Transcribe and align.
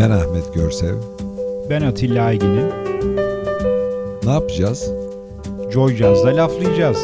Ben 0.00 0.10
Ahmet 0.10 0.54
Görsev. 0.54 0.94
Ben 1.70 1.82
Atilla 1.82 2.24
Aygin'im. 2.24 2.68
Ne 4.24 4.30
yapacağız? 4.30 4.92
Joy 5.72 5.96
Jazz'da 5.96 6.36
laflayacağız. 6.36 6.98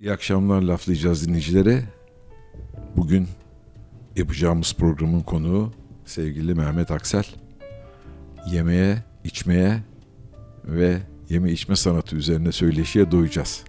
İyi 0.00 0.12
akşamlar 0.12 0.62
laflayacağız 0.62 1.28
dinleyicilere. 1.28 1.82
Bugün 2.96 3.28
yapacağımız 4.16 4.74
programın 4.74 5.20
konuğu 5.20 5.72
sevgili 6.04 6.54
Mehmet 6.54 6.90
Aksel. 6.90 7.26
Yemeğe, 8.46 8.98
içmeye 9.24 9.93
ve 10.68 10.98
yeme 11.28 11.52
içme 11.52 11.76
sanatı 11.76 12.16
üzerine 12.16 12.52
söyleşiye 12.52 13.10
doyacağız. 13.10 13.64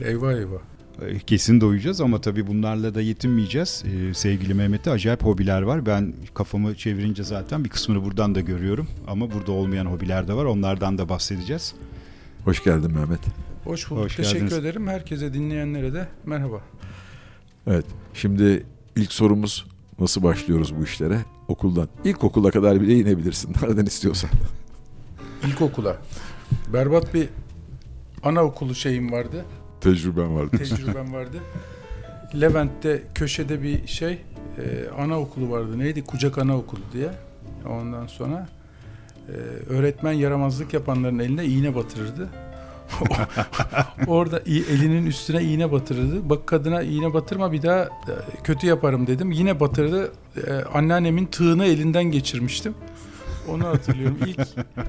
Eyvah 0.00 0.32
eyvah. 0.32 0.58
Ee, 1.02 1.18
Kesin 1.18 1.60
doyacağız 1.60 2.00
ama 2.00 2.20
tabii 2.20 2.46
bunlarla 2.46 2.94
da 2.94 3.00
yetinmeyeceğiz. 3.00 3.84
Ee, 3.86 4.14
sevgili 4.14 4.54
Mehmet'te 4.54 4.90
acayip 4.90 5.24
hobiler 5.24 5.62
var. 5.62 5.86
Ben 5.86 6.14
kafamı 6.34 6.74
çevirince 6.74 7.24
zaten 7.24 7.64
bir 7.64 7.68
kısmını 7.68 8.04
buradan 8.04 8.34
da 8.34 8.40
görüyorum. 8.40 8.86
Ama 9.08 9.32
burada 9.32 9.52
olmayan 9.52 9.86
hobiler 9.86 10.28
de 10.28 10.34
var. 10.34 10.44
Onlardan 10.44 10.98
da 10.98 11.08
bahsedeceğiz. 11.08 11.74
Hoş 12.44 12.64
geldin 12.64 12.92
Mehmet. 12.94 13.20
Hoş 13.64 13.90
bulduk. 13.90 14.04
Hoş 14.04 14.16
Teşekkür 14.16 14.38
geldiniz. 14.38 14.52
ederim. 14.58 14.86
Herkese 14.88 15.34
dinleyenlere 15.34 15.92
de 15.94 16.08
merhaba. 16.26 16.60
Evet, 17.66 17.84
şimdi 18.14 18.66
ilk 18.96 19.12
sorumuz 19.12 19.66
nasıl 20.00 20.22
başlıyoruz 20.22 20.76
bu 20.76 20.84
işlere? 20.84 21.18
Okuldan. 21.48 21.88
İlkokula 22.04 22.50
kadar 22.50 22.80
bile 22.80 22.94
inebilirsin. 22.98 23.52
Nereden 23.62 23.86
istiyorsan. 23.86 24.30
İlkokula. 25.44 25.96
Berbat 26.72 27.14
bir 27.14 27.28
anaokulu 28.22 28.74
şeyim 28.74 29.12
vardı. 29.12 29.44
Tecrüben 29.80 30.36
vardı. 30.36 30.56
Tecrübem 30.58 31.12
vardı. 31.14 31.36
Levent'te 32.40 33.02
köşede 33.14 33.62
bir 33.62 33.86
şey 33.86 34.12
e, 34.12 34.88
anaokulu 34.98 35.50
vardı. 35.50 35.78
Neydi? 35.78 36.04
Kucak 36.04 36.38
Anaokulu 36.38 36.80
diye. 36.92 37.10
Ondan 37.68 38.06
sonra 38.06 38.48
e, 39.28 39.32
öğretmen 39.72 40.12
yaramazlık 40.12 40.74
yapanların 40.74 41.18
eline 41.18 41.44
iğne 41.44 41.74
batırırdı. 41.74 42.28
Orada 44.06 44.38
elinin 44.46 45.06
üstüne 45.06 45.42
iğne 45.42 45.72
batırırdı. 45.72 46.30
Bak 46.30 46.46
kadına 46.46 46.82
iğne 46.82 47.14
batırma 47.14 47.52
bir 47.52 47.62
daha 47.62 47.80
e, 47.82 47.88
kötü 48.44 48.66
yaparım 48.66 49.06
dedim. 49.06 49.32
Yine 49.32 49.60
batırdı. 49.60 50.12
E, 50.46 50.52
anneannemin 50.74 51.26
tığını 51.26 51.64
elinden 51.66 52.04
geçirmiştim. 52.04 52.74
Onu 53.48 53.66
hatırlıyorum. 53.66 54.18
İlk 54.26 54.40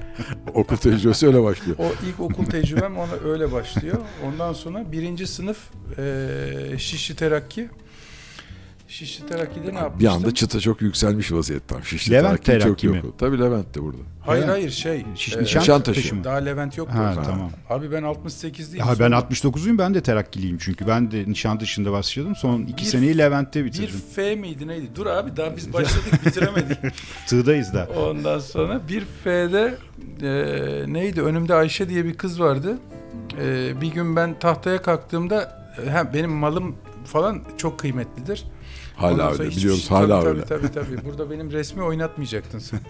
Okul 0.54 0.76
tecrübesi 0.76 1.26
öyle 1.26 1.42
başlıyor. 1.42 1.76
o 1.80 1.84
ilk 2.08 2.20
okul 2.20 2.44
tecrübem 2.44 2.98
ona 2.98 3.12
öyle 3.24 3.52
başlıyor. 3.52 3.96
Ondan 4.26 4.52
sonra 4.52 4.92
birinci 4.92 5.26
sınıf 5.26 5.58
e, 5.98 6.78
Şişli 6.78 7.16
Terakki. 7.16 7.68
Şişli 8.88 9.26
Terakki'de 9.26 9.74
ne 9.74 9.78
yapmıştım? 9.78 10.00
Bir 10.00 10.06
anda 10.06 10.34
çıta 10.34 10.60
çok 10.60 10.82
yükselmiş 10.82 11.32
vaziyettan. 11.32 11.80
Şişli 11.80 12.12
Levent 12.12 12.44
Terakki 12.44 12.68
çok 12.68 12.78
Terakki 12.78 12.88
mi? 12.88 12.96
yok. 13.06 13.18
Tabii 13.18 13.38
Levent 13.40 13.74
de 13.74 13.82
burada. 13.82 13.98
Hayır 14.20 14.42
Evet. 14.42 14.52
hayır 14.52 14.70
şey. 14.70 15.04
Şiş, 15.14 15.36
e, 15.36 15.40
Nişantaşı. 15.42 16.14
mı? 16.14 16.24
daha 16.24 16.36
Levent 16.36 16.78
yoktu. 16.78 16.94
Ha, 16.98 17.08
o 17.10 17.14
zaman. 17.14 17.30
tamam. 17.30 17.50
Abi 17.70 17.92
ben 17.92 18.02
68'liyim. 18.02 18.78
Ya 18.78 18.86
ben 18.88 18.94
Sonra 18.94 19.16
69'uyum 19.18 19.78
ben 19.78 19.94
de 19.94 20.00
terakkiliyim 20.00 20.58
çünkü. 20.60 20.86
Ben 20.86 21.10
de 21.10 21.24
Nişantaşı'nda 21.30 21.92
başladım. 21.92 22.36
Son 22.36 22.62
iki 22.62 22.84
Bir- 22.84 22.88
seneyi 22.90 23.18
Levent'te 23.18 23.60
Bir 23.60 23.66
bitirdim. 23.66 24.00
F 24.14 24.34
miydi 24.36 24.66
neydi? 24.68 24.86
Dur 24.96 25.06
abi 25.06 25.36
daha 25.36 25.56
biz 25.56 25.72
başladık 25.72 26.12
bitiremedik. 26.26 26.78
Tığdayız 27.26 27.74
da. 27.74 27.88
Ondan 27.96 28.38
sonra 28.38 28.80
bir 28.88 29.04
F'de 29.24 29.74
e, 30.22 30.92
neydi? 30.92 31.22
Önümde 31.22 31.54
Ayşe 31.54 31.88
diye 31.88 32.04
bir 32.04 32.14
kız 32.14 32.40
vardı. 32.40 32.78
E, 33.42 33.80
bir 33.80 33.88
gün 33.92 34.16
ben 34.16 34.38
tahtaya 34.38 34.82
kalktığımda 34.82 35.68
hem 35.88 36.10
benim 36.14 36.30
malım 36.30 36.76
falan 37.04 37.40
çok 37.58 37.78
kıymetlidir. 37.78 38.44
Hala 38.98 39.12
Ondan 39.12 39.26
öyle 39.26 39.36
sonra 39.36 39.48
hiç- 39.48 39.56
biliyoruz 39.56 39.86
tabii, 39.88 39.98
hala 39.98 40.20
tabii, 40.20 40.28
öyle. 40.28 40.44
Tabii 40.44 40.72
tabii 40.72 41.04
Burada 41.04 41.30
benim 41.30 41.52
resmi 41.52 41.82
oynatmayacaktın 41.82 42.58
sen. 42.58 42.80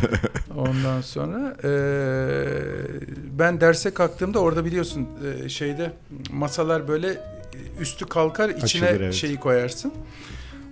Ondan 0.56 1.00
sonra 1.00 1.56
eee, 1.64 3.00
ben 3.38 3.60
derse 3.60 3.90
kalktığımda 3.94 4.38
orada 4.38 4.64
biliyorsun 4.64 5.08
eee, 5.42 5.48
şeyde 5.48 5.92
masalar 6.32 6.88
böyle 6.88 7.08
e, 7.10 7.18
üstü 7.80 8.06
kalkar 8.06 8.48
içine 8.48 8.86
Açılır, 8.86 9.00
evet. 9.00 9.14
şeyi 9.14 9.36
koyarsın. 9.36 9.92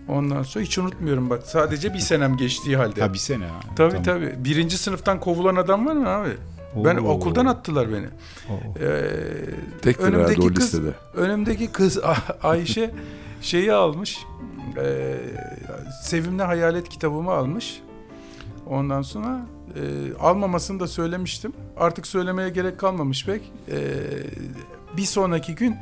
Ondan 0.09 0.43
sonra 0.43 0.65
hiç 0.65 0.79
unutmuyorum 0.79 1.31
bak 1.31 1.43
sadece 1.47 1.95
bir 1.95 1.99
senem 1.99 2.37
geçtiği 2.37 2.77
halde. 2.77 3.01
Ha 3.01 3.13
bir 3.13 3.19
sene. 3.19 3.47
ha. 3.47 3.61
tabii 3.77 3.91
Tamam. 3.91 4.03
tabii. 4.05 4.35
Birinci 4.45 4.79
sınıftan 4.79 5.21
kovulan 5.21 5.57
adam 5.57 5.87
var 5.87 5.93
mı 5.95 6.09
abi? 6.09 6.31
Ben 6.85 6.97
Oo. 6.97 7.09
okuldan 7.09 7.47
attılar 7.47 7.89
beni. 7.93 8.07
Oo. 8.51 8.79
Eee 8.81 9.11
Tektir 9.83 10.05
önümdeki 10.05 10.55
kız 10.55 10.65
listede. 10.65 10.91
önümdeki 11.15 11.67
kız 11.73 11.99
Ayşe 12.43 12.91
şeyi 13.43 13.73
almış. 13.73 14.19
E, 14.77 15.17
Sevimli 16.03 16.43
Hayalet 16.43 16.89
kitabımı 16.89 17.31
almış. 17.31 17.83
Ondan 18.67 19.03
sonra 19.03 19.41
e, 19.77 19.81
almamasını 20.21 20.81
da 20.81 20.87
söylemiştim. 20.87 21.53
Artık 21.77 22.07
söylemeye 22.07 22.49
gerek 22.49 22.79
kalmamış 22.79 23.27
pek. 23.27 23.53
E, 23.71 23.79
bir 24.97 25.03
sonraki 25.03 25.55
gün 25.55 25.77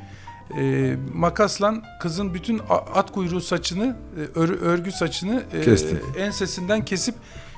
e, 0.59 0.97
makasla 1.15 1.75
kızın 2.00 2.34
bütün 2.34 2.60
at 2.94 3.12
kuyruğu 3.12 3.41
saçını, 3.41 3.97
e, 4.16 4.38
ör- 4.38 4.60
örgü 4.60 4.92
saçını 4.92 5.42
e, 5.53 5.60
Kestin. 5.60 6.00
ensesinden 6.19 6.84
kesip 6.84 7.15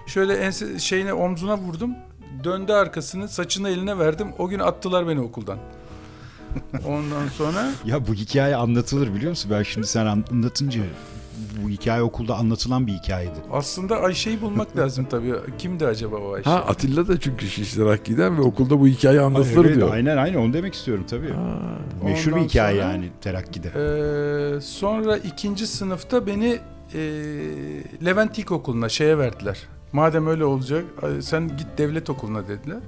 şöyle 0.06 0.34
ense, 0.34 0.78
şeyine 0.78 1.12
omzuna 1.12 1.58
vurdum. 1.58 1.90
Döndü 2.44 2.72
arkasını, 2.72 3.28
saçını 3.28 3.68
eline 3.68 3.98
verdim. 3.98 4.28
O 4.38 4.48
gün 4.48 4.58
attılar 4.58 5.08
beni 5.08 5.20
okuldan. 5.20 5.58
Ondan 6.88 7.28
sonra 7.28 7.70
Ya 7.84 8.06
bu 8.06 8.14
hikaye 8.14 8.56
anlatılır 8.56 9.14
biliyor 9.14 9.30
musun? 9.30 9.50
Ben 9.54 9.62
şimdi 9.62 9.86
sen 9.86 10.06
anlatınca 10.06 10.80
bu 11.64 11.68
hikaye 11.68 12.02
okulda 12.02 12.36
anlatılan 12.36 12.86
bir 12.86 12.92
hikayeydi. 12.92 13.34
aslında 13.52 14.00
Ayşe'yi 14.00 14.40
bulmak 14.40 14.76
lazım 14.76 15.06
tabii. 15.10 15.32
Kimdi 15.58 15.86
acaba 15.86 16.16
o 16.16 16.32
Ayşe? 16.34 16.50
Ha 16.50 16.56
Atilla 16.56 17.08
da 17.08 17.20
çünkü 17.20 17.46
Şişli 17.48 17.76
Terakki'den 17.78 18.38
ve 18.38 18.42
okulda 18.42 18.80
bu 18.80 18.86
hikaye 18.86 19.20
anlatılır 19.20 19.64
Evet, 19.64 19.76
diyor. 19.76 19.92
Aynen 19.92 20.16
aynen 20.16 20.38
onu 20.38 20.52
demek 20.52 20.74
istiyorum 20.74 21.04
tabii. 21.10 21.32
Ha. 21.32 21.58
Meşhur 22.04 22.36
bir 22.36 22.40
hikaye 22.40 22.80
sonra- 22.80 22.92
yani 22.92 23.08
terakkide. 23.20 23.68
Ee, 23.68 24.60
sonra 24.60 25.16
ikinci 25.16 25.66
sınıfta 25.66 26.26
beni 26.26 26.58
e, 26.94 27.00
Levent 28.04 28.38
İlkokulu'na 28.38 28.88
şeye 28.88 29.18
verdiler. 29.18 29.58
Madem 29.92 30.26
öyle 30.26 30.44
olacak 30.44 30.84
sen 31.20 31.48
git 31.48 31.66
devlet 31.78 32.10
okuluna 32.10 32.48
dediler. 32.48 32.78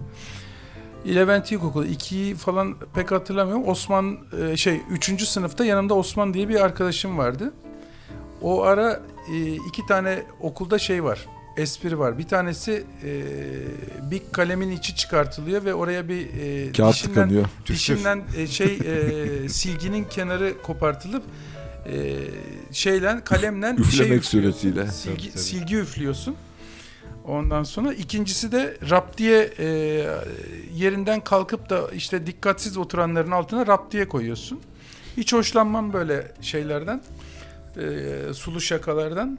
Levent 1.15 1.53
İlkokulu 1.53 1.87
2'yi 1.87 2.35
falan 2.35 2.75
pek 2.95 3.11
hatırlamıyorum. 3.13 3.69
Osman 3.69 4.19
e, 4.53 4.57
şey 4.57 4.81
3. 4.91 5.23
sınıfta 5.29 5.65
yanımda 5.65 5.95
Osman 5.95 6.35
diye 6.35 6.49
bir 6.49 6.61
arkadaşım 6.65 7.19
vardı. 7.19 7.53
O 8.43 8.63
ara 8.63 9.01
e, 9.33 9.53
iki 9.55 9.87
tane 9.89 10.23
okulda 10.41 10.79
şey 10.79 11.05
var. 11.05 11.27
Espri 11.57 11.99
var. 11.99 12.19
Bir 12.19 12.29
tanesi 12.29 12.85
e, 13.05 13.23
bir 14.11 14.23
kalemin 14.33 14.71
içi 14.71 14.97
çıkartılıyor 14.97 15.65
ve 15.65 15.75
oraya 15.75 16.09
bir 16.09 16.27
e, 16.41 16.73
Kağıt 16.73 16.95
dişinden- 16.95 17.15
tıkanıyor. 17.15 17.45
Dişinden 17.67 18.23
e, 18.37 18.47
şey 18.47 18.79
e, 19.45 19.49
silginin 19.49 20.05
kenarı 20.05 20.63
kopartılıp 20.63 21.23
e, 21.87 22.17
şeyle 22.73 23.21
kalemle 23.25 23.67
Üflemek 23.71 23.93
şey 23.93 24.07
üflüyorsun. 24.17 24.31
suretiyle. 24.53 24.87
Silgi, 24.91 25.17
Tabii, 25.23 25.31
tabii. 25.33 25.43
silgi 25.43 25.77
üflüyorsun. 25.77 26.37
Ondan 27.27 27.63
sonra 27.63 27.93
ikincisi 27.93 28.53
de 28.53 28.77
rap 28.91 29.19
diye 29.19 29.51
e, 29.59 29.67
yerinden 30.75 31.21
kalkıp 31.21 31.71
da 31.71 31.91
işte 31.95 32.27
dikkatsiz 32.27 32.77
oturanların 32.77 33.31
altına 33.31 33.67
rap 33.67 33.93
diye 33.93 34.09
koyuyorsun. 34.09 34.61
Hiç 35.17 35.33
hoşlanmam 35.33 35.93
böyle 35.93 36.33
şeylerden. 36.41 37.03
E, 37.77 38.35
sulu 38.35 38.61
şakalardan. 38.61 39.39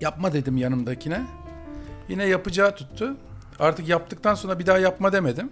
Yapma 0.00 0.32
dedim 0.32 0.56
yanımdakine. 0.56 1.22
Yine 2.08 2.26
yapacağı 2.26 2.76
tuttu. 2.76 3.16
Artık 3.58 3.88
yaptıktan 3.88 4.34
sonra 4.34 4.58
bir 4.58 4.66
daha 4.66 4.78
yapma 4.78 5.12
demedim. 5.12 5.50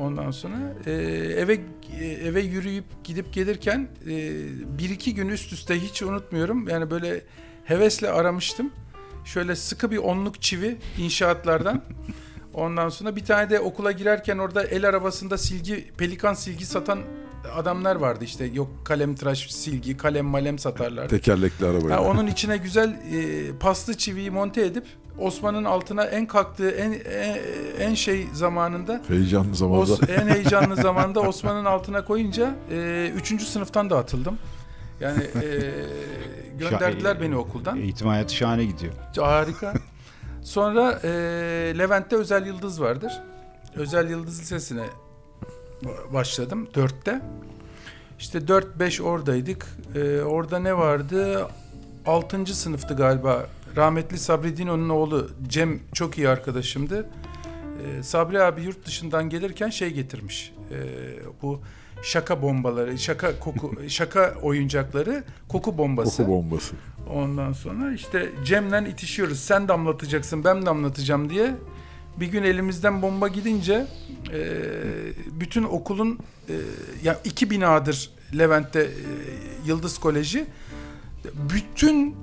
Ondan 0.00 0.30
sonra 0.30 0.56
e, 0.86 0.92
eve 1.36 1.60
e, 2.00 2.04
eve 2.04 2.40
yürüyüp 2.40 2.84
gidip 3.04 3.32
gelirken 3.32 3.88
e, 4.02 4.08
bir 4.78 4.90
iki 4.90 5.14
gün 5.14 5.28
üst 5.28 5.52
üste 5.52 5.80
hiç 5.80 6.02
unutmuyorum. 6.02 6.68
Yani 6.68 6.90
böyle 6.90 7.22
hevesle 7.64 8.10
aramıştım. 8.10 8.70
Şöyle 9.26 9.56
sıkı 9.56 9.90
bir 9.90 9.96
onluk 9.96 10.42
çivi 10.42 10.76
inşaatlardan. 10.98 11.82
Ondan 12.54 12.88
sonra 12.88 13.16
bir 13.16 13.24
tane 13.24 13.50
de 13.50 13.60
okula 13.60 13.92
girerken 13.92 14.38
orada 14.38 14.64
el 14.64 14.88
arabasında 14.88 15.38
silgi, 15.38 15.90
pelikan 15.98 16.34
silgi 16.34 16.66
satan 16.66 16.98
adamlar 17.54 17.96
vardı 17.96 18.24
işte. 18.24 18.44
Yok 18.44 18.68
kalem 18.84 19.14
tıraş 19.14 19.50
silgi, 19.50 19.96
kalem 19.96 20.26
malem 20.26 20.58
satarlardı. 20.58 21.08
Tekerlekli 21.08 21.66
arabayla. 21.66 21.96
Ha, 21.96 22.02
onun 22.02 22.26
içine 22.26 22.56
güzel 22.56 22.88
e, 22.88 23.58
paslı 23.58 23.94
çiviyi 23.94 24.30
monte 24.30 24.62
edip 24.62 24.84
Osman'ın 25.18 25.64
altına 25.64 26.04
en 26.04 26.26
kalktığı 26.26 26.70
en 26.70 26.92
en, 26.92 27.38
en 27.78 27.94
şey 27.94 28.26
zamanında 28.32 29.02
Heyecanlı 29.08 29.54
zamanda. 29.54 29.82
Os, 29.82 30.00
en 30.08 30.28
heyecanlı 30.28 30.76
zamanda 30.82 31.20
Osman'ın 31.20 31.64
altına 31.64 32.04
koyunca 32.04 32.54
e, 32.70 33.10
üçüncü 33.16 33.44
sınıftan 33.44 33.90
da 33.90 33.98
atıldım. 33.98 34.38
Yani 35.00 35.22
e, 35.42 35.72
gönderdiler 36.58 37.20
beni 37.20 37.36
okuldan. 37.36 37.76
Eğitim 37.78 38.08
hayatı 38.08 38.34
şahane 38.34 38.64
gidiyor. 38.64 38.92
Harika. 39.16 39.74
Sonra 40.42 41.00
e, 41.04 41.08
Levent'te 41.78 42.16
Özel 42.16 42.46
Yıldız 42.46 42.80
vardır. 42.80 43.12
Özel 43.76 44.10
Yıldız 44.10 44.40
Lisesi'ne 44.40 44.86
ba- 45.82 46.12
başladım 46.12 46.68
4'te. 46.74 47.20
İşte 48.18 48.38
4-5 48.38 49.02
oradaydık. 49.02 49.66
Ee, 49.94 50.20
orada 50.20 50.58
ne 50.58 50.76
vardı? 50.76 51.46
6. 52.06 52.54
sınıftı 52.54 52.94
galiba. 52.96 53.46
Rahmetli 53.76 54.18
Sabri 54.18 54.56
Dino'nun 54.56 54.88
oğlu 54.88 55.30
Cem 55.48 55.80
çok 55.92 56.18
iyi 56.18 56.28
arkadaşımdı. 56.28 57.06
Ee, 57.98 58.02
Sabri 58.02 58.42
abi 58.42 58.62
yurt 58.62 58.86
dışından 58.86 59.28
gelirken 59.28 59.70
şey 59.70 59.90
getirmiş. 59.90 60.52
Ee, 60.70 60.76
bu 61.42 61.60
şaka 62.06 62.42
bombaları, 62.42 62.98
şaka 62.98 63.38
koku, 63.40 63.72
şaka 63.88 64.34
oyuncakları, 64.42 65.24
koku 65.48 65.78
bombası. 65.78 66.16
Koku 66.16 66.32
bombası. 66.32 66.74
Ondan 67.14 67.52
sonra 67.52 67.92
işte 67.92 68.30
Cem'le 68.44 68.86
itişiyoruz. 68.86 69.40
Sen 69.40 69.68
damlatacaksın, 69.68 70.44
ben 70.44 70.66
damlatacağım 70.66 71.30
diye. 71.30 71.54
Bir 72.16 72.26
gün 72.26 72.42
elimizden 72.42 73.02
bomba 73.02 73.28
gidince 73.28 73.86
e, 74.32 74.62
bütün 75.40 75.62
okulun 75.62 76.18
e, 76.48 76.54
ya 77.02 77.20
iki 77.24 77.50
binadır 77.50 78.10
Levent'te 78.38 78.80
e, 78.80 78.90
Yıldız 79.66 79.98
Koleji. 79.98 80.46
Bütün 81.34 82.16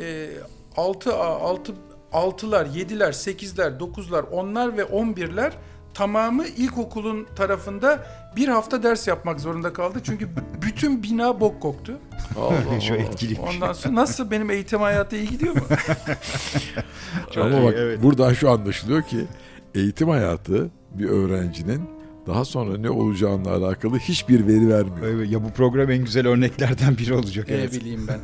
e, 0.00 0.28
6 0.76 1.14
6 1.14 1.72
6'lar, 2.12 2.66
7'ler, 2.66 3.12
8'ler, 3.12 3.78
9'lar, 3.78 4.22
10'lar 4.30 4.76
ve 4.76 4.82
11'ler 4.82 5.52
tamamı 5.94 6.46
ilkokulun 6.46 7.26
tarafında 7.36 8.06
bir 8.36 8.48
hafta 8.48 8.82
ders 8.82 9.08
yapmak 9.08 9.40
zorunda 9.40 9.72
kaldı. 9.72 9.98
Çünkü 10.04 10.28
bütün 10.62 11.02
bina 11.02 11.40
bok 11.40 11.60
koktu. 11.62 11.98
Allah 12.38 12.54
etkiliymiş. 12.98 13.54
Ondan 13.54 13.72
sonra 13.72 13.94
nasıl 13.94 14.30
benim 14.30 14.50
eğitim 14.50 14.80
hayatı 14.80 15.16
iyi 15.16 15.28
gidiyor 15.28 15.54
mu? 15.54 15.62
Çok 17.30 17.44
Ama 17.44 17.58
iyi, 17.58 17.64
bak 17.64 17.74
evet. 17.78 18.02
buradan 18.02 18.32
şu 18.32 18.50
anlaşılıyor 18.50 19.02
ki 19.02 19.24
eğitim 19.74 20.08
hayatı 20.08 20.70
bir 20.94 21.08
öğrencinin 21.08 21.82
daha 22.26 22.44
sonra 22.44 22.78
ne 22.78 22.90
olacağına 22.90 23.50
alakalı 23.50 23.98
hiçbir 23.98 24.46
veri 24.46 24.68
vermiyor. 24.68 25.06
Evet, 25.06 25.30
Ya 25.30 25.44
bu 25.44 25.50
program 25.50 25.90
en 25.90 26.04
güzel 26.04 26.26
örneklerden 26.28 26.98
biri 26.98 27.14
olacak. 27.14 27.48
Ne 27.48 27.54
Evet. 27.54 27.72
bileyim 27.72 28.08
ben. 28.08 28.20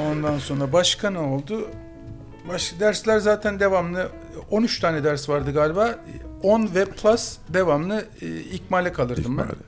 Ondan 0.00 0.38
sonra 0.38 0.72
başka 0.72 1.10
ne 1.10 1.18
oldu? 1.18 1.68
Baş, 2.48 2.74
dersler 2.80 3.18
zaten 3.18 3.60
devamlı 3.60 4.08
13 4.50 4.80
tane 4.80 5.04
ders 5.04 5.28
vardı 5.28 5.52
galiba. 5.52 5.94
10 6.42 6.74
ve 6.74 6.84
plus 6.84 7.36
devamlı 7.48 8.04
e, 8.22 8.40
ikmale 8.40 8.92
kalırdım 8.92 9.38
ben. 9.38 9.42
İhmali. 9.42 9.58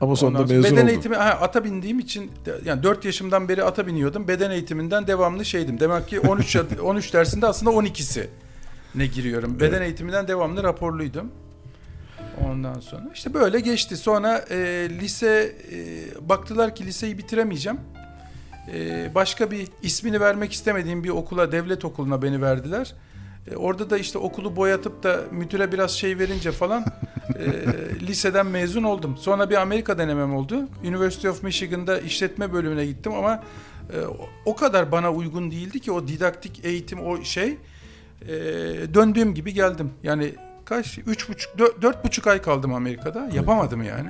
Ama 0.00 0.16
sonunda 0.16 0.38
Ondan 0.42 0.56
mezun 0.56 0.72
beden 0.72 0.82
oldun. 0.82 0.92
eğitimi 0.92 1.16
ha, 1.16 1.38
ata 1.40 1.64
bindiğim 1.64 1.98
için 1.98 2.30
yani 2.64 2.82
4 2.82 3.04
yaşımdan 3.04 3.48
beri 3.48 3.64
ata 3.64 3.86
biniyordum. 3.86 4.28
Beden 4.28 4.50
eğitiminden 4.50 5.06
devamlı 5.06 5.44
şeydim. 5.44 5.80
Demek 5.80 6.08
ki 6.08 6.20
13 6.20 6.54
ya- 6.54 6.64
13 6.82 7.14
dersinde 7.14 7.46
aslında 7.46 7.70
12'si 7.70 8.26
ne 8.94 9.06
giriyorum. 9.06 9.60
Beden 9.60 9.68
Evet. 9.76 9.82
eğitiminden 9.82 10.28
devamlı 10.28 10.62
raporluydum. 10.62 11.30
Ondan 12.46 12.80
sonra 12.80 13.10
işte 13.14 13.34
böyle 13.34 13.60
geçti. 13.60 13.96
Sonra 13.96 14.38
e, 14.50 14.56
lise 15.00 15.56
e, 15.72 16.28
baktılar 16.28 16.74
ki 16.74 16.86
liseyi 16.86 17.18
bitiremeyeceğim. 17.18 17.80
E, 18.74 19.10
başka 19.14 19.50
bir 19.50 19.68
ismini 19.82 20.20
vermek 20.20 20.52
istemediğim 20.52 21.04
bir 21.04 21.08
okula, 21.08 21.52
devlet 21.52 21.84
okuluna 21.84 22.22
beni 22.22 22.42
verdiler. 22.42 22.94
E, 23.50 23.56
orada 23.56 23.90
da 23.90 23.98
işte 23.98 24.18
okulu 24.18 24.56
boyatıp 24.56 25.02
da 25.02 25.20
müdüre 25.30 25.72
biraz 25.72 25.90
şey 25.90 26.18
verince 26.18 26.52
falan 26.52 26.84
e, 27.38 27.50
liseden 28.06 28.46
mezun 28.46 28.82
oldum. 28.82 29.16
Sonra 29.16 29.50
bir 29.50 29.56
Amerika 29.56 29.98
denemem 29.98 30.34
oldu. 30.34 30.68
University 30.84 31.28
of 31.28 31.42
Michigan'da 31.42 31.98
işletme 32.00 32.52
bölümüne 32.52 32.86
gittim 32.86 33.12
ama 33.14 33.42
e, 33.92 34.00
o- 34.46 34.56
kadar 34.56 34.92
bana 34.92 35.12
uygun 35.12 35.50
değildi 35.50 35.80
ki 35.80 35.92
o 35.92 36.08
didaktik 36.08 36.64
eğitim 36.64 37.06
o 37.06 37.22
şey. 37.22 37.56
E, 38.22 38.34
döndüğüm 38.94 39.34
gibi 39.34 39.54
geldim. 39.54 39.90
Yani 40.02 40.34
kaç? 40.64 40.98
Üç 41.06 41.28
buçuk, 41.28 41.58
dört, 41.58 41.82
dört 41.82 42.04
buçuk 42.04 42.26
ay 42.26 42.42
kaldım 42.42 42.74
Amerika'da. 42.74 43.28
Yapamadım 43.34 43.82
yani. 43.82 44.08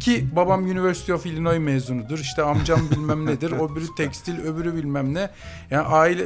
Ki 0.00 0.26
babam 0.36 0.64
University 0.64 1.12
of 1.12 1.26
Illinois 1.26 1.58
mezunudur. 1.58 2.18
İşte 2.18 2.42
amcam 2.42 2.80
bilmem 2.90 3.26
nedir. 3.26 3.52
Öbürü 3.52 3.86
tekstil, 3.96 4.38
öbürü 4.38 4.74
bilmem 4.74 5.14
ne. 5.14 5.30
Yani 5.70 5.86
aile 5.86 6.24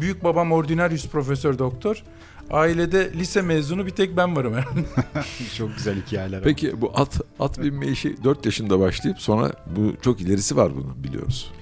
büyük 0.00 0.24
babam 0.24 0.52
ordinarius 0.52 1.08
profesör 1.08 1.58
doktor. 1.58 2.02
Ailede 2.50 3.12
lise 3.12 3.42
mezunu 3.42 3.86
bir 3.86 3.90
tek 3.90 4.16
ben 4.16 4.36
varım 4.36 4.52
yani. 4.52 4.86
Çok 5.56 5.76
güzel 5.76 6.02
hikayeler. 6.02 6.42
Peki 6.42 6.80
bu 6.80 6.92
at 6.94 7.20
at 7.40 7.62
binme 7.62 7.86
işi 7.86 8.24
4 8.24 8.46
yaşında 8.46 8.80
başlayıp 8.80 9.18
sonra 9.20 9.52
bu 9.76 9.92
çok 10.02 10.20
ilerisi 10.20 10.56
var 10.56 10.76
bunun 10.76 11.04
biliyoruz. 11.04 11.52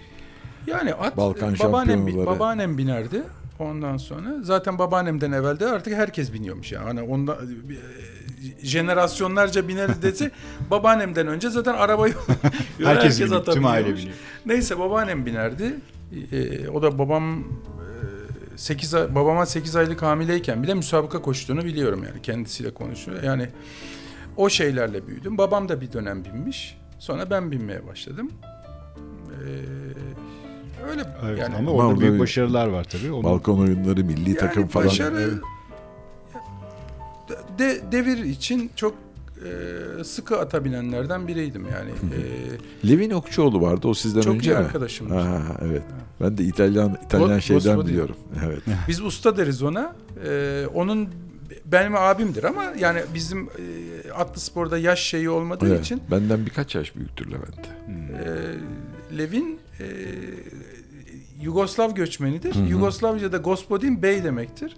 Yani 0.66 0.94
at 0.94 1.16
Balkan 1.16 1.58
babaannem, 1.58 2.26
babaannem 2.26 2.78
binerdi. 2.78 3.22
Ondan 3.62 3.96
sonra 3.96 4.42
zaten 4.42 4.78
babaannemden 4.78 5.32
evvel 5.32 5.60
de 5.60 5.66
artık 5.66 5.94
herkes 5.94 6.32
biniyormuş 6.32 6.72
yani. 6.72 6.84
Hani 6.84 7.02
onda 7.02 7.32
e, 7.32 8.66
jenerasyonlarca 8.66 9.68
biner 9.68 10.02
dese 10.02 10.30
babaannemden 10.70 11.26
önce 11.26 11.50
zaten 11.50 11.74
arabayı 11.74 12.14
Herkes, 12.84 13.20
biniyor, 13.20 13.40
ata 13.40 13.52
tüm 13.52 13.66
aile 13.66 13.96
biniyor. 13.96 14.14
Neyse 14.46 14.78
babaannem 14.78 15.26
binerdi. 15.26 15.74
Ee, 16.32 16.68
o 16.68 16.82
da 16.82 16.98
babam 16.98 17.44
8 18.56 18.94
ay, 18.94 19.14
babama 19.14 19.46
8 19.46 19.76
aylık 19.76 20.02
hamileyken 20.02 20.62
bile 20.62 20.74
müsabaka 20.74 21.22
koştuğunu 21.22 21.64
biliyorum 21.64 22.04
yani 22.04 22.22
kendisiyle 22.22 22.74
konuşuyor. 22.74 23.22
Yani 23.22 23.48
o 24.36 24.48
şeylerle 24.48 25.06
büyüdüm. 25.06 25.38
Babam 25.38 25.68
da 25.68 25.80
bir 25.80 25.92
dönem 25.92 26.24
binmiş. 26.24 26.78
Sonra 26.98 27.30
ben 27.30 27.50
binmeye 27.50 27.86
başladım. 27.86 28.30
Ee, 29.28 29.62
öyle 30.90 31.02
Evet, 31.26 31.38
yani. 31.38 31.54
ama 31.56 31.70
orada 31.70 31.86
orada 31.88 32.00
büyük 32.00 32.14
bir- 32.14 32.20
başarılar 32.20 32.66
var 32.66 32.84
tabii. 32.84 33.12
Onu 33.12 33.22
Balkon 33.24 33.58
oyunları, 33.58 34.04
milli 34.04 34.28
Yani 34.28 34.38
takım 34.38 34.68
falan. 34.68 34.86
başarı 34.86 35.40
de, 37.58 37.80
devir 37.92 38.18
için 38.18 38.70
çok 38.76 38.94
e, 40.00 40.04
sıkı 40.04 40.38
ata 40.40 40.64
binenlerden 40.64 41.28
biriydim 41.28 41.66
yani. 41.72 41.90
E, 41.90 42.88
Levin 42.88 43.10
Okçuoğlu 43.10 43.60
vardı 43.62 43.88
o 43.88 43.94
sizden 43.94 44.20
çok 44.20 44.34
önce 44.34 44.50
iyi 44.50 44.54
mi? 44.54 44.56
arkadaşımdır. 44.58 45.16
Ha, 45.16 45.42
evet. 45.62 45.82
Ben 46.20 46.38
de 46.38 46.44
İtalyan 46.44 46.98
İtalyan 47.06 47.30
Go- 47.38 47.40
şeyden 47.42 47.62
Gospodin. 47.62 47.88
biliyorum. 47.88 48.16
Evet. 48.46 48.62
Biz 48.88 49.00
usta 49.00 49.36
deriz 49.36 49.62
ona. 49.62 49.94
Ee, 50.26 50.64
onun 50.74 51.08
benim 51.64 51.96
abimdir 51.96 52.44
ama 52.44 52.64
yani 52.78 53.00
bizim 53.14 53.42
e, 53.42 54.12
atlı 54.12 54.40
sporda 54.40 54.78
yaş 54.78 55.00
şeyi 55.02 55.30
olmadığı 55.30 55.68
evet. 55.68 55.80
için 55.80 56.00
Benden 56.10 56.46
birkaç 56.46 56.74
yaş 56.74 56.96
büyüktür 56.96 57.26
Levent. 57.30 57.66
Hmm. 57.86 57.94
e, 59.14 59.18
Levin 59.18 59.58
e, 59.80 59.84
Yugoslav 61.42 61.94
göçmenidir. 61.94 62.54
Hı 62.54 62.58
hı. 62.58 62.64
Yugoslavca'da 62.68 63.36
gospodin 63.36 64.02
bey 64.02 64.24
demektir. 64.24 64.76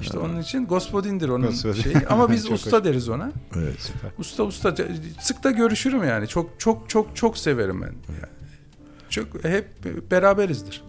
İşte 0.00 0.18
onun 0.18 0.40
için 0.40 0.66
gospodindir 0.66 1.28
onun 1.28 1.46
Gospodin. 1.46 1.82
şeyi. 1.82 1.96
Ama 2.08 2.30
biz 2.30 2.50
usta 2.50 2.76
hoş. 2.78 2.84
deriz 2.84 3.08
ona. 3.08 3.32
Evet. 3.56 3.74
Süper. 3.80 4.10
Usta 4.18 4.42
usta 4.42 4.74
sık 5.20 5.44
da 5.44 5.50
görüşürüm 5.50 6.04
yani. 6.04 6.28
Çok 6.28 6.50
çok 6.60 6.88
çok 6.90 7.16
çok 7.16 7.38
severim 7.38 7.80
ben. 7.82 7.86
Yani. 8.14 8.32
Çok 9.10 9.44
hep 9.44 9.66
beraberizdir. 10.10 10.84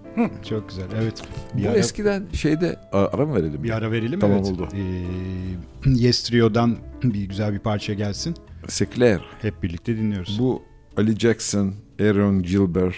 Çok 0.49 0.69
güzel. 0.69 0.85
Evet. 1.01 1.21
Bu 1.53 1.57
Bir 1.57 1.65
ara, 1.65 1.77
eskiden 1.77 2.25
şeyde 2.33 2.79
ara 2.91 3.25
mı 3.25 3.35
verelim? 3.35 3.63
bir 3.63 3.69
ara 3.69 3.91
verelim. 3.91 4.19
Tamam, 4.19 4.37
evet. 4.37 4.47
oldu. 4.51 4.67
Ee, 4.73 5.89
Yes 5.89 6.23
Trio'dan 6.23 6.77
bir 7.03 7.23
güzel 7.25 7.53
bir 7.53 7.59
parça 7.59 7.93
gelsin. 7.93 8.35
Sekler. 8.67 9.21
Hep 9.41 9.63
birlikte 9.63 9.97
dinliyoruz. 9.97 10.39
Bu 10.39 10.63
Ali 10.97 11.19
Jackson, 11.19 11.73
Aaron 12.01 12.43
Gilbert, 12.43 12.95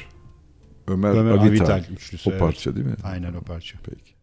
Ömer, 0.87 1.09
Ömer 1.09 1.31
Avital. 1.31 1.69
Avital 1.69 1.93
üçlüsü. 1.93 2.29
O 2.29 2.31
evet. 2.31 2.41
parça 2.41 2.75
değil 2.75 2.85
mi? 2.85 2.95
Aynen 3.03 3.33
o 3.33 3.41
parça. 3.41 3.77
Peki. 3.83 4.14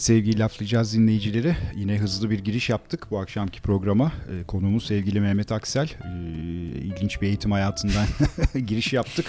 Evet 0.00 0.06
sevgili 0.06 0.38
laflayacağız 0.38 0.94
dinleyicileri. 0.94 1.56
Yine 1.76 1.98
hızlı 1.98 2.30
bir 2.30 2.38
giriş 2.38 2.70
yaptık 2.70 3.06
bu 3.10 3.18
akşamki 3.18 3.62
programa. 3.62 4.12
Ee, 4.30 4.44
konuğumuz 4.46 4.86
sevgili 4.86 5.20
Mehmet 5.20 5.52
Aksel. 5.52 5.88
Ee, 5.88 6.78
ilginç 6.78 7.22
bir 7.22 7.26
eğitim 7.26 7.52
hayatından 7.52 8.06
giriş 8.66 8.92
yaptık. 8.92 9.26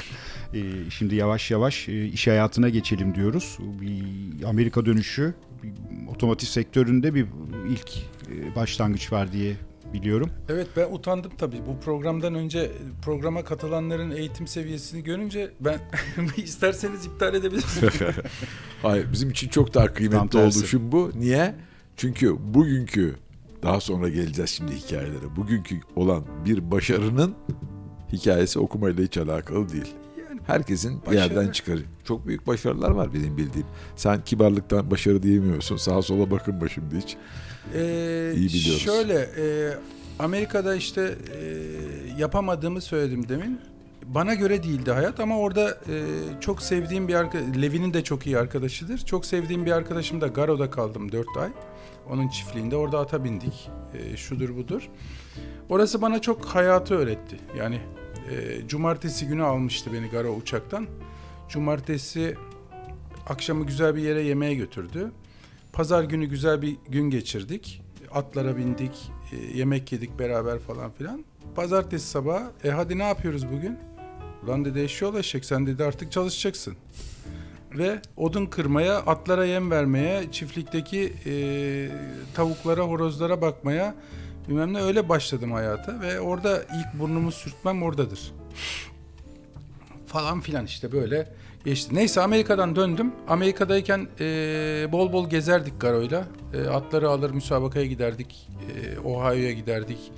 Ee, 0.54 0.60
şimdi 0.90 1.16
yavaş 1.16 1.52
yavaş 1.52 1.90
e, 1.90 2.06
iş 2.06 2.28
hayatına 2.28 2.70
geçelim 2.70 3.16
diyoruz. 3.16 3.58
Bir 3.82 4.44
Amerika 4.44 4.86
dönüşü 4.86 5.34
bir 5.64 5.74
otomotiv 6.08 6.48
sektöründe 6.48 7.14
bir 7.16 7.26
ilk 7.70 7.98
e, 7.98 8.56
başlangıç 8.56 9.12
var 9.12 9.32
diye 9.32 9.56
biliyorum. 9.94 10.30
Evet 10.50 10.68
ben 10.78 10.94
utandım 10.94 11.32
tabii. 11.38 11.58
Bu 11.68 11.80
programdan 11.80 12.36
önce 12.36 12.72
programa 13.06 13.44
katılanların 13.44 14.12
eğitim 14.12 14.48
seviyesini 14.48 15.04
görünce 15.04 15.52
ben 15.60 15.80
isterseniz 16.38 17.06
iptal 17.06 17.34
edebilirsiniz. 17.36 17.94
Hayır 18.82 19.12
bizim 19.12 19.30
için 19.30 19.50
çok 19.50 19.74
daha 19.74 19.94
kıymetli 19.94 20.68
şu 20.68 20.92
bu. 20.92 21.12
Niye? 21.16 21.56
Çünkü 21.98 22.36
bugünkü 22.54 23.16
daha 23.64 23.80
sonra 23.80 24.10
geleceğiz 24.10 24.50
şimdi 24.50 24.76
hikayelere. 24.76 25.36
Bugünkü 25.36 25.76
olan 25.96 26.24
bir 26.46 26.72
başarının 26.72 27.36
hikayesi 28.12 28.60
okumayla 28.60 29.04
hiç 29.04 29.18
alakalı 29.18 29.70
değil. 29.70 29.94
Yani 30.30 30.42
Herkesin 30.48 31.02
bir 31.02 31.08
Başarı. 31.08 31.34
yerden 31.34 31.52
çıkarı. 31.52 31.82
Çok 32.04 32.28
büyük 32.28 32.48
başarılar 32.48 32.92
var 32.92 33.14
benim 33.14 33.38
bildiğim. 33.38 33.68
Sen 33.96 34.24
kibarlıktan 34.24 34.92
başarı 34.92 35.24
diyemiyorsun. 35.24 35.78
Sağa 35.78 36.02
sola 36.02 36.32
bakınma 36.32 36.70
şimdi 36.70 36.98
hiç. 36.98 37.18
Ee, 37.76 38.34
İyi 38.36 38.48
biliyoruz. 38.50 38.82
Şöyle 38.82 39.14
e, 39.38 39.74
Amerika'da 40.20 40.76
işte 40.76 41.16
e, 41.36 41.40
yapamadığımı 42.18 42.82
söyledim 42.82 43.30
demin. 43.30 43.60
Bana 44.06 44.34
göre 44.34 44.64
değildi 44.64 44.92
hayat 44.92 45.20
ama 45.20 45.40
orada 45.40 45.70
e, 45.70 45.96
çok 46.42 46.62
sevdiğim 46.62 47.08
bir 47.08 47.14
arkadaş, 47.14 47.62
Levi'nin 47.62 47.94
de 47.94 48.04
çok 48.04 48.28
iyi 48.28 48.38
arkadaşıdır. 48.38 48.98
Çok 48.98 49.26
sevdiğim 49.26 49.66
bir 49.66 49.72
arkadaşım 49.72 50.22
da 50.22 50.28
Garo'da 50.28 50.70
kaldım 50.70 51.12
4 51.12 51.28
ay. 51.38 51.50
Onun 52.10 52.28
çiftliğinde 52.28 52.76
orada 52.76 53.00
ata 53.00 53.24
bindik. 53.24 53.70
E, 53.94 54.18
şudur 54.18 54.56
budur. 54.56 54.90
Orası 55.70 56.02
bana 56.02 56.22
çok 56.22 56.46
hayatı 56.46 56.96
öğretti. 56.96 57.40
Yani 57.58 57.82
e, 58.32 58.68
cumartesi 58.68 59.28
günü 59.28 59.44
almıştı 59.44 59.94
beni 59.94 60.08
Garo 60.08 60.30
uçaktan. 60.30 60.88
Cumartesi 61.50 62.36
akşamı 63.28 63.66
güzel 63.66 63.96
bir 63.96 64.02
yere 64.02 64.22
yemeğe 64.22 64.56
götürdü. 64.56 65.12
Pazar 65.74 66.04
günü 66.04 66.26
güzel 66.26 66.62
bir 66.62 66.78
gün 66.90 67.10
geçirdik. 67.10 67.82
Atlara 68.12 68.58
bindik, 68.58 69.12
e, 69.32 69.58
yemek 69.58 69.92
yedik 69.92 70.20
beraber 70.20 70.60
falan 70.60 70.92
filan. 70.92 71.26
Pazartesi 71.56 72.08
sabah, 72.08 72.42
e 72.64 72.70
hadi 72.70 72.98
ne 72.98 73.04
yapıyoruz 73.04 73.52
bugün? 73.52 73.78
Ulan 74.44 74.66
dedi 74.66 74.80
eşyol 74.80 75.16
eşek 75.16 75.46
sen 75.46 75.68
dedi 75.68 75.84
artık 75.84 76.12
çalışacaksın. 76.12 76.76
Ve 77.78 78.02
odun 78.18 78.46
kırmaya, 78.46 78.98
atlara 78.98 79.46
yem 79.46 79.72
vermeye, 79.72 80.32
çiftlikteki 80.32 81.14
e, 81.26 81.34
tavuklara, 82.34 82.82
horozlara 82.82 83.42
bakmaya 83.42 83.96
bilmem 84.50 84.74
ne 84.74 84.82
öyle 84.82 85.10
başladım 85.10 85.52
hayata. 85.52 86.02
Ve 86.02 86.20
orada 86.20 86.64
ilk 86.64 87.00
burnumu 87.00 87.32
sürtmem 87.32 87.84
oradadır. 87.84 88.32
Falan 90.08 90.42
filan 90.42 90.66
işte 90.66 90.92
böyle 90.92 91.34
geçti. 91.66 91.96
Neyse 91.96 92.22
Amerika'dan 92.22 92.76
döndüm. 92.76 93.12
Amerika'dayken 93.28 94.08
e, 94.20 94.26
bol 94.92 95.14
bol 95.14 95.30
gezerdik 95.30 95.82
Garo'yla. 95.82 96.26
E, 96.54 96.68
atları 96.68 97.10
alır 97.10 97.32
müsabakaya 97.32 97.86
giderdik. 97.86 98.50
E, 98.76 99.00
Ohio'ya 99.00 99.52
giderdik. 99.52 100.12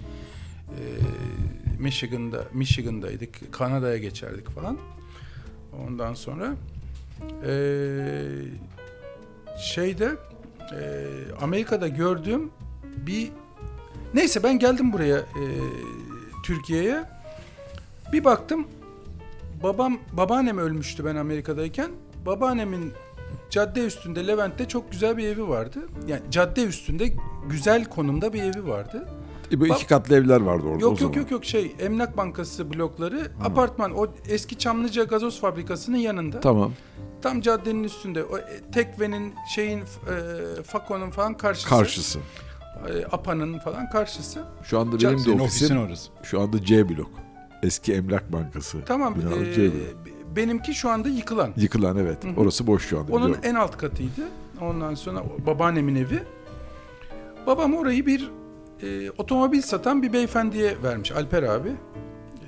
E, 0.69 0.81
Michigan'da, 1.83 2.43
Michigan'daydık. 2.53 3.53
Kanada'ya 3.53 3.97
geçerdik 3.97 4.49
falan. 4.49 4.77
Ondan 5.87 6.13
sonra 6.13 6.55
e, 7.47 7.53
şeyde 9.59 10.11
e, 10.71 11.07
Amerika'da 11.41 11.87
gördüğüm 11.87 12.51
bir 12.97 13.31
neyse 14.13 14.43
ben 14.43 14.59
geldim 14.59 14.93
buraya 14.93 15.17
e, 15.17 15.45
Türkiye'ye. 16.43 17.03
Bir 18.13 18.23
baktım 18.23 18.67
babam 19.63 19.99
babaannem 20.11 20.57
ölmüştü 20.57 21.05
ben 21.05 21.15
Amerika'dayken. 21.15 21.91
Babaannemin 22.25 22.93
cadde 23.49 23.85
üstünde 23.85 24.27
Levent'te 24.27 24.67
çok 24.67 24.91
güzel 24.91 25.17
bir 25.17 25.27
evi 25.27 25.47
vardı. 25.47 25.79
Yani 26.07 26.21
cadde 26.31 26.63
üstünde 26.63 27.13
güzel 27.49 27.85
konumda 27.85 28.33
bir 28.33 28.43
evi 28.43 28.67
vardı. 28.67 29.07
E, 29.53 29.59
bu 29.59 29.69
Bak- 29.69 29.77
iki 29.77 29.87
katlı 29.87 30.15
evler 30.15 30.41
vardı 30.41 30.63
orada 30.67 30.77
o 30.77 30.79
Yok 30.89 30.99
zaman. 30.99 31.13
yok 31.13 31.15
yok 31.15 31.31
yok 31.31 31.45
şey 31.45 31.75
Emlak 31.79 32.17
Bankası 32.17 32.73
blokları 32.73 33.31
apartman 33.45 33.91
o 33.91 34.07
eski 34.29 34.57
Çamlıca 34.57 35.03
gazoz 35.03 35.39
fabrikasının 35.41 35.97
yanında. 35.97 36.39
Tamam. 36.39 36.71
Tam 37.21 37.41
caddenin 37.41 37.83
üstünde 37.83 38.23
o 38.23 38.37
e, 38.37 38.61
Tekve'nin 38.73 39.33
şeyin 39.55 39.79
e, 39.79 39.83
Fako'nun 40.63 41.09
falan 41.09 41.37
karşısı. 41.37 41.69
Karşısı. 41.69 42.19
E, 42.89 43.05
Apa'nın 43.11 43.59
falan 43.59 43.89
karşısı. 43.89 44.43
Şu 44.63 44.79
anda 44.79 44.95
Ca- 44.95 45.07
benim 45.07 45.17
de 45.17 45.23
Senin 45.23 45.39
ofisim 45.39 45.65
ofisin 45.67 45.77
orası. 45.77 46.09
şu 46.23 46.41
anda 46.41 46.65
C 46.65 46.89
blok. 46.89 47.09
Eski 47.63 47.93
Emlak 47.93 48.33
Bankası. 48.33 48.77
Tamam. 48.85 49.15
Binalı 49.15 49.45
e, 49.45 49.53
C 49.53 49.61
blok. 49.63 49.71
benimki 50.35 50.73
şu 50.73 50.89
anda 50.89 51.09
yıkılan. 51.09 51.53
Yıkılan 51.57 51.97
evet. 51.97 52.23
Hı 52.23 52.27
hı. 52.29 52.33
Orası 52.41 52.67
boş 52.67 52.87
şu 52.87 52.99
anda. 52.99 53.11
Onun 53.11 53.21
biliyorum. 53.27 53.43
en 53.49 53.55
alt 53.55 53.77
katıydı. 53.77 54.21
Ondan 54.61 54.95
sonra 54.95 55.19
o 55.19 55.45
babaannemin 55.45 55.95
evi. 55.95 56.23
Babam 57.47 57.73
orayı 57.73 58.05
bir 58.05 58.31
e, 58.83 59.11
otomobil 59.11 59.61
satan 59.61 60.03
bir 60.03 60.13
beyefendiye 60.13 60.83
vermiş. 60.83 61.11
Alper 61.11 61.43
abi. 61.43 61.71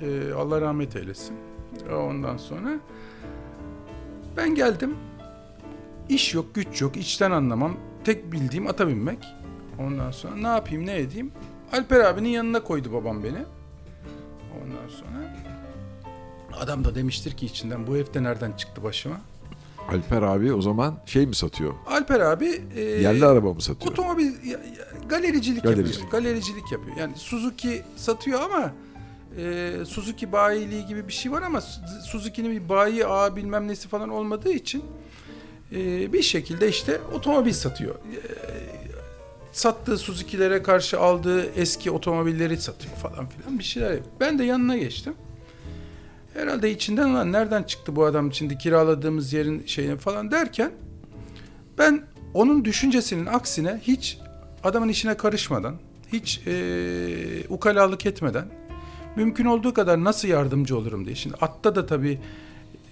E, 0.02 0.32
Allah 0.32 0.60
rahmet 0.60 0.96
eylesin. 0.96 1.36
Ondan 1.92 2.36
sonra 2.36 2.70
ben 4.36 4.54
geldim. 4.54 4.96
İş 6.08 6.34
yok, 6.34 6.54
güç 6.54 6.80
yok, 6.82 6.96
içten 6.96 7.30
anlamam. 7.30 7.76
Tek 8.04 8.32
bildiğim 8.32 8.66
ata 8.66 8.88
binmek. 8.88 9.18
Ondan 9.78 10.10
sonra 10.10 10.36
ne 10.36 10.46
yapayım, 10.46 10.86
ne 10.86 10.96
edeyim? 10.98 11.32
Alper 11.72 12.00
abinin 12.00 12.28
yanına 12.28 12.62
koydu 12.62 12.92
babam 12.92 13.22
beni. 13.24 13.38
Ondan 14.62 14.88
sonra 14.88 15.36
adam 16.60 16.84
da 16.84 16.94
demiştir 16.94 17.32
ki 17.32 17.46
içinden 17.46 17.86
bu 17.86 17.96
evde 17.96 18.22
nereden 18.22 18.52
çıktı 18.52 18.82
başıma? 18.82 19.16
Alper 19.92 20.22
abi 20.22 20.52
o 20.52 20.60
zaman 20.62 20.94
şey 21.06 21.26
mi 21.26 21.34
satıyor? 21.34 21.74
Alper 21.86 22.20
abi 22.20 22.62
e, 22.76 22.80
Yerli 22.80 23.26
araba 23.26 23.52
mı 23.52 23.60
satıyor? 23.62 23.92
otomobil 23.92 24.32
galericilik, 25.08 25.62
Galericilik. 25.62 25.94
yapıyor. 26.02 26.22
Galericilik 26.22 26.72
yapıyor. 26.72 26.96
Yani 26.96 27.12
Suzuki 27.16 27.82
satıyor 27.96 28.40
ama 28.40 28.72
e, 29.38 29.72
Suzuki 29.86 30.32
bayiliği 30.32 30.86
gibi 30.86 31.08
bir 31.08 31.12
şey 31.12 31.32
var 31.32 31.42
ama 31.42 31.60
Su- 31.60 31.80
Suzuki'nin 32.06 32.50
bir 32.50 32.68
bayi 32.68 33.06
ağı 33.06 33.36
bilmem 33.36 33.68
nesi 33.68 33.88
falan 33.88 34.08
olmadığı 34.08 34.52
için 34.52 34.84
e, 35.72 36.12
bir 36.12 36.22
şekilde 36.22 36.68
işte 36.68 37.00
otomobil 37.14 37.52
satıyor. 37.52 37.94
E, 37.94 38.18
sattığı 39.52 39.98
Suzuki'lere 39.98 40.62
karşı 40.62 41.00
aldığı 41.00 41.46
eski 41.52 41.90
otomobilleri 41.90 42.56
satıyor 42.56 42.94
falan 42.94 43.28
filan 43.28 43.58
bir 43.58 43.64
şeyler 43.64 43.90
yapıyor. 43.90 44.14
Ben 44.20 44.38
de 44.38 44.44
yanına 44.44 44.76
geçtim. 44.76 45.14
Herhalde 46.34 46.70
içinden 46.70 47.14
lan 47.14 47.32
nereden 47.32 47.62
çıktı 47.62 47.96
bu 47.96 48.04
adam 48.04 48.32
şimdi 48.32 48.58
kiraladığımız 48.58 49.32
yerin 49.32 49.62
şeyini 49.66 49.96
falan 49.96 50.30
derken 50.30 50.70
ben 51.78 52.02
onun 52.34 52.64
düşüncesinin 52.64 53.26
aksine 53.26 53.80
hiç 53.82 54.18
adamın 54.66 54.88
işine 54.88 55.16
karışmadan, 55.16 55.74
hiç 56.12 56.40
eee 56.46 57.46
ukalalık 57.48 58.06
etmeden 58.06 58.46
mümkün 59.16 59.44
olduğu 59.44 59.74
kadar 59.74 60.04
nasıl 60.04 60.28
yardımcı 60.28 60.76
olurum 60.78 61.04
diye. 61.06 61.14
Şimdi 61.14 61.36
atta 61.40 61.74
da 61.74 61.86
tabii 61.86 62.18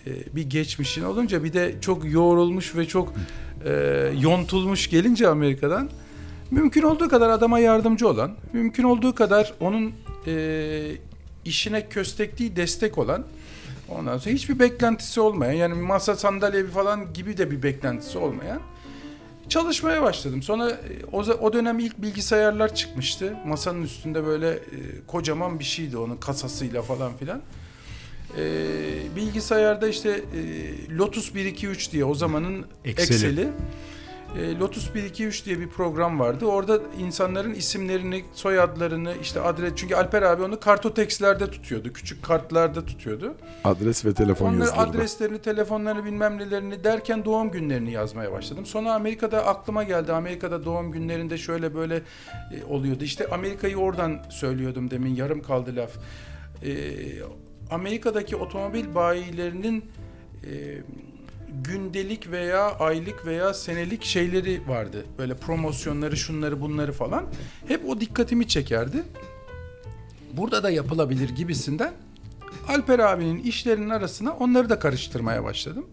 eee, 0.07 0.13
bir 0.33 0.51
geçmişin 0.51 1.05
olunca 1.05 1.45
bir 1.45 1.53
de 1.53 1.75
çok 1.81 2.13
yoğrulmuş 2.13 2.77
ve 2.77 2.87
çok 2.89 3.13
eee, 3.67 4.13
yontulmuş 4.21 4.91
gelince 4.91 5.29
Amerika'dan 5.29 5.91
mümkün 6.51 6.83
olduğu 6.83 7.09
kadar 7.09 7.29
adama 7.31 7.59
yardımcı 7.59 8.09
olan, 8.09 8.33
mümkün 8.53 8.83
olduğu 8.85 9.15
kadar 9.15 9.55
onun 9.61 9.93
eee, 10.27 10.97
işine 11.45 11.89
köstekliği 11.89 12.57
destek 12.57 12.99
olan 12.99 13.25
Ondan 13.89 14.19
sonra 14.19 14.35
hiçbir 14.35 14.59
beklentisi 14.59 15.21
olmayan 15.21 15.53
yani 15.53 15.75
masa 15.75 16.17
sandalye 16.17 16.67
falan 16.67 17.13
gibi 17.13 17.37
de 17.39 17.51
bir 17.51 17.63
beklentisi 17.63 18.19
olmayan 18.19 18.61
çalışmaya 19.49 20.03
başladım. 20.03 20.43
Sonra 20.43 20.71
e, 20.71 21.05
o, 21.13 21.19
o 21.21 21.53
dönem 21.53 21.79
ilk 21.79 22.03
bilgisayarlar 22.03 22.75
çıkmıştı. 22.75 23.37
Masanın 23.47 23.83
üstünde 23.83 24.27
böyle 24.27 24.51
e, 24.51 24.61
kocaman 25.07 25.59
bir 25.59 25.65
şeydi 25.65 25.97
onun 25.97 26.17
kasasıyla 26.17 26.83
falan 26.83 27.17
filan. 27.17 27.41
E, 28.39 28.47
bilgisayarda 29.17 29.89
işte 29.89 30.11
e, 30.11 30.97
Lotus 30.97 31.35
123 31.35 31.93
diye 31.93 32.05
o 32.05 32.15
zamanın 32.15 32.67
Excel'i. 32.85 33.15
Excel'i. 33.15 33.49
E, 34.37 34.59
Lotus 34.59 34.91
123 34.95 35.47
diye 35.47 35.61
bir 35.61 35.69
program 35.69 36.21
vardı. 36.21 36.47
Orada 36.47 36.81
insanların 36.99 37.55
isimlerini, 37.55 38.25
soyadlarını, 38.35 39.15
işte 39.23 39.41
adres 39.41 39.73
çünkü 39.77 39.95
Alper 39.95 40.23
abi 40.23 40.43
onu 40.43 40.61
kartotekslerde 40.61 41.51
tutuyordu. 41.51 41.93
Küçük 41.93 42.23
kartlarda 42.23 42.87
tutuyordu. 42.87 43.35
Adres 43.65 44.05
ve 44.05 44.15
telefon 44.15 44.47
Onları 44.47 44.61
yazıları. 44.61 44.89
adreslerini, 44.91 45.39
telefonlarını 45.39 46.05
bilmem 46.05 46.39
nelerini 46.39 46.85
derken 46.85 47.25
doğum 47.25 47.51
günlerini 47.51 47.93
yazmaya 47.93 48.33
başladım. 48.33 48.67
Sonra 48.67 48.95
Amerika'da 48.95 49.47
aklıma 49.47 49.83
geldi. 49.83 50.13
Amerika'da 50.13 50.65
doğum 50.65 50.93
günlerinde 50.93 51.39
şöyle 51.39 51.75
böyle 51.75 51.97
e, 51.97 52.65
oluyordu. 52.69 53.05
İşte 53.05 53.27
Amerika'yı 53.31 53.77
oradan 53.77 54.19
söylüyordum 54.31 54.91
demin. 54.91 55.15
Yarım 55.15 55.43
kaldı 55.43 55.77
laf. 55.77 55.91
E, 56.65 56.73
Amerika'daki 57.71 58.37
otomobil 58.37 58.95
bayilerinin 58.95 59.85
e, 60.45 60.51
gündelik 61.63 62.31
veya 62.31 62.71
aylık 62.79 63.27
veya 63.27 63.55
senelik 63.55 64.05
şeyleri 64.05 64.61
vardı. 64.69 65.05
Böyle 65.19 65.35
promosyonları, 65.37 66.17
şunları, 66.17 66.61
bunları 66.61 66.93
falan. 66.93 67.25
Hep 67.69 67.89
o 67.89 68.01
dikkatimi 68.01 68.49
çekerdi. 68.49 69.03
Burada 70.33 70.63
da 70.63 70.71
yapılabilir 70.71 71.29
gibisinden 71.29 71.93
Alper 72.69 72.99
abinin 72.99 73.43
işlerinin 73.43 73.91
arasına 73.91 74.33
onları 74.33 74.71
da 74.71 74.79
karıştırmaya 74.79 75.45
başladım. 75.45 75.87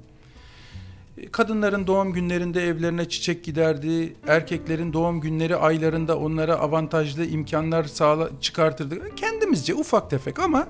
Kadınların 1.32 1.88
doğum 1.88 2.13
günlerinde 2.13 2.67
evlerine 2.67 3.10
çiçek 3.10 3.43
giderdi. 3.43 4.13
Erkeklerin 4.28 4.93
doğum 4.93 5.21
günleri 5.21 5.56
aylarında 5.56 6.17
onlara 6.17 6.56
avantajlı 6.56 7.26
imkanlar 7.26 7.84
sağla 7.84 8.30
çıkartırdı. 8.41 9.15
Kendimizce 9.15 9.74
ufak 9.74 10.10
tefek 10.10 10.39
ama 10.39 10.67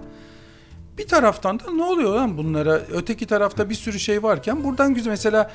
bir 1.01 1.07
taraftan 1.07 1.59
da 1.59 1.71
ne 1.71 1.83
oluyor 1.83 2.15
lan 2.15 2.37
bunlara? 2.37 2.81
Öteki 2.91 3.25
tarafta 3.25 3.69
bir 3.69 3.75
sürü 3.75 3.99
şey 3.99 4.23
varken 4.23 4.63
buradan 4.63 4.93
güzel 4.93 5.11
mesela 5.11 5.51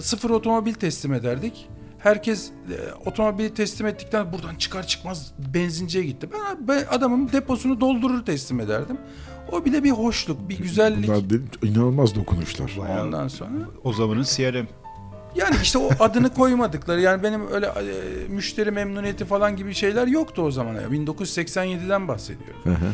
sıfır 0.00 0.30
otomobil 0.30 0.74
teslim 0.74 1.14
ederdik. 1.14 1.68
Herkes 1.98 2.48
e, 2.48 3.08
otomobili 3.08 3.54
teslim 3.54 3.86
ettikten 3.86 4.32
buradan 4.32 4.54
çıkar 4.54 4.86
çıkmaz 4.86 5.32
benzinciye 5.54 6.04
gitti. 6.04 6.28
Ben, 6.32 6.68
ben 6.68 6.84
adamın 6.90 7.32
deposunu 7.32 7.80
doldurur 7.80 8.24
teslim 8.24 8.60
ederdim. 8.60 8.98
O 9.52 9.64
bile 9.64 9.84
bir 9.84 9.90
hoşluk, 9.90 10.48
bir 10.48 10.58
güzellik. 10.58 11.08
Bunlar 11.08 11.30
benim 11.30 11.48
inanılmaz 11.62 12.14
dokunuşlar. 12.14 12.76
Bayağı 12.80 13.04
Ondan 13.04 13.28
sonra 13.28 13.64
o 13.84 13.92
zamanın 13.92 14.22
CRM. 14.22 14.66
yani 15.36 15.56
işte 15.62 15.78
o 15.78 15.90
adını 16.00 16.34
koymadıkları 16.34 17.00
yani 17.00 17.22
benim 17.22 17.52
öyle 17.52 17.66
e, 17.66 18.28
müşteri 18.28 18.70
memnuniyeti 18.70 19.24
falan 19.24 19.56
gibi 19.56 19.74
şeyler 19.74 20.06
yoktu 20.06 20.42
o 20.42 20.50
zaman. 20.50 20.74
Ya. 20.74 20.82
1987'den 20.82 22.08
bahsediyorum. 22.08 22.60
Hı 22.64 22.70
hı. 22.70 22.92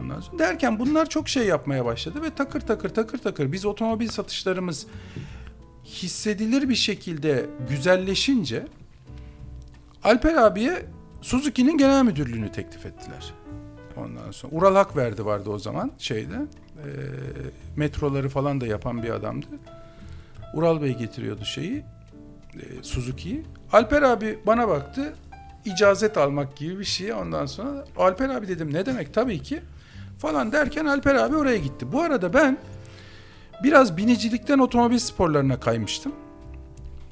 Ondan 0.00 0.20
sonra 0.20 0.38
derken 0.38 0.78
bunlar 0.78 1.08
çok 1.08 1.28
şey 1.28 1.46
yapmaya 1.46 1.84
başladı 1.84 2.22
ve 2.22 2.30
takır 2.30 2.60
takır 2.60 2.88
takır 2.88 3.18
takır 3.18 3.52
biz 3.52 3.66
otomobil 3.66 4.08
satışlarımız 4.08 4.86
hissedilir 5.84 6.68
bir 6.68 6.74
şekilde 6.74 7.46
güzelleşince 7.68 8.66
Alper 10.04 10.34
abiye 10.34 10.86
Suzuki'nin 11.22 11.78
genel 11.78 12.04
müdürlüğünü 12.04 12.52
teklif 12.52 12.86
ettiler. 12.86 13.34
Ondan 13.96 14.30
sonra 14.30 14.54
Ural 14.54 14.74
Hakverdi 14.74 15.24
vardı 15.24 15.50
o 15.50 15.58
zaman 15.58 15.92
şeyde. 15.98 16.34
E, 16.34 16.86
metroları 17.76 18.28
falan 18.28 18.60
da 18.60 18.66
yapan 18.66 19.02
bir 19.02 19.10
adamdı. 19.10 19.46
Ural 20.54 20.82
Bey 20.82 20.96
getiriyordu 20.96 21.44
şeyi. 21.44 21.84
E, 22.54 22.82
Suzuki'yi. 22.82 23.42
Alper 23.72 24.02
abi 24.02 24.38
bana 24.46 24.68
baktı. 24.68 25.14
icazet 25.64 26.16
almak 26.16 26.56
gibi 26.56 26.78
bir 26.78 26.84
şey. 26.84 27.12
Ondan 27.12 27.46
sonra 27.46 27.84
Alper 27.96 28.28
abi 28.28 28.48
dedim 28.48 28.74
ne 28.74 28.86
demek 28.86 29.14
tabii 29.14 29.42
ki 29.42 29.62
falan 30.18 30.52
derken 30.52 30.84
Alper 30.84 31.14
abi 31.14 31.36
oraya 31.36 31.56
gitti. 31.56 31.92
Bu 31.92 32.02
arada 32.02 32.32
ben 32.34 32.58
biraz 33.62 33.96
binicilikten 33.96 34.58
otomobil 34.58 34.98
sporlarına 34.98 35.60
kaymıştım. 35.60 36.12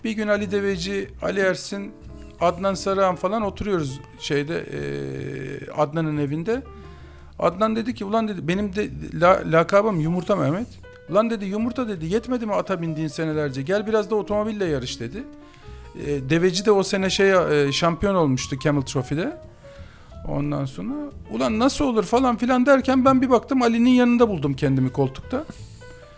Bir 0.05 0.11
gün 0.13 0.29
Ali 0.29 0.51
Deveci, 0.51 1.11
Ali 1.23 1.41
Ersin, 1.41 1.93
Adnan 2.41 2.75
Sarıhan 2.75 3.17
falan 3.17 3.43
oturuyoruz 3.43 4.01
şeyde 4.19 4.65
eee, 4.73 5.71
Adnan'ın 5.77 6.17
evinde. 6.19 6.63
Adnan 7.39 7.77
dedi 7.77 7.95
ki 7.95 8.05
ulan 8.05 8.29
dedi 8.29 8.49
benim 8.49 8.75
de 8.77 8.89
la, 9.21 9.43
lakabım 9.47 10.01
Yumurta 10.01 10.37
Mehmet. 10.37 10.67
Ulan 11.11 11.31
dedi 11.31 11.45
yumurta 11.45 11.89
dedi 11.89 12.07
yetmedi 12.07 12.47
mi 12.47 12.55
ata 12.55 12.83
bindiğin 12.83 13.09
senelerce 13.09 13.63
gel 13.63 13.87
biraz 13.87 14.11
da 14.11 14.15
otomobille 14.15 14.65
yarış 14.65 15.01
dedi. 15.01 15.25
Eee, 16.07 16.31
deveci 16.31 16.65
de 16.67 16.71
o 16.71 16.83
sene 16.83 17.11
şey 17.11 17.29
eee, 17.29 17.73
şampiyon 17.73 18.15
olmuştu 18.15 18.59
Camel 18.59 18.83
Trophy'de. 18.83 19.37
Ondan 20.29 20.65
sonra 20.65 20.95
ulan 21.31 21.59
nasıl 21.59 21.85
olur 21.85 22.05
falan 22.05 22.37
filan 22.37 22.67
derken 22.67 23.05
ben 23.05 23.23
bir 23.23 23.31
baktım 23.31 23.63
Ali'nin 23.63 23.91
yanında 23.91 24.29
buldum 24.29 24.55
kendimi 24.55 24.93
koltukta. 24.93 25.45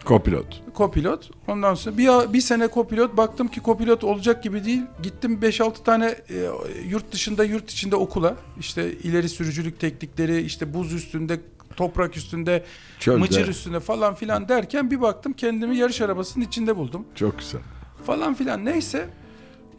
Kopilot. 0.05 0.63
Kopilot. 0.75 1.31
Ondan 1.49 1.75
sonra 1.75 1.99
bir, 1.99 2.33
bir 2.33 2.41
sene 2.41 2.69
kopilot 2.69 3.17
baktım 3.17 3.49
ki 3.49 3.61
kopilot 3.61 4.05
olacak 4.05 4.43
gibi 4.43 4.65
değil. 4.65 4.83
Gittim 5.03 5.39
5-6 5.43 5.85
tane 5.85 6.07
e, 6.07 6.49
yurt 6.89 7.13
dışında 7.13 7.45
yurt 7.45 7.71
içinde 7.71 7.97
okula. 7.97 8.37
İşte 8.61 8.93
ileri 8.93 9.29
sürücülük 9.29 9.81
teknikleri 9.81 10.41
işte 10.41 10.75
buz 10.75 10.93
üstünde 10.93 11.41
toprak 11.77 12.17
üstünde 12.17 12.65
Çölde. 12.99 13.19
mıcır 13.19 13.49
üstünde 13.49 13.81
falan 13.81 14.15
filan 14.15 14.49
derken 14.49 14.91
bir 14.91 15.01
baktım 15.01 15.33
kendimi 15.33 15.77
yarış 15.77 16.01
arabasının 16.01 16.45
içinde 16.45 16.77
buldum. 16.77 17.05
Çok 17.15 17.39
güzel. 17.39 17.61
Falan 18.07 18.35
filan 18.35 18.65
neyse 18.65 19.09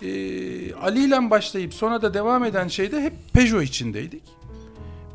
e, 0.01 0.73
Ali 0.73 1.03
ile 1.03 1.29
başlayıp 1.29 1.73
sonra 1.73 2.01
da 2.01 2.13
devam 2.13 2.43
eden 2.43 2.67
şeyde 2.67 3.01
hep 3.01 3.13
Peugeot 3.33 3.63
içindeydik. 3.63 4.23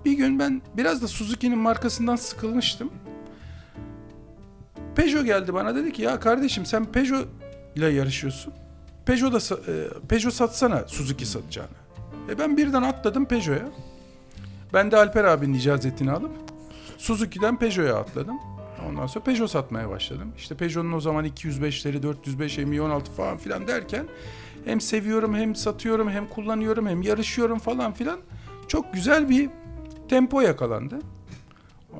Bir 0.04 0.12
gün 0.12 0.38
ben 0.38 0.62
biraz 0.76 1.02
da 1.02 1.08
Suzuki'nin 1.08 1.58
markasından 1.58 2.16
sıkılmıştım. 2.16 2.90
Peugeot 4.96 5.24
geldi 5.24 5.54
bana 5.54 5.74
dedi 5.74 5.92
ki 5.92 6.02
ya 6.02 6.20
kardeşim 6.20 6.66
sen 6.66 6.84
Peugeot 6.84 7.28
ile 7.76 7.86
yarışıyorsun. 7.86 8.52
Peugeot 9.06 9.32
da 9.32 9.72
e, 9.72 9.88
Peugeot 10.08 10.34
satsana 10.34 10.84
Suzuki 10.86 11.26
satacağını. 11.26 11.76
E 12.30 12.38
ben 12.38 12.56
birden 12.56 12.82
atladım 12.82 13.24
Peugeot'a. 13.24 13.64
Ben 14.72 14.90
de 14.90 14.96
Alper 14.96 15.24
abinin 15.24 15.54
icazetini 15.54 16.12
alıp 16.12 16.32
Suzuki'den 16.98 17.58
Peugeot'a 17.58 17.98
atladım. 17.98 18.36
Ondan 18.88 19.06
sonra 19.06 19.24
Peugeot 19.24 19.50
satmaya 19.50 19.90
başladım. 19.90 20.32
İşte 20.38 20.54
Peugeot'un 20.54 20.92
o 20.92 21.00
zaman 21.00 21.26
205'leri, 21.26 22.02
405, 22.02 22.58
M16 22.58 23.04
falan 23.16 23.38
filan 23.38 23.68
derken 23.68 24.06
hem 24.64 24.80
seviyorum 24.80 25.34
hem 25.34 25.54
satıyorum 25.54 26.10
hem 26.10 26.28
kullanıyorum 26.28 26.86
hem 26.86 27.02
yarışıyorum 27.02 27.58
falan 27.58 27.92
filan. 27.92 28.18
Çok 28.68 28.94
güzel 28.94 29.28
bir 29.28 29.50
tempo 30.08 30.40
yakalandı. 30.40 30.98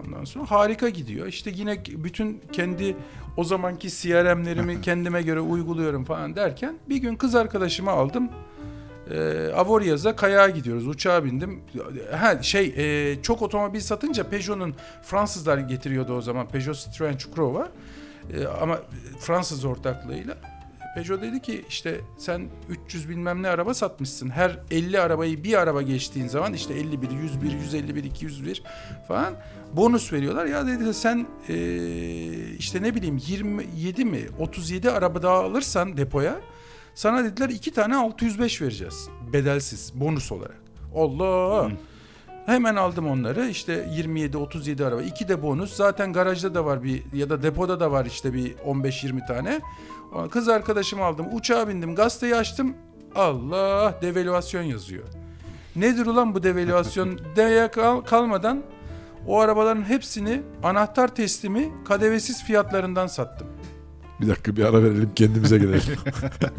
Ondan 0.00 0.24
sonra 0.24 0.50
harika 0.50 0.88
gidiyor. 0.88 1.26
İşte 1.26 1.50
yine 1.54 1.84
bütün 1.86 2.40
kendi 2.52 2.96
o 3.36 3.44
zamanki 3.44 3.90
CRM'lerimi 3.90 4.80
kendime 4.82 5.22
göre 5.22 5.40
uyguluyorum 5.40 6.04
falan 6.04 6.36
derken 6.36 6.74
bir 6.88 6.96
gün 6.96 7.16
kız 7.16 7.34
arkadaşımı 7.34 7.90
aldım. 7.90 8.30
Ee, 9.10 9.50
Avoryaz'a 9.56 10.16
kayağa 10.16 10.48
gidiyoruz. 10.48 10.86
Uçağa 10.86 11.24
bindim. 11.24 11.60
Ha 12.12 12.42
şey 12.42 12.74
e, 12.76 13.22
çok 13.22 13.42
otomobil 13.42 13.80
satınca 13.80 14.28
Peugeot'un 14.28 14.74
Fransızlar 15.02 15.58
getiriyordu 15.58 16.16
o 16.16 16.20
zaman. 16.20 16.48
Peugeot 16.48 16.76
Citroën 16.76 17.18
Çukurova. 17.18 17.68
Ee, 18.32 18.46
ama 18.46 18.78
Fransız 19.18 19.64
ortaklığıyla. 19.64 20.36
Peugeot 20.94 21.22
dedi 21.22 21.42
ki 21.42 21.64
işte 21.68 22.00
sen 22.18 22.48
300 22.86 23.08
bilmem 23.08 23.42
ne 23.42 23.48
araba 23.48 23.74
satmışsın. 23.74 24.30
Her 24.30 24.58
50 24.70 25.00
arabayı 25.00 25.44
bir 25.44 25.54
araba 25.54 25.82
geçtiğin 25.82 26.28
zaman 26.28 26.52
işte 26.52 26.74
51, 26.74 27.10
101, 27.10 27.52
151, 27.52 28.04
201 28.04 28.62
falan 29.08 29.34
bonus 29.72 30.12
veriyorlar. 30.12 30.46
Ya 30.46 30.66
dedi 30.66 30.94
sen 30.94 31.26
eee, 31.48 32.54
işte 32.58 32.82
ne 32.82 32.94
bileyim 32.94 33.20
27 33.26 34.04
mi 34.04 34.20
37 34.38 34.90
araba 34.90 35.22
daha 35.22 35.34
alırsan 35.44 35.96
depoya 35.96 36.40
sana 36.94 37.24
dediler 37.24 37.48
iki 37.48 37.72
tane 37.72 37.96
605 37.96 38.62
vereceğiz. 38.62 39.08
Bedelsiz 39.32 39.92
bonus 39.94 40.32
olarak. 40.32 40.60
Allah! 40.96 41.70
Hemen 42.46 42.76
aldım 42.76 43.06
onları. 43.08 43.48
İşte 43.48 43.88
27 43.92 44.36
37 44.36 44.84
araba. 44.86 45.02
iki 45.02 45.28
de 45.28 45.42
bonus. 45.42 45.74
Zaten 45.76 46.12
garajda 46.12 46.54
da 46.54 46.64
var 46.64 46.82
bir 46.82 47.02
ya 47.12 47.30
da 47.30 47.42
depoda 47.42 47.80
da 47.80 47.90
var 47.92 48.06
işte 48.06 48.32
bir 48.32 48.54
15-20 48.54 49.26
tane. 49.26 49.60
Kız 50.30 50.48
arkadaşımı 50.48 51.04
aldım. 51.04 51.26
Uçağa 51.32 51.68
bindim. 51.68 51.94
Gazeteyi 51.94 52.36
açtım. 52.36 52.74
Allah 53.14 53.94
devalüasyon 54.02 54.62
yazıyor. 54.62 55.04
Nedir 55.76 56.06
ulan 56.06 56.34
bu 56.34 56.42
devalüasyon? 56.42 57.18
D'ye 57.36 57.68
kal- 57.70 58.00
kalmadan 58.00 58.62
o 59.26 59.40
arabaların 59.40 59.82
hepsini 59.88 60.42
anahtar 60.62 61.14
teslimi 61.14 61.72
kadevesiz 61.84 62.44
fiyatlarından 62.44 63.06
sattım. 63.06 63.46
Bir 64.20 64.28
dakika 64.28 64.56
bir 64.56 64.64
ara 64.64 64.82
verelim 64.82 65.10
kendimize 65.16 65.58
gelelim. 65.58 65.82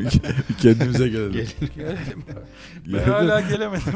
kendimize 0.62 1.08
gelelim. 1.08 1.32
Gelelim. 1.76 2.24
ben 2.28 2.92
Gelelim. 2.92 3.12
hala 3.14 3.40
gelemedim. 3.42 3.94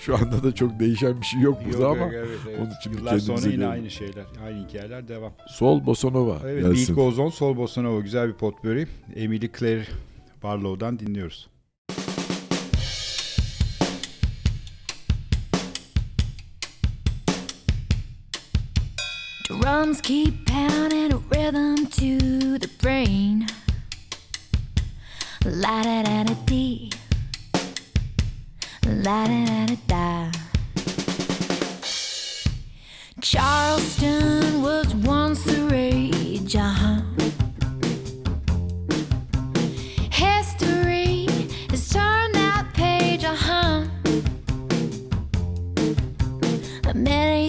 Şu 0.00 0.14
anda 0.16 0.42
da 0.42 0.54
çok 0.54 0.80
değişen 0.80 1.20
bir 1.20 1.26
şey 1.26 1.40
yok 1.40 1.58
burada 1.64 1.82
Yok, 1.82 1.96
ama 1.96 2.04
yok, 2.04 2.12
evet, 2.16 2.38
evet. 2.48 2.58
onun 2.60 2.70
için 2.80 2.92
Yıllar 2.92 3.18
sonra 3.18 3.38
yine 3.40 3.50
gelelim. 3.50 3.70
aynı 3.70 3.90
şeyler. 3.90 4.24
Aynı 4.46 4.68
hikayeler 4.68 5.08
devam. 5.08 5.32
Sol 5.48 5.86
Bosanova 5.86 6.38
Evet, 6.44 6.62
gelsin. 6.64 6.96
Beat 6.96 6.96
Goes 7.06 7.18
On, 7.18 7.30
Sol 7.30 7.56
Bossa 7.56 7.82
Nova 7.82 8.00
güzel 8.00 8.28
bir 8.28 8.34
potpourri. 8.34 8.86
Emily 9.16 9.50
Claire 9.58 9.84
Barlow'dan 10.42 10.98
dinliyoruz. 10.98 11.48
Drums 19.48 20.00
keep 20.00 20.46
pounding 20.46 21.12
a 21.12 21.18
rhythm 21.30 21.86
to 21.86 22.58
the 22.58 22.68
brain. 22.80 23.46
La 25.44 25.82
da 25.82 26.02
da 26.04 26.24
da 26.28 26.34
dee. 26.46 26.90
La 29.02 29.24
da 29.26 29.44
da 29.46 29.66
da 29.66 29.76
da. 29.86 30.30
Charleston 33.22 34.60
was 34.60 34.94
once 34.94 35.42
the 35.44 35.64
rage, 35.70 36.54
uh 36.54 36.68
huh. 36.68 37.00
History 40.10 41.26
has 41.70 41.88
turned 41.88 42.34
that 42.34 42.66
page, 42.74 43.24
uh 43.24 43.34
huh. 43.34 43.86
Many 46.94 47.48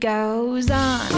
goes 0.00 0.70
on. 0.70 1.17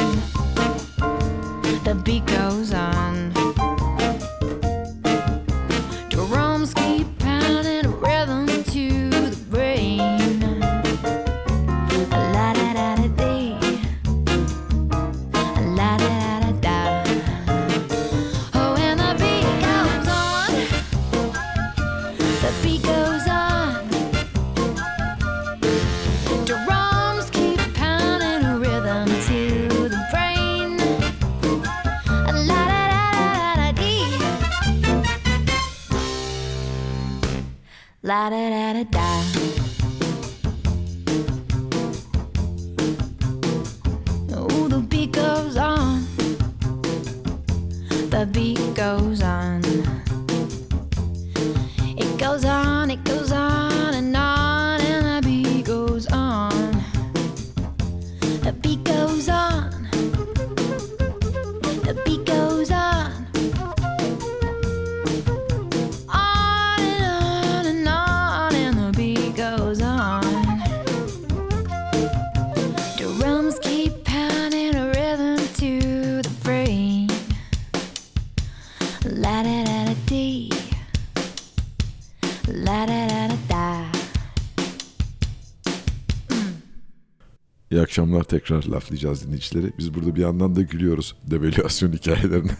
Akşamlar 87.90 88.22
tekrar 88.22 88.64
laflayacağız 88.64 89.26
dinleyicileri. 89.26 89.72
Biz 89.78 89.94
burada 89.94 90.14
bir 90.16 90.20
yandan 90.20 90.56
da 90.56 90.62
gülüyoruz 90.62 91.16
devalüasyon 91.30 91.92
hikayelerine. 92.02 92.52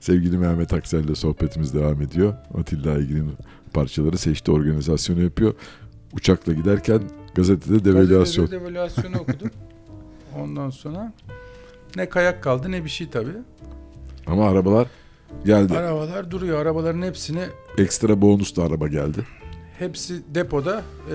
Sevgili 0.00 0.38
Mehmet 0.38 0.72
Aksel 0.72 1.04
ile 1.04 1.14
sohbetimiz 1.14 1.74
devam 1.74 2.02
ediyor. 2.02 2.34
Atilla 2.54 2.92
Aygin'in 2.92 3.32
parçaları 3.72 4.18
seçti 4.18 4.50
organizasyonu 4.50 5.22
yapıyor. 5.22 5.54
Uçakla 6.12 6.52
giderken 6.52 7.02
gazetede 7.34 7.84
devalüasyon. 7.84 8.46
Gazetede 8.46 8.60
devalüasyonu 8.60 9.18
okudum. 9.18 9.50
Ondan 10.38 10.70
sonra 10.70 11.12
ne 11.96 12.08
kayak 12.08 12.42
kaldı 12.42 12.70
ne 12.70 12.84
bir 12.84 12.90
şey 12.90 13.10
tabii. 13.10 13.36
Ama 14.26 14.48
arabalar 14.48 14.88
geldi. 15.44 15.78
Arabalar 15.78 16.30
duruyor. 16.30 16.58
Arabaların 16.60 17.02
hepsini 17.02 17.42
Ekstra 17.78 18.22
bonus 18.22 18.56
da 18.56 18.62
araba 18.64 18.88
geldi. 18.88 19.26
Hepsi 19.80 20.22
depoda. 20.34 20.82
Ee, 21.10 21.14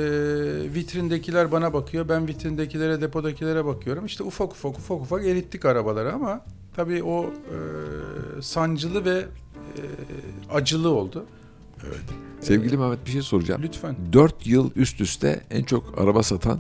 vitrindekiler 0.74 1.52
bana 1.52 1.74
bakıyor. 1.74 2.10
Ben 2.10 2.28
vitrindekilere, 2.28 3.02
depodakilere 3.02 3.66
bakıyorum. 3.66 4.06
İşte 4.06 4.24
ufak 4.24 4.52
ufak 4.52 4.78
ufak 4.78 5.02
ufak 5.02 5.26
erittik 5.26 5.66
arabaları 5.66 6.14
ama 6.14 6.42
tabii 6.76 7.04
o 7.04 7.24
e, 7.26 7.58
sancılı 8.42 9.06
ve 9.06 9.18
e, 9.18 9.82
acılı 10.54 10.90
oldu. 10.90 11.26
Sevgili 12.42 12.78
Mehmet 12.78 13.06
bir 13.06 13.12
şey 13.12 13.22
soracağım. 13.22 13.62
Lütfen. 13.64 13.96
4 14.14 14.48
yıl 14.48 14.72
üst 14.76 15.02
üste 15.02 15.42
en 15.52 15.64
çok 15.64 16.00
araba 16.02 16.24
satan 16.24 16.60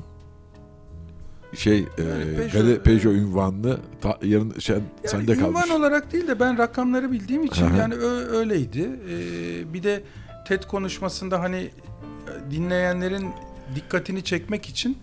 şey 1.55 1.79
e, 1.79 1.83
Peugeot- 1.97 2.51
Peugeot, 2.51 2.83
Peugeot 2.85 3.15
ünvanlı 3.15 3.79
ta, 4.01 4.19
yarın 4.23 4.59
şey, 4.59 4.75
Yani 4.75 4.85
sende 5.05 5.37
kalmış. 5.37 5.65
ünvan 5.65 5.79
olarak 5.81 6.13
değil 6.13 6.27
de 6.27 6.39
ben 6.39 6.57
rakamları 6.57 7.11
bildiğim 7.11 7.43
için 7.43 7.65
Aha. 7.65 7.77
yani 7.77 7.93
ö- 7.93 8.37
öyleydi. 8.39 8.89
Ee, 9.09 9.73
bir 9.73 9.83
de 9.83 10.03
TED 10.45 10.63
konuşmasında 10.63 11.39
hani 11.39 11.57
e, 11.57 12.51
dinleyenlerin 12.51 13.29
dikkatini 13.75 14.23
çekmek 14.23 14.65
için 14.65 14.97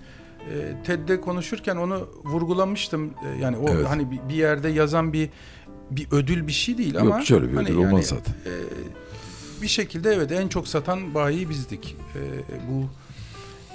e, 0.51 0.83
TED'de 0.85 1.21
konuşurken 1.21 1.77
onu 1.77 2.09
vurgulamıştım. 2.25 3.11
E, 3.27 3.41
yani 3.43 3.57
o 3.57 3.69
Evet. 3.71 3.87
hani 3.89 4.07
bir- 4.29 4.35
yerde 4.35 4.69
yazan 4.69 5.13
bir 5.13 5.29
bir 5.91 6.07
ödül 6.11 6.47
bir 6.47 6.53
şey 6.53 6.79
değil 6.79 6.99
ama 7.01 7.17
Yok 7.17 7.27
şöyle 7.27 7.49
bir 7.51 7.57
hani 7.57 7.69
ödül 7.69 7.77
olmaz 7.77 8.05
zaten. 8.07 8.33
e, 8.47 8.53
bir 9.63 9.69
şekilde 9.69 10.11
evet 10.11 10.33
en 10.33 10.49
çok 10.49 10.69
satan 10.69 11.15
bayi 11.15 11.49
bizdik. 11.51 11.97
E, 12.15 12.21
bu 12.71 12.85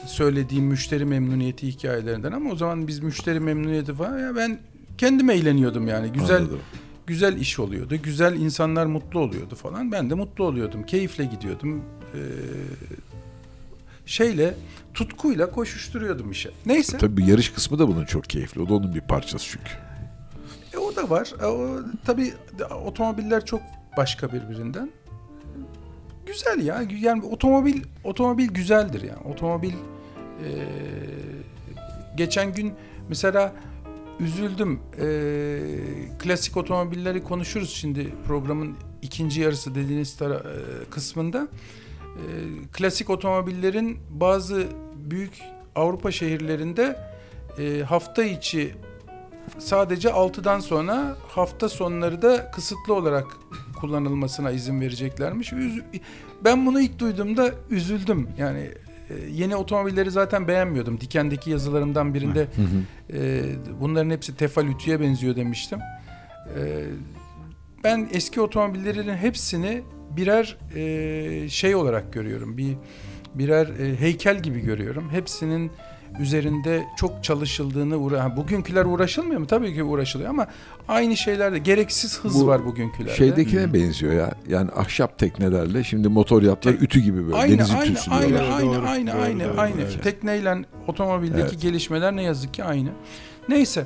söylediğim 0.08 0.66
müşteri 0.66 1.06
memnuniyeti 1.06 1.68
hikayelerinden 1.68 2.32
ama 2.32 2.52
o 2.52 2.56
zaman 2.56 2.88
biz 2.88 3.00
müşteri 3.00 3.40
memnuniyeti 3.40 3.94
falan 3.94 4.20
ya 4.20 4.36
ben 4.36 4.60
kendim 4.98 5.30
eğleniyordum 5.30 5.88
yani 5.88 6.12
güzel 6.12 6.38
Anladım. 6.38 6.60
Güzel 7.08 7.38
iş 7.38 7.60
oluyordu. 7.60 7.96
Güzel 8.04 8.36
insanlar 8.36 8.86
mutlu 8.86 9.20
oluyordu 9.20 9.56
falan. 9.56 9.92
Ben 9.92 10.10
de 10.10 10.14
mutlu 10.14 10.44
oluyordum. 10.44 10.84
Keyifle 10.84 11.26
gidiyordum. 11.26 11.84
Ee, 12.14 12.20
şeyle 14.06 14.56
tutkuyla 14.94 15.52
koşuşturuyordum 15.52 16.32
işe. 16.32 16.52
Neyse. 16.66 16.98
Tabii 16.98 17.22
bu 17.22 17.30
yarış 17.30 17.50
kısmı 17.50 17.80
da 17.80 17.88
bunun 17.88 18.06
çok 18.06 18.24
keyifli. 18.24 18.62
O 18.62 18.70
da 18.70 18.74
onun 18.74 18.96
bir 18.96 19.02
parçası 19.02 19.46
çünkü. 19.46 19.72
E, 20.74 20.78
o 20.78 20.96
da 20.96 21.10
var. 21.10 21.34
E, 21.42 21.46
o, 21.46 21.80
tabii 22.06 22.34
otomobiller 22.86 23.46
çok 23.46 23.62
başka 23.98 24.34
birbirinden. 24.34 24.90
güzel 26.26 26.66
ya. 26.66 26.84
Yani 27.00 27.24
otomobil 27.26 27.84
otomobil 28.04 28.48
güzeldir 28.48 29.02
yani. 29.02 29.34
Otomobil 29.34 29.74
e, 29.74 30.48
geçen 32.18 32.54
gün 32.54 32.74
mesela 33.10 33.54
üzüldüm. 34.20 34.80
E, 35.00 35.08
klasik 36.20 36.58
otomobilleri 36.58 37.24
konuşuruz 37.24 37.70
şimdi 37.70 38.14
programın 38.28 38.76
ikinci 39.02 39.42
yarısı 39.42 39.76
dediğiniz 39.76 40.16
tara- 40.18 40.44
e, 40.54 40.90
kısmında. 40.90 41.48
E, 42.04 42.24
klasik 42.74 43.10
otomobillerin 43.10 43.98
bazı 44.10 44.68
büyük 44.96 45.34
Avrupa 45.76 46.12
şehirlerinde 46.12 47.00
e, 47.60 47.82
hafta 47.84 48.24
içi 48.24 48.76
sadece 49.60 50.10
6'dan 50.10 50.60
sonra 50.60 51.16
hafta 51.28 51.70
sonları 51.70 52.22
da 52.22 52.52
kısıtlı 52.52 52.94
olarak 52.94 53.26
kullanılmasına 53.80 54.52
izin 54.52 54.82
vereceklermiş. 54.82 55.54
Üz- 55.54 55.84
Ben 56.44 56.66
bunu 56.66 56.82
ilk 56.82 57.00
duyduğumda 57.00 57.52
üzüldüm. 57.70 58.28
Yani 58.38 58.72
yeni 59.32 59.56
otomobilleri 59.56 60.12
zaten 60.12 60.48
beğenmiyordum. 60.48 61.02
Diken'deki 61.02 61.50
yazılarımdan 61.50 62.14
birinde 62.14 62.48
e, 63.14 63.44
bunların 63.82 64.10
hepsi 64.10 64.36
tefal 64.36 64.68
ütüye 64.68 65.00
benziyor 65.00 65.36
demiştim. 65.36 65.80
E, 66.60 66.84
ben 67.84 68.10
eski 68.14 68.42
otomobillerin 68.42 69.16
hepsini 69.16 69.82
birer 70.18 70.58
e, 70.76 71.50
şey 71.50 71.76
olarak 71.76 72.14
görüyorum. 72.14 72.58
Bir 72.58 72.76
birer 73.36 73.68
e, 73.68 74.00
heykel 74.00 74.44
gibi 74.44 74.60
görüyorum. 74.60 75.10
Hepsinin 75.10 75.72
üzerinde 76.20 76.86
çok 76.98 77.24
çalışıldığını 77.24 77.98
uğra 77.98 78.38
bugünküler 78.38 78.86
uğraşılmıyor 78.86 79.40
mu? 79.40 79.48
Tabii 79.48 79.74
ki 79.74 79.84
uğraşılıyor 79.84 80.30
ama 80.30 80.48
aynı 80.88 81.18
şeylerde 81.18 81.60
gereksiz 81.60 82.20
hız 82.20 82.42
Bu 82.42 82.48
var 82.48 82.66
bugünkülerde. 82.66 83.16
Şeydekine 83.16 83.74
benziyor 83.74 84.14
ya. 84.14 84.32
Yani 84.50 84.72
ahşap 84.72 85.18
teknelerle 85.20 85.84
şimdi 85.84 86.08
motor 86.08 86.44
yaptılar 86.44 86.74
Tek- 86.74 86.84
ütü 86.84 87.00
gibi 87.00 87.26
böyle. 87.26 87.36
Aynı 87.36 87.58
deniz 87.58 87.72
aynı 87.72 87.92
ütüsü 87.92 88.12
aynı 88.12 88.30
diyorlar. 88.30 88.58
aynı 88.58 88.76
Doğru, 88.76 88.86
aynı 88.88 89.12
doğru, 89.12 89.22
aynı 89.22 89.44
doğru, 89.44 89.60
aynı 89.60 89.82
evet. 89.82 90.04
tekneyle 90.04 90.56
otomobildeki 90.88 91.42
Evet. 91.42 91.62
gelişmeler 91.62 92.16
ne 92.16 92.24
yazık 92.24 92.54
ki 92.54 92.64
aynı. 92.64 92.90
Neyse. 93.50 93.86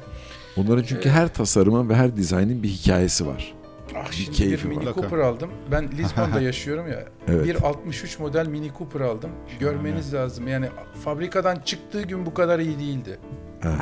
Onların 0.58 0.84
çünkü 0.84 1.10
her 1.10 1.34
tasarımın 1.34 1.90
ve 1.90 1.96
her 1.96 2.16
dizaynın 2.16 2.64
bir 2.64 2.70
hikayesi 2.70 3.28
var. 3.28 3.54
Ah 3.96 4.12
şimdi 4.12 4.30
bir 4.32 4.36
keyfi 4.36 4.68
Mini 4.68 4.86
var. 4.86 4.94
Cooper 4.94 5.18
aldım. 5.18 5.52
Ben 5.72 5.92
Lisbon'da 5.92 6.42
yaşıyorum 6.42 6.88
ya. 6.92 7.04
Evet. 7.28 7.46
Bir 7.46 7.64
63 7.64 8.20
model 8.20 8.48
Mini 8.48 8.72
Cooper 8.78 9.00
aldım. 9.02 9.30
Görmeniz 9.60 10.14
lazım. 10.14 10.48
Yani 10.48 10.66
fabrikadan 11.04 11.60
çıktığı 11.66 12.02
gün 12.02 12.26
bu 12.26 12.34
kadar 12.34 12.60
iyi 12.60 12.80
değildi. 12.80 13.20
Aha, 13.64 13.74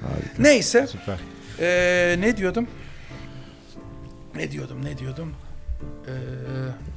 harika. 0.00 0.42
Neyse. 0.42 0.86
Süper. 0.86 1.18
Ee, 1.60 2.16
ne 2.20 2.36
diyordum? 2.36 2.66
Ne 4.36 4.50
diyordum? 4.50 4.84
Ne 4.84 4.98
diyordum? 4.98 5.32
Ee, 6.06 6.10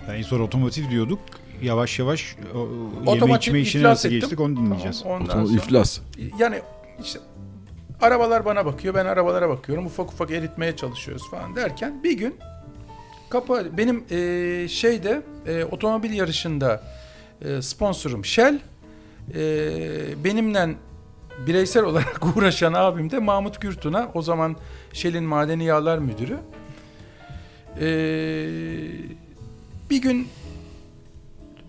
Yani 0.08 0.18
en 0.18 0.22
son 0.24 0.40
otomotiv 0.40 0.90
diyorduk. 0.90 1.20
Yavaş 1.62 2.00
yavaş 2.00 2.36
o, 2.56 2.60
yeme 2.60 3.10
Otomotiv 3.10 3.38
içme 3.38 3.60
işine 3.60 3.80
iflas 3.82 3.92
nasıl 3.92 4.10
ettim. 4.10 4.20
geçtik 4.20 4.40
onu 4.40 4.56
dinleyeceğiz. 4.58 5.04
ondan 5.06 5.22
Otomobil 5.28 5.48
sonra- 5.50 5.62
iflas. 5.66 6.00
yani 6.40 6.62
işte 7.04 7.20
arabalar 8.02 8.46
bana 8.46 8.66
bakıyor, 8.66 8.94
ben 8.96 9.06
arabalara 9.06 9.50
bakıyorum. 9.50 9.86
Ufak 9.86 10.12
ufak 10.14 10.32
eritmeye 10.32 10.76
çalışıyoruz 10.76 11.30
falan 11.32 11.56
derken 11.56 12.04
bir 12.04 12.18
gün 12.18 12.36
kapı 13.30 13.78
benim 13.78 14.04
e, 14.12 14.68
şeyde 14.68 15.22
e, 15.48 15.64
otomobil 15.64 16.14
yarışında 16.14 16.84
e, 17.42 17.62
sponsorum 17.62 18.26
Shell. 18.26 18.60
E, 19.36 20.24
benimle 20.24 20.76
bireysel 21.48 21.84
olarak 21.84 22.22
uğraşan 22.38 22.74
abim 22.74 23.12
de 23.12 23.20
Mahmut 23.20 23.62
Gürtun'a 23.62 24.12
o 24.14 24.22
zaman 24.22 24.56
Shell'in 24.94 25.24
madeni 25.24 25.66
yağlar 25.66 25.98
müdürü. 25.98 26.38
E, 27.82 27.88
bir 29.90 30.02
gün 30.02 30.28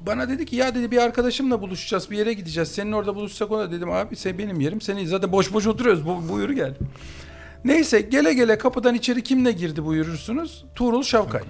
bana 0.06 0.28
dedi 0.28 0.46
ki 0.46 0.56
ya 0.56 0.74
dedi 0.74 0.90
bir 0.90 0.98
arkadaşımla 0.98 1.60
buluşacağız 1.60 2.10
bir 2.10 2.18
yere 2.18 2.32
gideceğiz. 2.32 2.68
Senin 2.68 2.92
orada 2.92 3.14
buluşsak 3.14 3.50
ona 3.50 3.72
dedim 3.72 3.90
abi 3.90 4.16
sen 4.16 4.38
benim 4.38 4.60
yerim. 4.60 4.80
Seni 4.80 5.06
zaten 5.06 5.32
boş 5.32 5.52
boş 5.52 5.66
oturuyoruz. 5.66 6.06
Bu, 6.06 6.28
buyur 6.28 6.50
gel. 6.50 6.74
Neyse 7.64 8.00
gele 8.00 8.34
gele 8.34 8.58
kapıdan 8.58 8.94
içeri 8.94 9.22
kimle 9.22 9.52
girdi 9.52 9.84
buyurursunuz? 9.84 10.64
Tuğrul 10.74 11.02
Şavkay. 11.02 11.42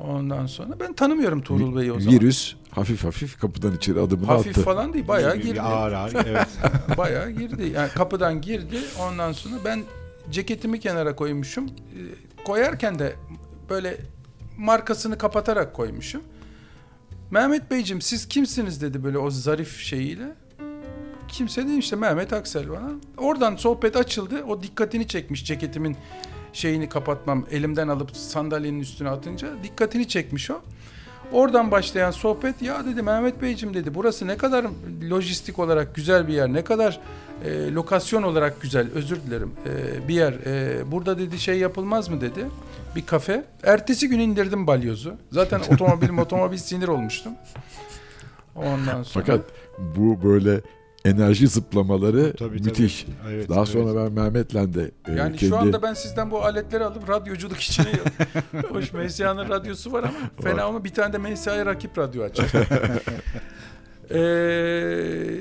Ondan 0.00 0.46
sonra 0.46 0.80
ben 0.80 0.92
tanımıyorum 0.92 1.42
Tuğrul 1.42 1.76
Bey'i 1.76 1.92
o 1.92 2.00
zaman. 2.00 2.18
Virüs 2.18 2.54
hafif 2.70 3.04
hafif 3.04 3.40
kapıdan 3.40 3.76
içeri 3.76 4.00
adımını 4.00 4.26
Hafif 4.26 4.52
attı. 4.52 4.62
falan 4.62 4.92
değil 4.92 5.08
bayağı 5.08 5.36
girdi. 5.36 5.60
Ağır 5.60 5.92
ağır 5.92 6.14
evet. 6.26 6.46
bayağı 6.98 7.30
girdi. 7.30 7.72
Yani 7.74 7.88
kapıdan 7.88 8.40
girdi. 8.40 8.78
Ondan 9.00 9.32
sonra 9.32 9.54
ben 9.64 9.82
ceketimi 10.30 10.80
kenara 10.80 11.16
koymuşum. 11.16 11.66
Ee, 11.66 12.42
Koyarken 12.44 12.98
de 12.98 13.16
böyle 13.70 13.96
markasını 14.56 15.18
kapatarak 15.18 15.74
koymuşum. 15.74 16.22
Mehmet 17.30 17.70
Beyciğim 17.70 18.00
siz 18.00 18.28
kimsiniz 18.28 18.82
dedi 18.82 19.04
böyle 19.04 19.18
o 19.18 19.30
zarif 19.30 19.78
şeyiyle. 19.80 20.34
Kimse 21.34 21.66
değil 21.66 21.78
işte 21.78 21.96
Mehmet 21.96 22.32
Aksel 22.32 22.70
bana. 22.70 22.90
Oradan 23.18 23.56
sohbet 23.56 23.96
açıldı. 23.96 24.44
O 24.44 24.62
dikkatini 24.62 25.08
çekmiş 25.08 25.44
ceketimin 25.44 25.96
şeyini 26.52 26.88
kapatmam. 26.88 27.46
Elimden 27.50 27.88
alıp 27.88 28.16
sandalyenin 28.16 28.80
üstüne 28.80 29.08
atınca 29.08 29.48
dikkatini 29.62 30.08
çekmiş 30.08 30.50
o. 30.50 30.60
Oradan 31.32 31.70
başlayan 31.70 32.10
sohbet 32.10 32.62
ya 32.62 32.86
dedi 32.86 33.02
Mehmet 33.02 33.42
Beyciğim 33.42 33.74
dedi 33.74 33.94
burası 33.94 34.26
ne 34.26 34.36
kadar 34.36 34.66
lojistik 35.10 35.58
olarak 35.58 35.94
güzel 35.94 36.28
bir 36.28 36.34
yer 36.34 36.52
ne 36.52 36.64
kadar 36.64 37.00
e, 37.44 37.72
lokasyon 37.72 38.22
olarak 38.22 38.62
güzel 38.62 38.88
özür 38.94 39.22
dilerim 39.22 39.52
e, 39.66 40.08
bir 40.08 40.14
yer 40.14 40.32
E, 40.32 40.92
burada 40.92 41.18
dedi 41.18 41.38
şey 41.38 41.58
yapılmaz 41.58 42.08
mı 42.08 42.20
dedi 42.20 42.46
bir 42.96 43.06
kafe 43.06 43.44
ertesi 43.62 44.08
gün 44.08 44.18
indirdim 44.18 44.66
balyozu 44.66 45.14
zaten 45.30 45.60
otomobil 45.60 46.18
otomobil 46.18 46.58
sinir 46.58 46.88
olmuştum 46.88 47.32
ondan 48.56 49.02
sonra 49.02 49.24
Fakat 49.24 49.40
bu 49.96 50.22
böyle 50.22 50.60
enerji 51.04 51.48
zıplamaları 51.48 52.32
Tabii, 52.32 52.36
tabii. 52.58 52.64
müthiş. 52.64 53.06
Evet, 53.30 53.48
Daha 53.48 53.58
evet. 53.58 53.68
sonra 53.68 54.04
ben 54.04 54.12
Mehmet'le 54.12 54.74
de 54.74 54.90
e, 55.08 55.12
yani 55.12 55.36
kendi 55.36 55.48
şu 55.48 55.56
anda 55.56 55.82
ben 55.82 55.94
sizden 55.94 56.30
bu 56.30 56.42
aletleri 56.44 56.84
alıp 56.84 57.08
radyoculuk 57.08 57.60
için 57.60 57.84
hoş 58.68 58.92
MSA'nın 58.92 59.48
radyosu 59.48 59.92
var 59.92 60.02
ama 60.02 60.30
fena 60.42 60.64
ama 60.64 60.84
bir 60.84 60.90
tane 60.94 61.12
de 61.12 61.18
MSA'ya 61.18 61.66
rakip 61.66 61.98
radyo 61.98 62.22
açar. 62.24 62.52
Ee, 64.10 65.40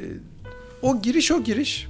o 0.81 1.01
giriş 1.01 1.31
o 1.31 1.43
giriş. 1.43 1.87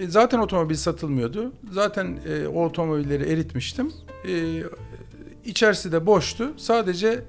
E, 0.00 0.06
Zaten 0.08 0.38
otomobil 0.38 0.74
satılmıyordu. 0.74 1.52
Zaten 1.72 2.18
e, 2.28 2.46
o 2.46 2.64
otomobilleri 2.64 3.32
eritmiştim. 3.32 3.92
E, 4.28 4.62
içerisi 5.44 5.92
de 5.92 6.06
boştu. 6.06 6.52
Sadece 6.56 7.22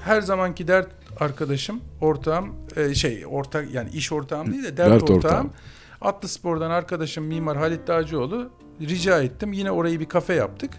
her 0.00 0.20
zamanki 0.20 0.68
dert 0.68 0.88
arkadaşım, 1.22 1.80
ortağım, 2.00 2.54
e, 2.76 2.94
şey 2.94 3.24
ortak 3.26 3.74
yani 3.74 3.90
iş 3.90 4.12
ortağım 4.12 4.52
değil 4.52 4.64
de 4.64 4.76
dert, 4.76 4.90
Dert 4.90 5.02
ortağım. 5.02 5.18
ortağım. 5.18 5.50
Atlı 6.00 6.28
Spor'dan 6.28 6.70
arkadaşım 6.70 7.24
Mimar 7.24 7.56
Halit 7.56 7.86
Dağcıoğlu 7.88 8.50
rica 8.80 9.22
ettim. 9.22 9.52
Yine 9.52 9.70
orayı 9.70 10.00
bir 10.00 10.08
kafe 10.08 10.34
yaptık. 10.34 10.70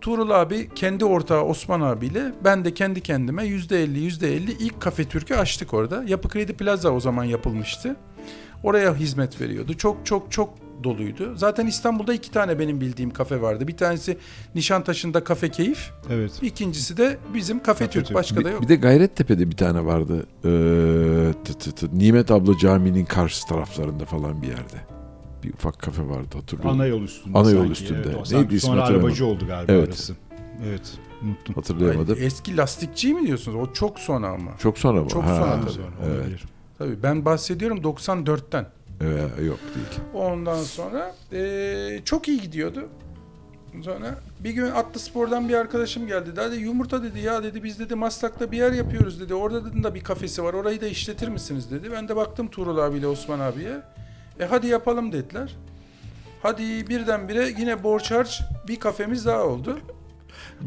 Tuğrul 0.00 0.30
abi 0.30 0.68
kendi 0.74 1.04
ortağı 1.04 1.42
Osman 1.44 1.80
abiyle 1.80 2.32
ben 2.44 2.64
de 2.64 2.74
kendi 2.74 3.00
kendime 3.00 3.42
%50 3.46 3.98
%50 3.98 4.50
ilk 4.58 4.80
kafe 4.80 5.04
Türk'ü 5.04 5.34
açtık 5.34 5.74
orada. 5.74 6.04
Yapı 6.06 6.28
Kredi 6.28 6.52
Plaza 6.52 6.90
o 6.90 7.00
zaman 7.00 7.24
yapılmıştı. 7.24 7.96
Oraya 8.62 8.94
hizmet 8.94 9.40
veriyordu. 9.40 9.74
Çok 9.76 10.06
çok 10.06 10.32
çok 10.32 10.54
doluydu. 10.84 11.32
Zaten 11.36 11.66
İstanbul'da 11.66 12.14
iki 12.14 12.30
tane 12.30 12.58
benim 12.58 12.80
bildiğim 12.80 13.10
kafe 13.10 13.42
vardı. 13.42 13.68
Bir 13.68 13.76
tanesi 13.76 14.18
Nişantaşı'nda 14.54 15.24
Kafe 15.24 15.50
Keyif. 15.50 15.90
Evet. 16.10 16.32
İkincisi 16.42 16.96
de 16.96 17.18
bizim 17.34 17.62
Kafe, 17.62 17.84
Kafe 17.84 17.90
Türk. 17.90 18.06
Türk. 18.06 18.14
Başka 18.16 18.36
da 18.36 18.44
bir, 18.44 18.50
yok. 18.52 18.62
bir 18.62 18.68
de 18.68 18.76
Gayrettepe'de 18.76 19.50
bir 19.50 19.56
tane 19.56 19.84
vardı. 19.84 20.26
Ee, 20.44 21.32
tı 21.44 21.54
tı 21.58 21.72
tı, 21.72 21.98
Nimet 21.98 22.30
abla 22.30 22.58
caminin 22.58 23.04
karşı 23.04 23.46
taraflarında 23.46 24.04
falan 24.04 24.42
bir 24.42 24.46
yerde. 24.48 24.76
Bir 25.42 25.52
ufak 25.54 25.78
kafe 25.78 26.08
vardı 26.08 26.36
hatırlıyorum. 26.40 26.80
Ana 26.80 26.86
yol 26.86 27.02
üstünde. 27.02 27.38
Ana 27.38 27.50
yol 27.50 27.58
sanki. 27.58 27.72
üstünde. 27.72 28.08
Evet, 28.16 28.32
Neydi 28.32 28.54
ismi 28.54 28.60
Sonra 28.60 28.84
arabacı 28.84 29.26
oldu 29.26 29.46
galiba 29.46 29.72
Evet. 29.72 29.88
orası. 29.88 30.14
Evet. 30.68 30.92
Unuttum. 31.22 31.54
Hatırlayamadım. 31.54 32.14
Ay, 32.18 32.26
eski 32.26 32.56
lastikçi 32.56 33.14
mi 33.14 33.26
diyorsunuz? 33.26 33.56
O 33.68 33.72
çok 33.72 33.98
sonra 33.98 34.28
ama. 34.28 34.50
Çok 34.58 34.78
sonra 34.78 35.02
mı? 35.02 35.08
Çok 35.08 35.24
Ha, 35.24 35.36
sonra 35.36 35.60
tabii. 35.60 35.84
Evet. 36.06 36.18
olabilir. 36.20 36.44
Tabii 36.78 37.02
ben 37.02 37.24
bahsediyorum 37.24 37.78
94'ten. 37.78 38.66
Ee, 39.00 39.44
yok 39.44 39.58
değil. 39.74 40.00
Ondan 40.14 40.62
sonra 40.62 41.14
eee, 41.32 42.02
çok 42.04 42.28
iyi 42.28 42.40
gidiyordu. 42.40 42.88
Sonra 43.82 44.14
bir 44.40 44.50
gün 44.50 44.70
Atlı 44.70 45.00
Spor'dan 45.00 45.48
bir 45.48 45.54
arkadaşım 45.54 46.06
geldi. 46.06 46.36
Dedi 46.36 46.56
yumurta 46.56 47.02
dedi 47.02 47.20
ya 47.20 47.42
dedi 47.42 47.64
biz 47.64 47.78
dedi 47.78 47.94
Maslak'ta 47.94 48.52
bir 48.52 48.58
yer 48.58 48.72
yapıyoruz 48.72 49.20
dedi. 49.20 49.34
Orada 49.34 49.64
dedi, 49.64 49.82
da 49.82 49.94
bir 49.94 50.04
kafesi 50.04 50.44
var. 50.44 50.54
Orayı 50.54 50.80
da 50.80 50.86
işletir 50.86 51.28
misiniz 51.28 51.70
dedi. 51.70 51.92
Ben 51.92 52.08
de 52.08 52.16
baktım 52.16 52.48
Tuğrul 52.48 52.78
abiyle 52.78 53.06
Osman 53.06 53.40
abiye. 53.40 53.80
E 54.40 54.44
hadi 54.44 54.66
yapalım 54.66 55.12
dediler. 55.12 55.56
Hadi 56.42 56.88
birdenbire 56.88 57.48
yine 57.58 57.82
borç 57.82 58.10
harç 58.10 58.42
bir 58.68 58.80
kafemiz 58.80 59.26
daha 59.26 59.44
oldu. 59.44 59.78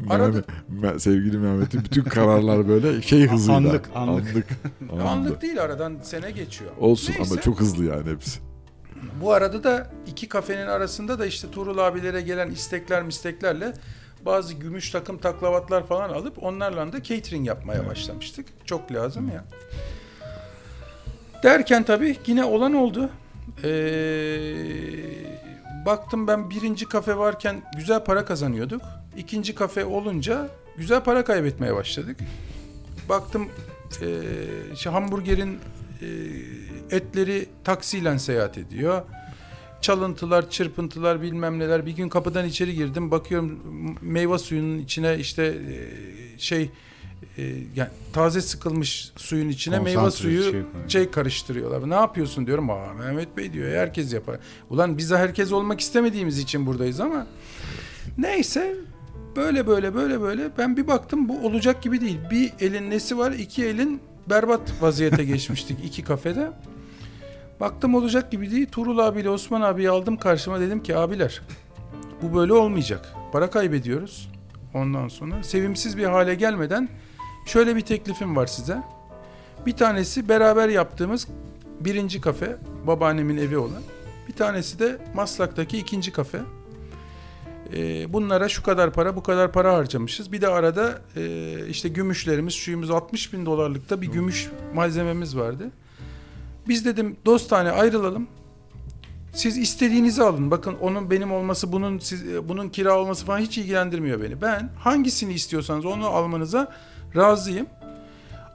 Arada- 0.10 0.44
Mehmet- 0.72 0.94
Me- 0.96 1.00
sevgili 1.00 1.38
Mehmet'in 1.38 1.84
bütün 1.84 2.04
kararlar 2.04 2.68
böyle 2.68 3.02
şey 3.02 3.28
hızıyla. 3.28 3.56
Anlık, 3.58 3.90
anlık. 3.96 4.28
Anlık. 4.30 4.46
anlık. 4.92 5.06
Anlık 5.06 5.42
değil 5.42 5.62
aradan 5.62 5.98
sene 6.04 6.32
geçiyor. 6.32 6.72
Olsun 6.80 7.14
Neyse. 7.18 7.34
ama 7.34 7.42
çok 7.42 7.60
hızlı 7.60 7.86
yani 7.86 8.12
hepsi. 8.12 8.40
Bu 9.22 9.34
arada 9.34 9.64
da 9.64 9.88
iki 10.08 10.30
kafenin 10.30 10.68
arasında 10.68 11.20
da 11.20 11.26
işte 11.26 11.52
Tuğrul 11.52 11.78
abilere 11.78 12.22
gelen 12.22 12.50
istekler 12.52 13.04
misteklerle 13.04 13.74
bazı 14.26 14.54
gümüş 14.54 14.92
takım 14.92 15.18
taklavatlar 15.18 15.88
falan 15.88 16.10
alıp 16.10 16.44
onlarla 16.44 16.94
da 16.94 17.04
catering 17.04 17.48
yapmaya 17.48 17.88
başlamıştık. 17.88 18.46
Çok 18.66 18.92
lazım 18.92 19.30
ya. 19.30 19.44
Derken 21.44 21.84
tabii 21.84 22.18
yine 22.28 22.44
olan 22.46 22.74
oldu. 22.74 23.10
Ee, 23.64 24.56
baktım 25.86 26.28
ben 26.28 26.50
birinci 26.50 26.86
kafe 26.86 27.18
varken 27.18 27.62
güzel 27.78 28.04
para 28.04 28.26
kazanıyorduk. 28.26 28.82
İkinci 29.18 29.56
kafe 29.56 29.86
olunca 29.86 30.50
güzel 30.78 31.04
para 31.04 31.24
kaybetmeye 31.24 31.76
başladık. 31.76 32.18
Baktım 33.10 33.48
e, 34.02 34.08
işte 34.74 34.90
hamburgerin 34.90 35.60
e, 36.02 36.08
etleri 36.96 37.46
taksiyle 37.64 38.20
seyahat 38.20 38.58
ediyor. 38.58 39.02
Çalıntılar, 39.82 40.50
çırpıntılar 40.50 41.22
bilmem 41.22 41.60
neler. 41.60 41.86
Bir 41.86 41.92
gün 41.92 42.10
kapıdan 42.10 42.46
içeri 42.46 42.76
girdim. 42.76 43.12
Bakıyorum 43.12 43.60
meyve 44.02 44.38
suyunun 44.38 44.80
içine 44.80 45.18
işte 45.18 45.44
e, 45.46 46.40
şey 46.40 46.72
e, 47.38 47.44
yani 47.76 47.90
taze 48.14 48.42
sıkılmış 48.42 49.12
suyun 49.16 49.50
içine 49.50 49.80
meyve 49.80 50.12
suyu 50.12 50.44
şey 50.52 50.62
şey, 50.88 51.12
karıştırıyorlar. 51.12 51.90
Ne 51.90 51.96
yapıyorsun 51.96 52.48
diyorum. 52.48 52.70
Aa 52.70 52.94
Mehmet 52.94 53.38
Bey 53.38 53.54
diyor. 53.54 53.72
Herkes 53.72 54.14
yapar. 54.14 54.40
Ulan 54.70 54.98
biz 54.98 55.12
de 55.12 55.18
herkes 55.18 55.52
olmak 55.52 55.80
istemediğimiz 55.80 56.40
için 56.40 56.66
buradayız 56.66 57.00
ama 57.00 57.28
neyse 58.18 58.76
böyle 59.38 59.68
böyle 59.68 59.96
böyle 59.96 60.22
böyle 60.22 60.50
ben 60.58 60.78
bir 60.78 60.88
baktım 60.88 61.30
bu 61.30 61.48
olacak 61.48 61.82
gibi 61.82 62.02
değil. 62.02 62.20
Bir 62.32 62.54
elin 62.60 62.90
nesi 62.90 63.18
var, 63.18 63.32
iki 63.32 63.66
elin 63.66 64.02
berbat 64.30 64.62
vaziyete 64.82 65.24
geçmiştik 65.24 65.86
iki 65.86 66.04
kafede. 66.04 66.52
Baktım 67.60 67.96
olacak 67.96 68.32
gibi 68.32 68.52
değil. 68.52 68.68
Tuğrul 68.72 68.98
abiyle 68.98 69.30
Osman 69.30 69.62
abiyi 69.62 69.90
aldım 69.90 70.18
karşıma 70.18 70.60
dedim 70.60 70.84
ki 70.84 70.98
abiler 70.98 71.42
bu 72.22 72.36
böyle 72.36 72.54
olmayacak. 72.54 73.14
Para 73.32 73.50
kaybediyoruz. 73.50 74.30
Ondan 74.74 75.08
sonra 75.08 75.44
sevimsiz 75.44 75.98
bir 75.98 76.04
hale 76.04 76.36
gelmeden 76.36 76.90
şöyle 77.46 77.76
bir 77.76 77.82
teklifim 77.82 78.36
var 78.36 78.48
size. 78.48 78.78
Bir 79.66 79.72
tanesi 79.72 80.30
beraber 80.30 80.70
yaptığımız 80.70 81.28
birinci 81.80 82.22
kafe, 82.22 82.58
babaannemin 82.88 83.38
evi 83.38 83.58
olan. 83.58 83.82
Bir 84.28 84.34
tanesi 84.34 84.80
de 84.80 84.98
Maslak'taki 85.16 85.78
ikinci 85.78 86.12
kafe. 86.12 86.40
Ee, 87.74 88.14
bunlara 88.14 88.50
şu 88.50 88.64
kadar 88.64 88.94
para, 88.94 89.16
bu 89.16 89.24
kadar 89.24 89.52
para 89.52 89.74
harcamışız. 89.74 90.32
Bir 90.32 90.42
de 90.42 90.48
arada 90.48 91.02
e, 91.16 91.68
işte 91.70 91.90
gümüşlerimiz, 91.90 92.54
şuyumuz 92.54 92.92
60 92.92 93.34
bin 93.34 93.46
dolarlıkta 93.46 94.02
bir 94.02 94.08
gümüş 94.08 94.50
malzememiz 94.74 95.38
vardı. 95.38 95.72
Biz 96.68 96.86
dedim 96.86 97.18
dostane 97.26 97.72
ayrılalım. 97.72 98.28
Siz 99.34 99.58
istediğinizi 99.58 100.24
alın. 100.24 100.52
Bakın 100.52 100.76
onun 100.82 101.12
benim 101.12 101.32
olması, 101.32 101.72
bunun 101.72 102.00
siz, 102.00 102.24
bunun 102.50 102.70
kira 102.70 103.00
olması 103.00 103.26
falan 103.26 103.40
hiç 103.40 103.58
ilgilendirmiyor 103.58 104.22
beni. 104.22 104.42
Ben 104.42 104.70
hangisini 104.80 105.34
istiyorsanız 105.34 105.86
onu 105.86 106.08
almanıza 106.08 106.74
razıyım. 107.16 107.68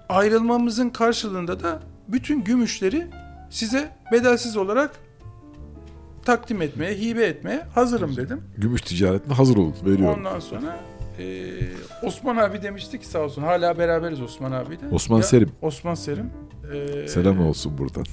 Ayrılmamızın 0.09 0.91
karşılığında 0.91 1.61
da 1.61 1.81
bütün 2.09 2.45
gümüşleri 2.45 3.07
size 3.51 3.97
bedelsiz 4.13 4.57
olarak 4.57 4.91
takdim 6.25 6.63
etmeye, 6.63 6.95
hibe 6.95 7.25
etmeye 7.25 7.63
hazırım 7.75 8.17
dedim. 8.17 8.41
Gümüş 8.59 8.83
ticaretine 8.83 9.35
hazır 9.35 9.57
olun. 9.57 9.75
Veriyorum. 9.87 10.19
Ondan 10.19 10.41
sonra 10.41 10.77
e, 11.19 11.25
Osman 12.03 12.37
abi 12.37 12.63
demişti 12.63 13.01
ki 13.01 13.07
sağ 13.07 13.19
olsun 13.19 13.43
hala 13.43 13.79
beraberiz 13.79 14.21
Osman 14.21 14.53
abiyle. 14.53 14.81
Osman 14.93 15.17
Ya, 15.17 15.23
Serim. 15.23 15.51
Osman 15.63 15.95
Serim. 15.95 16.31
E, 17.05 17.09
Selam 17.09 17.47
olsun 17.47 17.79
buradan. 17.79 18.05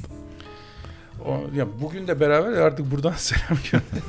O, 1.25 1.31
ya 1.55 1.67
bugün 1.81 2.07
de 2.07 2.19
beraber 2.19 2.51
artık 2.51 2.91
buradan 2.91 3.13
selam 3.17 3.59
gönder. 3.71 4.03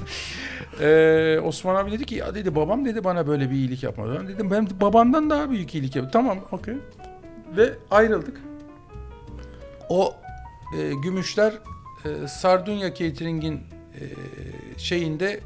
Ee, 0.81 1.41
Osman 1.41 1.75
abi 1.75 1.93
dedi 1.93 2.05
ki 2.05 2.15
ya 2.15 2.35
dedi 2.35 2.55
babam 2.55 2.85
dedi 2.85 3.05
bana 3.05 3.27
böyle 3.27 3.51
bir 3.51 3.55
iyilik 3.55 3.83
yapmadı. 3.83 4.17
Ben 4.21 4.29
dedim 4.29 4.51
ben 4.51 4.69
babandan 4.81 5.31
daha 5.31 5.51
büyük 5.51 5.75
iyilik 5.75 5.97
yaptım. 5.97 6.11
Tamam 6.13 6.39
okey. 6.53 6.75
Ve 7.57 7.73
ayrıldık. 7.91 8.41
O 9.89 10.15
e, 10.79 10.93
gümüşler 11.03 11.53
e, 12.05 12.29
Sardunya 12.29 12.95
Catering'in 12.95 13.61
şeyinde 14.77 15.41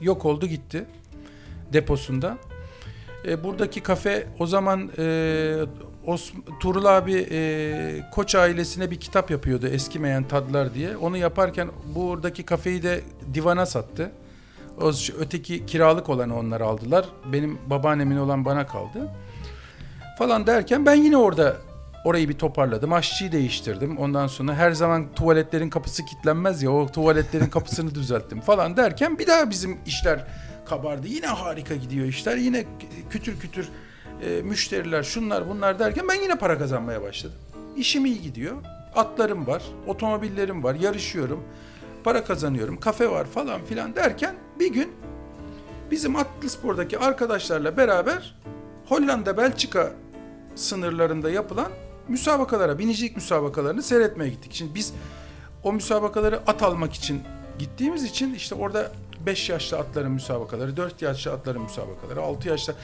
yok 0.00 0.24
oldu 0.24 0.46
gitti. 0.46 0.84
Deposunda. 1.72 2.38
E, 3.24 3.44
buradaki 3.44 3.80
kafe 3.80 4.26
o 4.38 4.46
zaman 4.46 4.90
e, 4.98 5.56
Os 6.06 6.32
Tuğrul 6.60 6.84
abi 6.84 7.26
e, 7.30 8.10
Koç 8.12 8.34
ailesine 8.34 8.90
bir 8.90 9.00
kitap 9.00 9.30
yapıyordu 9.30 9.66
eskimeyen 9.66 10.24
tadlar 10.24 10.74
diye. 10.74 10.96
Onu 10.96 11.16
yaparken 11.16 11.68
buradaki 11.94 12.42
kafeyi 12.42 12.82
de 12.82 13.00
divana 13.34 13.66
sattı. 13.66 14.12
O 14.80 14.92
öteki 15.18 15.66
kiralık 15.66 16.08
olanı 16.08 16.38
onlar 16.38 16.60
aldılar. 16.60 17.08
Benim 17.32 17.58
babaannemin 17.66 18.16
olan 18.16 18.44
bana 18.44 18.66
kaldı. 18.66 19.08
Falan 20.18 20.46
derken 20.46 20.86
ben 20.86 20.94
yine 20.94 21.16
orada 21.16 21.56
orayı 22.04 22.28
bir 22.28 22.38
toparladım. 22.38 22.92
Aşçıyı 22.92 23.32
değiştirdim. 23.32 23.98
Ondan 23.98 24.26
sonra 24.26 24.54
her 24.54 24.72
zaman 24.72 25.14
tuvaletlerin 25.14 25.70
kapısı 25.70 26.04
kilitlenmez 26.04 26.62
ya 26.62 26.70
o 26.70 26.86
tuvaletlerin 26.86 27.46
kapısını 27.50 27.94
düzelttim 27.94 28.40
falan 28.40 28.76
derken 28.76 29.18
bir 29.18 29.26
daha 29.26 29.50
bizim 29.50 29.78
işler 29.86 30.26
kabardı. 30.66 31.06
Yine 31.06 31.26
harika 31.26 31.74
gidiyor 31.74 32.06
işler. 32.06 32.36
Yine 32.36 32.64
kütür 33.10 33.40
kütür 33.40 33.68
e, 34.22 34.42
müşteriler 34.42 35.02
şunlar 35.02 35.48
bunlar 35.48 35.78
derken 35.78 36.08
ben 36.08 36.22
yine 36.22 36.34
para 36.34 36.58
kazanmaya 36.58 37.02
başladım. 37.02 37.36
İşim 37.76 38.06
iyi 38.06 38.22
gidiyor. 38.22 38.56
Atlarım 38.94 39.46
var, 39.46 39.62
otomobillerim 39.86 40.64
var, 40.64 40.74
yarışıyorum. 40.74 41.44
Para 42.04 42.24
kazanıyorum, 42.24 42.80
kafe 42.80 43.10
var 43.10 43.24
falan 43.26 43.64
filan 43.64 43.96
derken 43.96 44.34
bir 44.58 44.72
gün 44.72 44.92
bizim 45.90 46.16
Atlıspor'daki 46.16 46.98
arkadaşlarla 46.98 47.76
beraber 47.76 48.34
Hollanda 48.88 49.36
Belçika 49.36 49.92
sınırlarında 50.54 51.30
yapılan 51.30 51.72
müsabakalara, 52.10 52.78
binicilik 52.78 53.16
müsabakalarını 53.16 53.82
seyretmeye 53.82 54.30
gittik. 54.30 54.52
Şimdi 54.54 54.74
biz 54.74 54.92
o 55.62 55.72
müsabakaları 55.72 56.40
at 56.46 56.62
almak 56.62 56.92
için 56.92 57.22
gittiğimiz 57.58 58.04
için 58.04 58.34
işte 58.34 58.54
orada 58.54 58.92
5 59.26 59.48
yaşlı 59.50 59.78
atların 59.78 60.12
müsabakaları, 60.12 60.76
4 60.76 61.02
yaşlı 61.02 61.32
atların 61.32 61.62
müsabakaları, 61.62 62.20
6 62.20 62.48
yaşlı 62.48 62.74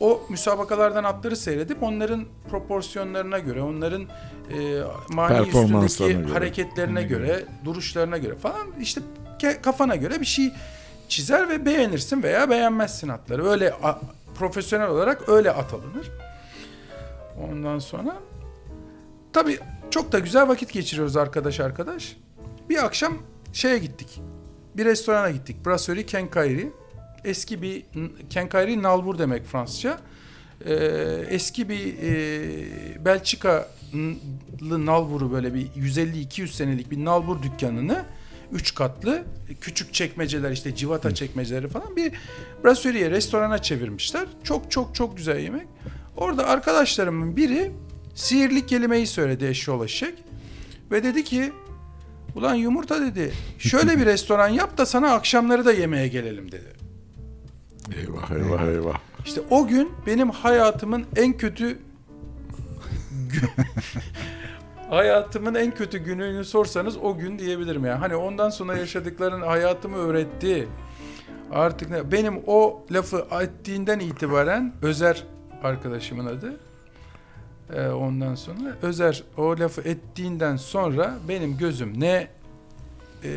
o 0.00 0.22
müsabakalardan 0.28 1.04
atları 1.04 1.36
seyredip 1.36 1.82
onların 1.82 2.24
proporsiyonlarına 2.50 3.38
göre, 3.38 3.62
onların 3.62 4.02
e, 4.02 4.82
mani 5.08 5.32
üstündeki 5.48 6.22
göre. 6.22 6.32
hareketlerine 6.32 7.02
göre, 7.02 7.44
duruşlarına 7.64 8.18
göre 8.18 8.34
falan 8.34 8.66
işte 8.80 9.00
kafana 9.62 9.96
göre 9.96 10.20
bir 10.20 10.26
şey 10.26 10.50
çizer 11.08 11.48
ve 11.48 11.66
beğenirsin 11.66 12.22
veya 12.22 12.50
beğenmezsin 12.50 13.08
atları. 13.08 13.48
Öyle 13.50 13.72
a- 13.82 14.00
profesyonel 14.34 14.88
olarak 14.88 15.28
öyle 15.28 15.50
at 15.50 15.72
alınır. 15.74 16.10
Ondan 17.50 17.78
sonra 17.78 18.16
tabii 19.32 19.58
çok 19.90 20.12
da 20.12 20.18
güzel 20.18 20.48
vakit 20.48 20.72
geçiriyoruz 20.72 21.16
arkadaş 21.16 21.60
arkadaş. 21.60 22.16
Bir 22.68 22.84
akşam 22.84 23.18
şeye 23.52 23.78
gittik. 23.78 24.20
Bir 24.76 24.84
restorana 24.84 25.30
gittik. 25.30 25.66
Brasserie 25.66 26.06
Kenkayri. 26.06 26.72
Eski 27.24 27.62
bir 27.62 27.84
Kenkayri 28.30 28.82
nalbur 28.82 29.18
demek 29.18 29.46
Fransızca. 29.46 29.98
Ee, 30.66 30.74
eski 31.28 31.68
bir 31.68 31.94
e, 32.02 33.04
Belçikalı 33.04 33.66
nalburu 34.62 35.32
böyle 35.32 35.54
bir 35.54 35.66
150-200 35.66 36.46
senelik 36.46 36.90
bir 36.90 37.04
nalbur 37.04 37.42
dükkanını 37.42 38.04
üç 38.52 38.74
katlı 38.74 39.24
küçük 39.60 39.94
çekmeceler 39.94 40.50
işte 40.50 40.74
civata 40.74 41.14
çekmeceleri 41.14 41.68
falan 41.68 41.96
bir 41.96 42.12
brasserie 42.64 43.10
restorana 43.10 43.58
çevirmişler. 43.58 44.26
Çok 44.44 44.70
çok 44.70 44.94
çok 44.94 45.16
güzel 45.16 45.38
yemek. 45.38 45.66
Orada 46.16 46.46
arkadaşlarımın 46.46 47.36
biri 47.36 47.72
sihirli 48.14 48.66
kelimeyi 48.66 49.06
söyledi 49.06 49.46
eşşoğlu 49.46 49.84
eşek. 49.84 50.14
Ve 50.90 51.02
dedi 51.02 51.24
ki 51.24 51.52
ulan 52.34 52.54
yumurta 52.54 53.00
dedi 53.00 53.32
şöyle 53.58 53.98
bir 53.98 54.06
restoran 54.06 54.48
yap 54.48 54.78
da 54.78 54.86
sana 54.86 55.14
akşamları 55.14 55.64
da 55.64 55.72
yemeğe 55.72 56.08
gelelim 56.08 56.52
dedi. 56.52 56.72
Eyvah 58.00 58.30
eyvah 58.30 58.62
eyvah. 58.62 59.00
İşte 59.24 59.40
o 59.50 59.66
gün 59.66 59.92
benim 60.06 60.30
hayatımın 60.30 61.04
en 61.16 61.36
kötü 61.36 61.78
hayatımın 64.90 65.54
en 65.54 65.74
kötü 65.74 65.98
gününü 65.98 66.44
sorsanız 66.44 66.96
o 66.96 67.16
gün 67.18 67.38
diyebilirim 67.38 67.84
ya. 67.84 68.00
Hani 68.00 68.16
ondan 68.16 68.50
sonra 68.50 68.76
yaşadıkların 68.76 69.42
hayatımı 69.42 69.96
öğretti. 69.96 70.68
Artık 71.52 71.90
ne? 71.90 72.12
Benim 72.12 72.42
o 72.46 72.84
lafı 72.90 73.26
ettiğinden 73.40 73.98
itibaren 73.98 74.72
Özer 74.82 75.24
arkadaşımın 75.62 76.26
adı. 76.26 76.56
Ee, 77.74 77.86
ondan 77.88 78.34
sonra 78.34 78.76
Özer 78.82 79.22
o 79.36 79.58
lafı 79.58 79.80
ettiğinden 79.80 80.56
sonra 80.56 81.18
benim 81.28 81.58
gözüm 81.58 82.00
ne 82.00 82.28
e, 83.24 83.30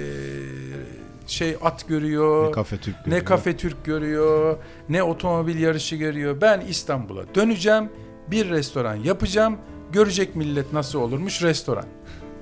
şey 1.28 1.58
at 1.62 1.88
görüyor, 1.88 2.48
Ne 2.48 2.52
kafe 2.52 2.78
Türk 2.78 2.96
ne 2.96 3.04
görüyor. 3.06 3.26
kafe 3.26 3.58
Türk 3.58 3.86
görüyor, 3.86 4.58
ne 4.90 5.04
otomobil 5.04 5.60
yarışı 5.60 5.96
görüyor. 5.96 6.42
Ben 6.42 6.62
İstanbul'a 6.62 7.36
döneceğim, 7.36 7.90
bir 8.32 8.50
restoran 8.50 8.96
yapacağım. 8.96 9.58
Görecek 9.92 10.36
millet 10.36 10.74
nasıl 10.74 11.00
olurmuş 11.00 11.42
restoran. 11.44 11.86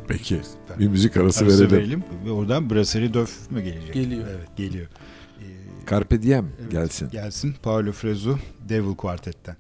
Peki 0.07 0.41
bir 0.79 0.87
müzik 0.87 1.17
arası, 1.17 1.45
Arası 1.45 1.63
verelim. 1.63 1.77
verelim. 1.77 2.03
Ve 2.25 2.31
oradan 2.31 2.69
Brasserie 2.69 3.13
Döf 3.13 3.51
mü 3.51 3.61
gelecek? 3.61 3.93
Geliyor. 3.93 4.27
Evet 4.29 4.47
geliyor. 4.57 4.87
Ee, 5.39 5.43
Carpe 5.89 6.21
Diem 6.21 6.49
Evet, 6.61 6.71
gelsin. 6.71 7.09
Gelsin. 7.09 7.55
Paolo 7.63 7.91
Fresu 7.91 8.37
Devil 8.69 8.95
Quartet'ten. 8.95 9.55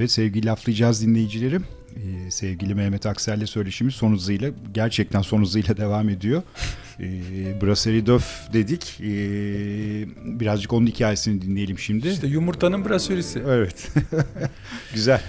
Evet 0.00 0.10
sevgili 0.10 0.46
laflayacağız 0.46 1.06
dinleyicilerim. 1.06 1.64
Ee, 1.96 2.30
sevgili 2.30 2.74
Mehmet 2.74 3.06
Aksel'le 3.06 3.46
söyleşimiz 3.46 3.94
son 3.94 4.12
hızıyla 4.12 4.50
gerçekten 4.74 5.22
son 5.22 5.42
hızıyla 5.42 5.76
devam 5.76 6.08
ediyor. 6.08 6.42
Ee, 7.00 7.60
Brasserie 7.62 8.06
Döf 8.06 8.52
dedik. 8.52 9.00
Ee, 9.00 9.04
birazcık 10.40 10.72
onun 10.72 10.86
hikayesini 10.86 11.42
dinleyelim 11.42 11.78
şimdi. 11.78 12.08
İşte 12.08 12.26
yumurtanın 12.26 12.84
brasörisi. 12.84 13.42
Evet. 13.48 13.88
Güzel. 14.94 15.22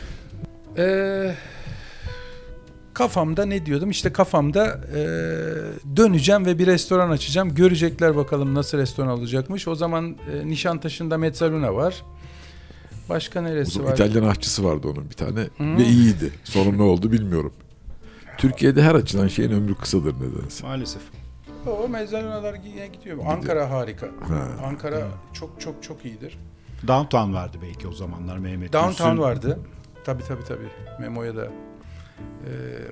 Ee, 0.78 1.36
kafamda 2.94 3.46
ne 3.46 3.66
diyordum? 3.66 3.90
İşte 3.90 4.14
kafamda 4.14 4.82
e, 4.96 5.02
döneceğim 5.98 6.46
ve 6.46 6.60
bir 6.60 6.68
restoran 6.68 7.10
açacağım. 7.10 7.56
Görecekler 7.56 8.16
bakalım 8.16 8.56
nasıl 8.56 8.78
restoran 8.78 9.10
olacakmış. 9.10 9.68
O 9.68 9.76
zaman 9.76 10.16
e, 10.34 10.48
Nişantaşı'nda 10.48 11.18
Mezzaluna 11.18 11.76
var. 11.76 12.04
Başka 13.12 13.42
neresi 13.42 13.70
Uzun 13.80 13.84
var? 13.84 13.94
İtalyan 13.94 14.24
aşçısı 14.24 14.64
vardı 14.64 14.88
onun 14.88 15.10
bir 15.10 15.16
tane 15.16 15.48
Hmm. 15.58 15.78
ve 15.78 15.84
iyiydi. 15.84 16.34
Sonra 16.44 16.72
ne 16.76 16.82
oldu 16.84 17.12
bilmiyorum. 17.12 17.54
Türkiye'de 18.38 18.82
her 18.84 18.96
açılan 18.96 19.28
şeyin 19.28 19.52
ömrü 19.52 19.76
kısadır 19.76 20.14
nedense. 20.16 20.68
Maalesef. 20.68 21.02
O 21.84 21.88
Mezzalunalar 21.88 22.56
yine 22.66 22.88
gidiyor. 22.88 23.18
Ankara 23.28 23.70
harika. 23.70 24.06
Ha. 24.06 24.48
Ankara 24.66 25.08
çok 25.34 25.62
çok 25.62 25.84
çok 25.84 26.06
iyidir. 26.06 26.38
Downtown 26.88 27.34
vardı 27.34 27.58
belki 27.62 27.88
o 27.88 27.92
zamanlar 27.92 28.38
Mehmet. 28.38 28.74
Downtown 28.74 29.10
Gülsün. 29.10 29.22
vardı. 29.22 29.60
Tabii 30.06 30.24
tabii 30.24 30.44
tabii. 30.44 30.68
Memo'ya 31.00 31.36
da 31.36 31.46
e, 31.46 32.50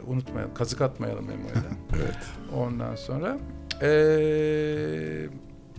unutmayalım. 0.07 0.53
Kazık 0.53 0.81
atmayalım 0.81 1.25
Memo'ya 1.25 1.55
da. 1.55 1.69
Evet. 1.95 2.17
Ondan 2.55 2.95
sonra 2.95 3.37
e, 3.81 3.89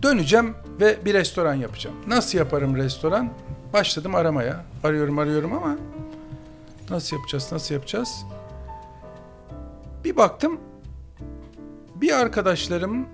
döneceğim 0.03 0.53
ve 0.79 1.05
bir 1.05 1.13
restoran 1.13 1.53
yapacağım. 1.53 1.95
Nasıl 2.07 2.37
yaparım 2.37 2.75
restoran? 2.75 3.29
Başladım 3.73 4.15
aramaya. 4.15 4.65
Arıyorum 4.83 5.19
arıyorum 5.19 5.53
ama 5.53 5.77
nasıl 6.89 7.15
yapacağız 7.17 7.49
nasıl 7.51 7.75
yapacağız? 7.75 8.25
Bir 10.05 10.17
baktım 10.17 10.59
bir 12.01 12.19
arkadaşlarım 12.19 13.05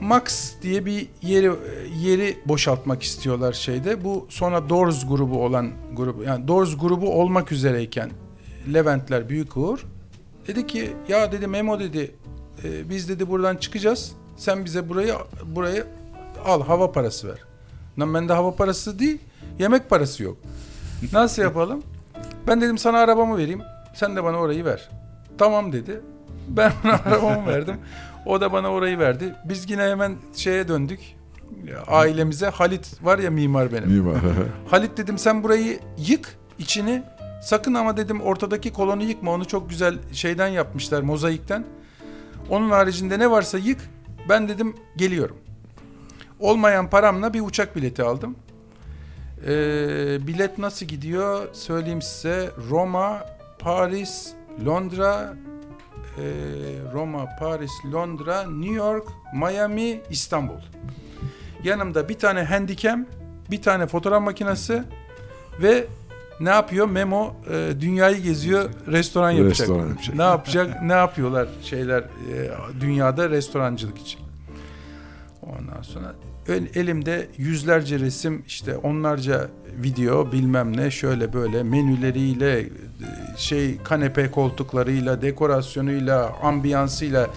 Max 0.00 0.52
diye 0.62 0.86
bir 0.86 1.08
yeri 1.22 1.50
yeri 2.02 2.38
boşaltmak 2.46 3.02
istiyorlar 3.02 3.52
şeyde. 3.52 4.04
Bu 4.04 4.26
sonra 4.28 4.68
Doors 4.68 5.08
grubu 5.08 5.44
olan 5.44 5.70
grubu 5.92 6.22
yani 6.22 6.48
Doors 6.48 6.76
grubu 6.76 7.20
olmak 7.20 7.52
üzereyken 7.52 8.10
Leventler 8.74 9.28
Büyük 9.28 9.56
Uğur 9.56 9.86
dedi 10.46 10.66
ki 10.66 10.92
ya 11.08 11.32
dedi 11.32 11.46
Memo 11.46 11.80
dedi 11.80 12.14
e, 12.64 12.88
biz 12.90 13.08
dedi 13.08 13.28
buradan 13.28 13.56
çıkacağız. 13.56 14.12
Sen 14.36 14.64
bize 14.64 14.88
burayı 14.88 15.14
burayı 15.44 15.86
al 16.44 16.62
hava 16.62 16.92
parası 16.92 17.28
ver. 17.28 17.38
Lan 17.98 18.14
bende 18.14 18.32
hava 18.32 18.56
parası 18.56 18.98
değil 18.98 19.18
yemek 19.58 19.90
parası 19.90 20.22
yok. 20.22 20.36
Nasıl 21.12 21.42
yapalım? 21.42 21.82
Ben 22.46 22.60
dedim 22.60 22.78
sana 22.78 22.98
arabamı 22.98 23.38
vereyim. 23.38 23.62
Sen 23.94 24.16
de 24.16 24.24
bana 24.24 24.36
orayı 24.38 24.64
ver. 24.64 24.90
Tamam 25.38 25.72
dedi. 25.72 26.00
Ben 26.48 26.72
ona 26.84 26.92
arabamı 27.06 27.46
verdim. 27.46 27.76
O 28.26 28.40
da 28.40 28.52
bana 28.52 28.68
orayı 28.68 28.98
verdi. 28.98 29.34
Biz 29.44 29.70
yine 29.70 29.82
hemen 29.82 30.16
şeye 30.36 30.68
döndük. 30.68 31.00
Ailemize 31.86 32.48
Halit 32.48 33.04
var 33.04 33.18
ya 33.18 33.30
mimar 33.30 33.72
benim. 33.72 33.90
Mimar. 33.90 34.16
Halit 34.70 34.96
dedim 34.96 35.18
sen 35.18 35.42
burayı 35.42 35.78
yık 35.98 36.36
içini. 36.58 37.02
Sakın 37.42 37.74
ama 37.74 37.96
dedim 37.96 38.20
ortadaki 38.20 38.72
kolonu 38.72 39.02
yıkma. 39.02 39.30
Onu 39.30 39.44
çok 39.44 39.70
güzel 39.70 39.98
şeyden 40.12 40.48
yapmışlar 40.48 41.02
mozaikten. 41.02 41.64
Onun 42.50 42.70
haricinde 42.70 43.18
ne 43.18 43.30
varsa 43.30 43.58
yık. 43.58 43.80
Ben 44.28 44.48
dedim 44.48 44.76
geliyorum. 44.96 45.36
Olmayan 46.44 46.90
paramla 46.90 47.34
bir 47.34 47.40
uçak 47.40 47.76
bileti 47.76 48.02
aldım. 48.02 48.36
Ee, 49.46 50.26
bilet 50.26 50.58
nasıl 50.58 50.86
gidiyor 50.86 51.48
söyleyeyim 51.52 52.02
size. 52.02 52.50
Roma, 52.70 53.26
Paris, 53.58 54.32
Londra, 54.66 55.34
e, 56.18 56.24
Roma, 56.92 57.36
Paris, 57.40 57.70
Londra, 57.92 58.42
New 58.42 58.74
York, 58.74 59.08
Miami, 59.34 60.00
İstanbul. 60.10 60.60
Yanımda 61.62 62.08
bir 62.08 62.18
tane 62.18 62.42
handicam, 62.42 63.06
bir 63.50 63.62
tane 63.62 63.86
fotoğraf 63.86 64.22
makinesi 64.22 64.82
ve 65.62 65.84
ne 66.40 66.50
yapıyor? 66.50 66.88
Memo 66.88 67.36
e, 67.50 67.80
dünyayı 67.80 68.22
geziyor, 68.22 68.70
restoran 68.86 69.30
yapacak. 69.30 69.68
Restoran 69.68 69.88
yapacak. 69.88 70.16
Ne 70.16 70.22
yapacak? 70.22 70.82
ne 70.82 70.92
yapıyorlar 70.92 71.48
şeyler 71.62 72.00
e, 72.00 72.50
dünyada 72.80 73.30
restorancılık 73.30 73.98
için. 73.98 74.20
Ondan 75.42 75.82
sonra 75.82 76.14
elimde 76.48 77.26
yüzlerce 77.36 77.98
resim, 77.98 78.42
işte 78.46 78.76
onlarca 78.76 79.48
video, 79.82 80.32
bilmem 80.32 80.76
ne, 80.76 80.90
şöyle 80.90 81.32
böyle 81.32 81.62
menüleriyle, 81.62 82.60
e, 82.60 82.68
şey 83.36 83.78
kanepe 83.84 84.30
koltuklarıyla, 84.30 85.22
dekorasyonuyla, 85.22 86.32
ambiyansıyla 86.42 87.30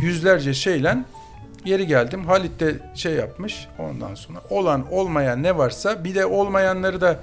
yüzlerce 0.00 0.54
şeyle 0.54 0.96
Yeri 1.66 1.86
geldim. 1.86 2.24
Halit 2.24 2.60
de 2.60 2.74
şey 2.94 3.12
yapmış. 3.14 3.68
Ondan 3.78 4.14
sonra 4.14 4.38
olan 4.50 4.92
olmayan 4.92 5.42
ne 5.42 5.58
varsa 5.58 6.04
bir 6.04 6.14
de 6.14 6.26
olmayanları 6.26 7.00
da 7.00 7.20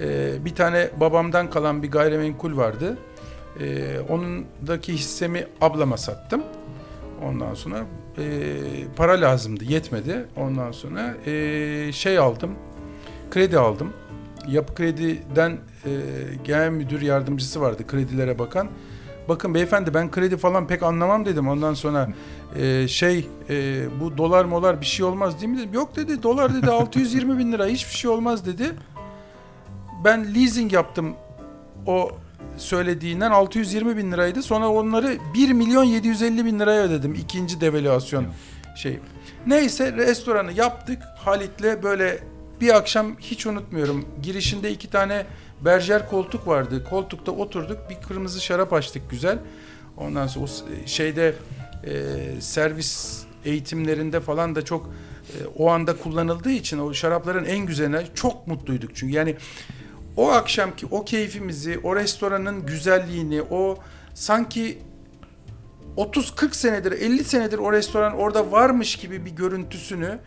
e, 0.00 0.32
bir 0.44 0.54
tane 0.54 0.90
babamdan 1.00 1.50
kalan 1.50 1.82
bir 1.82 1.90
gayrimenkul 1.90 2.56
vardı. 2.56 2.98
E, 3.60 3.98
onundaki 4.08 4.92
hissemi 4.92 5.46
ablama 5.60 5.96
sattım. 5.96 6.42
Ondan 7.24 7.54
sonra 7.54 7.84
e, 8.18 8.22
para 8.96 9.20
lazımdı. 9.20 9.64
Yetmedi. 9.64 10.26
Ondan 10.36 10.72
sonra 10.72 11.14
e, 11.26 11.92
şey 11.92 12.18
aldım. 12.18 12.50
Kredi 13.30 13.58
aldım. 13.58 13.92
Yapı 14.48 14.74
Kredi'den 14.74 15.50
e, 15.84 15.90
genel 16.44 16.70
müdür 16.70 17.02
yardımcısı 17.02 17.60
vardı 17.60 17.86
kredilere 17.86 18.38
bakan. 18.38 18.68
Bakın 19.28 19.54
beyefendi 19.54 19.94
ben 19.94 20.10
kredi 20.10 20.36
falan 20.36 20.66
pek 20.66 20.82
anlamam 20.82 21.24
dedim. 21.24 21.48
Ondan 21.48 21.74
sonra 21.74 22.08
e, 22.56 22.88
şey 22.88 23.28
e, 23.50 23.84
bu 24.00 24.18
dolar 24.18 24.44
molar 24.44 24.80
bir 24.80 24.86
şey 24.86 25.06
olmaz 25.06 25.40
değil 25.40 25.52
mi 25.52 25.58
dedim. 25.58 25.74
Yok 25.74 25.96
dedi 25.96 26.22
dolar 26.22 26.54
dedi 26.54 26.70
620 26.70 27.38
bin 27.38 27.52
lira 27.52 27.66
hiçbir 27.66 27.94
şey 27.94 28.10
olmaz 28.10 28.46
dedi. 28.46 28.64
Ben 30.04 30.34
leasing 30.34 30.72
yaptım 30.72 31.14
o 31.86 32.10
söylediğinden 32.60 33.30
620 33.30 33.96
bin 33.96 34.12
liraydı. 34.12 34.42
Sonra 34.42 34.68
onları 34.68 35.18
1 35.34 35.52
milyon 35.52 35.84
750 35.84 36.44
bin 36.44 36.60
liraya 36.60 36.82
ödedim 36.82 37.14
ikinci 37.14 37.60
devalüasyon 37.60 38.26
şey. 38.76 38.98
Neyse 39.46 39.92
restoranı 39.92 40.52
yaptık 40.52 41.02
Halit'le 41.16 41.82
böyle 41.82 42.18
bir 42.60 42.76
akşam 42.76 43.16
hiç 43.18 43.46
unutmuyorum. 43.46 44.08
Girişinde 44.22 44.70
iki 44.70 44.90
tane 44.90 45.26
berjer 45.60 46.08
koltuk 46.08 46.46
vardı. 46.46 46.84
Koltukta 46.90 47.32
oturduk 47.32 47.78
bir 47.90 48.08
kırmızı 48.08 48.40
şarap 48.40 48.72
açtık 48.72 49.10
güzel. 49.10 49.38
Ondan 49.96 50.26
sonra 50.26 50.44
o 50.44 50.48
şeyde 50.86 51.34
e, 51.84 52.40
servis 52.40 53.22
eğitimlerinde 53.44 54.20
falan 54.20 54.54
da 54.54 54.64
çok 54.64 54.86
e, 55.28 55.46
o 55.56 55.70
anda 55.70 55.96
kullanıldığı 55.96 56.50
için 56.50 56.78
o 56.78 56.94
şarapların 56.94 57.44
en 57.44 57.66
güzeline 57.66 58.02
çok 58.14 58.46
mutluyduk 58.46 58.96
çünkü 58.96 59.14
yani 59.14 59.36
o 60.16 60.30
akşamki 60.30 60.86
o 60.86 61.04
keyfimizi, 61.04 61.80
o 61.82 61.96
restoranın 61.96 62.66
güzelliğini, 62.66 63.42
o 63.42 63.78
sanki 64.14 64.78
30-40 65.96 66.54
senedir, 66.54 66.92
50 66.92 67.24
senedir 67.24 67.58
o 67.58 67.72
restoran 67.72 68.16
orada 68.16 68.52
varmış 68.52 68.96
gibi 68.96 69.24
bir 69.24 69.30
görüntüsünü 69.30 70.18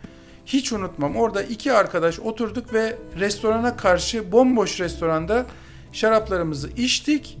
hiç 0.46 0.72
unutmam. 0.72 1.16
Orada 1.16 1.42
iki 1.42 1.72
arkadaş 1.72 2.20
oturduk 2.20 2.72
ve 2.72 2.96
restorana 3.18 3.76
karşı 3.76 4.32
bomboş 4.32 4.80
restoranda 4.80 5.46
şaraplarımızı 5.92 6.68
içtik. 6.76 7.38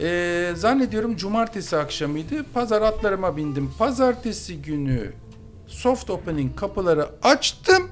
Ee, 0.00 0.52
zannediyorum 0.54 1.16
cumartesi 1.16 1.76
akşamıydı. 1.76 2.44
Pazar 2.54 2.82
atlarıma 2.82 3.36
bindim. 3.36 3.70
Pazartesi 3.78 4.62
günü 4.62 5.12
soft 5.66 6.10
opening 6.10 6.56
kapıları 6.56 7.08
açtım. 7.22 7.90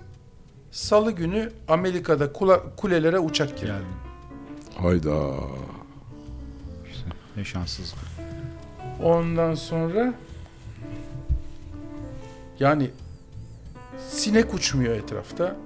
Salı 0.77 1.11
günü 1.13 1.53
Amerika'da 1.69 2.25
kula- 2.33 2.77
kulelere 2.77 3.19
uçak 3.19 3.49
girdi. 3.57 3.67
Geldim. 3.67 3.87
Hayda. 4.83 5.35
İşte 6.91 7.05
ne 7.37 7.45
şanssız. 7.45 7.95
Ondan 9.03 9.55
sonra 9.55 10.15
yani 12.61 12.91
sinek 14.11 14.55
uçmuyor 14.55 14.95
etrafta. 14.95 15.57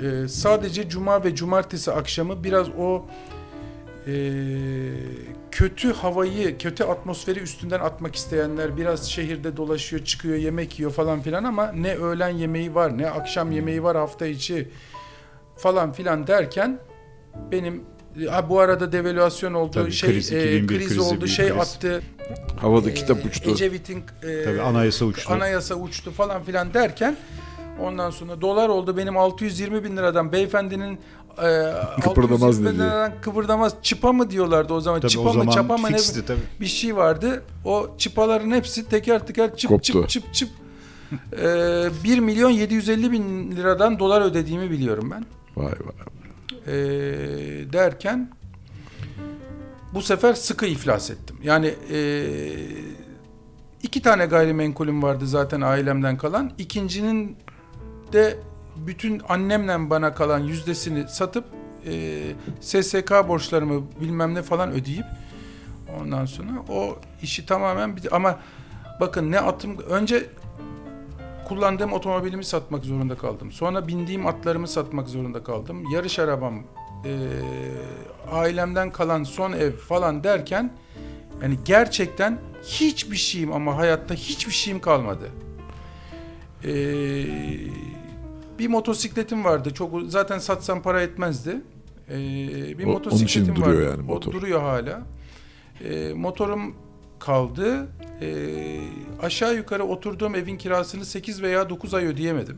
Ee, 0.00 0.28
sadece 0.28 0.88
cuma 0.88 1.24
ve 1.24 1.34
cumartesi 1.34 1.92
akşamı 1.92 2.44
biraz 2.44 2.68
o 2.78 3.06
e, 4.06 4.12
kötü 5.50 5.92
havayı, 5.92 6.58
kötü 6.58 6.84
atmosferi 6.84 7.38
üstünden 7.40 7.80
atmak 7.80 8.14
isteyenler 8.16 8.76
biraz 8.76 9.10
şehirde 9.10 9.56
dolaşıyor, 9.56 10.04
çıkıyor, 10.04 10.36
yemek 10.36 10.78
yiyor 10.78 10.92
falan 10.92 11.20
filan 11.22 11.44
ama 11.44 11.72
ne 11.72 11.94
öğlen 11.96 12.28
yemeği 12.28 12.74
var, 12.74 12.98
ne 12.98 13.10
akşam 13.10 13.52
yemeği 13.52 13.82
var 13.82 13.96
hafta 13.96 14.26
içi 14.26 14.68
falan 15.56 15.92
filan 15.92 16.26
derken 16.26 16.78
benim 17.52 17.82
ha, 18.30 18.48
bu 18.48 18.60
arada 18.60 18.92
devalüasyon 18.92 19.54
oldu, 19.54 19.70
Tabii, 19.72 19.92
şey 19.92 20.10
kriz, 20.10 20.32
e, 20.32 20.42
2001 20.56 20.68
kriz 20.78 20.88
krizi, 20.88 21.00
oldu, 21.00 21.26
şey 21.26 21.48
kriz. 21.48 21.58
attı. 21.60 22.02
Havada 22.60 22.90
Ee, 22.90 22.94
kitap 22.94 23.24
uçtu. 23.24 23.50
Ecevit'in 23.50 24.04
e, 24.22 24.44
Tabii 24.44 24.60
anayasa 24.62 25.04
uçtu. 25.04 25.32
anayasa 25.32 25.74
uçtu 25.74 26.10
falan 26.10 26.42
filan 26.42 26.74
derken 26.74 27.16
ondan 27.80 28.10
sonra 28.10 28.40
dolar 28.40 28.68
oldu 28.68 28.96
benim 28.96 29.16
620 29.16 29.84
bin 29.84 29.96
liradan 29.96 30.32
beyefendinin 30.32 30.98
e, 31.38 32.00
Kıpırdamaz 32.02 32.42
620 32.42 32.66
bin 32.72 32.78
dedi. 32.78 32.82
liradan 32.86 33.12
kıpırdamaz 33.22 33.74
çıpa 33.82 34.12
mı 34.12 34.30
diyorlardı 34.30 34.72
o 34.74 34.80
zaman 34.80 35.00
Tabii 35.00 35.10
çıpa 35.12 35.22
o 35.22 35.26
mı 35.34 35.40
zaman 35.40 35.52
çapa 35.52 35.76
mı 35.76 35.88
ne 35.92 35.96
tabii. 36.26 36.38
bir 36.60 36.66
şey 36.66 36.96
vardı 36.96 37.42
o 37.64 37.90
çıpaların 37.98 38.50
hepsi 38.50 38.88
teker 38.88 39.26
teker 39.26 39.56
çıp 39.56 39.68
Koptu. 39.70 39.92
çıp 39.92 40.08
çıp 40.08 40.34
çıp 40.34 40.48
e, 41.38 41.44
1 42.04 42.18
milyon 42.18 42.50
750 42.50 43.12
bin 43.12 43.52
liradan 43.56 43.98
dolar 43.98 44.22
ödediğimi 44.22 44.70
biliyorum 44.70 45.10
ben 45.10 45.24
Vay 45.56 45.72
vay. 45.72 46.06
e, 46.66 46.72
derken 47.72 48.30
bu 49.94 50.02
sefer 50.02 50.34
sıkı 50.34 50.66
iflas 50.66 51.10
ettim. 51.10 51.36
Yani 51.42 51.74
e, 51.92 52.24
iki 53.82 54.02
tane 54.02 54.26
gayrimenkulüm 54.26 55.02
vardı 55.02 55.26
zaten 55.26 55.60
ailemden 55.60 56.16
kalan. 56.16 56.50
İkincinin 56.58 57.36
de 58.12 58.36
bütün 58.76 59.22
annemle 59.28 59.90
bana 59.90 60.14
kalan 60.14 60.38
yüzdesini 60.38 61.08
satıp 61.08 61.44
e, 61.86 62.20
SSK 62.60 63.10
borçlarımı 63.28 63.82
bilmem 64.00 64.34
ne 64.34 64.42
falan 64.42 64.72
ödeyip 64.72 65.06
ondan 66.00 66.26
sonra 66.26 66.50
o 66.68 66.96
işi 67.22 67.46
tamamen 67.46 67.96
bir 67.96 68.16
ama 68.16 68.38
bakın 69.00 69.32
ne 69.32 69.40
atım 69.40 69.78
önce 69.78 70.26
kullandığım 71.48 71.92
otomobilimi 71.92 72.44
satmak 72.44 72.84
zorunda 72.84 73.14
kaldım. 73.14 73.52
Sonra 73.52 73.88
bindiğim 73.88 74.26
atlarımı 74.26 74.68
satmak 74.68 75.08
zorunda 75.08 75.44
kaldım. 75.44 75.92
Yarış 75.92 76.18
arabam, 76.18 76.62
e, 77.04 77.12
ailemden 78.32 78.90
kalan 78.90 79.24
son 79.24 79.52
ev 79.52 79.72
falan 79.72 80.24
derken 80.24 80.72
yani 81.42 81.58
gerçekten 81.64 82.38
hiçbir 82.62 83.16
şeyim 83.16 83.52
ama 83.52 83.76
hayatta 83.76 84.14
hiçbir 84.14 84.52
şeyim 84.52 84.80
kalmadı. 84.80 85.30
E, 86.64 86.72
bir 88.62 88.68
motosikletim 88.68 89.44
vardı. 89.44 89.74
Çok 89.74 90.02
zaten 90.08 90.38
satsam 90.38 90.82
para 90.82 91.02
etmezdi. 91.02 91.56
E, 92.10 92.14
bir 92.78 92.84
O- 92.84 92.88
onun 92.88 92.98
için 92.98 93.12
motosikletim 93.12 93.56
duruyor 93.56 93.76
vardı. 93.80 93.90
yani 93.98 94.10
O 94.10 94.14
motor. 94.14 94.32
duruyor 94.32 94.60
hala. 94.60 95.02
E, 95.84 96.12
motorum 96.14 96.74
kaldı. 97.18 97.86
Ee, 98.20 98.78
aşağı 99.22 99.54
yukarı 99.56 99.84
oturduğum 99.84 100.34
evin 100.34 100.56
kirasını 100.58 101.04
8 101.04 101.42
veya 101.42 101.70
9 101.70 101.94
ay 101.94 102.06
ödeyemedim. 102.06 102.56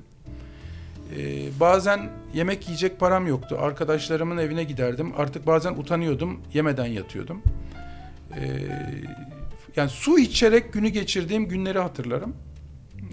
Ee, 1.16 1.46
bazen 1.60 2.10
yemek 2.34 2.66
yiyecek 2.66 3.00
param 3.00 3.26
yoktu. 3.26 3.58
Arkadaşlarımın 3.60 4.38
evine 4.38 4.64
giderdim. 4.64 5.12
Artık 5.18 5.46
bazen 5.46 5.72
utanıyordum. 5.74 6.40
Yemeden 6.54 6.86
yatıyordum. 6.86 7.42
Ee, 8.36 8.58
yani 9.76 9.90
su 9.90 10.18
içerek 10.18 10.72
günü 10.72 10.88
geçirdiğim 10.88 11.48
günleri 11.48 11.78
hatırlarım. 11.78 12.34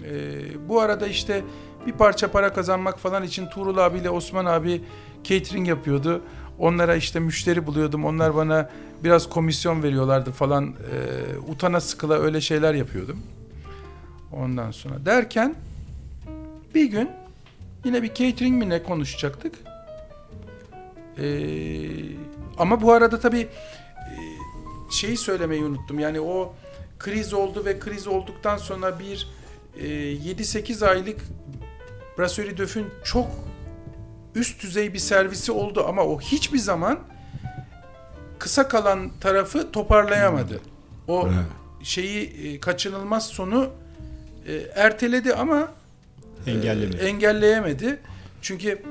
Ee, 0.04 0.68
bu 0.68 0.80
arada 0.80 1.06
işte 1.06 1.42
bir 1.86 1.92
parça 1.92 2.30
para 2.30 2.52
kazanmak 2.52 2.98
falan 2.98 3.22
için 3.22 3.46
Tuğrul 3.46 3.76
abiyle 3.76 4.10
Osman 4.10 4.44
abi 4.44 4.84
catering 5.24 5.68
yapıyordu. 5.68 6.22
Onlara 6.58 6.96
işte 6.96 7.20
müşteri 7.20 7.66
buluyordum. 7.66 8.04
Onlar 8.04 8.34
bana 8.34 8.70
biraz 9.04 9.28
komisyon 9.28 9.82
veriyorlardı 9.82 10.32
falan. 10.32 10.64
Ee, 10.66 11.38
utana 11.52 11.80
sıkıla 11.80 12.18
öyle 12.18 12.40
şeyler 12.40 12.74
yapıyordum. 12.74 13.22
Ondan 14.32 14.70
sonra 14.70 15.06
derken 15.06 15.54
bir 16.74 16.84
gün 16.84 17.10
yine 17.84 18.02
bir 18.02 18.14
catering 18.14 18.58
mi 18.58 18.68
ne 18.68 18.82
konuşacaktık. 18.82 19.54
Ee, 21.18 21.88
ama 22.58 22.82
bu 22.82 22.92
arada 22.92 23.20
tabii 23.20 23.48
e, 23.96 24.16
şeyi 24.90 25.16
söylemeyi 25.16 25.64
unuttum. 25.64 25.98
Yani 25.98 26.20
o 26.20 26.54
kriz 26.98 27.34
oldu 27.34 27.64
ve 27.64 27.78
kriz 27.78 28.06
olduktan 28.06 28.56
sonra 28.56 28.98
bir 28.98 29.28
e, 29.76 29.86
7-8 29.86 30.86
aylık 30.86 31.20
Brasserie 32.18 32.56
Döf'ün 32.56 32.86
çok 33.04 33.26
üst 34.34 34.62
düzey 34.62 34.94
bir 34.94 34.98
servisi 34.98 35.52
oldu 35.52 35.84
ama 35.88 36.02
o 36.04 36.20
hiçbir 36.20 36.58
zaman 36.58 36.98
kısa 38.38 38.68
kalan 38.68 39.10
tarafı 39.20 39.72
toparlayamadı. 39.72 40.60
O 41.08 41.26
Evet. 41.26 41.36
şeyi 41.82 42.26
e, 42.54 42.60
kaçınılmaz 42.60 43.26
sonu 43.26 43.70
e, 44.48 44.54
erteledi 44.74 45.34
ama 45.34 45.68
e, 46.46 46.50
Engellemedi. 46.50 46.96
engelleyemedi. 46.96 47.98
Çünkü 48.42 48.82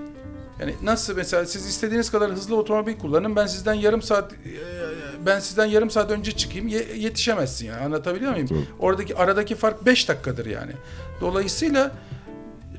yani 0.60 0.76
nasıl 0.84 1.16
mesela 1.16 1.46
siz 1.46 1.66
istediğiniz 1.68 2.12
kadar 2.12 2.32
hızlı 2.32 2.56
otomobil 2.56 2.98
kullanın 2.98 3.36
ben 3.36 3.46
sizden 3.48 3.74
yarım 3.74 4.02
saat 4.02 4.32
ben 5.26 5.40
sizden 5.40 5.66
yarım 5.66 5.90
saat 5.90 6.12
önce 6.12 6.32
çıkayım 6.32 6.68
ye- 6.68 6.98
yetişemezsin 6.98 7.66
yani 7.68 7.82
anlatabiliyor 7.86 8.32
muyum? 8.32 8.50
Doğru. 8.50 8.60
Oradaki 8.80 9.16
aradaki 9.16 9.56
fark 9.56 9.86
5 9.86 10.10
dakikadır 10.10 10.46
yani. 10.46 10.72
Dolayısıyla 11.22 11.92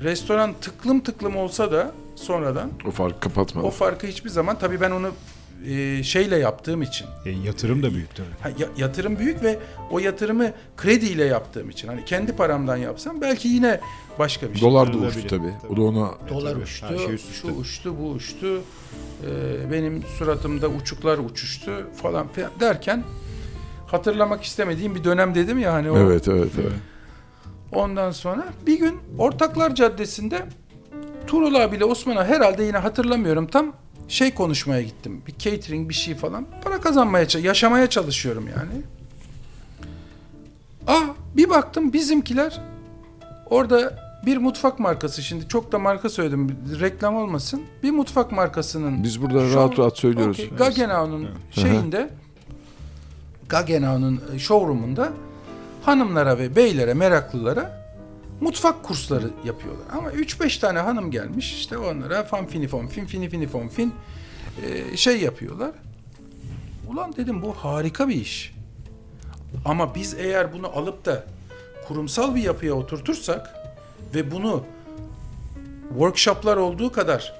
restoran 0.03 0.53
tıklım 0.61 0.99
tıklım 0.99 1.35
olsa 1.35 1.71
da 1.71 1.91
sonradan 2.15 2.71
O 2.87 2.91
farkı 2.91 3.19
kapatmadı. 3.19 3.65
o 3.67 3.69
farkı 3.71 4.07
hiçbir 4.07 4.29
zaman 4.29 4.59
tabii 4.59 4.81
ben 4.81 4.91
onu 4.91 5.09
e, 5.67 6.03
şeyle 6.03 6.37
yaptığım 6.37 6.81
için 6.81 7.07
E, 7.25 7.29
yatırım 7.31 7.83
da 7.83 7.93
büyük 7.93 8.15
tabii. 8.15 8.27
Ha, 8.41 8.49
ya- 8.59 8.69
yatırım 8.77 9.19
büyük 9.19 9.43
ve 9.43 9.59
o 9.91 9.99
yatırımı 9.99 10.51
krediyle 10.77 11.23
yaptığım 11.25 11.69
için 11.69 11.87
hani 11.87 12.05
kendi 12.05 12.35
paramdan 12.35 12.77
yapsam 12.77 13.21
belki 13.21 13.47
yine 13.47 13.79
başka 14.19 14.49
bir 14.49 14.53
şey. 14.59 14.69
Dolar 14.69 14.93
da 14.93 14.97
uçtu 14.97 15.27
tabii. 15.27 15.53
Tabii. 15.61 15.73
O 15.73 15.77
da 15.77 15.81
ona 15.81 16.11
Dolar 16.29 16.51
Tabii, 16.53 16.63
uçtu, 16.63 16.99
şey 17.05 17.13
üst 17.15 17.33
şu 17.33 17.47
uçtu, 17.47 17.95
bu 17.99 18.09
uçtu. 18.09 18.61
Ee, 19.27 19.71
benim 19.71 20.03
suratımda 20.17 20.67
uçuklar 20.67 21.17
uçuştu 21.17 21.71
falan 22.01 22.27
filan 22.27 22.51
derken 22.59 23.03
hatırlamak 23.87 24.43
istemediğim 24.43 24.95
bir 24.95 25.03
dönem 25.03 25.35
dedim 25.35 25.59
ya 25.59 25.73
hani 25.73 25.91
o. 25.91 25.97
Evet 25.97 26.27
evet 26.27 26.51
evet. 26.61 26.71
Ondan 27.75 28.11
sonra 28.11 28.45
bir 28.67 28.79
gün 28.79 28.99
Ortaklar 29.17 29.75
Caddesi'nde 29.75 30.45
Tuğrul 31.27 31.55
abiyle 31.55 31.85
Osman'a 31.85 32.25
herhalde 32.25 32.63
yine 32.63 32.77
hatırlamıyorum 32.77 33.47
tam 33.47 33.73
şey 34.07 34.33
konuşmaya 34.33 34.81
gittim. 34.81 35.21
Bir 35.27 35.37
catering 35.37 35.89
bir 35.89 35.93
şey 35.93 36.15
falan. 36.15 36.45
Para 36.63 36.81
kazanmaya, 36.81 37.27
yaşamaya 37.41 37.89
çalışıyorum 37.89 38.47
yani. 38.47 38.81
Ah 40.87 41.03
bir 41.35 41.49
baktım 41.49 41.93
bizimkiler 41.93 42.61
orada 43.49 44.03
bir 44.25 44.37
mutfak 44.37 44.79
markası 44.79 45.21
şimdi 45.21 45.47
çok 45.47 45.71
da 45.71 45.79
marka 45.79 46.09
söyledim 46.09 46.57
reklam 46.79 47.15
olmasın. 47.15 47.61
Bir 47.83 47.91
mutfak 47.91 48.31
markasının 48.31 49.03
Biz 49.03 49.21
burada 49.21 49.37
Show- 49.39 49.55
rahat 49.55 49.79
rahat 49.79 49.97
söylüyoruz. 49.97 50.39
Okey, 50.39 50.57
Gaggenau'nun 50.57 51.29
şeyinde 51.51 52.09
Gaggenau'nun 53.49 54.21
e, 54.35 54.39
showroom'unda 54.39 55.13
hanımlara 55.85 56.37
ve 56.37 56.55
beylere, 56.55 56.93
meraklılara 56.93 57.83
mutfak 58.41 58.83
kursları 58.83 59.29
yapıyorlar. 59.45 59.85
Ama 59.97 60.11
3-5 60.11 60.59
tane 60.59 60.79
hanım 60.79 61.11
gelmiş 61.11 61.53
işte 61.53 61.77
onlara 61.77 62.23
fan 62.23 62.45
fini 62.45 62.67
fon 62.67 62.87
fin 62.87 63.05
fini 63.05 63.29
fini 63.29 63.47
fon 63.47 63.67
fin 63.67 63.93
e, 64.65 64.97
şey 64.97 65.21
yapıyorlar. 65.21 65.71
Ulan 66.89 67.15
dedim 67.15 67.41
bu 67.41 67.53
harika 67.53 68.07
bir 68.07 68.15
iş. 68.15 68.53
Ama 69.65 69.95
biz 69.95 70.13
eğer 70.13 70.53
bunu 70.53 70.67
alıp 70.67 71.05
da 71.05 71.23
kurumsal 71.87 72.35
bir 72.35 72.43
yapıya 72.43 72.73
oturtursak 72.73 73.55
ve 74.15 74.31
bunu 74.31 74.63
workshoplar 75.89 76.57
olduğu 76.57 76.91
kadar 76.91 77.33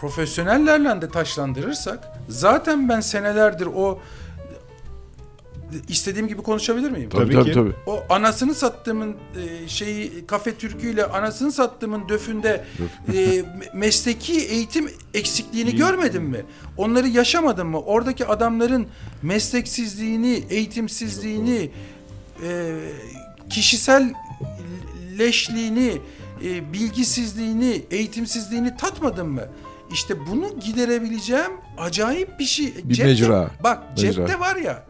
profesyonellerle 0.00 1.02
de 1.02 1.08
taşlandırırsak 1.08 2.08
zaten 2.28 2.88
ben 2.88 3.00
senelerdir 3.00 3.66
o 3.66 4.00
istediğim 5.88 6.28
gibi 6.28 6.42
konuşabilir 6.42 6.90
miyim? 6.90 7.10
Tabii 7.10 7.32
Tabii 7.34 7.44
ki. 7.44 7.52
tabii. 7.52 7.72
O 7.86 8.04
anasını 8.10 8.54
sattığımın 8.54 9.16
e, 9.36 9.68
şeyi 9.68 10.26
kafe 10.26 10.54
türküyle 10.54 11.04
anasını 11.06 11.52
sattığımın 11.52 12.08
döfünde 12.08 12.64
e, 13.08 13.12
me- 13.12 13.76
mesleki 13.76 14.32
eğitim 14.40 14.90
eksikliğini 15.14 15.76
görmedin 15.76 16.22
mi? 16.22 16.44
Onları 16.76 17.08
yaşamadın 17.08 17.66
mı? 17.66 17.80
Oradaki 17.80 18.26
adamların 18.26 18.86
mesleksizliğini, 19.22 20.44
eğitimsizliğini, 20.50 21.70
e, 22.48 22.76
kişisel 23.50 24.12
leşliğini, 25.18 25.92
e, 26.44 26.72
bilgisizliğini, 26.72 27.82
eğitimsizliğini 27.90 28.76
tatmadın 28.76 29.28
mı? 29.28 29.42
İşte 29.92 30.14
bunu 30.30 30.60
giderebileceğim 30.60 31.50
acayip 31.78 32.38
bir 32.38 32.44
şey. 32.44 32.74
Bir 32.84 33.04
mecra. 33.04 33.50
Bak 33.64 33.82
Mecra. 33.90 34.12
cepte 34.12 34.40
var 34.40 34.56
ya. 34.56 34.84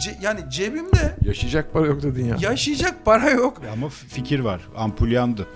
Ce- 0.00 0.16
yani 0.22 0.40
cebimde 0.50 1.16
Yaşayacak 1.24 1.72
para 1.72 1.86
yok 1.86 2.02
dedin 2.02 2.24
ya. 2.24 2.36
yaşayacak 2.40 3.04
para 3.04 3.30
yok. 3.30 3.62
Ama 3.72 3.88
fikir 3.88 4.40
var. 4.40 4.60
Ampul 4.76 5.08
yandı. 5.08 5.46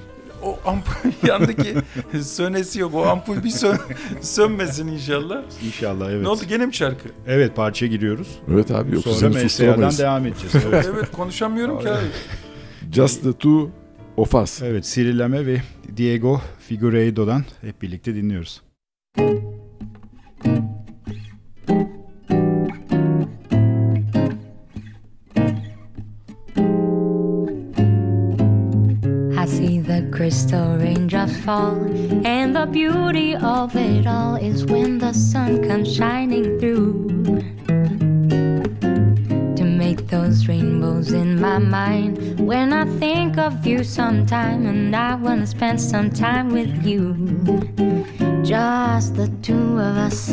O 0.43 0.59
ampul 0.67 1.11
yandaki 1.29 1.75
sönesi 2.23 2.81
yok. 2.81 2.95
O 2.95 3.07
ampul 3.07 3.45
bir 3.45 3.51
sön, 3.51 3.79
sönmesin 4.21 4.89
inşallah. 4.89 5.43
İnşallah 5.67 6.11
evet. 6.11 6.23
Ne 6.23 6.29
oldu 6.29 6.43
gene 6.49 6.67
mi 6.67 6.75
şarkı? 6.75 7.09
Evet 7.27 7.57
parçaya 7.57 7.87
giriyoruz. 7.87 8.29
Evet 8.53 8.71
abi 8.71 8.95
yoksa 8.95 9.11
Sonra 9.15 9.45
MSA'dan 9.45 9.99
devam 9.99 10.27
edeceğiz. 10.27 10.55
Evet. 10.69 10.91
Evet 10.95 11.11
konuşamıyorum 11.13 11.81
ki 11.81 11.91
abi. 11.91 12.05
Just 12.93 13.23
the 13.23 13.33
two 13.33 13.71
of 14.17 14.35
us. 14.35 14.63
evet 14.63 14.85
Cyril 14.85 15.19
Lame 15.19 15.47
ve 15.47 15.63
Diego 15.97 16.41
Figueiredo'dan 16.69 17.45
hep 17.61 17.83
birlikte 17.83 18.15
dinliyoruz. 18.15 18.63
I 19.19 19.23
crystal 30.25 30.79
raindrops 30.79 31.37
fall, 31.45 31.77
and 32.25 32.57
the 32.57 32.65
beauty 32.65 33.37
of 33.37 33.77
it 33.77 34.07
all 34.07 34.37
is 34.37 34.65
when 34.65 34.97
the 34.97 35.13
sun 35.13 35.63
comes 35.69 35.95
shining 35.95 36.59
through. 36.59 37.05
To 39.55 39.65
make 39.65 40.07
those 40.09 40.49
rainbows 40.49 41.13
in 41.13 41.39
my 41.39 41.59
mind 41.59 42.41
when 42.41 42.73
I 42.73 42.87
think 42.99 43.37
of 43.37 43.67
you 43.67 43.85
sometime, 43.85 44.65
and 44.65 44.97
I 44.97 45.15
wanna 45.15 45.47
spend 45.47 45.79
some 45.79 46.09
time 46.09 46.49
with 46.49 46.73
you. 46.87 47.13
Just 48.43 49.17
the 49.17 49.29
two 49.43 49.79
of 49.79 49.95
us. 50.09 50.31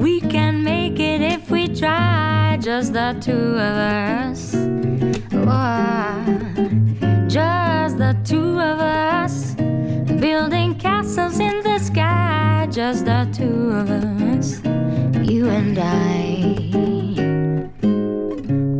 We 0.00 0.22
can 0.22 0.64
make 0.64 0.98
it 0.98 1.20
if 1.20 1.50
we 1.50 1.68
try, 1.68 2.56
just 2.58 2.94
the 2.94 3.14
two 3.20 3.52
of 3.68 3.74
us. 3.92 4.54
Oh, 5.34 6.47
two 8.28 8.60
of 8.60 8.78
us 8.78 9.54
building 10.20 10.74
castles 10.74 11.40
in 11.40 11.62
the 11.62 11.78
sky 11.78 12.68
just 12.70 13.06
the 13.06 13.26
two 13.32 13.70
of 13.70 13.88
us 13.90 14.60
you 15.26 15.48
and 15.48 15.78
i 15.78 16.44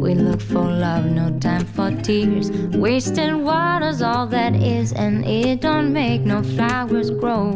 we 0.02 0.14
look 0.14 0.42
for 0.42 0.70
love 0.70 1.06
no 1.06 1.30
time 1.38 1.64
for 1.64 1.90
tears 2.02 2.50
wasting 2.76 3.42
water's 3.42 4.02
all 4.02 4.26
that 4.26 4.54
is 4.54 4.92
and 4.92 5.24
it 5.24 5.62
don't 5.62 5.94
make 5.94 6.20
no 6.20 6.42
flowers 6.42 7.10
grow 7.10 7.52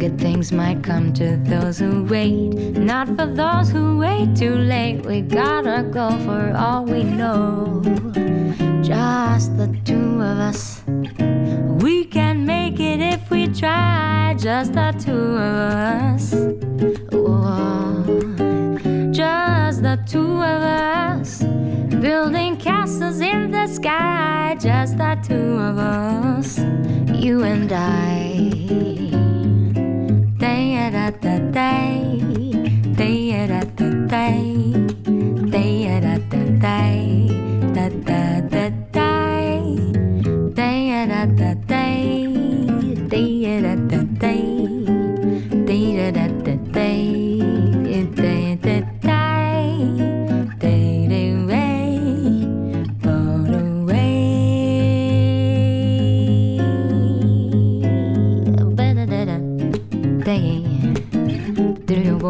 Good 0.00 0.18
things 0.18 0.50
might 0.50 0.82
come 0.82 1.12
to 1.12 1.36
those 1.44 1.78
who 1.78 2.04
wait, 2.04 2.54
not 2.78 3.06
for 3.06 3.26
those 3.26 3.70
who 3.70 3.98
wait 3.98 4.34
too 4.34 4.54
late. 4.54 5.04
We 5.04 5.20
gotta 5.20 5.82
go 5.82 6.08
for 6.24 6.54
all 6.56 6.86
we 6.86 7.04
know 7.04 7.82
just 8.90 9.56
the 9.56 9.68
two 9.84 10.20
of 10.20 10.36
us. 10.50 10.82
We 11.84 12.04
can 12.06 12.44
make 12.44 12.80
it 12.80 13.00
if 13.00 13.30
we 13.30 13.46
try, 13.46 14.34
just 14.36 14.72
the 14.72 14.90
two 15.04 15.26
of 15.48 15.54
us. 16.02 16.34
oh. 17.12 18.02
Just 19.12 19.82
the 19.82 19.96
two 20.12 20.32
of 20.54 20.62
us. 20.62 21.42
Building 22.06 22.56
castles 22.56 23.20
in 23.20 23.52
the 23.52 23.68
sky, 23.68 24.56
just 24.58 24.98
the 24.98 25.14
two 25.22 25.50
of 25.68 25.78
us. 25.78 26.58
You 27.24 27.44
and 27.44 27.70
I. 27.72 28.40
Day 30.44 30.90
da 30.90 31.10
da 31.10 31.38
day, 31.60 32.18
day 33.00 33.46
da 33.46 33.60
da 33.78 33.88
day, 34.08 34.72
day 35.54 36.00
da 36.00 36.18
da 36.32 36.42
day. 36.58 37.09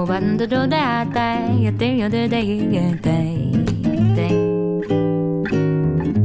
Do 0.01 0.07
go 0.07 0.13
ban 0.13 0.39
do 0.39 0.47
do 0.47 0.67
da 0.67 1.05
day, 1.05 1.71
day 1.77 2.01
do 2.09 2.27
day 2.27 2.89
day 3.05 3.53
day. 4.17 4.33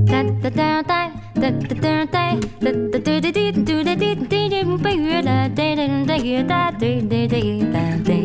Da 0.09 0.19
da 0.43 0.49
da 0.49 0.82
da 0.82 0.99
da 1.36 1.49
da 1.51 1.73
da 1.84 2.05
da 2.05 2.15
da 2.15 2.32
da 2.63 2.99
da 3.03 3.19
da 3.19 3.32
da 3.36 3.51
do 3.67 3.84
da 3.84 3.95
da 3.95 4.15
da 4.32 4.41
da 4.47 4.59
ba 4.84 4.91
da 5.28 5.39
da 5.49 5.76
da 5.76 5.91
da 6.07 6.23
da 6.47 6.61
da 6.80 6.89
da 7.11 7.28
da 7.28 7.73
da 7.73 7.86
da. 8.07 8.19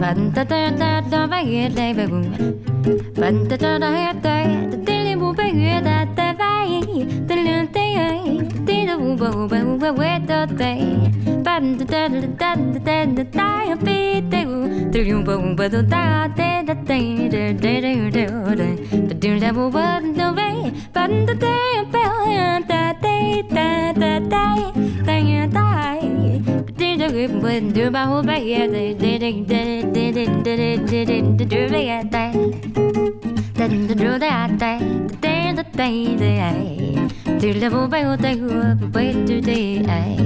Ban 0.00 0.18
da 0.34 0.44
da 0.44 0.60
da 0.80 0.90
da 1.10 1.26
ba 1.26 1.40
da 1.76 1.86
ba 1.98 2.04
boom. 2.06 2.26
Ban 3.18 3.36
da 3.48 3.56
da 3.56 3.78
da 3.82 3.90
da 3.90 4.20
da 4.22 4.36
da 4.86 4.96
da 5.06 5.14
bo 5.20 5.32
ba 5.38 5.46
da 5.86 6.04
da 6.14 6.26
ba 6.38 6.52
da 7.26 7.34
da 7.34 7.64
da 7.74 7.84
da 8.66 8.76
da 8.86 8.94
bo 8.96 9.10
ba 9.20 9.28
ba 9.50 9.58
ba 9.80 9.90
ba 9.98 10.10
da 10.28 11.29
Do 37.40 37.54
the 37.54 37.70
bubble, 37.70 38.16
do 38.16 38.34
the 38.36 38.76
bubble, 38.80 39.24
do 39.24 39.40
the 39.40 40.20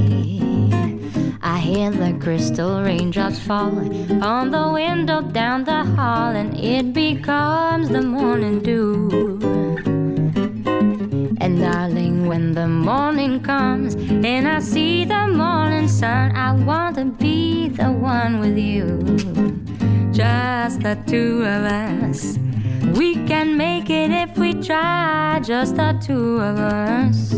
hear 1.65 1.91
the 1.91 2.13
crystal 2.21 2.83
raindrops 2.83 3.39
falling 3.39 4.23
on 4.23 4.51
the 4.51 4.71
window 4.71 5.23
down 5.23 5.65
the 5.65 5.83
hall, 5.97 6.37
and 6.37 6.55
it 6.59 6.93
becomes 6.93 7.89
the 7.89 8.03
morning 8.03 8.61
dew. 8.61 9.09
And 11.41 11.59
darling, 11.59 12.27
when 12.27 12.53
the 12.53 12.69
morning 12.69 13.43
comes 13.43 13.95
and 13.95 14.47
I 14.47 14.59
see 14.61 15.07
the 15.07 15.27
morning 15.27 15.89
sun, 15.89 16.37
I 16.37 16.53
want 16.53 16.97
to 16.97 17.07
be 17.07 17.69
the 17.69 17.91
one 17.91 18.41
with 18.41 18.59
you. 18.59 18.87
Just 20.13 20.81
the 20.81 20.97
two 21.07 21.43
of 21.55 21.63
us. 21.65 22.39
We 22.99 23.15
can 23.27 23.57
make 23.57 23.89
it 23.89 24.11
if 24.11 24.37
we 24.37 24.53
try, 24.53 25.41
just 25.43 25.77
the 25.77 25.99
two 26.07 26.41
of 26.41 26.59
us. 26.59 27.31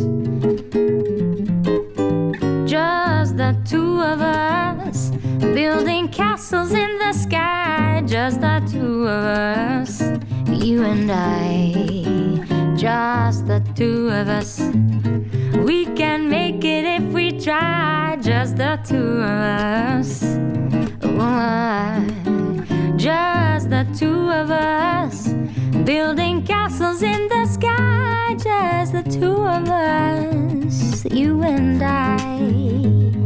Just 2.68 3.15
the 3.36 3.54
two 3.66 4.00
of 4.00 4.20
us. 4.20 5.10
Building 5.38 6.08
castles 6.08 6.72
in 6.72 6.98
the 6.98 7.12
sky, 7.12 8.02
just 8.06 8.40
the 8.40 8.66
two 8.70 9.06
of 9.06 9.24
us. 9.24 10.00
You 10.48 10.84
and 10.84 11.10
I. 11.12 12.76
Just 12.76 13.46
the 13.46 13.60
two 13.74 14.08
of 14.08 14.28
us. 14.28 14.60
We 15.66 15.84
can 15.84 16.30
make 16.30 16.64
it 16.64 16.84
if 16.84 17.02
we 17.12 17.38
try, 17.38 18.16
just 18.22 18.56
the 18.56 18.78
two 18.86 19.20
of 19.20 19.40
us. 20.00 20.22
Oh, 21.02 22.06
Just 22.96 23.68
the 23.68 23.86
two 23.98 24.30
of 24.30 24.50
us. 24.50 25.28
Building 25.84 26.42
castles 26.42 27.02
in 27.02 27.28
the 27.28 27.46
sky, 27.46 28.34
just 28.42 28.92
the 28.92 29.02
two 29.02 29.36
of 29.46 29.68
us, 29.68 31.04
you 31.10 31.42
and 31.42 31.82
I. 31.82 33.25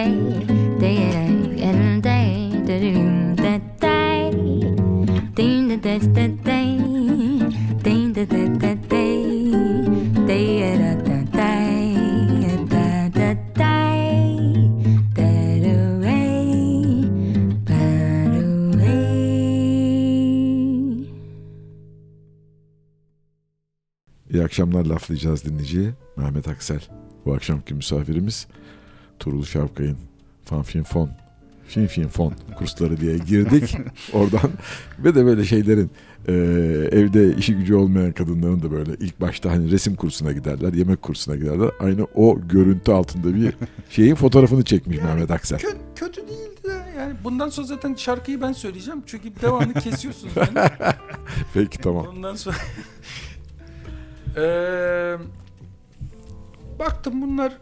day 0.00 0.12
day 0.78 0.98
day 1.12 1.62
and 1.62 2.02
day 2.02 2.50
da 2.66 2.76
da 5.86 6.26
day, 6.28 6.70
day, 7.84 8.12
day, 8.88 9.10
day 10.26 10.76
da 10.78 10.92
da 11.06 11.16
day, 11.32 11.94
da 12.68 12.86
da 13.08 13.34
day, 13.54 14.28
that 15.14 15.64
away. 15.64 17.04
But 17.66 18.32
away. 18.44 18.90
İyi 24.30 24.42
akşamlar 24.44 24.86
laflayacağız 24.86 25.44
dinleyiciye. 25.44 25.94
Mehmet 26.16 26.48
Aksel. 26.48 26.80
Bu 27.26 27.34
akşamki 27.34 27.74
misafirimiz 27.74 28.46
Turul 29.20 29.44
Şavkay'ın 29.44 29.96
Fanfin 30.44 30.82
Fon 30.82 31.10
Fin 31.66 31.86
Fin 31.86 32.08
Fon 32.08 32.32
kursları 32.58 33.00
diye 33.00 33.18
girdik 33.18 33.76
oradan 34.12 34.50
ve 34.98 35.14
de 35.14 35.24
böyle 35.26 35.44
şeylerin 35.44 35.90
e, 36.28 36.32
evde 36.92 37.36
işi 37.36 37.54
gücü 37.56 37.74
olmayan 37.74 38.12
kadınların 38.12 38.62
da 38.62 38.70
böyle 38.70 38.90
ilk 39.00 39.20
başta 39.20 39.50
hani 39.50 39.70
resim 39.70 39.94
kursuna 39.96 40.32
giderler, 40.32 40.72
yemek 40.72 41.02
kursuna 41.02 41.36
giderler. 41.36 41.70
Aynı 41.80 42.06
o 42.14 42.38
görüntü 42.48 42.92
altında 42.92 43.34
bir 43.34 43.54
şeyin 43.90 44.14
fotoğrafını 44.14 44.64
çekmiş 44.64 44.96
Mehmet 44.98 45.30
Aksel. 45.30 45.58
Kö- 45.58 45.76
kötü 45.96 46.20
değildi 46.28 46.64
de 46.64 46.82
yani 46.98 47.14
bundan 47.24 47.48
sonra 47.48 47.66
zaten 47.66 47.94
şarkıyı 47.94 48.40
ben 48.40 48.52
söyleyeceğim 48.52 49.02
çünkü 49.06 49.28
devamlı 49.42 49.72
kesiyorsunuz 49.74 50.32
beni. 50.36 50.48
Peki 51.54 51.78
tamam. 51.78 52.06
Ondan 52.06 52.34
sonra 52.34 52.56
Eee, 54.36 55.16
baktım 56.78 57.22
bunlar 57.22 57.58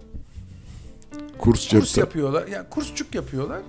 Kurs 1.38 1.68
kurs 1.68 1.98
yapıyorlar. 1.98 2.46
Yani 2.46 2.68
kursçuk 2.70 3.14
yapıyorlar. 3.14 3.60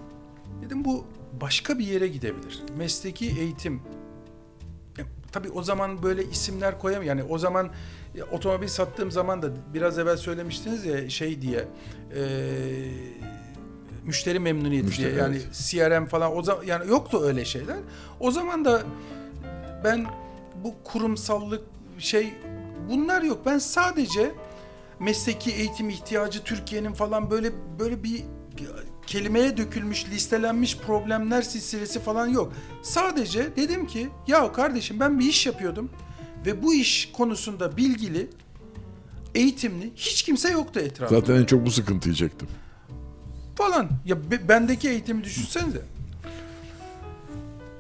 Dedim 0.62 0.86
bu 0.86 1.06
başka 1.42 1.80
bir 1.80 1.88
yere 1.88 2.08
gidebilir. 2.08 2.64
Mesleki 2.78 3.26
eğitim. 3.40 3.82
Ya, 4.98 5.06
tabii 5.32 5.50
o 5.50 5.64
zaman 5.64 6.04
böyle 6.04 6.26
isimler 6.26 6.80
koyamam. 6.80 7.08
Yani 7.08 7.24
o 7.24 7.38
zaman 7.38 7.70
ya, 8.16 8.26
otomobil 8.26 8.68
sattığım 8.68 9.12
zaman 9.12 9.42
da 9.42 9.50
biraz 9.74 10.00
evvel 10.00 10.18
söylemiştiniz 10.18 10.86
ya 10.86 11.10
şey 11.10 11.42
diye 11.42 11.68
eee, 12.16 12.92
müşteri 14.06 14.40
memnuniyeti 14.40 14.88
Müşteri, 14.88 15.12
diye 15.12 15.22
yani 15.22 15.36
evet. 15.36 15.54
CRM 15.54 16.06
falan 16.06 16.38
o 16.38 16.44
zaman 16.44 16.64
yani 16.64 16.90
yoktu 16.90 17.22
öyle 17.24 17.46
şeyler. 17.46 17.78
O 18.20 18.32
zaman 18.32 18.66
da 18.66 18.82
ben 19.84 20.06
bu 20.64 20.74
kurumsallık 20.84 21.62
şey 22.00 22.34
bunlar 22.90 23.22
yok. 23.22 23.40
Ben 23.46 23.58
sadece 23.58 24.32
mesleki 25.00 25.52
eğitim 25.52 25.90
ihtiyacı 25.90 26.44
Türkiye'nin 26.44 26.94
falan 26.94 27.32
böyle 27.32 27.52
böyle 27.80 28.04
bir 28.04 28.24
kelimeye 29.08 29.58
dökülmüş, 29.58 30.06
listelenmiş 30.10 30.78
problemler 30.78 31.42
silsilesi 31.42 32.00
falan 32.00 32.28
yok. 32.28 32.54
Sadece 32.82 33.56
dedim 33.56 33.88
ki 33.88 34.10
ya 34.28 34.52
kardeşim 34.54 35.00
ben 35.00 35.20
bir 35.20 35.26
iş 35.26 35.46
yapıyordum 35.46 35.90
ve 36.46 36.64
bu 36.64 36.74
iş 36.74 37.12
konusunda 37.12 37.78
bilgili, 37.78 38.30
eğitimli 39.36 39.92
hiç 39.96 40.24
kimse 40.24 40.52
yoktu 40.52 40.80
etrafımda 40.80 41.20
Zaten 41.22 41.36
en 41.36 41.46
çok 41.46 41.66
bu 41.66 41.72
sıkıntıyı 41.72 42.16
çektim. 42.16 42.48
falan. 43.56 43.90
Ya 44.06 44.32
be- 44.32 44.48
bendeki 44.50 44.90
eğitimi 44.90 45.24
düşünsenize. 45.24 45.82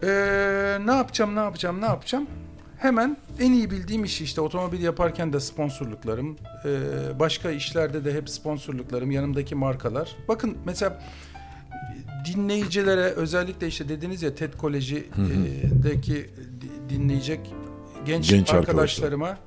Ee, 0.03 0.77
ne 0.85 0.91
yapacağım, 0.91 1.35
ne 1.35 1.39
yapacağım, 1.39 1.81
ne 1.81 1.85
yapacağım? 1.85 2.27
Hemen 2.79 3.17
en 3.39 3.51
iyi 3.51 3.71
bildiğim 3.71 4.03
işi 4.03 4.23
işte 4.23 4.41
otomobil 4.41 4.81
yaparken 4.81 5.33
de 5.33 5.39
sponsorluklarım, 5.39 6.37
başka 7.19 7.51
işlerde 7.51 8.05
de 8.05 8.13
hep 8.13 8.29
sponsorluklarım, 8.29 9.11
yanımdaki 9.11 9.55
markalar. 9.55 10.15
Bakın 10.27 10.57
mesela 10.65 11.01
dinleyicilere 12.25 13.01
özellikle 13.01 13.67
işte 13.67 13.89
dediniz 13.89 14.23
ya 14.23 14.35
TED 14.35 14.53
Koleji'deki 14.53 16.29
dinleyecek 16.89 17.39
genç, 18.05 18.29
Genç 18.29 18.53
arkadaşlarıma 18.53 19.37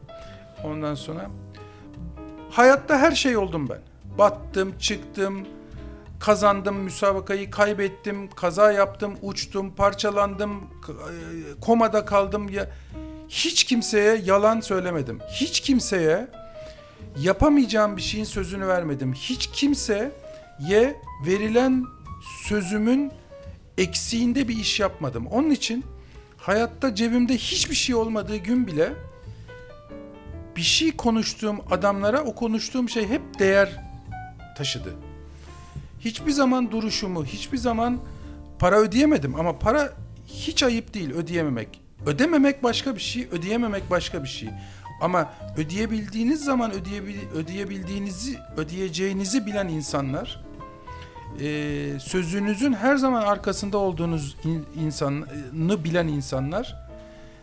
ondan 0.64 0.94
sonra 0.94 1.30
hayatta 2.50 2.98
her 2.98 3.12
şey 3.12 3.36
oldum 3.36 3.68
ben. 3.68 3.80
Battım, 4.18 4.72
çıktım, 4.78 5.46
kazandım 6.20 6.76
müsabakayı, 6.76 7.50
kaybettim, 7.50 8.30
kaza 8.30 8.72
yaptım, 8.72 9.14
uçtum, 9.22 9.74
parçalandım, 9.74 10.60
komada 11.60 12.04
kaldım 12.04 12.48
ya 12.48 12.70
hiç 13.32 13.64
kimseye 13.64 14.22
yalan 14.24 14.60
söylemedim. 14.60 15.20
Hiç 15.30 15.60
kimseye 15.60 16.28
yapamayacağım 17.18 17.96
bir 17.96 18.02
şeyin 18.02 18.24
sözünü 18.24 18.66
vermedim. 18.66 19.12
Hiç 19.12 19.46
kimseye 19.46 20.12
verilen 21.26 21.84
sözümün 22.44 23.12
eksiğinde 23.78 24.48
bir 24.48 24.56
iş 24.56 24.80
yapmadım. 24.80 25.26
Onun 25.26 25.50
için 25.50 25.84
hayatta 26.36 26.94
cebimde 26.94 27.36
hiçbir 27.36 27.74
şey 27.74 27.94
olmadığı 27.94 28.36
gün 28.36 28.66
bile 28.66 28.92
bir 30.56 30.62
şey 30.62 30.96
konuştuğum 30.96 31.60
adamlara 31.70 32.22
o 32.22 32.34
konuştuğum 32.34 32.88
şey 32.88 33.08
hep 33.08 33.38
değer 33.38 33.80
taşıdı. 34.58 34.94
Hiçbir 36.00 36.32
zaman 36.32 36.70
duruşumu, 36.70 37.24
hiçbir 37.24 37.58
zaman 37.58 37.98
para 38.58 38.78
ödeyemedim 38.78 39.34
ama 39.34 39.58
para 39.58 39.92
hiç 40.26 40.62
ayıp 40.62 40.94
değil 40.94 41.10
ödeyememek. 41.10 41.81
Ödememek 42.06 42.62
başka 42.62 42.94
bir 42.94 43.00
şey, 43.00 43.28
ödeyememek 43.32 43.90
başka 43.90 44.22
bir 44.22 44.28
şey. 44.28 44.48
Ama 45.00 45.32
ödeyebildiğiniz 45.56 46.44
zaman 46.44 46.72
ödeyebil, 46.72 47.18
ödeyebildiğinizi, 47.34 48.38
ödeyeceğinizi 48.56 49.46
bilen 49.46 49.68
insanlar 49.68 50.44
e, 51.40 51.98
sözünüzün 52.00 52.72
her 52.72 52.96
zaman 52.96 53.22
arkasında 53.22 53.78
olduğunuz 53.78 54.36
in, 54.44 54.66
insanı 54.84 55.84
bilen 55.84 56.08
insanlar 56.08 56.76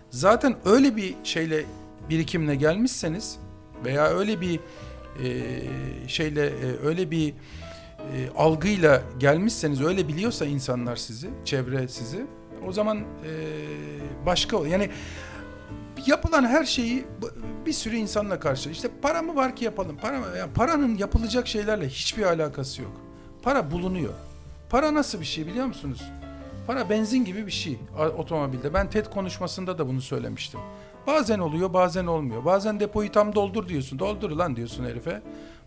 zaten 0.09 0.55
öyle 0.65 0.95
bir 0.95 1.15
şeyle 1.23 1.65
birikimle 2.09 2.55
gelmişseniz 2.55 3.39
veya 3.85 4.07
öyle 4.07 4.41
bir 4.41 4.59
e, 5.23 5.59
şeyle 6.07 6.45
e, 6.45 6.79
öyle 6.83 7.11
bir 7.11 7.29
e, 7.29 8.29
algıyla 8.37 9.01
gelmişseniz 9.19 9.81
öyle 9.81 10.07
biliyorsa 10.07 10.45
insanlar 10.45 10.95
sizi 10.95 11.29
çevre 11.45 11.87
sizi 11.87 12.25
o 12.67 12.71
zaman 12.71 12.97
e, 12.97 13.05
başka 14.25 14.67
yani 14.67 14.89
yapılan 16.05 16.45
her 16.45 16.65
şeyi 16.65 17.05
bir 17.65 17.73
sürü 17.73 17.95
insanla 17.95 18.39
karşı 18.39 18.69
işte 18.69 18.89
para 19.01 19.21
mı 19.21 19.35
var 19.35 19.55
ki 19.55 19.65
yapalım 19.65 19.97
para? 19.97 20.15
Yani 20.37 20.53
paranın 20.55 20.97
yapılacak 20.97 21.47
şeylerle 21.47 21.89
hiçbir 21.89 22.23
alakası 22.23 22.81
yok. 22.81 22.91
Para 23.43 23.71
bulunuyor. 23.71 24.13
Para 24.69 24.93
nasıl 24.93 25.19
bir 25.19 25.25
şey 25.25 25.47
biliyor 25.47 25.65
musunuz? 25.65 26.03
Para 26.67 26.89
benzin 26.89 27.25
gibi 27.25 27.45
bir 27.45 27.51
şey 27.51 27.79
otomobilde. 28.17 28.73
Ben 28.73 28.89
TED 28.89 29.05
konuşmasında 29.05 29.77
da 29.77 29.87
bunu 29.87 30.01
söylemiştim. 30.01 30.59
Bazen 31.07 31.39
oluyor 31.39 31.73
bazen 31.73 32.05
olmuyor. 32.05 32.45
Bazen 32.45 32.79
depoyu 32.79 33.11
tam 33.11 33.35
doldur 33.35 33.67
diyorsun. 33.67 33.99
Doldur 33.99 34.31
lan 34.31 34.55
diyorsun 34.55 34.85
herife. 34.85 35.21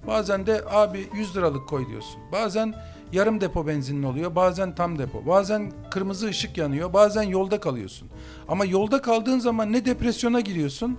Bazen 0.06 0.46
de 0.46 0.62
abi 0.70 1.08
100 1.14 1.36
liralık 1.36 1.68
koy 1.68 1.88
diyorsun. 1.88 2.20
Bazen 2.32 2.74
yarım 3.12 3.40
depo 3.40 3.66
benzinin 3.66 4.02
oluyor. 4.02 4.34
Bazen 4.34 4.74
tam 4.74 4.98
depo. 4.98 5.26
Bazen 5.26 5.72
kırmızı 5.90 6.26
ışık 6.26 6.58
yanıyor. 6.58 6.92
Bazen 6.92 7.22
yolda 7.22 7.60
kalıyorsun. 7.60 8.08
Ama 8.48 8.64
yolda 8.64 9.02
kaldığın 9.02 9.38
zaman 9.38 9.72
ne 9.72 9.84
depresyona 9.84 10.40
giriyorsun 10.40 10.98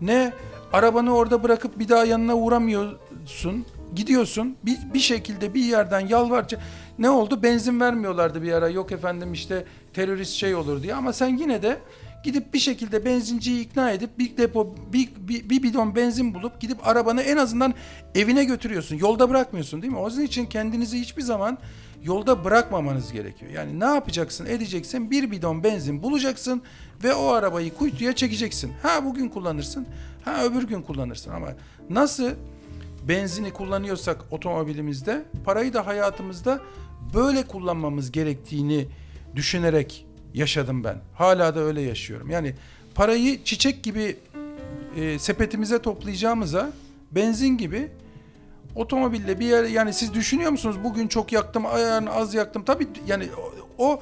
ne 0.00 0.32
arabanı 0.72 1.14
orada 1.16 1.42
bırakıp 1.42 1.78
bir 1.78 1.88
daha 1.88 2.04
yanına 2.04 2.34
uğramıyorsun. 2.34 3.66
Gidiyorsun 3.94 4.56
bir, 4.62 4.78
bir 4.94 4.98
şekilde 4.98 5.54
bir 5.54 5.64
yerden 5.64 6.00
yalvarca 6.00 6.60
ne 6.98 7.10
oldu 7.10 7.42
benzin 7.42 7.80
vermiyorlardı 7.80 8.42
bir 8.42 8.52
ara 8.52 8.68
yok 8.68 8.92
efendim 8.92 9.32
işte 9.32 9.64
terörist 9.94 10.32
şey 10.32 10.54
olur 10.54 10.82
diye 10.82 10.94
ama 10.94 11.12
sen 11.12 11.36
yine 11.36 11.62
de 11.62 11.78
gidip 12.22 12.54
bir 12.54 12.58
şekilde 12.58 13.04
benzinciyi 13.04 13.60
ikna 13.60 13.90
edip 13.90 14.18
bir 14.18 14.36
depo 14.36 14.74
bir, 14.92 15.08
bir, 15.18 15.50
bir 15.50 15.62
bidon 15.62 15.96
benzin 15.96 16.34
bulup 16.34 16.60
gidip 16.60 16.86
arabanı 16.86 17.22
en 17.22 17.36
azından 17.36 17.74
evine 18.14 18.44
götürüyorsun. 18.44 18.96
Yolda 18.96 19.30
bırakmıyorsun 19.30 19.82
değil 19.82 19.92
mi? 19.92 19.98
O 19.98 20.08
yüzden 20.08 20.22
için 20.22 20.46
kendinizi 20.46 21.00
hiçbir 21.00 21.22
zaman 21.22 21.58
yolda 22.02 22.44
bırakmamanız 22.44 23.12
gerekiyor. 23.12 23.50
Yani 23.52 23.80
ne 23.80 23.84
yapacaksın 23.84 24.46
edeceksin 24.46 25.10
bir 25.10 25.30
bidon 25.30 25.64
benzin 25.64 26.02
bulacaksın 26.02 26.62
ve 27.04 27.14
o 27.14 27.26
arabayı 27.26 27.74
kuytuya 27.74 28.12
çekeceksin. 28.12 28.72
Ha 28.82 29.04
bugün 29.04 29.28
kullanırsın 29.28 29.86
ha 30.24 30.44
öbür 30.44 30.62
gün 30.62 30.82
kullanırsın 30.82 31.30
ama 31.30 31.48
nasıl 31.90 32.30
benzini 33.08 33.50
kullanıyorsak 33.50 34.24
otomobilimizde 34.30 35.24
parayı 35.44 35.72
da 35.72 35.86
hayatımızda 35.86 36.60
böyle 37.14 37.46
kullanmamız 37.46 38.12
gerektiğini 38.12 38.88
düşünerek 39.36 40.06
yaşadım 40.34 40.84
ben. 40.84 40.96
Hala 41.14 41.54
da 41.54 41.60
öyle 41.60 41.80
yaşıyorum. 41.80 42.30
Yani 42.30 42.54
parayı 42.94 43.44
çiçek 43.44 43.82
gibi 43.82 44.16
e, 44.96 45.18
sepetimize 45.18 45.82
toplayacağımıza 45.82 46.72
benzin 47.12 47.56
gibi 47.56 47.90
otomobille 48.74 49.40
bir 49.40 49.46
yer 49.46 49.64
yani 49.64 49.92
siz 49.92 50.14
düşünüyor 50.14 50.50
musunuz 50.50 50.76
bugün 50.84 51.08
çok 51.08 51.32
yaktım 51.32 51.66
ayağını 51.66 52.10
az 52.10 52.34
yaktım 52.34 52.64
tabii 52.64 52.88
yani 53.06 53.28
o, 53.78 53.84
o 53.84 54.00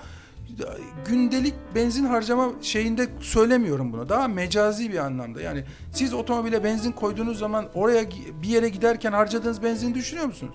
gündelik 1.07 1.55
benzin 1.75 2.05
harcama 2.05 2.53
şeyinde 2.63 3.09
söylemiyorum 3.21 3.93
bunu. 3.93 4.09
Daha 4.09 4.29
mecazi 4.29 4.93
bir 4.93 4.99
anlamda. 4.99 5.41
Yani 5.41 5.65
siz 5.93 6.15
otomobile 6.15 6.65
benzin 6.65 6.93
koyduğunuz 6.93 7.39
zaman 7.39 7.67
oraya 7.75 8.05
bir 8.43 8.49
yere 8.49 8.69
giderken 8.69 9.13
harcadığınız 9.13 9.63
benzin 9.63 9.95
düşünüyor 9.95 10.27
musunuz? 10.27 10.55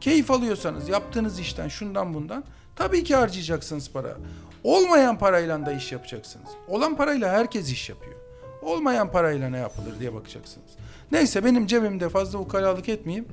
Keyif 0.00 0.30
alıyorsanız 0.30 0.88
yaptığınız 0.88 1.40
işten 1.40 1.68
şundan 1.68 2.14
bundan 2.14 2.44
tabii 2.76 3.04
ki 3.04 3.16
harcayacaksınız 3.16 3.90
para. 3.90 4.16
Olmayan 4.66 5.18
parayla 5.18 5.66
da 5.66 5.72
iş 5.72 5.92
yapacaksınız. 5.92 6.48
Olan 6.68 6.96
parayla 6.96 7.32
herkes 7.32 7.70
iş 7.70 7.88
yapıyor. 7.88 8.14
Olmayan 8.62 9.12
parayla 9.12 9.50
ne 9.50 9.58
yapılır 9.58 10.00
diye 10.00 10.14
bakacaksınız. 10.14 10.70
Neyse 11.12 11.44
benim 11.44 11.66
cebimde 11.66 12.08
fazla 12.08 12.38
ukalalık 12.38 12.88
etmeyeyim. 12.88 13.28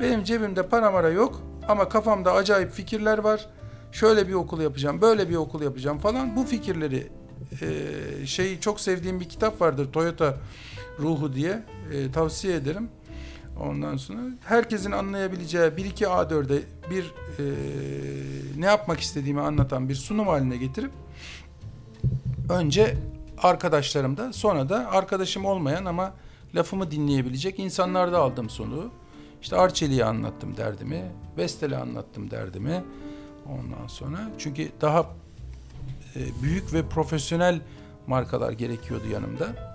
Benim 0.00 0.24
cebimde 0.24 0.68
para 0.68 0.90
mara 0.90 1.08
yok 1.08 1.42
ama 1.68 1.88
kafamda 1.88 2.32
acayip 2.32 2.72
fikirler 2.72 3.18
var. 3.18 3.46
Şöyle 3.92 4.28
bir 4.28 4.32
okul 4.32 4.60
yapacağım, 4.60 5.00
böyle 5.00 5.28
bir 5.28 5.36
okul 5.36 5.62
yapacağım 5.62 5.98
falan. 5.98 6.36
Bu 6.36 6.44
fikirleri 6.44 7.06
e, 7.62 8.26
şeyi 8.26 8.60
çok 8.60 8.80
sevdiğim 8.80 9.20
bir 9.20 9.28
kitap 9.28 9.60
vardır 9.60 9.92
Toyota 9.92 10.36
Ruhu 10.98 11.34
diye 11.34 11.62
e, 11.92 12.12
tavsiye 12.12 12.56
ederim. 12.56 12.88
Ondan 13.60 13.96
sonra 13.96 14.20
herkesin 14.44 14.92
anlayabileceği 14.92 15.76
bir 15.76 15.84
iki 15.84 16.04
A4'e 16.04 16.62
bir 16.90 17.04
e, 17.38 17.44
ne 18.60 18.66
yapmak 18.66 19.00
istediğimi 19.00 19.40
anlatan 19.40 19.88
bir 19.88 19.94
sunum 19.94 20.26
haline 20.26 20.56
getirip 20.56 20.90
önce 22.50 22.96
arkadaşlarımda 23.38 24.32
sonra 24.32 24.68
da 24.68 24.90
arkadaşım 24.90 25.44
olmayan 25.44 25.84
ama 25.84 26.12
lafımı 26.54 26.90
dinleyebilecek 26.90 27.58
insanlarda 27.58 28.18
aldım 28.18 28.50
sonu. 28.50 28.90
İşte 29.42 29.56
Arçelik'e 29.56 30.04
anlattım 30.04 30.56
derdimi, 30.56 31.12
Vestel'e 31.36 31.76
anlattım 31.76 32.30
derdimi. 32.30 32.84
Ondan 33.46 33.86
sonra 33.86 34.18
çünkü 34.38 34.68
daha 34.80 35.00
e, 36.16 36.42
büyük 36.42 36.72
ve 36.72 36.88
profesyonel 36.88 37.60
markalar 38.06 38.52
gerekiyordu 38.52 39.08
yanımda 39.12 39.67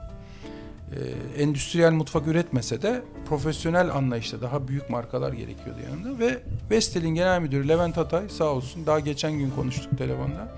e, 1.37 1.41
endüstriyel 1.43 1.91
mutfak 1.91 2.27
üretmese 2.27 2.81
de 2.81 3.01
profesyonel 3.29 3.91
anlayışta 3.91 4.41
daha 4.41 4.67
büyük 4.67 4.89
markalar 4.89 5.33
gerekiyordu 5.33 5.79
yanında. 5.89 6.19
Ve 6.19 6.39
Vestel'in 6.71 7.15
genel 7.15 7.41
müdürü 7.41 7.67
Levent 7.67 7.97
Atay 7.97 8.29
sağ 8.29 8.45
olsun 8.45 8.85
daha 8.85 8.99
geçen 8.99 9.31
gün 9.31 9.49
konuştuk 9.49 9.97
telefonda 9.97 10.51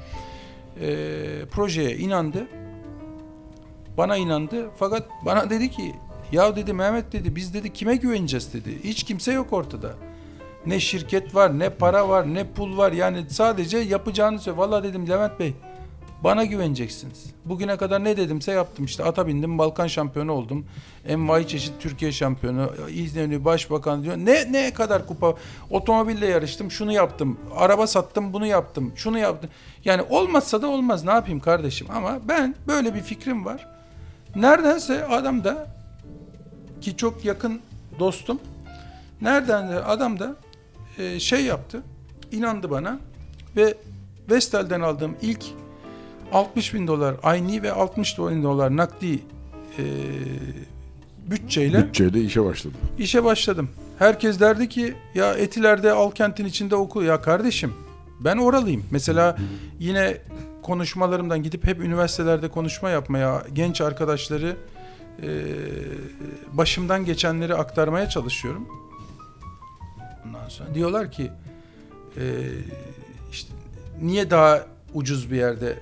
e, 0.81 0.87
projeye 1.51 1.97
inandı. 1.97 2.47
Bana 3.97 4.17
inandı 4.17 4.69
fakat 4.77 5.07
bana 5.25 5.49
dedi 5.49 5.71
ki 5.71 5.95
ya 6.31 6.55
dedi 6.55 6.73
Mehmet 6.73 7.11
dedi 7.13 7.35
biz 7.35 7.53
dedi 7.53 7.73
kime 7.73 7.95
güveneceğiz 7.95 8.53
dedi. 8.53 8.83
Hiç 8.83 9.03
kimse 9.03 9.33
yok 9.33 9.53
ortada. 9.53 9.93
Ne 10.65 10.79
şirket 10.79 11.35
var 11.35 11.59
ne 11.59 11.69
para 11.69 12.09
var 12.09 12.33
ne 12.33 12.47
pul 12.47 12.77
var. 12.77 12.91
Yani 12.91 13.29
sadece 13.29 13.77
yapacağını 13.77 14.39
söyle. 14.39 14.57
Valla 14.57 14.83
dedim 14.83 15.09
Levent 15.09 15.39
Bey 15.39 15.53
bana 16.25 16.45
güveneceksiniz. 16.45 17.25
Bugüne 17.45 17.77
kadar 17.77 18.03
ne 18.03 18.17
dedimse 18.17 18.51
yaptım 18.51 18.85
işte. 18.85 19.03
Ata 19.03 19.27
bindim, 19.27 19.57
Balkan 19.57 19.87
şampiyonu 19.87 20.31
oldum. 20.31 20.65
Envai 21.07 21.47
çeşit 21.47 21.73
Türkiye 21.79 22.11
şampiyonu, 22.11 22.71
İzmirli 22.89 23.45
başbakan 23.45 24.03
diyor. 24.03 24.17
Ne 24.17 24.51
ne 24.51 24.73
kadar 24.73 25.07
kupa 25.07 25.35
otomobille 25.69 26.25
yarıştım, 26.25 26.71
şunu 26.71 26.91
yaptım. 26.91 27.39
Araba 27.55 27.87
sattım, 27.87 28.33
bunu 28.33 28.45
yaptım. 28.45 28.93
Şunu 28.95 29.17
yaptım. 29.17 29.49
Yani 29.85 30.01
olmazsa 30.09 30.61
da 30.61 30.67
olmaz. 30.67 31.03
Ne 31.03 31.11
yapayım 31.11 31.39
kardeşim? 31.39 31.87
Ama 31.89 32.19
ben 32.27 32.55
böyle 32.67 32.95
bir 32.95 33.01
fikrim 33.01 33.45
var. 33.45 33.67
Neredense 34.35 35.05
adam 35.05 35.43
da 35.43 35.67
ki 36.81 36.97
çok 36.97 37.25
yakın 37.25 37.61
dostum. 37.99 38.39
Nereden 39.21 39.69
de 39.69 39.83
adam 39.83 40.19
da 40.19 40.35
e, 40.97 41.19
şey 41.19 41.45
yaptı. 41.45 41.83
inandı 42.31 42.69
bana 42.69 42.99
ve 43.55 43.77
Vestel'den 44.29 44.81
aldığım 44.81 45.15
ilk 45.21 45.45
60 46.33 46.73
bin 46.73 46.87
dolar 46.87 47.15
aynı 47.23 47.63
ve 47.63 47.71
60 47.71 48.17
bin 48.17 48.43
dolar 48.43 48.77
nakdi 48.77 49.13
e, 49.77 49.83
bütçeyle 51.31 51.83
Bütçeyle 51.87 52.21
işe 52.21 52.45
başladım. 52.45 52.77
işe 52.97 53.23
başladım. 53.23 53.69
Herkes 53.99 54.39
derdi 54.39 54.69
ki 54.69 54.93
ya 55.15 55.33
Etiler'de 55.33 55.91
Alkent'in 55.91 56.45
içinde 56.45 56.75
oku. 56.75 57.03
Ya 57.03 57.21
kardeşim 57.21 57.73
ben 58.19 58.37
oralıyım. 58.37 58.83
Mesela 58.91 59.37
yine 59.79 60.17
konuşmalarımdan 60.63 61.43
gidip 61.43 61.67
hep 61.67 61.79
üniversitelerde 61.81 62.47
konuşma 62.47 62.89
yapmaya, 62.89 63.43
genç 63.53 63.81
arkadaşları 63.81 64.55
e, 65.23 65.27
başımdan 66.53 67.05
geçenleri 67.05 67.55
aktarmaya 67.55 68.09
çalışıyorum. 68.09 68.67
Ondan 70.27 70.49
sonra 70.49 70.75
diyorlar 70.75 71.11
ki 71.11 71.31
e, 72.17 72.23
işte 73.31 73.53
niye 74.01 74.29
daha 74.31 74.65
ucuz 74.93 75.31
bir 75.31 75.37
yerde 75.37 75.79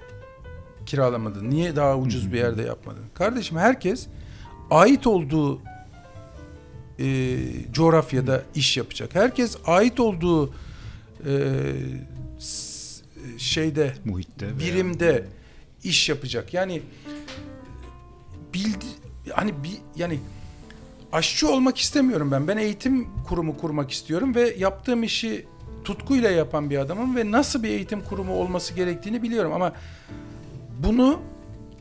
kiralamadın? 0.86 1.50
Niye 1.50 1.76
daha 1.76 1.98
ucuz 1.98 2.34
bir 2.34 2.38
yerde 2.38 2.62
yapmadın? 2.62 3.04
Kardeşim 3.14 3.58
herkes 3.58 4.08
ait 4.72 5.08
olduğu 5.08 5.62
e, 7.00 7.38
coğrafyada 7.72 8.44
iş 8.56 8.78
yapacak. 8.78 9.16
Herkes 9.16 9.58
ait 9.66 10.00
olduğu 10.00 10.54
e, 11.28 11.34
şeyde 13.38 13.94
Muhitte. 14.06 14.46
veya- 14.46 14.60
birimde 14.60 15.26
iş 15.84 16.10
yapacak. 16.10 16.54
Yani 16.54 16.82
bildi 18.54 18.86
hani 19.32 19.64
bir 19.64 19.78
yani 19.96 20.20
aşçı 21.12 21.50
olmak 21.50 21.78
istemiyorum 21.78 22.32
ben. 22.32 22.48
Ben 22.48 22.58
eğitim 22.58 23.08
kurumu 23.24 23.58
kurmak 23.58 23.92
istiyorum 23.92 24.36
ve 24.36 24.56
yaptığım 24.58 25.04
işi 25.04 25.46
tutkuyla 25.84 26.32
yapan 26.32 26.70
bir 26.70 26.78
adamım 26.78 27.16
ve 27.16 27.32
nasıl 27.32 27.64
bir 27.64 27.70
eğitim 27.70 28.02
kurumu 28.04 28.34
olması 28.36 28.74
gerektiğini 28.74 29.22
biliyorum 29.24 29.54
ama 29.54 29.74
bunu 30.84 31.20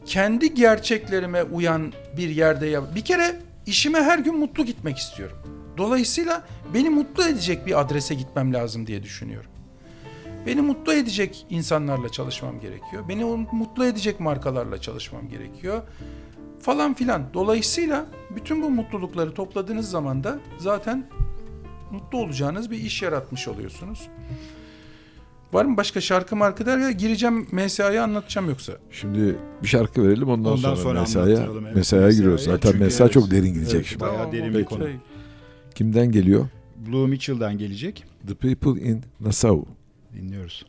kendi 0.06 0.54
gerçeklerime 0.54 1.42
uyan 1.42 1.92
bir 2.16 2.28
yerde 2.28 2.66
yap. 2.66 2.94
Bir 2.94 3.04
kere 3.04 3.40
işime 3.66 4.02
her 4.02 4.18
gün 4.18 4.38
mutlu 4.38 4.64
gitmek 4.64 4.98
istiyorum. 4.98 5.36
Dolayısıyla 5.76 6.44
beni 6.74 6.90
mutlu 6.90 7.24
edecek 7.24 7.66
bir 7.66 7.80
adrese 7.80 8.14
gitmem 8.14 8.54
lazım 8.54 8.86
diye 8.86 9.02
düşünüyorum. 9.02 9.50
Beni 10.46 10.60
mutlu 10.60 10.92
edecek 10.92 11.46
insanlarla 11.50 12.08
çalışmam 12.08 12.60
gerekiyor. 12.60 13.08
Beni 13.08 13.24
mutlu 13.52 13.84
edecek 13.84 14.20
markalarla 14.20 14.80
çalışmam 14.80 15.28
gerekiyor. 15.28 15.82
Falan 16.60 16.94
filan. 16.94 17.34
Dolayısıyla 17.34 18.06
bütün 18.36 18.62
bu 18.62 18.70
mutlulukları 18.70 19.34
topladığınız 19.34 19.90
zaman 19.90 20.24
da 20.24 20.38
zaten 20.58 21.06
mutlu 21.90 22.18
olacağınız 22.18 22.70
bir 22.70 22.76
iş 22.76 23.02
yaratmış 23.02 23.48
oluyorsunuz. 23.48 24.08
Var 25.52 25.64
mı 25.64 25.76
başka 25.76 26.00
şarkı 26.00 26.36
markı 26.36 26.66
der 26.66 26.78
ya 26.78 26.90
gireceğim 26.90 27.46
MSA'yı 27.52 28.02
anlatacağım 28.02 28.48
yoksa. 28.48 28.72
Şimdi 28.90 29.36
bir 29.62 29.68
şarkı 29.68 30.08
verelim 30.08 30.28
ondan, 30.28 30.52
Ondan 30.52 30.74
sonra, 30.74 30.76
sonra 30.76 30.98
anlattıralım, 30.98 31.66
evet, 31.66 31.76
mesaya 31.76 32.10
giriyoruz. 32.10 32.44
Zaten 32.44 32.70
Çünkü 32.70 32.84
mesela 32.84 33.04
evet, 33.04 33.14
çok 33.14 33.30
derin 33.30 33.54
gidecek 33.54 33.74
evet, 33.74 33.86
şimdi. 33.86 34.00
bayağı 34.00 34.32
derin 34.32 34.54
bir 34.54 34.64
konu. 34.64 34.88
Kimden 35.74 36.12
geliyor? 36.12 36.46
Blue 36.76 37.06
Mitchell'dan 37.06 37.58
gelecek. 37.58 38.04
The 38.26 38.34
People 38.34 38.82
in 38.82 39.02
Nassau. 39.20 39.64
Dinliyoruz. 40.14 40.66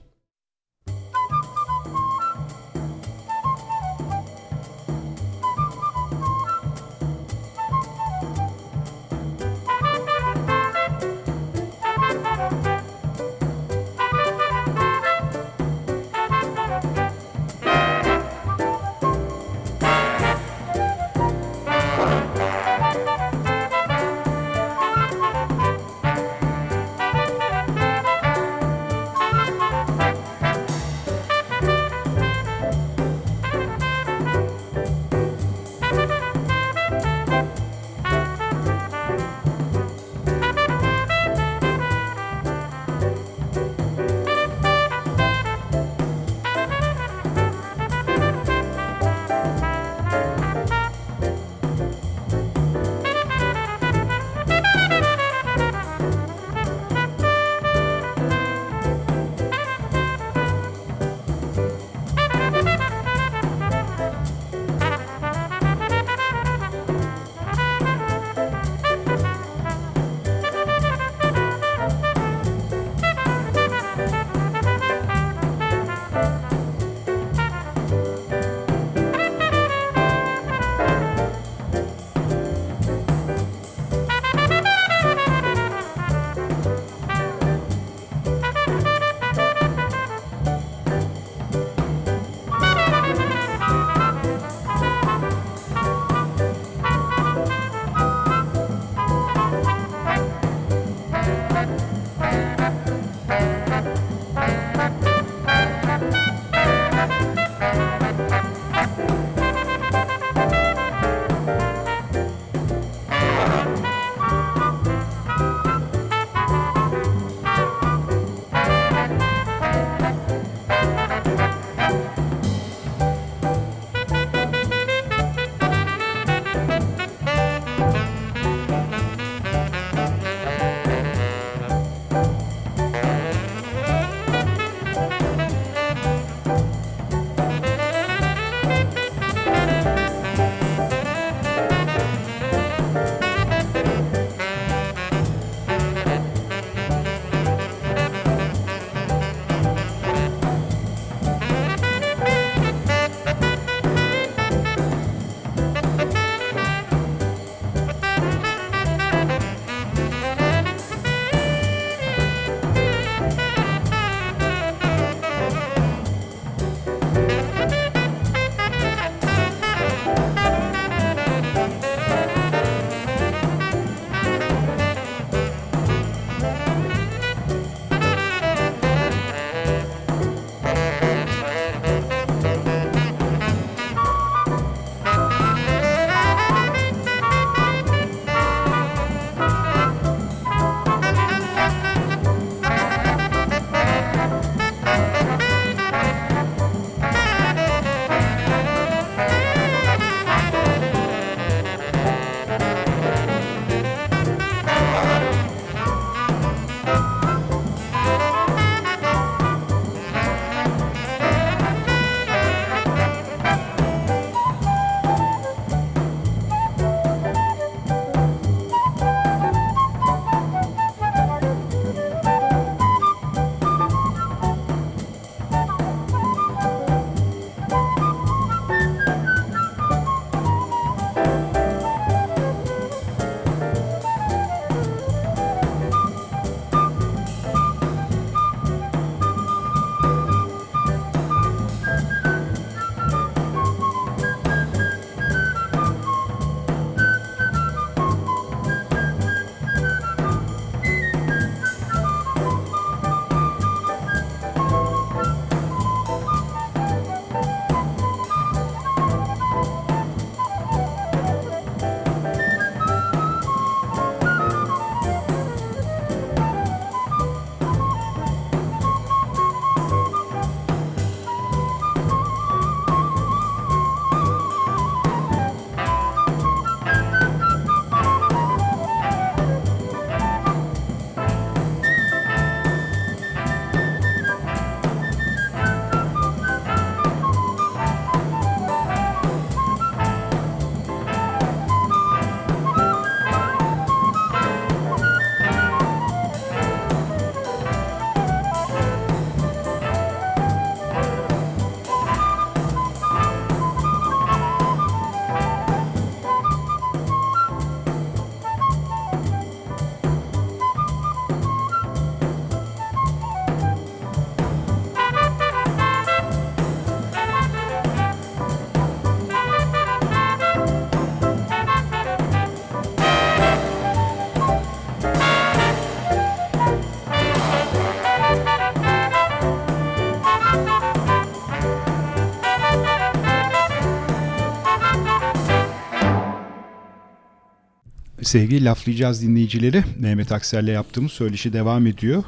Sevgili 338.33 338.65
laflayacağız 338.65 339.21
dinleyicileri. 339.21 339.83
Mehmet 339.99 340.31
Aksel'le 340.31 340.67
yaptığımız 340.67 341.11
söyleşi 341.11 341.53
devam 341.53 341.87
ediyor. 341.87 342.23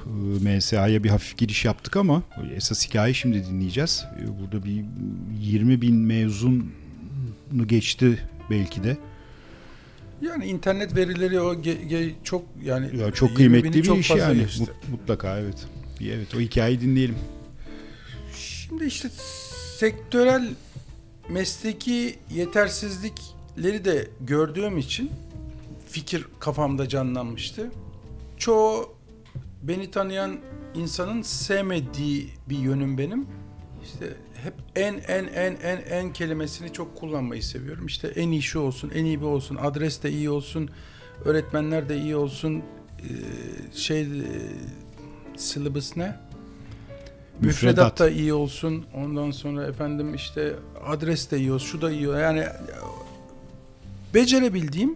Ee, 0.45 0.55
MSA'ya 0.57 1.03
bir 1.03 1.09
hafif 1.09 1.37
giriş 1.37 1.65
yaptık 1.65 1.97
ama 1.97 2.23
esas 2.55 2.87
hikaye 2.87 3.13
şimdi 3.13 3.45
dinleyeceğiz. 3.45 4.05
Ee, 4.19 4.39
Burada 4.41 4.65
bir 4.65 4.83
20 5.41 5.81
bin 5.81 5.95
mezunu 5.95 6.63
geçti 7.65 8.19
belki 8.49 8.83
de. 8.83 8.97
Yani 10.21 10.45
internet 10.45 10.95
verileri 10.95 11.39
o 11.39 11.53
ge- 11.53 11.87
ge- 11.87 12.13
çok 12.23 12.43
yani 12.63 12.97
Ya 12.99 13.11
çok 13.11 13.29
20 13.29 13.35
kıymetli 13.35 13.79
bir 13.79 13.83
çok 13.83 13.99
iş 13.99 14.09
yani. 14.09 14.39
geçti. 14.39 14.59
Mut- 14.63 14.89
Mutlaka 14.91 15.39
evet. 15.39 15.67
Bir 15.99 16.11
evet 16.11 16.35
o 16.35 16.39
hikayeyi 16.39 16.81
dinleyelim. 16.81 17.15
Şimdi 18.37 18.85
işte 18.85 19.09
sektörel 19.79 20.49
mesleki 21.29 22.15
yetersizlikleri 22.35 23.85
de 23.85 24.07
gördüğüm 24.21 24.77
için 24.77 25.11
fikir 25.95 26.27
kafamda 26.39 26.89
canlanmıştı. 26.89 27.71
Çoğu 28.37 28.95
beni 29.63 29.91
tanıyan 29.91 30.37
insanın 30.75 31.21
sevmediği 31.21 32.29
bir 32.49 32.57
yönüm 32.57 32.97
benim. 32.97 33.27
İşte 33.83 34.17
hep 34.43 34.53
en 34.75 34.93
en 34.93 35.23
en 35.25 35.55
en 35.63 35.77
en 35.77 36.13
kelimesini 36.13 36.73
çok 36.73 36.97
kullanmayı 36.97 37.43
seviyorum. 37.43 37.85
İşte 37.85 38.07
en 38.07 38.31
iyi 38.31 38.41
şu 38.41 38.59
olsun, 38.59 38.91
en 38.95 39.05
iyi 39.05 39.21
bu 39.21 39.25
olsun, 39.27 39.55
adres 39.55 40.03
de 40.03 40.11
iyi 40.11 40.29
olsun, 40.29 40.69
öğretmenler 41.25 41.89
de 41.89 41.97
iyi 41.97 42.15
olsun, 42.15 42.63
şey 43.73 44.07
syllabus 45.35 45.97
ne? 45.97 46.15
Müfredat 47.41 47.99
da 47.99 48.09
iyi 48.09 48.33
olsun. 48.33 48.85
Ondan 48.93 49.31
sonra 49.31 49.65
efendim 49.65 50.15
işte 50.15 50.55
adres 50.85 51.31
de 51.31 51.37
iyi 51.37 51.51
olsun. 51.51 51.67
Şu 51.67 51.81
da 51.81 51.91
iyi 51.91 52.09
olsun. 52.09 52.19
Yani 52.19 52.45
becerebildiğim 54.13 54.95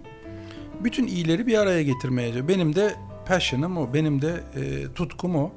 bütün 0.84 1.08
iyileri 1.08 1.48
bir 1.48 1.58
araya 1.58 1.84
getirmeye. 1.84 2.48
Benim 2.48 2.76
de 2.76 2.96
passion'ım 3.28 3.78
o. 3.78 3.94
Benim 3.94 4.22
de 4.22 4.44
e, 4.56 4.94
tutkum 4.94 5.36
o. 5.36 5.52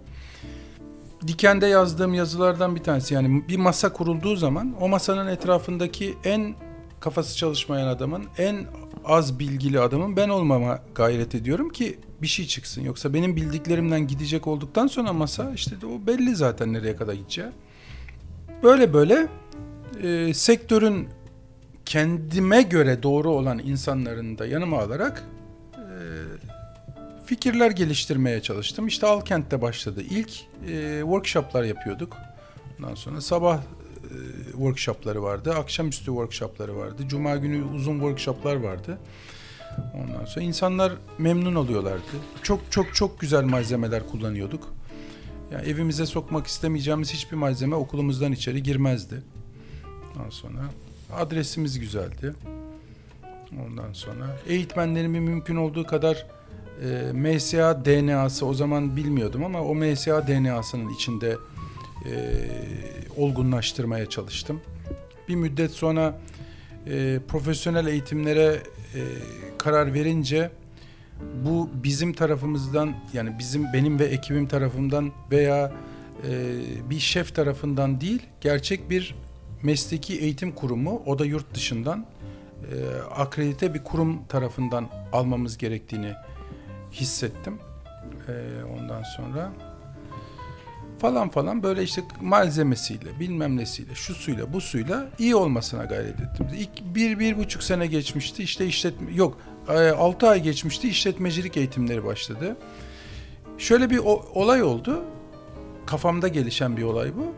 Dikende 1.27 1.67
yazdığım 1.67 2.15
yazılardan 2.15 2.77
bir 2.77 2.83
tanesi. 2.83 3.15
Yani 3.15 3.49
bir 3.49 3.57
masa 3.57 3.93
kurulduğu 3.93 4.37
zaman 4.37 4.75
o 4.81 4.89
masanın 4.89 5.27
etrafındaki 5.27 6.15
en 6.25 6.55
kafası 7.01 7.37
çalışmayan 7.37 7.87
adamın, 7.87 8.25
en 8.39 8.67
az 9.05 9.39
bilgili 9.39 9.81
adamın 9.81 10.17
ben 10.17 10.29
olmama 10.29 10.79
gayret 10.95 11.35
ediyorum 11.35 11.69
ki 11.69 11.99
bir 12.23 12.27
şey 12.27 12.47
çıksın. 12.47 12.83
Yoksa 12.83 13.15
benim 13.15 13.37
bildiklerimden 13.37 14.07
gidecek 14.07 14.47
olduktan 14.47 14.87
sonra 14.87 15.13
masa 15.13 15.53
işte 15.55 15.75
o 15.87 16.07
belli 16.07 16.37
zaten 16.37 16.73
nereye 16.73 16.97
kadar 16.97 17.13
gideceği. 17.15 17.49
Böyle 18.63 18.93
böyle 18.93 19.29
e, 20.03 20.35
sektörün 20.35 21.09
kendime 21.93 22.63
göre 22.63 23.03
doğru 23.03 23.31
olan 23.31 23.59
insanların 23.59 24.39
da 24.39 24.47
yanıma 24.47 24.79
alarak 24.79 25.25
e, 25.75 25.85
fikirler 27.27 27.71
geliştirmeye 27.71 28.43
çalıştım. 28.43 28.87
İşte 28.87 29.07
Alkent'te 29.07 29.63
başladı. 29.63 30.03
İlk 30.11 30.31
e, 30.69 31.01
workshoplar 31.01 31.63
yapıyorduk. 31.65 32.17
Ondan 32.79 32.95
sonra 32.95 33.21
sabah 33.21 33.59
e, 33.59 33.63
workshopları 34.53 35.23
vardı. 35.23 35.55
Akşamüstü 35.55 36.05
workshopları 36.05 36.77
vardı. 36.77 37.03
Cuma 37.09 37.37
günü 37.37 37.65
uzun 37.65 37.95
workshoplar 37.95 38.57
vardı. 38.57 38.99
Ondan 39.95 40.25
sonra 40.25 40.45
insanlar 40.45 40.93
memnun 41.19 41.55
oluyorlardı. 41.55 42.13
Çok 42.43 42.61
çok 42.71 42.95
çok 42.95 43.21
güzel 43.21 43.45
malzemeler 43.45 44.09
kullanıyorduk. 44.09 44.75
Yani 45.53 45.69
evimize 45.69 46.07
sokmak 46.07 46.47
istemeyeceğimiz 46.47 47.13
hiçbir 47.13 47.37
malzeme 47.37 47.75
okulumuzdan 47.75 48.33
içeri 48.33 48.63
girmezdi. 48.63 49.23
Ondan 50.17 50.31
sonra 50.31 50.61
adresimiz 51.17 51.79
güzeldi. 51.79 52.35
Ondan 53.67 53.93
sonra 53.93 54.37
eğitmenlerimin 54.49 55.23
mümkün 55.23 55.57
olduğu 55.57 55.87
kadar 55.87 56.27
e, 56.85 57.13
MSA 57.13 57.85
DNA'sı 57.85 58.47
o 58.47 58.55
zaman 58.55 58.97
bilmiyordum 58.97 59.45
ama 59.45 59.63
o 59.63 59.75
MSA 59.75 60.27
DNA'sının 60.27 60.95
içinde 60.95 61.37
e, 62.07 62.15
olgunlaştırmaya 63.17 64.07
çalıştım. 64.07 64.61
Bir 65.29 65.35
müddet 65.35 65.71
sonra 65.71 66.19
e, 66.87 67.21
profesyonel 67.29 67.87
eğitimlere 67.87 68.63
e, 68.95 69.01
karar 69.59 69.95
verince 69.95 70.51
bu 71.45 71.71
bizim 71.75 72.13
tarafımızdan 72.13 72.95
yani 73.13 73.39
bizim 73.39 73.73
benim 73.73 73.99
ve 73.99 74.05
ekibim 74.05 74.47
tarafından 74.47 75.13
veya 75.31 75.73
e, 76.29 76.61
bir 76.91 76.99
şef 76.99 77.35
tarafından 77.35 78.01
değil 78.01 78.23
gerçek 78.41 78.91
bir 78.91 79.15
mesleki 79.63 80.19
eğitim 80.19 80.53
kurumu 80.53 81.03
o 81.07 81.19
da 81.19 81.25
yurt 81.25 81.55
dışından 81.55 82.07
e, 82.63 83.01
akredite 83.15 83.75
bir 83.75 83.85
kurum 83.85 84.25
tarafından 84.29 84.89
almamız 85.13 85.59
gerektiğini 85.59 86.13
hissettim. 86.93 87.59
E, 88.29 88.65
ondan 88.65 89.03
sonra 89.03 89.53
falan 90.99 91.29
falan 91.29 91.63
böyle 91.63 91.83
işte 91.83 92.03
malzemesiyle 92.21 93.21
bilmem 93.21 93.57
nesiyle 93.57 93.95
şu 93.95 94.15
suyla 94.15 94.53
bu 94.53 94.61
suyla 94.61 95.09
iyi 95.19 95.37
olmasına 95.37 95.85
gayret 95.85 96.21
ettim. 96.21 96.47
İlk 96.57 96.95
bir, 96.95 97.19
bir 97.19 97.39
buçuk 97.39 97.63
sene 97.63 97.87
geçmişti 97.87 98.43
işte 98.43 98.67
işletme 98.67 99.13
yok 99.15 99.39
e, 99.69 99.91
altı 99.91 100.29
ay 100.29 100.43
geçmişti 100.43 100.89
işletmecilik 100.89 101.57
eğitimleri 101.57 102.05
başladı. 102.05 102.57
Şöyle 103.59 103.91
bir 103.91 103.99
olay 104.35 104.63
oldu. 104.63 105.05
Kafamda 105.87 106.29
gelişen 106.29 106.77
bir 106.77 106.83
olay 106.83 107.17
bu. 107.17 107.35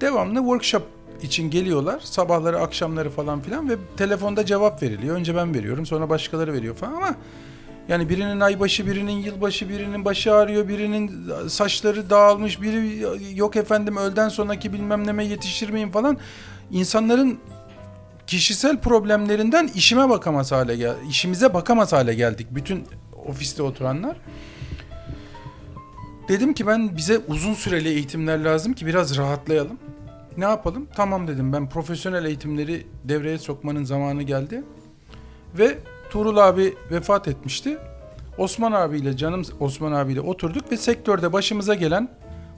Devamlı 0.00 0.38
workshop 0.38 0.93
için 1.22 1.50
geliyorlar. 1.50 2.00
Sabahları, 2.00 2.60
akşamları 2.60 3.10
falan 3.10 3.40
filan 3.40 3.68
ve 3.68 3.76
telefonda 3.96 4.46
cevap 4.46 4.82
veriliyor. 4.82 5.16
Önce 5.16 5.36
ben 5.36 5.54
veriyorum, 5.54 5.86
sonra 5.86 6.08
başkaları 6.08 6.52
veriyor 6.52 6.74
falan 6.74 6.92
ama 6.92 7.14
yani 7.88 8.08
birinin 8.08 8.40
aybaşı, 8.40 8.86
birinin 8.86 9.12
yılbaşı, 9.12 9.68
birinin 9.68 10.04
başı 10.04 10.34
ağrıyor, 10.34 10.68
birinin 10.68 11.30
saçları 11.48 12.10
dağılmış, 12.10 12.62
biri 12.62 13.06
yok 13.34 13.56
efendim 13.56 13.96
öğleden 13.96 14.28
sonraki 14.28 14.72
bilmem 14.72 15.06
neme 15.06 15.24
yetişir 15.24 15.70
miyim 15.70 15.90
falan. 15.90 16.18
İnsanların 16.70 17.38
kişisel 18.26 18.80
problemlerinden 18.80 19.70
işime 19.74 20.08
bakamaz 20.08 20.52
hale 20.52 20.76
gel, 20.76 20.94
işimize 21.08 21.54
bakamaz 21.54 21.92
hale 21.92 22.14
geldik 22.14 22.46
bütün 22.50 22.84
ofiste 23.26 23.62
oturanlar. 23.62 24.16
Dedim 26.28 26.54
ki 26.54 26.66
ben 26.66 26.96
bize 26.96 27.18
uzun 27.28 27.54
süreli 27.54 27.88
eğitimler 27.88 28.44
lazım 28.44 28.72
ki 28.72 28.86
biraz 28.86 29.16
rahatlayalım. 29.16 29.78
Ne 30.36 30.44
yapalım? 30.44 30.88
Tamam 30.96 31.28
dedim 31.28 31.52
ben 31.52 31.68
profesyonel 31.68 32.24
eğitimleri 32.24 32.86
devreye 33.04 33.38
sokmanın 33.38 33.84
zamanı 33.84 34.22
geldi. 34.22 34.62
Ve 35.58 35.78
Tuğrul 36.10 36.36
abi 36.36 36.74
vefat 36.90 37.28
etmişti. 37.28 37.78
Osman 38.38 38.72
abiyle 38.72 39.16
canım 39.16 39.42
Osman 39.60 39.92
abiyle 39.92 40.20
oturduk 40.20 40.72
ve 40.72 40.76
sektörde 40.76 41.32
başımıza 41.32 41.74
gelen 41.74 42.08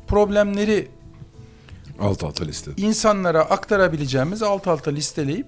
problemleri 0.07 0.89
Alt 2.01 2.24
alta 2.24 2.44
liste. 2.44 2.70
insanlara 2.77 3.40
aktarabileceğimiz 3.40 4.43
alt 4.43 4.69
alta 4.69 4.90
listeleyip 4.90 5.47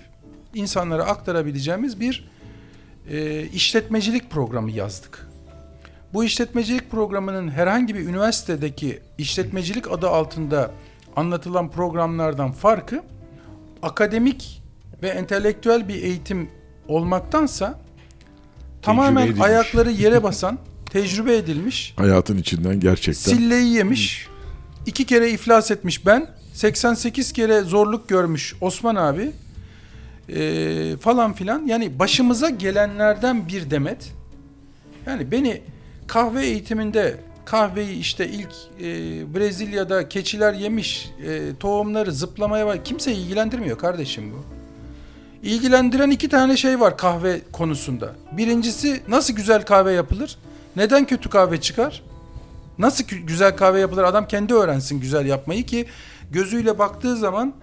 insanlara 0.54 1.04
aktarabileceğimiz 1.04 2.00
bir 2.00 2.30
e, 3.10 3.42
işletmecilik 3.42 4.30
programı 4.30 4.70
yazdık. 4.70 5.28
Bu 6.14 6.24
işletmecilik 6.24 6.90
programının 6.90 7.48
herhangi 7.48 7.94
bir 7.94 8.00
üniversitedeki 8.00 9.00
işletmecilik 9.18 9.92
adı 9.92 10.08
altında 10.08 10.70
anlatılan 11.18 11.70
programlardan 11.70 12.52
farkı 12.52 13.02
akademik 13.82 14.62
ve 15.02 15.08
entelektüel 15.08 15.88
bir 15.88 16.02
eğitim 16.02 16.50
olmaktansa 16.88 17.80
tamamen 18.82 19.26
edilmiş. 19.26 19.42
ayakları 19.42 19.90
yere 19.90 20.22
basan, 20.22 20.58
tecrübe 20.90 21.36
edilmiş, 21.36 21.94
Hayatın 21.96 22.36
içinden 22.36 22.80
gerçekten 22.80 23.32
Silleyi 23.32 23.74
yemiş. 23.74 24.28
iki 24.86 25.04
kere 25.06 25.30
iflas 25.30 25.70
etmiş 25.70 26.06
ben. 26.06 26.26
88 26.52 27.32
kere 27.32 27.60
zorluk 27.60 28.08
görmüş 28.08 28.54
Osman 28.60 28.96
abi. 28.96 29.32
Ee, 30.28 30.96
falan 31.00 31.32
filan. 31.32 31.66
Yani 31.66 31.98
başımıza 31.98 32.48
gelenlerden 32.50 33.48
bir 33.48 33.70
demet. 33.70 34.12
Yani 35.06 35.30
beni 35.30 35.62
kahve 36.06 36.46
eğitiminde 36.46 37.16
kahveyi 37.48 37.98
işte 37.98 38.28
ilk 38.28 38.52
e, 38.80 38.84
Brezilya'da 39.34 40.08
keçiler 40.08 40.52
yemiş 40.52 41.10
e, 41.26 41.56
tohumları 41.60 42.12
zıplamaya 42.12 42.66
var. 42.66 42.84
Kimse 42.84 43.12
ilgilendirmiyor 43.12 43.78
kardeşim 43.78 44.32
bu. 44.32 44.44
İlgilendiren 45.42 46.10
iki 46.10 46.28
tane 46.28 46.56
şey 46.56 46.80
var 46.80 46.98
kahve 46.98 47.40
konusunda. 47.52 48.14
Birincisi 48.32 49.00
nasıl 49.08 49.34
güzel 49.34 49.64
kahve 49.64 49.92
yapılır? 49.92 50.38
Neden 50.76 51.06
kötü 51.06 51.30
kahve 51.30 51.60
çıkar? 51.60 52.02
Nasıl 52.78 53.04
güzel 53.04 53.56
kahve 53.56 53.80
yapılır? 53.80 54.04
Adam 54.04 54.28
kendi 54.28 54.54
öğrensin 54.54 55.00
güzel 55.00 55.26
yapmayı 55.26 55.66
ki 55.66 55.86
gözüyle 56.32 56.78
baktığı 56.78 57.16
zaman 57.16 57.54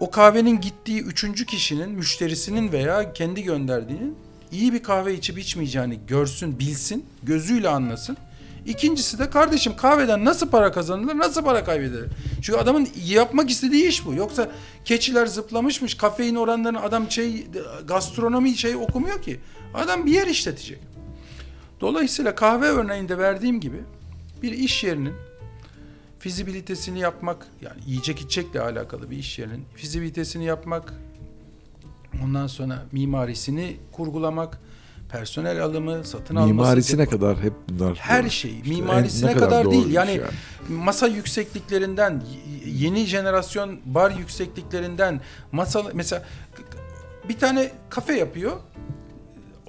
o 0.00 0.10
kahvenin 0.10 0.60
gittiği 0.60 1.00
üçüncü 1.02 1.46
kişinin, 1.46 1.90
müşterisinin 1.90 2.72
veya 2.72 3.12
kendi 3.12 3.42
gönderdiğinin 3.42 4.16
iyi 4.52 4.72
bir 4.72 4.82
kahve 4.82 5.14
içip 5.14 5.38
içmeyeceğini 5.38 5.98
görsün, 6.08 6.58
bilsin, 6.58 7.06
gözüyle 7.22 7.68
anlasın. 7.68 8.16
İkincisi 8.66 9.18
de 9.18 9.30
kardeşim 9.30 9.76
kahveden 9.76 10.24
nasıl 10.24 10.50
para 10.50 10.72
kazanılır, 10.72 11.18
nasıl 11.18 11.44
para 11.44 11.64
kaybedilir? 11.64 12.10
Çünkü 12.42 12.58
adamın 12.58 12.88
yapmak 13.06 13.50
istediği 13.50 13.88
iş 13.88 14.06
bu. 14.06 14.14
Yoksa 14.14 14.50
keçiler 14.84 15.26
zıplamışmış, 15.26 15.94
kafein 15.94 16.34
oranlarını 16.34 16.82
adam 16.82 17.10
şey 17.10 17.46
gastronomi 17.84 18.56
şey 18.56 18.76
okumuyor 18.76 19.22
ki. 19.22 19.40
Adam 19.74 20.06
bir 20.06 20.12
yer 20.12 20.26
işletecek. 20.26 20.78
Dolayısıyla 21.80 22.34
kahve 22.34 22.66
örneğinde 22.66 23.18
verdiğim 23.18 23.60
gibi 23.60 23.80
bir 24.42 24.52
iş 24.52 24.84
yerinin 24.84 25.14
fizibilitesini 26.18 26.98
yapmak 26.98 27.46
yani 27.62 27.80
yiyecek 27.86 28.20
içecekle 28.20 28.60
alakalı 28.60 29.10
bir 29.10 29.16
iş 29.16 29.38
yerinin 29.38 29.64
fizibilitesini 29.74 30.44
yapmak 30.44 30.94
ondan 32.24 32.46
sonra 32.46 32.82
mimarisini 32.92 33.76
kurgulamak 33.92 34.60
personel 35.08 35.62
alımı 35.62 36.04
satın 36.04 36.36
alması 36.36 36.54
Mimarisine 36.54 37.02
depo- 37.02 37.10
kadar 37.10 37.38
hep 37.38 37.52
bunlar. 37.68 37.96
her 37.96 38.28
şey 38.28 38.50
İşte 38.58 38.68
mimarisine 38.68 39.34
kadar, 39.34 39.64
doğru 39.64 39.72
değil. 39.72 39.90
yani, 39.92 40.10
şey 40.10 40.20
masa 40.68 41.06
yüksekliklerinden 41.06 42.22
yeni 42.66 43.04
jenerasyon 43.06 43.78
bar 43.84 44.10
yüksekliklerinden 44.10 45.20
masa 45.52 45.82
mesela 45.94 46.22
bir 47.28 47.38
tane 47.38 47.70
kafe 47.90 48.18
yapıyor. 48.18 48.52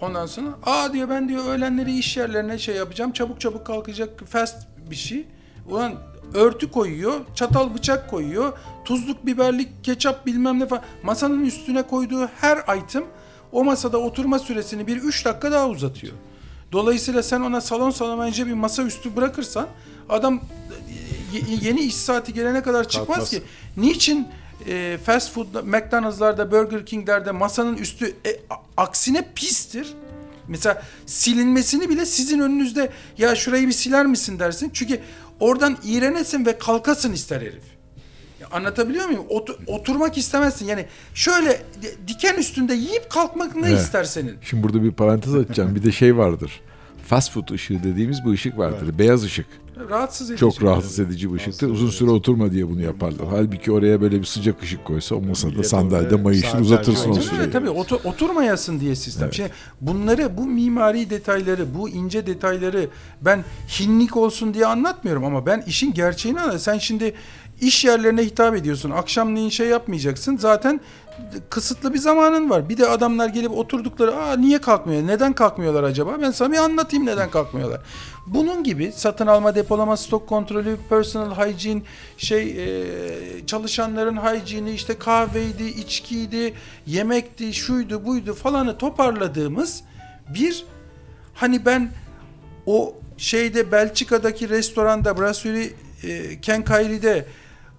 Ondan 0.02 0.26
sonra 0.26 0.48
aa 0.66 0.94
diyor 0.94 1.10
ben 1.10 1.30
diyor 1.30 1.46
öğlenleri 1.46 1.98
iş 1.98 2.18
yerlerine 2.18 2.58
şey 2.58 2.76
yapacağım 2.76 3.12
çabuk 3.12 3.42
çabuk 3.42 3.66
kalkacak 3.66 4.24
fast 4.28 4.68
bir 4.90 4.96
şey. 4.96 5.28
Ulan 5.70 5.94
örtü 6.34 6.72
koyuyor 6.72 7.14
çatal 7.36 7.74
bıçak 7.76 8.10
koyuyor 8.10 8.54
tuzluk 8.86 9.26
biberlik 9.26 9.84
ketçap 9.84 10.26
bilmem 10.26 10.60
ne 10.60 10.68
falan. 10.68 10.84
Masanın 11.04 11.46
üstüne 11.46 11.82
koyduğu 11.84 12.28
her 12.42 12.78
item 12.78 13.04
o 13.52 13.64
masada 13.64 13.98
oturma 13.98 14.40
süresini 14.40 14.88
bir 14.88 14.98
3 14.98 15.26
dakika 15.26 15.52
daha 15.52 15.70
uzatıyor. 15.70 16.14
Dolayısıyla 16.72 17.24
sen 17.24 17.42
ona 17.42 17.62
salon 17.62 17.92
salamayınca 17.92 18.48
bir 18.48 18.54
masa 18.54 18.84
üstü 18.84 19.16
bırakırsan 19.16 19.68
adam 20.10 20.42
y- 21.34 21.58
yeni 21.62 21.82
iş 21.82 21.96
saati 21.96 22.34
gelene 22.34 22.64
kadar 22.64 22.88
çıkmaz 22.88 23.08
Kalkmaz. 23.08 23.30
ki. 23.30 23.42
Niçin 23.78 24.28
e, 24.68 24.98
fast 25.06 25.32
food 25.32 25.48
McDonald's'larda 25.64 26.52
Burger 26.52 26.86
King'lerde 26.86 27.32
masanın 27.32 27.78
üstü 27.78 28.06
e, 28.26 28.40
aksine 28.78 29.30
pistir. 29.36 29.94
Mesela 30.48 30.84
silinmesini 31.06 31.90
bile 31.90 32.06
sizin 32.06 32.40
önünüzde 32.40 32.90
ya 33.18 33.36
şurayı 33.36 33.68
bir 33.68 33.72
siler 33.74 34.06
misin 34.06 34.40
dersin. 34.40 34.72
Çünkü 34.74 35.00
oradan 35.40 35.78
iğrenesin 35.84 36.46
ve 36.46 36.58
kalkasın 36.58 37.14
ister 37.14 37.42
herif. 37.42 37.64
Anlatabiliyor 38.52 39.06
muyum? 39.06 39.24
Otu- 39.30 39.58
oturmak 39.68 40.18
istemezsin. 40.18 40.66
Yani 40.66 40.86
şöyle 41.14 41.62
di- 41.82 41.96
diken 42.08 42.36
üstünde 42.38 42.74
yiyip 42.74 43.10
kalkmak 43.10 43.56
ne 43.56 43.68
Evet. 43.70 43.80
ister 43.80 44.04
senin? 44.04 44.36
Şimdi 44.42 44.64
burada 44.64 44.84
bir 44.84 44.92
parantez 44.92 45.36
açacağım. 45.36 45.76
Bir 45.76 45.84
de 45.84 45.92
şey 45.92 46.18
vardır. 46.18 46.62
Fast 47.08 47.32
food 47.32 47.50
ışığı 47.50 47.84
dediğimiz 47.84 48.26
bu 48.26 48.32
ışık 48.32 48.58
vardır. 48.58 49.00
Beyaz 49.00 49.24
ışık. 49.24 49.46
Rahatsız 49.90 50.30
edici. 50.32 50.40
Çok 50.40 50.64
rahatsız 50.64 51.00
edici 51.00 51.34
bir 51.34 51.38
ışıktır. 51.40 51.70
Uzun 51.70 51.90
süre 51.90 52.10
oturma 52.12 52.52
diye 52.52 52.70
bunu 52.70 52.82
yaparlar. 52.82 53.28
Halbuki 53.30 53.72
oraya 53.72 54.02
böyle 54.02 54.20
bir 54.20 54.26
sıcak 54.26 54.64
ışık 54.64 54.86
koysa 54.86 55.16
o 55.16 55.22
masada 55.22 55.64
sandalyede 55.64 56.16
mayışır 56.16 56.60
uzatırsın 56.60 57.10
o 57.10 57.14
süreyi. 57.14 57.52
tabii 57.52 57.70
otu- 57.70 58.00
oturmayasın 58.04 58.80
diye 58.80 58.96
sistem. 58.96 59.24
Evet. 59.24 59.34
Şimdi 59.34 59.50
bunları 59.82 60.38
bu 60.38 60.46
mimari 60.46 61.10
detayları, 61.10 61.76
bu 61.76 61.90
ince 61.90 62.28
detayları 62.28 62.88
ben 63.22 63.44
hinlik 63.80 64.18
olsun 64.18 64.54
diye 64.54 64.66
anlatmıyorum 64.66 65.26
ama 65.26 65.46
ben 65.46 65.64
işin 65.68 65.94
gerçeğini 65.94 66.40
anlatıyorum. 66.40 66.64
Sen 66.66 66.78
şimdi 66.78 67.14
iş 67.62 67.86
yerlerine 67.86 68.24
hitap 68.24 68.56
ediyorsun. 68.56 68.92
Akşamleyin 68.92 69.50
şey 69.50 69.68
yapmayacaksın. 69.68 70.38
Zaten 70.38 70.82
kısıtlı 71.50 71.94
bir 71.94 72.00
zamanın 72.00 72.50
var. 72.50 72.70
Bir 72.70 72.78
de 72.78 72.88
adamlar 72.88 73.30
gelip 73.30 73.52
oturdukları, 73.52 74.16
"Aa 74.16 74.36
niye 74.36 74.62
kalkmıyor? 74.62 75.08
Neden 75.08 75.34
kalkmıyorlar 75.34 75.84
acaba?" 75.84 76.22
Ben 76.22 76.32
sana 76.32 76.52
bir 76.52 76.58
anlatayım 76.58 77.06
neden 77.06 77.32
kalkmıyorlar. 77.32 77.82
Bunun 78.28 78.64
gibi 78.64 78.92
satın 78.96 79.28
alma, 79.28 79.56
depolama, 79.56 79.98
stok 79.98 80.30
kontrolü, 80.30 80.78
personal 80.90 81.36
hygiene, 81.36 81.82
şey 82.18 82.44
e, 82.44 82.86
çalışanların 83.48 84.18
hijyeni, 84.18 84.72
işte 84.72 84.98
kahveydi, 84.98 85.64
içkiydi, 85.64 86.54
yemekti, 86.88 87.54
şuydu, 87.54 88.06
buydu 88.06 88.34
falanı 88.34 88.78
toparladığımız 88.78 89.84
bir 90.34 90.66
hani 91.34 91.66
ben 91.66 91.92
o 92.66 92.94
şeyde 93.18 93.72
Belçika'daki 93.72 94.50
restoranda 94.50 95.20
Brasserie 95.20 95.74
e, 96.04 96.42
Kenkayri'de 96.42 97.26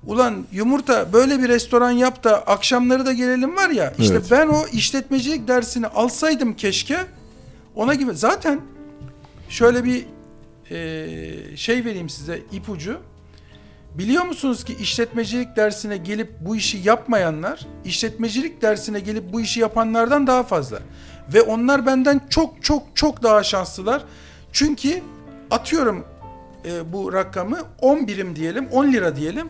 ulan 0.07 0.47
yumurta 0.53 1.13
böyle 1.13 1.43
bir 1.43 1.49
restoran 1.49 1.91
yap 1.91 2.25
da 2.25 2.43
akşamları 2.47 3.07
da 3.07 3.13
gelelim 3.13 3.57
var 3.57 3.71
ya 3.71 3.95
işte 3.99 4.15
Evet. 4.15 4.29
ben 4.31 4.49
o 4.49 4.67
işletmecilik 4.73 5.49
dersini 5.49 5.87
alsaydım 5.87 6.55
keşke 6.55 6.99
ona 7.75 7.95
gibi 7.95 8.15
zaten 8.15 8.61
şöyle 9.49 9.85
bir 9.85 10.07
e, 10.71 11.57
şey 11.57 11.85
vereyim 11.85 12.09
size 12.09 12.43
ipucu 12.53 13.01
Biliyor 13.99 14.25
musunuz 14.25 14.65
ki 14.65 14.77
işletmecilik 14.81 15.57
dersine 15.57 15.97
gelip 15.97 16.33
bu 16.41 16.57
işi 16.57 16.79
yapmayanlar, 16.85 17.67
işletmecilik 17.85 18.63
dersine 18.63 19.01
gelip 19.01 19.33
bu 19.33 19.41
işi 19.41 19.61
yapanlardan 19.61 20.27
daha 20.27 20.43
fazla. 20.43 20.79
Ve 21.35 21.43
onlar 21.43 21.87
benden 21.87 22.21
çok 22.31 22.63
çok 22.63 22.83
çok 22.95 23.23
daha 23.23 23.43
şanslılar. 23.43 24.05
Çünkü 24.53 25.03
atıyorum 25.51 26.05
e, 26.65 26.93
bu 26.93 27.13
rakamı 27.13 27.59
10 27.81 28.07
birim 28.07 28.37
diyelim, 28.37 28.69
10 28.73 28.93
lira 28.93 29.17
diyelim. 29.17 29.49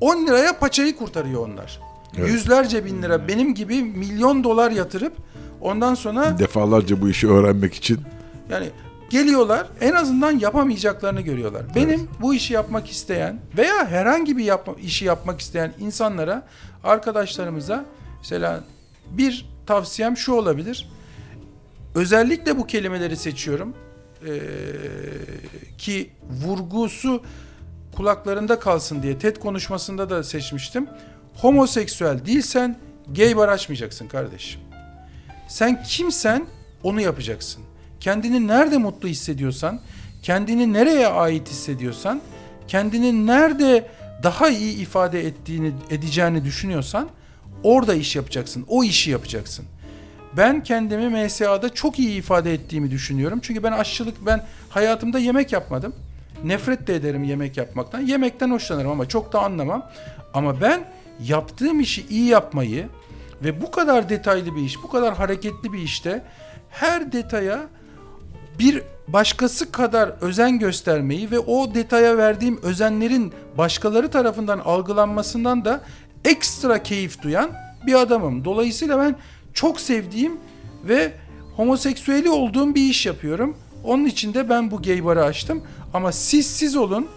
10 0.00 0.26
liraya 0.26 0.58
paçayı 0.58 0.96
kurtarıyor 0.96 1.48
onlar. 1.48 1.80
Evet. 2.18 2.28
Yüzlerce 2.28 2.84
bin 2.84 3.02
lira 3.02 3.28
benim 3.28 3.54
gibi 3.54 3.82
milyon 3.82 4.44
dolar 4.44 4.70
yatırıp 4.70 5.12
ondan 5.60 5.94
sonra 5.94 6.38
Defalarca 6.38 7.00
bu 7.00 7.08
işi 7.08 7.28
öğrenmek 7.28 7.74
için 7.74 8.00
yani 8.50 8.70
geliyorlar 9.10 9.66
en 9.80 9.92
azından 9.92 10.38
yapamayacaklarını 10.38 11.20
görüyorlar. 11.20 11.62
Benim 11.74 12.08
bu 12.20 12.34
işi 12.34 12.54
yapmak 12.54 12.90
isteyen 12.90 13.40
veya 13.56 13.86
herhangi 13.86 14.36
bir 14.36 14.44
yapma, 14.44 14.74
işi 14.82 15.04
yapmak 15.04 15.40
isteyen 15.40 15.72
insanlara, 15.80 16.46
arkadaşlarımıza 16.84 17.84
mesela 18.18 18.64
bir 19.10 19.46
tavsiyem 19.66 20.16
şu 20.16 20.32
olabilir. 20.32 20.88
Özellikle 21.94 22.58
bu 22.58 22.66
kelimeleri 22.66 23.16
seçiyorum. 23.16 23.74
Ee, 24.26 24.40
ki 25.78 26.10
vurgusu 26.44 27.22
kulaklarında 27.94 28.58
kalsın 28.58 29.02
diye 29.02 29.18
TED 29.18 29.36
konuşmasında 29.36 30.10
da 30.10 30.24
seçmiştim. 30.24 30.88
Homoseksüel 31.34 32.26
değilsen 32.26 32.78
gay 33.16 33.36
bar 33.36 33.48
açmayacaksın 33.48 34.08
kardeşim. 34.08 34.60
Sen 35.48 35.82
kimsen 35.82 36.46
onu 36.82 37.00
yapacaksın. 37.00 37.62
Kendini 38.00 38.46
nerede 38.46 38.78
mutlu 38.78 39.08
hissediyorsan, 39.08 39.80
kendini 40.22 40.72
nereye 40.72 41.06
ait 41.06 41.48
hissediyorsan, 41.48 42.20
kendini 42.68 43.26
nerede 43.26 43.90
daha 44.22 44.48
iyi 44.48 44.76
ifade 44.76 45.26
ettiğini 45.26 45.72
edeceğini 45.90 46.44
düşünüyorsan 46.44 47.08
orada 47.62 47.94
iş 47.94 48.16
yapacaksın. 48.16 48.64
O 48.68 48.84
işi 48.84 49.10
yapacaksın. 49.10 49.64
Ben 50.36 50.62
kendimi 50.62 51.24
MSA'da 51.24 51.74
çok 51.74 51.98
iyi 51.98 52.18
ifade 52.18 52.54
ettiğimi 52.54 52.90
düşünüyorum. 52.90 53.38
Çünkü 53.42 53.62
ben 53.62 53.72
aşçılık 53.72 54.26
ben 54.26 54.44
hayatımda 54.68 55.18
yemek 55.18 55.52
yapmadım. 55.52 55.94
Nefret 56.44 56.86
de 56.86 56.94
ederim 56.94 57.24
yemek 57.24 57.56
yapmaktan. 57.56 58.00
Yemekten 58.00 58.50
hoşlanırım 58.50 58.90
ama 58.90 59.08
çok 59.08 59.32
da 59.32 59.40
anlamam. 59.40 59.90
Ama 60.34 60.60
ben 60.60 60.84
yaptığım 61.20 61.80
işi 61.80 62.06
iyi 62.06 62.26
yapmayı 62.26 62.88
ve 63.44 63.62
bu 63.62 63.70
kadar 63.70 64.08
detaylı 64.08 64.56
bir 64.56 64.62
iş, 64.62 64.82
bu 64.82 64.90
kadar 64.90 65.14
hareketli 65.14 65.72
bir 65.72 65.78
işte 65.78 66.22
her 66.70 67.12
detaya 67.12 67.60
bir 68.58 68.82
başkası 69.08 69.72
kadar 69.72 70.08
özen 70.20 70.58
göstermeyi 70.58 71.30
ve 71.30 71.38
o 71.38 71.74
detaya 71.74 72.16
verdiğim 72.16 72.60
özenlerin 72.62 73.32
başkaları 73.58 74.10
tarafından 74.10 74.58
algılanmasından 74.58 75.64
da 75.64 75.80
ekstra 76.24 76.82
keyif 76.82 77.22
duyan 77.22 77.50
bir 77.86 77.94
adamım. 77.94 78.44
Dolayısıyla 78.44 78.98
ben 78.98 79.16
çok 79.54 79.80
sevdiğim 79.80 80.36
ve 80.84 81.12
homoseksüeli 81.56 82.30
olduğum 82.30 82.74
bir 82.74 82.90
iş 82.90 83.06
yapıyorum. 83.06 83.56
Onun 83.84 84.04
için 84.04 84.34
de 84.34 84.48
ben 84.48 84.70
bu 84.70 84.82
gay 84.82 85.04
barı 85.04 85.24
açtım. 85.24 85.62
Ama 85.94 86.12
siz 86.12 86.46
siz 86.46 86.76
olun, 86.76 87.08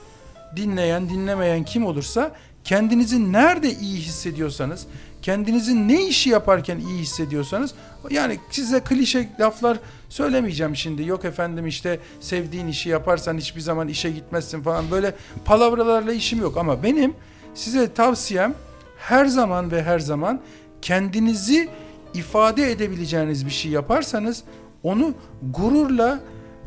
dinleyen, 0.56 1.10
dinlemeyen 1.10 1.64
kim 1.64 1.86
olursa 1.86 2.32
kendinizi 2.64 3.34
nerede 3.34 3.72
iyi 3.74 3.98
hissediyorsanız, 3.98 4.88
kendinizi 5.22 5.88
ne 5.88 6.08
işi 6.08 6.30
yaparken 6.30 6.78
iyi 6.78 7.00
hissediyorsanız 7.00 7.74
yani 8.10 8.40
size 8.52 8.80
klişe 8.80 9.30
laflar 9.40 9.80
söylemeyeceğim 10.10 10.76
şimdi. 10.76 11.06
Yok 11.06 11.26
efendim 11.26 11.68
işte 11.68 12.00
sevdiğin 12.20 12.68
işi 12.68 12.90
yaparsan 12.90 13.38
hiçbir 13.38 13.62
zaman 13.62 13.88
işe 13.88 14.12
gitmezsin 14.12 14.62
falan 14.62 14.92
böyle 14.92 15.14
palavralarla 15.46 16.14
işim 16.14 16.42
yok 16.42 16.58
ama 16.58 16.84
benim 16.84 17.14
size 17.54 17.94
tavsiyem 17.94 18.54
her 18.98 19.26
zaman 19.26 19.72
ve 19.72 19.84
her 19.84 20.00
zaman 20.00 20.42
kendinizi 20.82 21.70
ifade 22.14 22.72
edebileceğiniz 22.72 23.46
bir 23.46 23.52
şey 23.52 23.72
yaparsanız 23.72 24.44
onu 24.84 25.14
gururla 25.54 26.20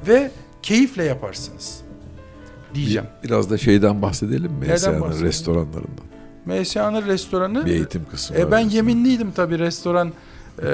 ve 0.06 0.31
keyifle 0.62 1.05
yaparsınız 1.05 1.81
diyeceğim. 2.74 3.09
biraz 3.24 3.51
da 3.51 3.59
şeyden 3.59 4.02
bahsedelim 4.02 4.52
mi? 4.52 4.60
Neden 4.68 5.22
restoranlarından. 5.22 6.10
MSA'nın 6.47 7.06
restoranı 7.06 7.66
Bir 7.66 7.70
eğitim 7.70 8.06
kısmı. 8.10 8.36
E 8.36 8.51
ben 8.51 8.59
yeminliydim 8.59 9.32
tabii 9.32 9.59
restoran 9.59 10.12
e, 10.62 10.68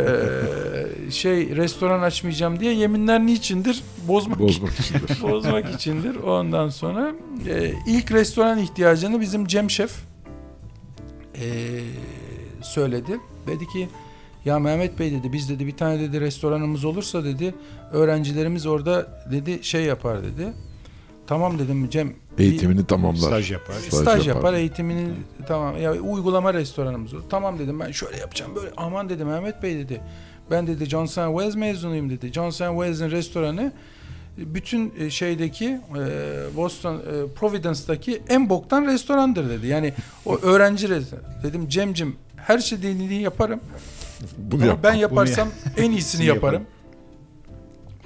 şey 1.11 1.57
restoran 1.57 2.03
açmayacağım 2.03 2.61
diye 2.61 2.74
yeminler 2.74 3.27
niçindir? 3.27 3.82
Bozmak 4.09 4.39
Bozmak 4.39 4.73
içindir. 4.78 5.23
bozmak 5.23 5.74
içindir. 5.74 6.16
Ondan 6.16 6.69
sonra 6.69 7.12
e, 7.48 7.73
ilk 7.86 8.12
restoran 8.12 8.59
ihtiyacını 8.59 9.20
bizim 9.20 9.47
Cem 9.47 9.70
Şef 9.70 9.93
eee, 11.35 11.81
söyledi. 12.62 13.20
Dedi 13.47 13.66
ki 13.66 13.89
ya 14.47 14.59
Mehmet 14.59 14.98
Bey 14.98 15.12
dedi 15.12 15.32
biz 15.32 15.48
dedi 15.51 15.66
bir 15.66 15.77
tane 15.77 16.01
dedi 16.01 16.20
restoranımız 16.20 16.85
olursa 16.85 17.24
dedi 17.24 17.55
öğrencilerimiz 17.93 18.66
orada 18.66 19.06
dedi 19.31 19.59
şey 19.64 19.82
yapar 19.85 20.23
dedi. 20.23 20.52
Tamam 21.27 21.59
dedim 21.59 21.90
Cem. 21.90 22.12
bir- 22.39 22.44
Eğitimini 22.44 22.86
tamamlar. 22.86 23.18
Staj 23.28 23.51
yapar. 23.52 23.74
Staj, 23.74 24.28
yapar. 24.28 24.55
eğitimini 24.55 25.09
tamam 25.47 25.82
ya 25.82 25.93
uygulama 25.93 26.55
restoranımız 26.55 27.14
olur. 27.14 27.23
Tamam 27.31 27.59
dedim 27.59 27.81
ben 27.81 27.90
şöyle 27.90 28.16
yapacağım 28.16 28.55
böyle 28.55 28.70
aman 28.77 29.09
dedi 29.09 29.24
Mehmet 29.24 29.62
Bey 29.62 29.77
dedi. 29.78 30.01
Ben 30.51 30.66
dedi 30.66 30.86
Johnson 30.86 31.28
Wells 31.39 31.55
mezunuyum 31.56 32.10
dedi. 32.10 32.32
Johnson 32.32 32.74
Wells'in 32.74 33.10
restoranı 33.10 33.73
bütün 34.36 34.93
e, 34.98 35.10
şeydeki 35.10 35.66
e, 35.66 36.01
Boston 36.56 36.94
e, 36.97 37.01
Providence'daki 37.35 38.23
en 38.28 38.48
boktan 38.48 38.86
restorandır 38.86 39.51
dedi. 39.51 39.66
Yani 39.66 39.93
o 40.27 40.36
öğrenci 40.39 40.89
restoranı. 40.89 41.24
Dedim 41.43 41.68
Cemcim 41.68 42.16
her 42.36 42.59
şey 42.59 42.78
dediğini 42.78 43.23
yaparım. 43.23 43.60
Bunu 44.39 44.63
Ama 44.63 44.71
yap. 44.71 44.79
ben 44.83 44.95
yaparsam 44.95 45.49
en 45.77 45.91
iyisini 45.91 46.25
yaparım. 46.25 46.63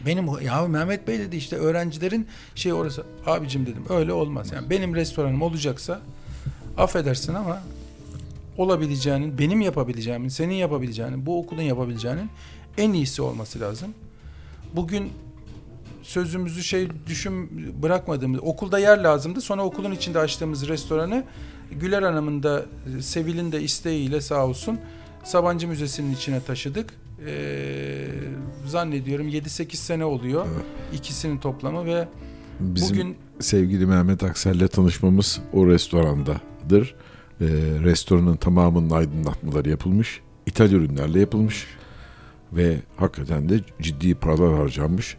Benim 0.06 0.26
ya 0.42 0.66
Mehmet 0.66 1.08
Bey 1.08 1.18
dedi 1.18 1.36
işte 1.36 1.56
öğrencilerin 1.56 2.26
şey 2.54 2.72
orası. 2.72 3.04
Abicim 3.26 3.66
dedim 3.66 3.84
öyle 3.88 4.12
olmaz. 4.12 4.52
Yani 4.52 4.70
benim 4.70 4.94
restoranım 4.94 5.42
olacaksa 5.42 6.00
affedersin 6.76 7.34
ama 7.34 7.62
olabileceğinin, 8.58 9.38
benim 9.38 9.60
yapabileceğimin, 9.60 10.28
senin 10.28 10.54
yapabileceğinin, 10.54 11.26
bu 11.26 11.38
okulun 11.38 11.62
yapabileceğinin 11.62 12.30
en 12.78 12.92
iyisi 12.92 13.22
olması 13.22 13.60
lazım. 13.60 13.94
Bugün 14.76 15.12
sözümüzü 16.02 16.62
şey 16.62 16.88
düşün 17.06 17.50
bırakmadığımız 17.82 18.40
okulda 18.42 18.78
yer 18.78 18.98
lazımdı. 18.98 19.40
Sonra 19.40 19.62
okulun 19.64 19.92
içinde 19.92 20.18
açtığımız 20.18 20.68
restoranı 20.68 21.24
Güler 21.80 22.02
Hanım'ın 22.02 22.42
da 22.42 22.64
Sevil'in 23.00 23.52
de 23.52 23.62
isteğiyle 23.62 24.20
sağ 24.20 24.46
olsun 24.46 24.80
Sabancı 25.24 25.68
Müzesi'nin 25.68 26.14
içine 26.14 26.40
taşıdık. 26.40 26.94
Ee, 27.26 28.06
zannediyorum 28.66 29.28
7-8 29.28 29.76
sene 29.76 30.04
oluyor. 30.04 30.46
ikisinin 30.92 31.38
toplamı 31.38 31.86
ve 31.86 32.08
Bizim 32.60 32.96
bugün 32.96 33.16
sevgili 33.40 33.86
Mehmet 33.86 34.22
Aksel'le 34.24 34.68
tanışmamız 34.68 35.40
o 35.52 35.66
restorandadır. 35.66 36.94
Ee, 37.40 37.46
restoranın 37.82 38.36
tamamının 38.36 38.90
aydınlatmaları 38.90 39.70
yapılmış. 39.70 40.20
İthal 40.46 40.70
ürünlerle 40.72 41.20
yapılmış. 41.20 41.66
Ve 42.52 42.76
hakikaten 42.96 43.48
de 43.48 43.60
ciddi 43.80 44.14
paralar 44.14 44.54
harcanmış. 44.54 45.16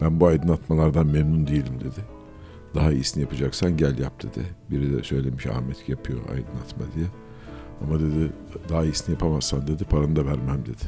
Ben 0.00 0.20
bu 0.20 0.26
aydınlatmalardan 0.26 1.06
memnun 1.06 1.46
değilim 1.46 1.80
dedi. 1.80 2.00
Daha 2.74 2.92
iyisini 2.92 3.22
yapacaksan 3.22 3.76
gel 3.76 3.98
yap 3.98 4.22
dedi. 4.22 4.46
Biri 4.70 4.98
de 4.98 5.02
söylemiş 5.02 5.46
Ahmet 5.46 5.88
yapıyor 5.88 6.18
aydınlatma 6.18 6.84
diye. 6.94 7.06
Ama 7.86 8.00
dedi 8.00 8.32
daha 8.68 8.84
iyisini 8.84 9.12
yapamazsan 9.12 9.66
dedi 9.66 9.84
paranı 9.84 10.16
da 10.16 10.26
vermem 10.26 10.60
dedi. 10.66 10.82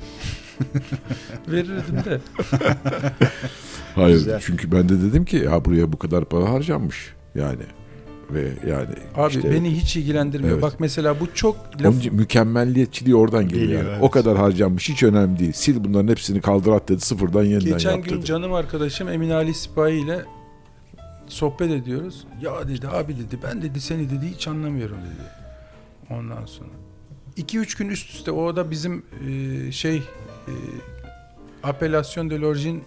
verirdim 1.48 2.04
de. 2.04 2.20
Hayır 3.94 4.14
Güzel. 4.16 4.40
çünkü 4.44 4.72
ben 4.72 4.88
de 4.88 5.02
dedim 5.02 5.24
ki 5.24 5.36
ya 5.36 5.64
buraya 5.64 5.92
bu 5.92 5.98
kadar 5.98 6.24
para 6.24 6.50
harcanmış 6.50 7.14
yani. 7.34 7.62
Ve 8.30 8.52
yani 8.70 8.88
Abi 9.14 9.34
işte 9.34 9.50
beni 9.50 9.76
hiç 9.76 9.96
ilgilendirmiyor. 9.96 10.52
Evet. 10.52 10.62
Bak 10.62 10.74
mesela 10.78 11.20
bu 11.20 11.34
çok 11.34 11.56
laf, 11.82 11.94
Onun 11.94 12.14
mükemmelliyetçiliği 12.14 13.16
oradan 13.16 13.48
geliyor. 13.48 13.62
Geliyor, 13.62 13.82
yani. 13.82 13.90
evet. 13.92 14.02
O 14.02 14.10
kadar 14.10 14.36
harcanmış 14.36 14.88
hiç 14.88 15.02
önemli 15.02 15.38
değil. 15.38 15.52
Sil 15.62 15.76
bunların 15.84 16.08
hepsini 16.08 16.40
kaldır 16.40 16.72
at 16.72 16.88
dedi 16.88 17.00
sıfırdan 17.00 17.44
yeniden 17.44 17.72
geçen 17.72 17.90
yap 17.90 18.04
gün 18.04 18.16
dedi. 18.16 18.24
canım 18.24 18.52
arkadaşım 18.52 19.08
Emin 19.08 19.30
Ali 19.30 19.54
Sipahi 19.54 19.92
ile 19.94 20.24
sohbet 21.28 21.70
ediyoruz. 21.70 22.26
Ya 22.42 22.68
dedi 22.68 22.88
abi 22.88 23.16
dedi 23.16 23.38
ben 23.42 23.62
dedi 23.62 23.80
seni 23.80 24.10
dedi 24.10 24.26
hiç 24.34 24.48
anlamıyorum 24.48 24.96
dedi. 24.96 25.28
Ondan 26.10 26.46
sonra 26.46 26.68
2-3 27.36 27.78
gün 27.78 27.88
üst 27.88 28.10
üste 28.14 28.30
o 28.30 28.56
da 28.56 28.70
bizim 28.70 29.04
e, 29.28 29.72
şey 29.72 29.96
e, 29.96 30.52
apelasyon 31.62 32.30
de 32.30 32.40
l'origine 32.40 32.80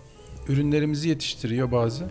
ürünlerimizi 0.47 1.09
yetiştiriyor 1.09 1.71
bazı. 1.71 2.05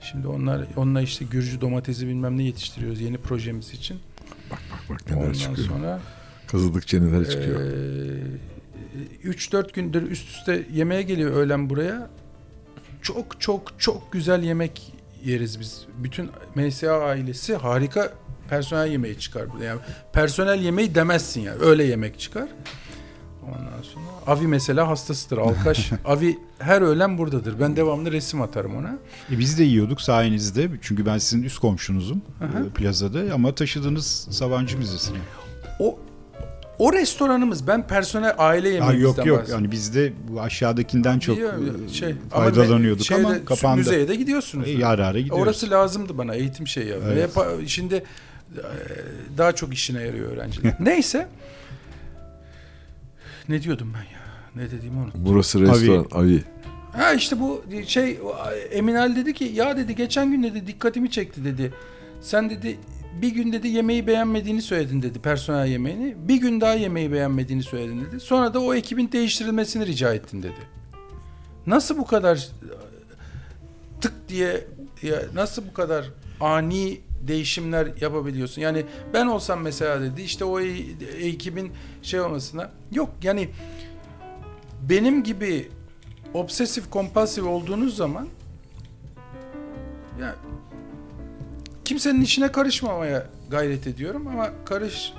Şimdi 0.00 0.28
onlar 0.28 0.64
onunla 0.76 1.00
işte 1.00 1.24
Gürcü 1.24 1.60
domatesi 1.60 2.06
bilmem 2.08 2.38
ne 2.38 2.42
yetiştiriyoruz 2.42 3.00
yeni 3.00 3.18
projemiz 3.18 3.70
için. 3.70 3.98
Bak 4.50 4.58
bak 4.90 5.10
neler 5.10 5.20
Ondan 5.20 5.32
çıkıyor. 5.32 5.68
sonra 5.68 6.00
Kazıdıkça 6.46 7.00
neler 7.00 7.30
çıkıyor. 7.30 7.60
Ee, 7.60 9.28
3-4 9.28 9.72
gündür 9.72 10.10
üst 10.10 10.28
üste 10.28 10.66
yemeğe 10.72 11.02
geliyor 11.02 11.32
öğlen 11.32 11.70
buraya. 11.70 12.10
Çok 13.02 13.40
çok 13.40 13.80
çok 13.80 14.12
güzel 14.12 14.42
yemek 14.42 14.92
yeriz 15.24 15.60
biz. 15.60 15.86
Bütün 15.98 16.30
MSA 16.54 16.92
ailesi 16.92 17.56
harika 17.56 18.12
personel 18.48 18.90
yemeği 18.90 19.18
çıkar 19.18 19.52
burada. 19.52 19.64
Yani 19.64 19.80
personel 20.12 20.62
yemeği 20.62 20.94
demezsin 20.94 21.40
yani. 21.40 21.62
Öyle 21.62 21.84
yemek 21.84 22.20
çıkar. 22.20 22.48
Ondan 23.42 23.82
sonra 23.82 24.04
Avi 24.26 24.46
mesela 24.46 24.88
hastasıdır. 24.88 25.38
Alkaş. 25.38 25.90
Avi 26.04 26.38
her 26.58 26.82
öğlen 26.82 27.18
buradadır. 27.18 27.60
Ben 27.60 27.76
devamlı 27.76 28.12
resim 28.12 28.42
atarım 28.42 28.76
ona. 28.76 28.98
E 29.32 29.38
biz 29.38 29.58
de 29.58 29.64
yiyorduk 29.64 30.00
sayenizde. 30.00 30.70
Çünkü 30.82 31.06
ben 31.06 31.18
sizin 31.18 31.42
üst 31.42 31.58
komşunuzum 31.58 32.22
Aha. 32.40 32.58
e, 32.58 32.68
plazada 32.68 33.34
ama 33.34 33.54
taşıdığınız 33.54 34.28
Sabancı 34.30 34.78
Müzesi'ne. 34.78 35.18
O 35.78 35.98
o 36.78 36.92
restoranımız 36.92 37.66
ben 37.66 37.86
personel 37.86 38.34
aile 38.38 38.68
Ha, 38.68 38.74
yemeğimizden 38.74 39.24
yok 39.24 39.26
yok 39.26 39.48
yani 39.48 39.70
bizde 39.70 40.12
bu 40.28 40.40
aşağıdakinden 40.40 41.18
çok 41.18 41.38
e, 41.38 41.44
şey, 41.92 42.14
faydalanıyorduk 42.30 43.06
şeyde, 43.06 43.26
ama 43.26 43.44
kapandı. 43.44 43.76
Müzeye 43.76 44.08
de 44.08 44.14
gidiyorsunuz. 44.14 44.68
E, 44.68 44.86
ara 44.86 45.06
ara 45.06 45.18
gidiyoruz. 45.18 45.42
Orası 45.42 45.70
lazımdı 45.70 46.18
bana 46.18 46.34
eğitim 46.34 46.66
şeyi. 46.66 46.92
Evet. 46.92 47.36
Hep, 47.36 47.68
şimdi 47.68 48.04
daha 49.38 49.54
çok 49.54 49.74
işine 49.74 50.02
yarıyor 50.02 50.32
öğrenciler. 50.32 50.74
Neyse. 50.80 51.28
Ne 53.48 53.62
diyordum 53.62 53.92
ben 53.94 54.12
ya? 54.12 54.20
Ne 54.56 54.70
dediğimi 54.70 54.98
unuttum. 54.98 55.20
Burası 55.24 55.60
restoran. 55.60 56.06
Avi. 56.12 56.44
Ha 56.92 57.12
işte 57.12 57.40
bu 57.40 57.64
şey 57.86 58.18
Emin 58.70 58.94
Ali 58.94 59.16
dedi 59.16 59.34
ki 59.34 59.44
ya 59.44 59.76
dedi 59.76 59.96
geçen 59.96 60.30
gün 60.30 60.42
dedi 60.42 60.66
dikkatimi 60.66 61.10
çekti 61.10 61.44
dedi. 61.44 61.72
Sen 62.20 62.50
dedi 62.50 62.78
bir 63.22 63.28
gün 63.28 63.52
dedi 63.52 63.68
yemeği 63.68 64.06
beğenmediğini 64.06 64.62
söyledin 64.62 65.02
dedi 65.02 65.18
personel 65.18 65.66
yemeğini. 65.66 66.16
Bir 66.18 66.36
gün 66.36 66.60
daha 66.60 66.74
yemeği 66.74 67.12
beğenmediğini 67.12 67.62
söyledin 67.62 68.04
dedi. 68.04 68.20
Sonra 68.20 68.54
da 68.54 68.60
o 68.60 68.74
ekibin 68.74 69.12
değiştirilmesini 69.12 69.86
rica 69.86 70.14
ettin 70.14 70.42
dedi. 70.42 70.78
Nasıl 71.66 71.98
bu 71.98 72.06
kadar 72.06 72.48
tık 74.00 74.28
diye 74.28 74.66
ya 75.02 75.22
nasıl 75.34 75.66
bu 75.68 75.72
kadar 75.72 76.10
ani 76.40 77.00
değişimler 77.28 77.88
yapabiliyorsun? 78.00 78.62
Yani 78.62 78.86
ben 79.12 79.26
olsam 79.26 79.60
mesela 79.60 80.00
dedi 80.00 80.22
işte 80.22 80.44
o 80.44 80.60
e- 80.60 80.66
ekibin 81.18 81.72
şey 82.02 82.20
olmasına 82.20 82.70
yok 82.92 83.10
yani 83.22 83.48
benim 84.88 85.22
gibi 85.22 85.68
obsesif 86.34 86.90
kompulsif 86.90 87.44
olduğunuz 87.44 87.96
zaman 87.96 88.28
ya 90.20 90.34
kimsenin 91.84 92.20
işine 92.20 92.52
karışmamaya 92.52 93.26
gayret 93.50 93.86
ediyorum 93.86 94.26
ama 94.26 94.50
karış 94.64 95.12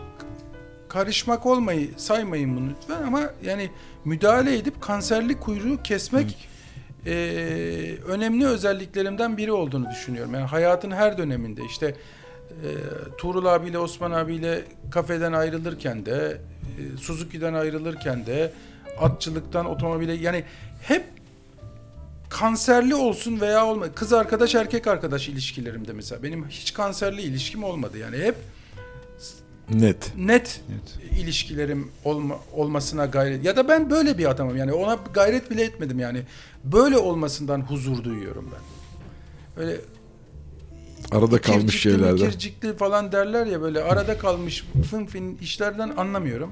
karışmak 0.89 1.45
olmayı 1.45 1.89
saymayın 1.97 2.57
bunu 2.57 2.69
lütfen 2.69 3.03
ama 3.03 3.21
yani 3.43 3.69
müdahale 4.05 4.57
edip 4.57 4.81
kanserli 4.81 5.39
kuyruğu 5.39 5.83
kesmek 5.83 6.48
eee, 7.05 7.97
önemli 8.01 8.45
özelliklerimden 8.47 9.37
biri 9.37 9.51
olduğunu 9.51 9.89
düşünüyorum. 9.89 10.33
Yani 10.33 10.45
hayatın 10.45 10.91
her 10.91 11.17
döneminde 11.17 11.61
işte 11.65 11.85
eee 12.63 12.71
Tuğrul 13.17 13.45
abiyle 13.45 13.77
Osman 13.79 14.11
abiyle 14.11 14.61
kafeden 14.91 15.33
ayrılırken 15.33 16.05
de 16.05 16.37
e, 16.79 16.97
Suzuki'den 16.97 17.53
ayrılırken 17.53 18.25
de 18.25 18.51
atçılıktan 18.99 19.65
otomobile 19.65 20.13
yani 20.13 20.43
hep 20.81 21.03
kanserli 22.29 22.95
olsun 22.95 23.41
veya 23.41 23.65
olma 23.65 23.91
kız 23.93 24.13
arkadaş 24.13 24.55
erkek 24.55 24.87
arkadaş 24.87 25.29
ilişkilerimde 25.29 25.93
mesela 25.93 26.23
benim 26.23 26.47
hiç 26.49 26.73
kanserli 26.73 27.21
ilişkim 27.21 27.63
olmadı 27.63 27.97
yani 27.97 28.17
hep 28.17 28.35
Net. 29.73 30.13
net 30.17 30.61
Evet. 30.71 31.19
ilişkilerim 31.19 31.91
olma, 32.03 32.35
olmasına 32.53 33.05
gayret 33.05 33.45
ya 33.45 33.55
da 33.55 33.67
ben 33.67 33.89
böyle 33.89 34.17
bir 34.17 34.29
adamım 34.29 34.57
yani 34.57 34.73
ona 34.73 34.99
gayret 35.13 35.51
bile 35.51 35.63
etmedim 35.63 35.99
yani 35.99 36.21
böyle 36.63 36.97
olmasından 36.97 37.61
huzur 37.61 38.03
duyuyorum 38.03 38.51
ben. 38.53 39.63
Öyle 39.63 39.77
Arada 41.11 41.41
kalmış 41.41 41.61
kircikli, 41.61 41.81
şeylerden. 41.81 42.13
mikircikli 42.13 42.77
falan 42.77 43.11
derler 43.11 43.45
ya 43.45 43.61
böyle 43.61 43.83
arada 43.83 44.17
kalmış 44.17 44.65
fın 44.91 45.05
fin 45.05 45.37
işlerden 45.41 45.89
anlamıyorum. 45.97 46.51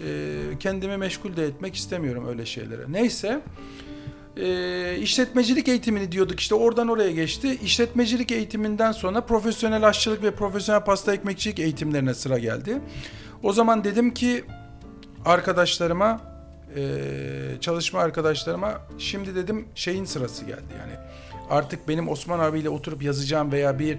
Ee, 0.00 0.40
kendimi 0.60 0.96
meşgul 0.96 1.36
de 1.36 1.46
etmek 1.46 1.74
istemiyorum 1.74 2.24
öyle 2.28 2.46
şeylere. 2.46 2.82
Neyse 2.88 3.40
e, 4.36 4.96
işletmecilik 4.98 5.68
eğitimini 5.68 6.12
diyorduk 6.12 6.40
işte 6.40 6.54
oradan 6.54 6.88
oraya 6.88 7.10
geçti. 7.10 7.58
İşletmecilik 7.62 8.32
eğitiminden 8.32 8.92
sonra 8.92 9.20
profesyonel 9.20 9.88
aşçılık 9.88 10.22
ve 10.22 10.30
profesyonel 10.30 10.84
pasta 10.84 11.14
ekmekçilik 11.14 11.58
eğitimlerine 11.58 12.14
sıra 12.14 12.38
geldi. 12.38 12.80
O 13.42 13.52
zaman 13.52 13.84
dedim 13.84 14.14
ki 14.14 14.44
arkadaşlarıma 15.24 16.20
e, 16.76 17.00
çalışma 17.60 18.00
arkadaşlarıma 18.00 18.80
şimdi 18.98 19.34
dedim 19.34 19.68
şeyin 19.74 20.04
sırası 20.04 20.44
geldi 20.44 20.74
yani 20.78 20.92
artık 21.50 21.88
benim 21.88 22.08
Osman 22.08 22.38
abiyle 22.38 22.68
oturup 22.68 23.02
yazacağım 23.02 23.52
veya 23.52 23.78
bir 23.78 23.98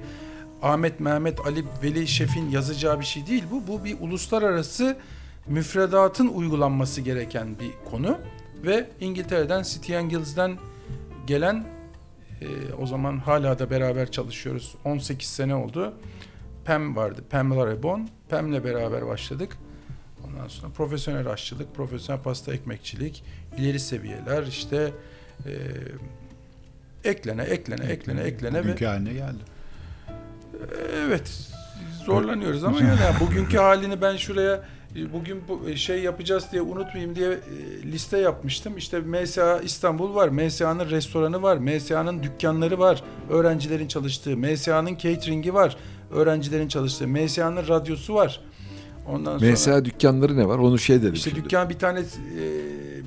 Ahmet, 0.61 0.99
Mehmet, 0.99 1.39
Ali, 1.39 1.65
Veli 1.83 2.07
Şef'in 2.07 2.49
yazacağı 2.49 2.99
bir 2.99 3.05
şey 3.05 3.27
değil 3.27 3.43
bu. 3.51 3.67
Bu 3.67 3.85
bir 3.85 3.97
uluslararası 4.01 4.97
müfredatın 5.47 6.27
uygulanması 6.27 7.01
gereken 7.01 7.47
bir 7.59 7.91
konu. 7.91 8.17
Ve 8.63 8.89
İngiltere'den 8.99 9.63
City 9.63 9.97
Angels'den 9.97 10.57
gelen 11.27 11.65
e, 12.41 12.73
o 12.73 12.87
zaman 12.87 13.17
hala 13.17 13.59
da 13.59 13.69
beraber 13.69 14.11
çalışıyoruz. 14.11 14.75
18 14.85 15.29
sene 15.29 15.55
oldu. 15.55 15.93
Pam 16.65 16.95
vardı. 16.95 17.23
Pamela 17.29 17.67
Rebon. 17.67 18.09
Pam'le 18.29 18.63
beraber 18.63 19.07
başladık. 19.07 19.57
Ondan 20.27 20.47
sonra 20.47 20.71
profesyonel 20.73 21.27
aşçılık, 21.27 21.75
profesyonel 21.75 22.21
pasta 22.23 22.53
ekmekçilik, 22.53 23.23
ileri 23.57 23.79
seviyeler 23.79 24.43
işte 24.43 24.91
e, 25.45 25.51
eklene, 27.09 27.43
eklene, 27.43 27.85
eklene, 27.85 28.21
eklene 28.21 28.57
ve 28.57 28.63
Bugünkü 28.63 28.85
haline 28.85 29.13
geldi. 29.13 29.43
evet 30.95 31.51
zorlanıyoruz 32.05 32.63
ama 32.63 32.79
yani 32.81 33.19
bugünkü 33.19 33.57
halini 33.57 34.01
ben 34.01 34.17
şuraya 34.17 34.63
bugün 34.95 35.41
bu 35.47 35.69
e, 35.69 35.75
şey 35.75 35.99
yapacağız 35.99 36.45
diye 36.51 36.61
unutmayayım 36.61 37.15
diye 37.15 37.29
e, 37.29 37.37
liste 37.91 38.17
yapmıştım. 38.17 38.77
İşte 38.77 38.99
MSA 38.99 39.59
İstanbul 39.61 40.15
var, 40.15 40.29
MSA'nın 40.29 40.89
restoranı 40.89 41.41
var, 41.41 41.57
MSA'nın 41.57 42.23
dükkanları 42.23 42.79
var, 42.79 43.03
öğrencilerin 43.29 43.87
çalıştığı, 43.87 44.37
MSA'nın 44.37 44.97
catering'i 44.97 45.53
var, 45.53 45.77
öğrencilerin 46.11 46.67
çalıştığı, 46.67 47.07
MSA'nın 47.07 47.67
radyosu 47.67 48.13
var. 48.13 48.41
Ondan 49.09 49.37
sonra 49.37 49.51
MSA 49.51 49.85
dükkanları 49.85 50.37
ne 50.37 50.47
var? 50.47 50.57
Onu 50.57 50.79
şey 50.79 51.01
dedim 51.01 51.13
işte 51.13 51.29
şimdi. 51.29 51.43
dükkan 51.43 51.69
bir 51.69 51.79
tane 51.79 51.99
e, 51.99 52.03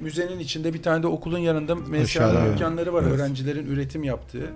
müzenin 0.03 0.39
içinde 0.39 0.75
bir 0.75 0.83
tane 0.83 1.03
de 1.03 1.07
okulun 1.07 1.39
yanında 1.39 1.75
MSA'nın 1.75 2.53
dükkanları 2.53 2.93
var 2.93 3.03
Evet. 3.03 3.13
öğrencilerin 3.13 3.67
üretim 3.67 4.05
yaptığı. 4.05 4.51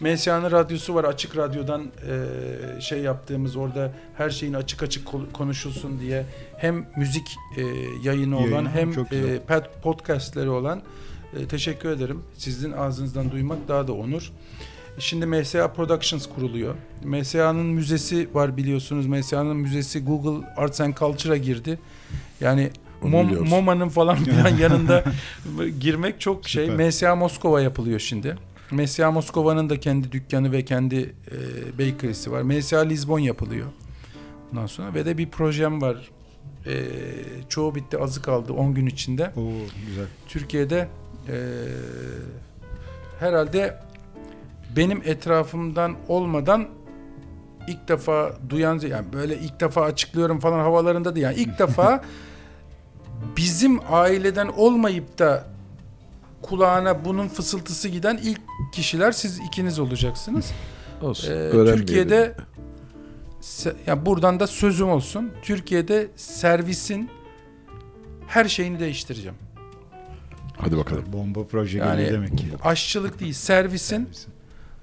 MSA'nın 0.00 0.50
radyosu 0.50 0.94
var 0.94 1.04
açık 1.04 1.36
radyodan 1.36 1.82
e, 1.82 2.80
şey 2.80 3.00
yaptığımız 3.00 3.56
orada 3.56 3.92
her 4.16 4.30
şeyin 4.30 4.54
açık 4.54 4.82
açık 4.82 5.08
konuşulsun 5.32 6.00
diye 6.00 6.26
hem 6.56 6.86
müzik 6.96 7.36
e, 7.56 7.62
yayını 8.02 8.38
olan 8.38 8.46
Yayını, 8.50 8.70
hem 8.70 8.90
e, 8.90 8.94
pod- 9.48 9.80
podcastleri 9.82 10.48
olan 10.48 10.82
e, 11.36 11.46
teşekkür 11.48 11.90
ederim. 11.90 12.22
Sizin 12.36 12.72
ağzınızdan 12.72 13.30
duymak 13.30 13.68
daha 13.68 13.88
da 13.88 13.92
onur. 13.92 14.32
Şimdi 14.98 15.26
MSA 15.26 15.72
Productions 15.72 16.26
kuruluyor. 16.34 16.74
MSA'nın 17.04 17.66
müzesi 17.66 18.28
var 18.34 18.56
biliyorsunuz. 18.56 19.06
MSA'nın 19.06 19.56
müzesi 19.56 20.04
Google 20.04 20.46
Arts 20.56 20.80
and 20.80 20.94
Culture'a 20.94 21.36
girdi. 21.36 21.78
Yani 22.40 22.70
Mom-. 23.02 23.48
MoMA'nın 23.48 23.88
falan 23.88 24.16
filan 24.16 24.48
yanında 24.58 25.04
girmek 25.80 26.20
çok 26.20 26.48
şey. 26.48 26.66
Süper. 26.66 26.86
MSA 26.86 27.16
Moskova 27.16 27.60
yapılıyor 27.60 28.00
şimdi. 28.00 28.36
MSA 28.72 29.10
Moskova'nın 29.10 29.70
da 29.70 29.80
kendi 29.80 30.12
dükkanı 30.12 30.52
ve 30.52 30.64
kendi 30.64 31.14
e, 31.30 31.78
bakery'si 31.78 32.32
var. 32.32 32.42
MSA 32.42 32.78
Lisbon 32.78 33.18
yapılıyor. 33.18 33.66
Ondan 34.52 34.66
sonra 34.66 34.94
ve 34.94 35.06
de 35.06 35.18
bir 35.18 35.30
projem 35.30 35.82
var. 35.82 36.10
E, 36.66 36.84
çoğu 37.48 37.74
bitti, 37.74 37.98
azı 37.98 38.22
kaldı 38.22 38.52
10 38.52 38.74
gün 38.74 38.86
içinde. 38.86 39.32
Oo 39.36 39.52
güzel. 39.86 40.06
Türkiye'de 40.28 40.88
e, 41.28 41.36
herhalde 43.20 43.80
benim 44.76 45.02
etrafımdan 45.04 45.96
olmadan 46.08 46.68
ilk 47.68 47.88
defa 47.88 48.32
duyan 48.48 48.78
yani 48.78 49.12
böyle 49.12 49.38
ilk 49.38 49.60
defa 49.60 49.82
açıklıyorum 49.82 50.40
falan 50.40 50.58
havalarında 50.58 51.14
değil 51.14 51.24
yani 51.24 51.36
ilk 51.36 51.58
defa 51.58 52.04
bizim 53.36 53.80
aileden 53.90 54.48
olmayıp 54.48 55.18
da 55.18 55.46
kulağına 56.50 57.04
bunun 57.04 57.28
fısıltısı 57.28 57.88
giden 57.88 58.20
ilk 58.22 58.40
kişiler 58.72 59.12
siz 59.12 59.38
ikiniz 59.38 59.78
olacaksınız. 59.78 60.52
Olsun. 61.02 61.32
Ee. 61.32 61.50
Türkiye'de 61.50 62.34
se- 63.42 63.74
ya 63.86 64.06
buradan 64.06 64.40
da 64.40 64.46
sözüm 64.46 64.88
olsun. 64.88 65.30
Türkiye'de 65.42 66.08
servisin 66.16 67.10
her 68.26 68.44
şeyini 68.48 68.80
değiştireceğim. 68.80 69.36
Hadi 70.56 70.76
bakalım. 70.76 71.04
Bomba 71.12 71.46
proje 71.46 71.78
Yani 71.78 72.06
demek 72.10 72.38
ki. 72.38 72.46
aşçılık 72.64 73.20
değil, 73.20 73.32
servisin 73.32 74.08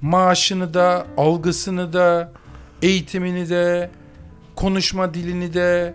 maaşını 0.02 0.74
da, 0.74 1.08
algısını 1.18 1.94
da, 1.94 2.32
eğitimini 2.82 3.50
de, 3.50 3.90
konuşma 4.56 5.14
dilini 5.14 5.54
de, 5.54 5.94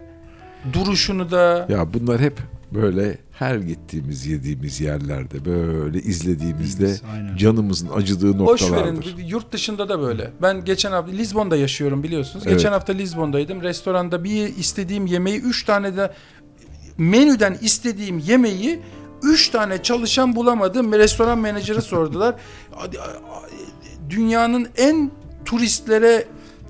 duruşunu 0.73 1.31
da 1.31 1.67
Ya 1.69 1.95
bunlar 1.95 2.21
hep 2.21 2.39
böyle 2.75 3.19
her 3.33 3.57
gittiğimiz 3.57 4.27
yediğimiz 4.27 4.81
yerlerde 4.81 5.45
böyle 5.45 5.99
izlediğimizde 6.01 6.97
Aynen. 7.13 7.37
canımızın 7.37 7.89
acıdığı 7.95 8.39
Boş 8.39 8.63
verin. 8.63 8.73
noktalardır. 8.73 9.19
Yurt 9.19 9.53
dışında 9.53 9.89
da 9.89 10.01
böyle. 10.01 10.31
Ben 10.43 10.65
geçen 10.65 10.93
hafta 10.93 11.13
Lizbon'da 11.13 11.57
yaşıyorum 11.57 12.03
biliyorsunuz. 12.03 12.45
Evet. 12.47 12.57
Geçen 12.57 12.73
hafta 12.73 12.93
Lizbon'daydım. 12.93 13.63
Restoranda 13.63 14.25
bir 14.25 14.57
istediğim 14.57 15.07
yemeği 15.07 15.41
üç 15.41 15.65
tane 15.65 15.97
de 15.97 16.13
menüden 16.99 17.57
istediğim 17.63 18.19
yemeği 18.19 18.81
üç 19.23 19.49
tane 19.49 19.83
çalışan 19.83 20.37
bulamadım. 20.37 20.93
Restoran 20.93 21.39
menajeri 21.39 21.83
sordular. 21.83 22.35
Dünyanın 24.11 24.69
en 24.77 25.11
turistlere 25.45 26.27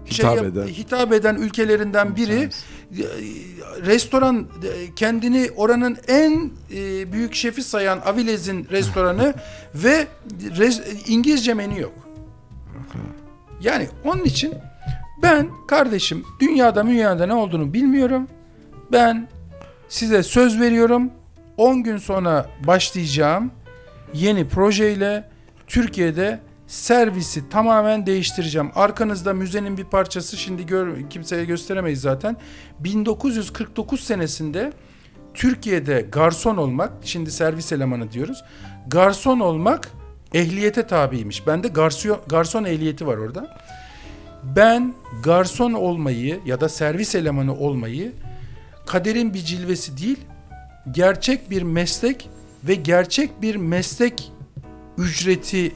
şey 0.06 0.18
Hitap 0.18 0.36
yap- 0.36 0.46
eden. 0.46 0.66
hitap 0.66 1.12
eden 1.12 1.34
ülkelerinden 1.36 2.16
biri 2.16 2.48
restoran 3.86 4.36
e, 4.64 4.94
kendini 4.94 5.50
oranın 5.56 5.96
en 6.08 6.50
e, 6.74 7.12
büyük 7.12 7.34
şefi 7.34 7.62
sayan 7.62 8.00
Aviles'in 8.04 8.68
restoranı 8.70 9.34
ve 9.74 10.06
res- 10.40 11.10
İngilizce 11.10 11.54
menü 11.54 11.80
yok. 11.80 11.92
Yani 13.60 13.88
onun 14.04 14.24
için 14.24 14.54
ben 15.22 15.48
kardeşim 15.68 16.24
dünyada 16.40 16.86
dünyada 16.86 17.26
ne 17.26 17.34
olduğunu 17.34 17.72
bilmiyorum. 17.72 18.28
Ben 18.92 19.28
size 19.88 20.22
söz 20.22 20.60
veriyorum. 20.60 21.10
10 21.56 21.82
gün 21.82 21.96
sonra 21.96 22.50
başlayacağım 22.66 23.50
yeni 24.14 24.48
projeyle 24.48 25.28
Türkiye'de 25.66 26.40
servisi 26.72 27.48
tamamen 27.48 28.06
değiştireceğim. 28.06 28.70
Arkanızda 28.74 29.32
müzenin 29.32 29.76
bir 29.76 29.84
parçası 29.84 30.36
şimdi 30.36 30.66
gör, 30.66 31.10
kimseye 31.10 31.44
gösteremeyiz 31.44 32.00
zaten. 32.00 32.36
1949 32.80 34.00
senesinde 34.00 34.72
Türkiye'de 35.34 36.06
garson 36.12 36.56
olmak, 36.56 36.92
şimdi 37.04 37.30
servis 37.30 37.72
elemanı 37.72 38.12
diyoruz. 38.12 38.44
Garson 38.86 39.40
olmak 39.40 39.90
ehliyete 40.34 40.86
tabiymiş. 40.86 41.46
Bende 41.46 41.68
garson, 41.68 42.20
garson 42.26 42.64
ehliyeti 42.64 43.06
var 43.06 43.16
orada. 43.16 43.56
Ben 44.42 44.94
garson 45.22 45.72
olmayı 45.72 46.40
ya 46.46 46.60
da 46.60 46.68
servis 46.68 47.14
elemanı 47.14 47.54
olmayı 47.54 48.12
kaderin 48.86 49.34
bir 49.34 49.44
cilvesi 49.44 49.98
değil, 49.98 50.18
gerçek 50.90 51.50
bir 51.50 51.62
meslek 51.62 52.28
ve 52.64 52.74
gerçek 52.74 53.42
bir 53.42 53.56
meslek 53.56 54.32
ücreti 54.98 55.72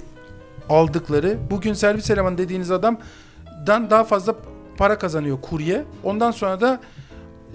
aldıkları 0.68 1.38
bugün 1.50 1.72
servis 1.72 2.10
elemanı 2.10 2.38
dediğiniz 2.38 2.70
adamdan 2.70 3.90
daha 3.90 4.04
fazla 4.04 4.34
para 4.76 4.98
kazanıyor 4.98 5.40
kurye. 5.40 5.84
Ondan 6.04 6.30
sonra 6.30 6.60
da 6.60 6.80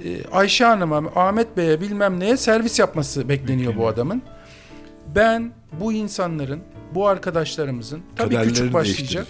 e, 0.06 0.26
Ayşe 0.32 0.66
Hanım'a, 0.66 0.98
Ahmet 1.16 1.58
Bey'e 1.58 1.82
bilmem 1.82 2.20
neye 2.20 2.38
servis 2.38 2.80
yapması 2.80 3.30
bekleniyor 3.30 3.76
bu 3.76 3.88
adamın. 3.88 4.22
Ben 5.16 5.52
bu 5.80 5.94
insanların, 5.94 6.62
bu 6.96 7.08
arkadaşlarımızın 7.08 8.02
tabii 8.16 8.42
küçük 8.42 8.74
başlayacak. 8.74 9.28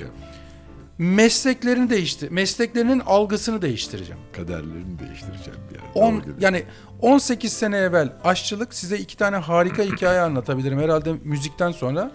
Mesleklerini 1.02 1.90
değişti. 1.90 2.28
Mesleklerinin 2.32 3.00
algısını 3.00 3.62
değiştireceğim. 3.62 4.22
Kaderlerini 4.34 5.00
değiştireceğim 5.00 5.60
yani. 5.76 5.92
On, 5.96 6.24
yani 6.40 6.64
18 7.00 7.54
sene 7.54 7.78
evvel 7.78 8.14
aşçılık 8.24 8.74
size 8.74 8.98
iki 8.98 9.18
tane 9.18 9.36
harika 9.36 9.84
hikaye 9.84 10.20
anlatabilirim. 10.20 10.80
Herhalde 10.80 11.14
müzikten 11.24 11.72
sonra. 11.72 12.12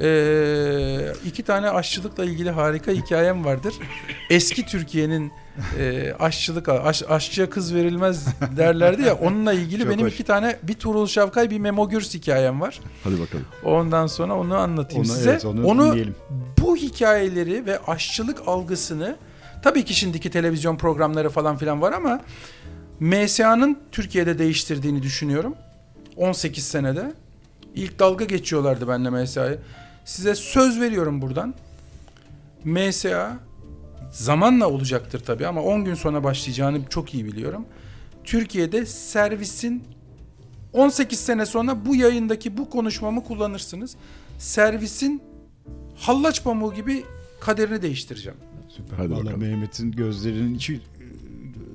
Ee, 0.00 1.12
iki 1.26 1.42
tane 1.42 1.70
aşçılıkla 1.70 2.24
ilgili 2.24 2.50
harika 2.50 2.92
hikayem 2.92 3.44
vardır. 3.44 3.74
Eski 4.30 4.66
Türkiye'nin 4.66 5.32
e, 5.78 6.12
aşçılık 6.18 6.68
aş, 6.68 7.02
aşçıya 7.08 7.50
kız 7.50 7.74
verilmez 7.74 8.26
derlerdi 8.56 9.02
ya 9.02 9.14
onunla 9.14 9.52
ilgili 9.52 9.88
benim 9.90 10.06
hoş. 10.06 10.14
iki 10.14 10.24
tane 10.24 10.56
bir 10.62 10.74
Tuğrul 10.74 11.06
Şavkay 11.06 11.50
bir 11.50 11.58
Memo 11.58 11.88
Gürs 11.88 12.14
hikayem 12.14 12.60
var. 12.60 12.80
Hadi 13.04 13.20
bakalım. 13.20 13.44
Ondan 13.64 14.06
sonra 14.06 14.34
onu 14.38 14.54
anlatayım 14.56 15.04
Onu, 15.04 15.12
size. 15.12 15.30
evet, 15.30 15.44
onu, 15.44 15.66
onu 15.66 15.86
dinleyelim. 15.90 16.14
bu 16.60 16.76
hikayeleri 16.76 17.66
ve 17.66 17.78
aşçılık 17.86 18.42
algısını 18.48 19.16
tabii 19.62 19.84
ki 19.84 19.94
şimdiki 19.94 20.30
televizyon 20.30 20.76
programları 20.76 21.30
falan 21.30 21.56
filan 21.56 21.82
var 21.82 21.92
ama 21.92 22.20
MSA'nın 23.00 23.78
Türkiye'de 23.92 24.38
değiştirdiğini 24.38 25.02
düşünüyorum. 25.02 25.54
18 26.16 26.64
senede. 26.66 27.12
İlk 27.74 27.98
dalga 27.98 28.24
geçiyorlardı 28.24 28.88
benimle 28.88 29.10
MSA'yı. 29.10 29.58
Size 30.04 30.34
söz 30.34 30.80
veriyorum 30.80 31.22
buradan. 31.22 31.54
MSA 32.64 33.36
zamanla 34.14 34.68
olacaktır 34.70 35.20
tabii 35.20 35.46
ama 35.46 35.62
10 35.62 35.84
gün 35.84 35.94
sonra 35.94 36.24
başlayacağını 36.24 36.78
çok 36.90 37.14
iyi 37.14 37.24
biliyorum. 37.26 37.64
Türkiye'de 38.24 38.86
servisin 38.86 39.82
18 40.72 41.18
sene 41.18 41.46
sonra 41.46 41.86
bu 41.86 41.96
yayındaki 41.96 42.56
bu 42.58 42.70
konuşmamı 42.70 43.24
kullanırsınız. 43.24 43.96
Servisin 44.38 45.22
hallaç 45.96 46.44
pamuğu 46.44 46.74
gibi 46.74 47.04
kaderini 47.40 47.82
değiştireceğim. 47.82 48.38
Süper. 48.68 48.96
Hadi 48.96 49.10
Vallahi 49.10 49.24
bakalım. 49.24 49.40
Mehmet'in 49.40 49.92
gözlerinin 49.92 50.54
içi 50.54 50.80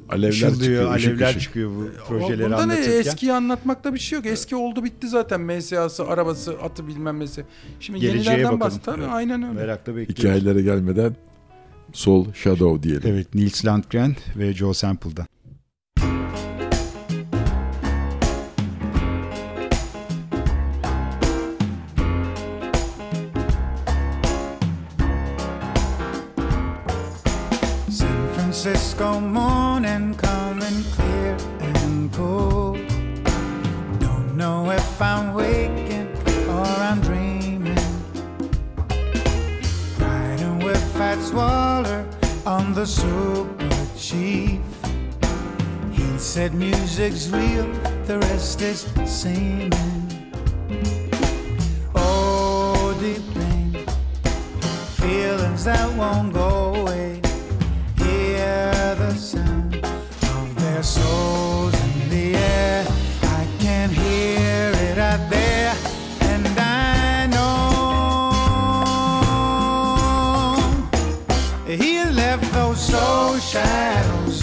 Alevler 0.09 0.29
ışıldıyor, 0.29 0.55
çıkıyor, 0.59 0.95
ışık 0.95 1.09
alevler 1.11 1.29
ışık. 1.29 1.41
çıkıyor 1.41 1.71
bu 1.75 1.89
O- 2.03 2.07
projeleri 2.07 2.43
Bunda 2.45 2.55
ne 2.57 2.61
anlatırken. 2.63 2.99
eskiyi 2.99 3.33
anlatmakta 3.33 3.93
bir 3.93 3.99
şey 3.99 4.15
yok. 4.17 4.25
Eski 4.25 4.55
oldu 4.55 4.83
bitti 4.83 5.07
zaten. 5.07 5.41
MSA'sı, 5.41 6.07
arabası, 6.07 6.53
atı 6.63 6.87
bilmem 6.87 7.19
nesi. 7.19 7.43
Şimdi 7.79 7.99
Geleceğe 7.99 8.17
yenilerden 8.19 8.43
bakalım. 8.43 8.59
bahset. 8.59 8.83
Tabii 8.85 9.01
Evet. 9.01 9.09
aynen 9.13 9.43
öyle. 9.43 9.53
Merakla 9.53 9.95
bekliyoruz. 9.95 10.23
Hikayelere 10.23 10.61
gelmeden 10.61 11.15
Sol 11.93 12.33
Shadow 12.33 12.83
diyelim. 12.83 13.11
Evet, 13.13 13.33
Nils 13.35 13.65
Landgren 13.65 14.15
ve 14.35 14.53
Joe 14.53 14.73
Sample'dan. 14.73 15.25
San 27.89 28.27
Francisco 28.35 29.21
morning 29.21 30.15
coming 30.17 30.83
clear 30.95 31.37
and 31.61 32.13
cool. 32.15 32.77
Don't 34.01 34.37
know 34.37 34.71
if 34.71 35.01
I'm 35.01 35.33
waking 35.33 35.68
with 41.31 41.39
Fats 41.39 41.85
Waller 41.85 42.05
on 42.45 42.73
the 42.73 42.85
Super 42.85 43.87
Chief. 43.97 44.61
He 45.91 46.17
said 46.17 46.53
music's 46.53 47.27
real, 47.29 47.65
the 48.05 48.19
rest 48.19 48.61
is 48.61 48.87
seeming. 49.05 49.71
Oh, 51.95 52.95
deep 52.99 53.23
pain, 53.33 53.85
feelings 54.97 55.63
that 55.65 55.91
won't 55.97 56.33
go 56.33 56.75
away 56.75 57.21
hear 57.97 58.95
the 58.95 59.13
sound 59.15 59.75
of 59.75 60.55
their 60.55 60.83
souls 60.83 61.73
in 61.73 62.09
the 62.09 62.35
air. 62.35 62.85
I 63.23 63.47
can 63.59 63.89
hear 63.89 64.71
it 64.89 64.97
out 64.97 65.29
there, 65.29 65.75
so 72.89 73.37
shadows. 73.39 74.38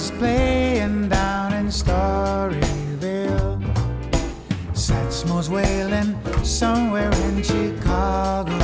Is 0.00 0.10
playing 0.12 1.08
down 1.08 1.52
in 1.52 1.66
Storyville. 1.66 3.60
Satchmo's 4.72 5.50
wailing 5.50 6.10
somewhere 6.42 7.12
in 7.26 7.42
Chicago. 7.42 8.58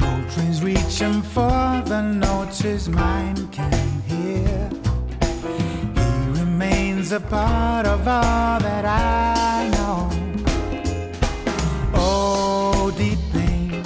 Coltrane's 0.00 0.62
reaching 0.62 1.22
for 1.22 1.82
the 1.92 2.02
notes 2.02 2.60
his 2.60 2.88
mind 2.88 3.50
can 3.52 4.02
hear. 4.12 4.70
He 5.96 6.40
remains 6.40 7.12
a 7.12 7.20
part 7.20 7.86
of 7.86 8.00
all 8.06 8.60
that 8.68 8.84
I 8.84 9.68
know. 9.76 10.10
Oh, 11.94 12.92
deep 12.98 13.22
pain, 13.32 13.82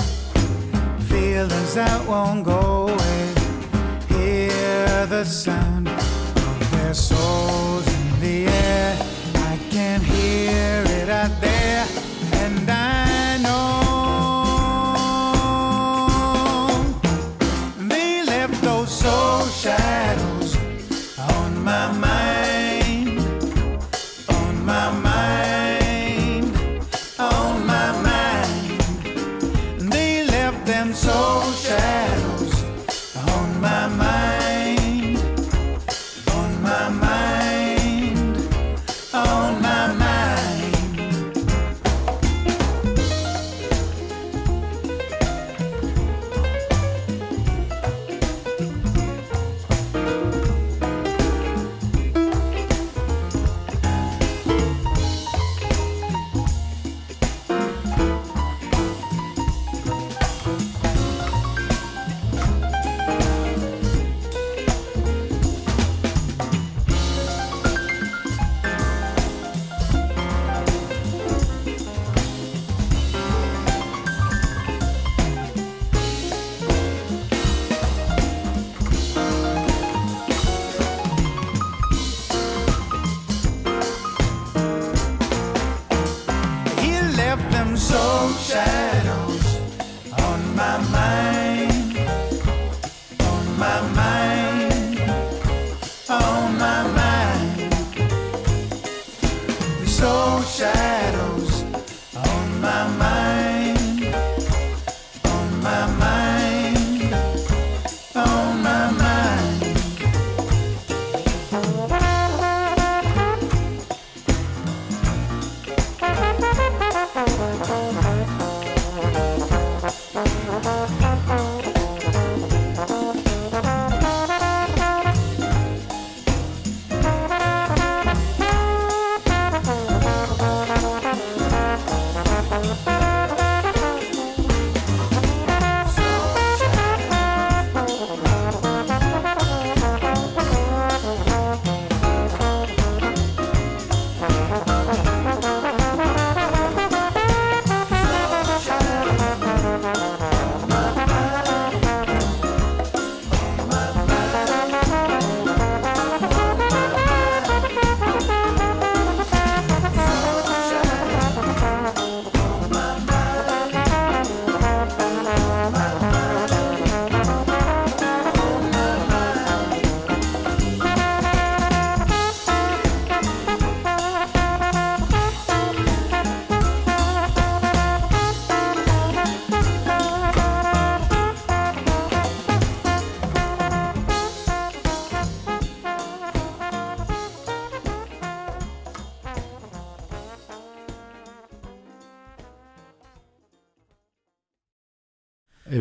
feelings 1.08 1.74
that 1.74 2.00
won't 2.08 2.44
go 2.44 2.79
the 5.20 5.26
sound 5.26 5.79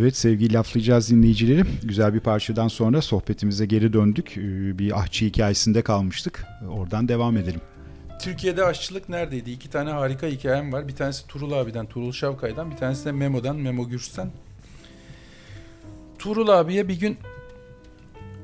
Evet 0.10 0.18
sevgili 0.18 0.53
laflayacağız 0.53 1.10
dinleyicileri. 1.10 1.64
Güzel 1.84 2.14
bir 2.14 2.19
parçadan 2.19 2.68
sonra 2.68 3.02
sohbetimize 3.02 3.65
geri 3.65 3.94
döndük. 3.94 4.38
Ee, 4.38 4.80
Bir 4.80 4.99
ahçı 4.99 5.26
hikayesinde 5.26 5.81
kalmıştık. 5.81 6.45
Oradan 6.69 7.07
devam 7.07 7.38
edelim. 7.38 7.61
Türkiye'de 8.22 8.64
aşçılık 8.64 9.10
neredeydi? 9.10 9.52
İki 9.52 9.69
tane 9.69 9.90
harika 9.90 10.27
hikayem 10.27 10.73
var. 10.73 10.88
Bir 10.88 10.95
tanesi 10.95 11.27
Turul 11.27 11.52
abiden, 11.52 11.86
Turul 11.86 12.11
Şavkay'dan. 12.11 12.72
Bir 12.72 12.77
tanesi 12.77 13.06
de 13.06 13.11
Memo'dan, 13.11 13.56
Memo 13.56 13.90
Gürs'ten. 13.90 14.31
Turul 16.19 16.48
abiye 16.48 16.88
bir 16.88 16.99
gün 16.99 17.18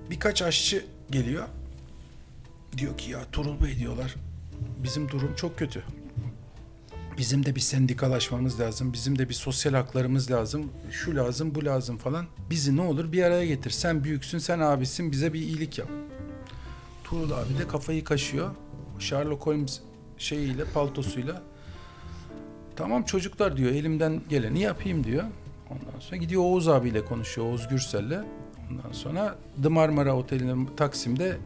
birkaç 0.09 0.41
aşçı 0.41 0.85
geliyor. 1.11 1.43
Diyor 2.77 2.97
ki 2.97 3.11
ya 3.11 3.19
Turul 3.31 3.63
Bey 3.63 3.79
diyorlar. 3.79 4.15
Bizim 4.83 5.09
durum 5.09 5.35
çok 5.35 5.57
kötü. 5.57 5.83
Bizim 7.17 7.45
de 7.45 7.55
bir 7.55 7.59
sendikalaşmamız 7.59 8.59
lazım. 8.59 8.93
Bizim 8.93 9.19
de 9.19 9.29
bir 9.29 9.33
sosyal 9.33 9.73
haklarımız 9.73 10.31
lazım. 10.31 10.71
Şu 10.91 11.15
lazım, 11.15 11.55
bu 11.55 11.65
lazım 11.65 11.97
falan. 11.97 12.25
Bizi 12.49 12.75
ne 12.75 12.81
olur 12.81 13.11
bir 13.11 13.23
araya 13.23 13.45
getir. 13.45 13.69
Sen 13.69 14.03
büyüksün, 14.03 14.37
sen 14.37 14.59
abisin. 14.59 15.11
Bize 15.11 15.33
bir 15.33 15.39
iyilik 15.39 15.77
yap. 15.77 15.87
Tuğrul 17.03 17.31
abi 17.31 17.57
de 17.57 17.67
kafayı 17.67 18.03
kaşıyor. 18.03 18.49
Sherlock 18.99 19.45
Holmes 19.45 19.81
şeyiyle, 20.17 20.65
paltosuyla. 20.65 21.41
Tamam 22.75 23.03
çocuklar 23.03 23.57
diyor 23.57 23.71
elimden 23.71 24.21
geleni 24.29 24.61
yapayım 24.61 25.03
diyor. 25.03 25.23
Ondan 25.69 25.99
sonra 25.99 26.17
gidiyor 26.17 26.41
Oğuz 26.41 26.67
abiyle 26.67 27.05
konuşuyor, 27.05 27.47
Oğuz 27.47 27.67
Gürsel'le. 27.67 28.23
Ondan 28.71 28.91
sonra 28.91 29.35
The 29.63 29.69
Marmara 29.69 30.15
Oteli'nin 30.15 30.69
Taksim'de 30.77 31.37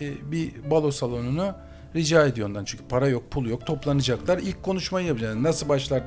e, 0.00 0.30
bir 0.32 0.70
balo 0.70 0.90
salonunu 0.90 1.54
rica 1.96 2.26
ediyor 2.26 2.48
ondan. 2.48 2.64
Çünkü 2.64 2.84
para 2.84 3.08
yok, 3.08 3.30
pul 3.30 3.46
yok, 3.46 3.66
toplanacaklar. 3.66 4.38
İlk 4.38 4.62
konuşmayı 4.62 5.06
yapacaklar. 5.06 5.42
Nasıl 5.42 5.68
başlar 5.68 6.02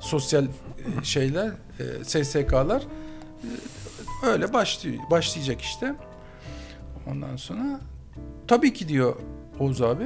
sosyal 0.00 0.44
e, 0.44 0.48
şeyler, 1.04 1.50
e, 2.10 2.24
SSK'lar? 2.24 2.82
E, 4.22 4.26
öyle 4.26 4.52
başlıyor, 4.52 4.98
başlayacak 5.10 5.60
işte. 5.60 5.94
Ondan 7.06 7.36
sonra 7.36 7.80
tabii 8.48 8.72
ki 8.72 8.88
diyor 8.88 9.16
Oğuz 9.58 9.82
abi. 9.82 10.04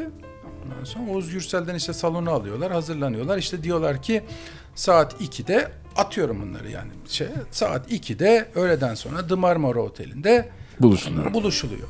Ondan 0.64 0.84
sonra 0.84 1.10
Oğuz 1.10 1.30
Gürsel'den 1.30 1.74
işte 1.74 1.92
salonu 1.92 2.30
alıyorlar, 2.30 2.72
hazırlanıyorlar. 2.72 3.38
İşte 3.38 3.62
diyorlar 3.62 4.02
ki 4.02 4.22
saat 4.74 5.20
2'de 5.20 5.72
atıyorum 5.96 6.42
bunları 6.42 6.70
yani 6.70 6.90
şey 7.08 7.26
saat 7.50 7.92
2'de 7.92 8.48
öğleden 8.54 8.94
sonra 8.94 9.26
The 9.26 9.34
Marmara 9.34 9.80
Oteli'nde 9.80 10.48
Buluştular. 10.80 11.34
buluşuluyor. 11.34 11.88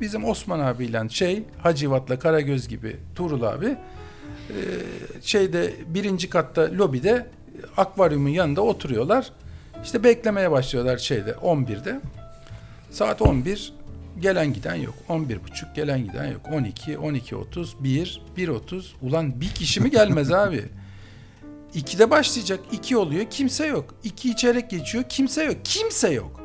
Bizim 0.00 0.24
Osman 0.24 0.60
abiyle 0.60 1.08
şey 1.08 1.42
Hacivat'la 1.58 2.18
Karagöz 2.18 2.68
gibi 2.68 2.96
Tuğrul 3.14 3.42
abi 3.42 3.66
e, 3.66 4.56
şeyde 5.22 5.74
birinci 5.86 6.30
katta 6.30 6.70
lobide 6.72 7.26
akvaryumun 7.76 8.28
yanında 8.28 8.60
oturuyorlar. 8.60 9.30
İşte 9.84 10.04
beklemeye 10.04 10.50
başlıyorlar 10.50 10.98
şeyde 10.98 11.30
11'de. 11.30 12.00
Saat 12.90 13.22
11 13.22 13.72
gelen 14.20 14.52
giden 14.52 14.74
yok. 14.74 14.94
11 15.08 15.44
buçuk 15.44 15.74
gelen 15.74 16.04
giden 16.04 16.26
yok. 16.26 16.40
12, 16.52 16.92
12.30, 16.92 17.84
1, 17.84 18.22
1.30. 18.36 18.84
Ulan 19.02 19.40
bir 19.40 19.48
kişi 19.48 19.80
mi 19.80 19.90
gelmez 19.90 20.32
abi? 20.32 20.64
2'de 21.74 22.10
başlayacak. 22.10 22.60
2 22.72 22.96
oluyor. 22.96 23.24
Kimse 23.30 23.66
yok. 23.66 23.94
2 24.04 24.30
içerek 24.30 24.70
geçiyor. 24.70 25.04
Kimse 25.08 25.44
yok. 25.44 25.56
Kimse 25.64 26.10
yok. 26.10 26.43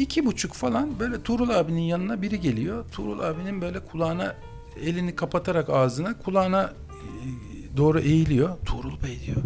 İki 0.00 0.26
buçuk 0.26 0.52
falan 0.52 1.00
böyle 1.00 1.22
Tuğrul 1.22 1.48
abinin 1.50 1.82
yanına 1.82 2.22
biri 2.22 2.40
geliyor. 2.40 2.84
Tuğrul 2.92 3.20
abinin 3.20 3.60
böyle 3.60 3.80
kulağına 3.80 4.36
elini 4.82 5.16
kapatarak 5.16 5.70
ağzına 5.70 6.18
kulağına 6.18 6.62
e, 6.62 7.76
doğru 7.76 8.00
eğiliyor. 8.00 8.58
Tuğrul 8.66 9.02
Bey 9.02 9.20
diyor. 9.26 9.42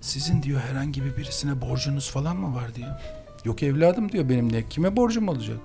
Sizin 0.00 0.42
diyor 0.42 0.60
herhangi 0.60 1.04
bir 1.04 1.16
birisine 1.16 1.60
borcunuz 1.60 2.10
falan 2.10 2.36
mı 2.36 2.56
var 2.56 2.74
diyor. 2.74 2.90
Yok 3.44 3.62
evladım 3.62 4.12
diyor 4.12 4.28
benim 4.28 4.52
ne 4.52 4.68
kime 4.68 4.96
borcum 4.96 5.28
olacak? 5.28 5.58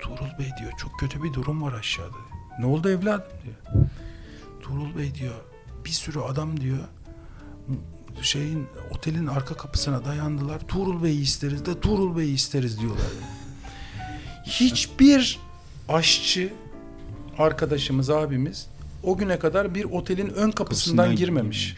Tuğrul 0.00 0.38
Bey 0.38 0.50
diyor 0.60 0.72
çok 0.78 0.98
kötü 1.00 1.22
bir 1.22 1.32
durum 1.32 1.62
var 1.62 1.72
aşağıda. 1.72 2.16
Ne 2.58 2.66
oldu 2.66 2.88
evladım 2.88 3.32
diyor. 3.44 3.86
Tuğrul 4.60 4.98
Bey 4.98 5.14
diyor 5.14 5.34
bir 5.84 5.90
sürü 5.90 6.18
adam 6.20 6.60
diyor 6.60 6.78
şeyin 8.22 8.66
otelin 8.90 9.26
arka 9.26 9.54
kapısına 9.54 10.04
dayandılar. 10.04 10.60
Tuğrul 10.68 11.02
Bey'i 11.02 11.20
isteriz 11.20 11.66
de 11.66 11.80
Tuğrul 11.80 12.16
Bey'i 12.16 12.34
isteriz 12.34 12.80
diyorlar. 12.80 13.06
Hiçbir 14.44 15.38
aşçı 15.88 16.52
arkadaşımız, 17.38 18.10
abimiz 18.10 18.66
o 19.02 19.16
güne 19.16 19.38
kadar 19.38 19.74
bir 19.74 19.84
otelin 19.84 20.28
ön 20.28 20.50
kapısından, 20.50 21.16
girmemiş. 21.16 21.76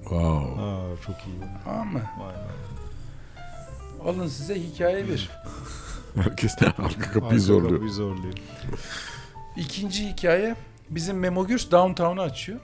Wow. 0.00 0.62
Aa, 0.62 0.80
çok 1.06 1.16
iyi. 1.26 1.38
Tamam 1.64 1.92
mı? 1.92 2.02
Vay 2.18 2.26
vay. 2.34 4.12
Alın 4.12 4.28
size 4.28 4.54
hikaye 4.54 5.08
bir. 5.08 5.30
Herkes 6.14 6.60
de 6.60 6.66
arka 6.66 7.00
kapıyı 7.00 7.24
Arka 7.24 7.38
zorluyor. 7.38 7.72
kapıyı 7.72 7.90
zorluyor. 7.92 8.34
İkinci 9.56 10.08
hikaye 10.08 10.56
bizim 10.90 11.18
Memo 11.18 11.46
Gürs 11.46 11.70
Downtown'u 11.70 12.20
açıyor. 12.22 12.60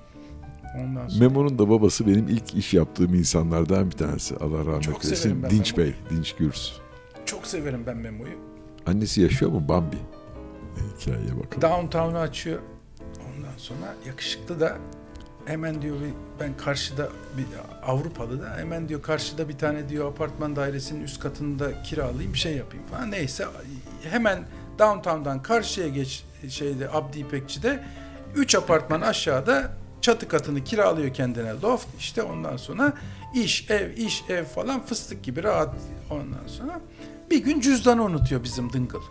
Ondan 0.81 1.09
sonra 1.09 1.29
Memo'nun 1.29 1.59
da 1.59 1.71
babası 1.71 2.07
benim 2.07 2.29
ilk 2.29 2.55
iş 2.55 2.75
yaptığım 2.75 3.15
insanlardan 3.15 3.87
bir 3.91 3.97
tanesi. 3.97 4.37
Allah 4.37 4.59
rahmet 4.59 4.83
Çok 4.83 5.05
eylesin. 5.05 5.43
Dinç 5.51 5.77
Memo'yu. 5.77 5.93
Bey, 5.95 6.17
Dinç 6.17 6.35
Gürs. 6.35 6.73
çok 7.27 7.47
severim 7.47 7.85
ben 7.87 7.97
Memo'yu. 7.97 8.39
Annesi 8.87 9.21
yaşıyor 9.21 9.51
mu? 9.51 9.69
Bambi. 9.69 9.97
Hikayeye 11.01 11.39
bakalım. 11.39 11.63
Downtown'u 11.63 12.19
açıyor. 12.19 12.59
Ondan 13.01 13.57
sonra 13.57 13.95
yakışıklı 14.07 14.61
da 14.61 14.77
hemen 15.45 15.83
diyor 15.83 15.97
ben 16.41 16.57
karşıda 16.57 17.09
bir 17.39 17.45
Avrupalı 17.87 18.43
da 18.43 18.57
hemen 18.57 18.89
diyor 18.89 19.03
karşıda 19.03 19.49
bir 19.49 19.59
tane 19.59 19.89
diyor 19.89 20.11
apartman 20.11 20.57
dairesinin 20.57 21.05
üst 21.05 21.21
katında 21.21 21.83
kiralayayım 21.83 22.33
bir 22.33 22.39
şey 22.39 22.57
yapayım 22.57 22.87
falan. 22.87 23.11
Neyse 23.11 23.45
hemen 24.11 24.47
downtown'dan 24.79 25.43
karşıya 25.43 25.89
geç 25.89 26.25
şeyde 26.49 26.91
Abdi 26.93 27.19
İpekçi'de 27.19 27.85
3 28.37 28.55
apartman 28.55 29.01
aşağıda 29.01 29.73
çatı 30.05 30.29
katını 30.29 30.65
kiralıyor 30.65 31.15
kendine 31.15 31.51
loft. 31.63 31.87
İşte 31.99 32.23
ondan 32.23 32.57
sonra 32.57 32.93
iş, 33.35 33.71
ev, 33.71 33.97
iş, 33.97 34.25
ev 34.29 34.45
falan 34.45 34.87
fıstık 34.87 35.23
gibi 35.25 35.43
rahat 35.43 35.75
ondan 36.11 36.47
sonra. 36.47 36.81
Bir 37.31 37.45
gün 37.45 37.61
cüzdanı 37.61 38.03
unutuyor 38.05 38.45
bizim 38.45 38.73
dıngıl. 38.73 39.03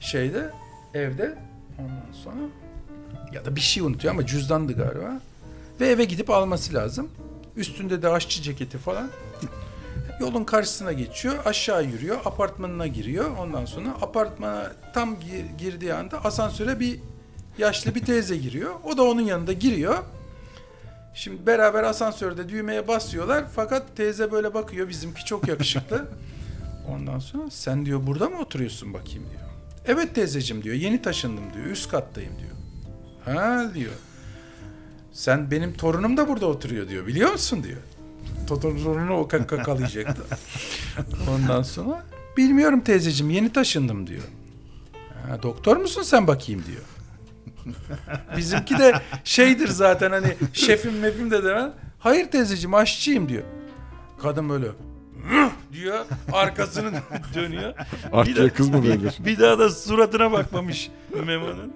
Şeyde 0.00 0.50
evde 0.94 1.38
ondan 1.78 2.12
sonra 2.24 2.40
ya 3.32 3.44
da 3.44 3.56
bir 3.56 3.60
şey 3.60 3.82
unutuyor 3.82 4.14
ama 4.14 4.26
cüzdandı 4.26 4.72
galiba. 4.72 5.20
Ve 5.80 5.88
eve 5.88 6.04
gidip 6.04 6.30
alması 6.30 6.74
lazım. 6.74 7.08
Üstünde 7.56 8.02
de 8.02 8.08
aşçı 8.08 8.42
ceketi 8.42 8.78
falan. 8.78 9.10
Yolun 10.20 10.44
karşısına 10.44 10.92
geçiyor, 10.92 11.34
aşağı 11.44 11.84
yürüyor, 11.84 12.18
apartmanına 12.24 12.86
giriyor. 12.86 13.36
Ondan 13.38 13.64
sonra 13.64 13.88
apartmana 13.88 14.72
tam 14.94 15.20
gir- 15.20 15.58
girdiği 15.58 15.94
anda 15.94 16.24
asansöre 16.24 16.80
bir 16.80 17.00
yaşlı 17.58 17.94
bir 17.94 18.04
teyze 18.04 18.36
giriyor. 18.36 18.74
O 18.84 18.96
da 18.96 19.02
onun 19.02 19.20
yanında 19.20 19.52
giriyor. 19.52 19.98
Şimdi 21.14 21.46
beraber 21.46 21.82
asansörde 21.82 22.48
düğmeye 22.48 22.88
basıyorlar. 22.88 23.44
Fakat 23.54 23.96
teyze 23.96 24.32
böyle 24.32 24.54
bakıyor. 24.54 24.88
Bizimki 24.88 25.24
çok 25.24 25.48
yakışıklı. 25.48 26.08
Ondan 26.88 27.18
sonra 27.18 27.50
sen 27.50 27.86
diyor 27.86 28.06
burada 28.06 28.28
mı 28.28 28.40
oturuyorsun 28.40 28.94
bakayım 28.94 29.22
diyor. 29.30 29.42
Evet 29.86 30.14
teyzeciğim 30.14 30.64
diyor. 30.64 30.74
Yeni 30.74 31.02
taşındım 31.02 31.54
diyor. 31.54 31.66
Üst 31.66 31.90
kattayım 31.90 32.32
diyor. 32.38 32.54
Ha 33.24 33.74
diyor. 33.74 33.92
Sen 35.12 35.50
benim 35.50 35.74
torunum 35.74 36.16
da 36.16 36.28
burada 36.28 36.46
oturuyor 36.46 36.88
diyor. 36.88 37.06
Biliyor 37.06 37.32
musun 37.32 37.62
diyor. 37.64 37.80
Torunu 38.46 39.16
o 39.16 39.28
kaka 39.28 39.62
kalayacaktı. 39.62 40.22
Ondan 41.30 41.62
sonra 41.62 42.04
bilmiyorum 42.36 42.80
teyzeciğim 42.80 43.30
yeni 43.30 43.52
taşındım 43.52 44.06
diyor. 44.06 44.22
Ha, 45.28 45.42
doktor 45.42 45.76
musun 45.76 46.02
sen 46.02 46.26
bakayım 46.26 46.64
diyor. 46.66 46.82
Bizimki 48.36 48.78
de 48.78 48.92
şeydir 49.24 49.68
zaten 49.68 50.10
hani 50.10 50.36
şefim 50.52 50.98
mefim 50.98 51.30
de 51.30 51.44
demem. 51.44 51.72
Hayır 51.98 52.30
teyzeciğim 52.30 52.74
aşçıyım 52.74 53.28
diyor. 53.28 53.42
Kadın 54.22 54.48
böyle 54.48 54.66
diyor 55.72 56.04
arkasını 56.32 56.90
dönüyor. 57.34 57.74
Aşçıya 58.12 58.52
kız 58.52 58.68
mı 58.68 58.82
verilir? 58.82 59.14
Bir 59.24 59.38
daha 59.38 59.58
da 59.58 59.70
suratına 59.70 60.32
bakmamış 60.32 60.90
Memo'nun. 61.26 61.72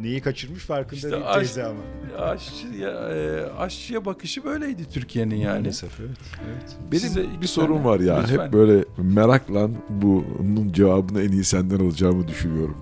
Neyi 0.00 0.20
kaçırmış 0.20 0.64
farkında 0.64 0.96
İşte 0.96 1.10
değil 1.12 1.22
aş- 1.26 1.36
teyze 1.36 1.64
ama. 1.64 1.80
Aşçı 2.18 2.66
ya, 2.66 2.90
e, 2.90 3.44
aşçıya 3.58 4.04
bakışı 4.04 4.44
böyleydi 4.44 4.88
Türkiye'nin 4.90 5.34
yani. 5.36 5.58
Maalesef 5.58 6.00
evet. 6.00 6.10
evet. 6.46 6.76
Benim 6.92 7.00
Size 7.00 7.24
bir 7.40 7.46
sorun 7.46 7.84
var 7.84 8.00
ya. 8.00 8.20
Lütfen. 8.20 8.44
Hep 8.46 8.52
böyle 8.52 8.84
merakla 8.98 9.68
bunun 9.88 10.72
cevabını 10.72 11.22
en 11.22 11.32
iyi 11.32 11.44
senden 11.44 11.80
alacağımı 11.80 12.28
düşünüyorum. 12.28 12.76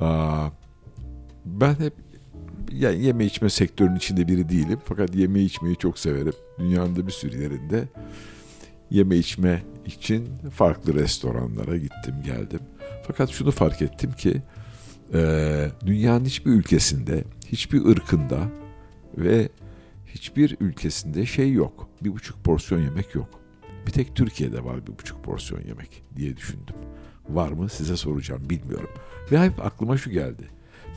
Aa, 0.00 0.48
ben 1.44 1.74
hep 1.74 1.92
yani 2.72 3.04
yeme 3.04 3.24
içme 3.24 3.50
sektörünün 3.50 3.96
içinde 3.96 4.28
biri 4.28 4.48
değilim. 4.48 4.78
Fakat 4.84 5.14
yeme 5.14 5.40
içmeyi 5.40 5.76
çok 5.76 5.98
severim. 5.98 6.32
Dünyanın 6.58 6.96
da 6.96 7.06
bir 7.06 7.12
sürü 7.12 7.42
yerinde 7.42 7.88
yeme 8.90 9.16
içme 9.16 9.62
için 9.86 10.28
farklı 10.50 10.94
restoranlara 10.94 11.76
gittim 11.76 12.14
geldim. 12.24 12.60
Fakat 13.06 13.30
şunu 13.30 13.50
fark 13.50 13.82
ettim 13.82 14.12
ki 14.12 14.42
e, 15.14 15.70
dünyanın 15.86 16.24
hiçbir 16.24 16.50
ülkesinde, 16.50 17.24
hiçbir 17.46 17.84
ırkında 17.84 18.48
ve 19.18 19.48
hiçbir 20.06 20.56
ülkesinde 20.60 21.26
şey 21.26 21.52
yok. 21.52 21.88
Bir 22.04 22.12
buçuk 22.12 22.44
porsiyon 22.44 22.80
yemek 22.80 23.14
yok. 23.14 23.28
Bir 23.86 23.92
tek 23.92 24.16
Türkiye'de 24.16 24.64
var 24.64 24.86
bir 24.86 24.98
buçuk 24.98 25.24
porsiyon 25.24 25.62
yemek 25.62 26.02
diye 26.16 26.36
düşündüm. 26.36 26.74
Var 27.28 27.52
mı 27.52 27.68
size 27.68 27.96
soracağım 27.96 28.50
bilmiyorum. 28.50 28.90
Ve 29.32 29.40
hep 29.40 29.66
aklıma 29.66 29.96
şu 29.96 30.10
geldi. 30.10 30.48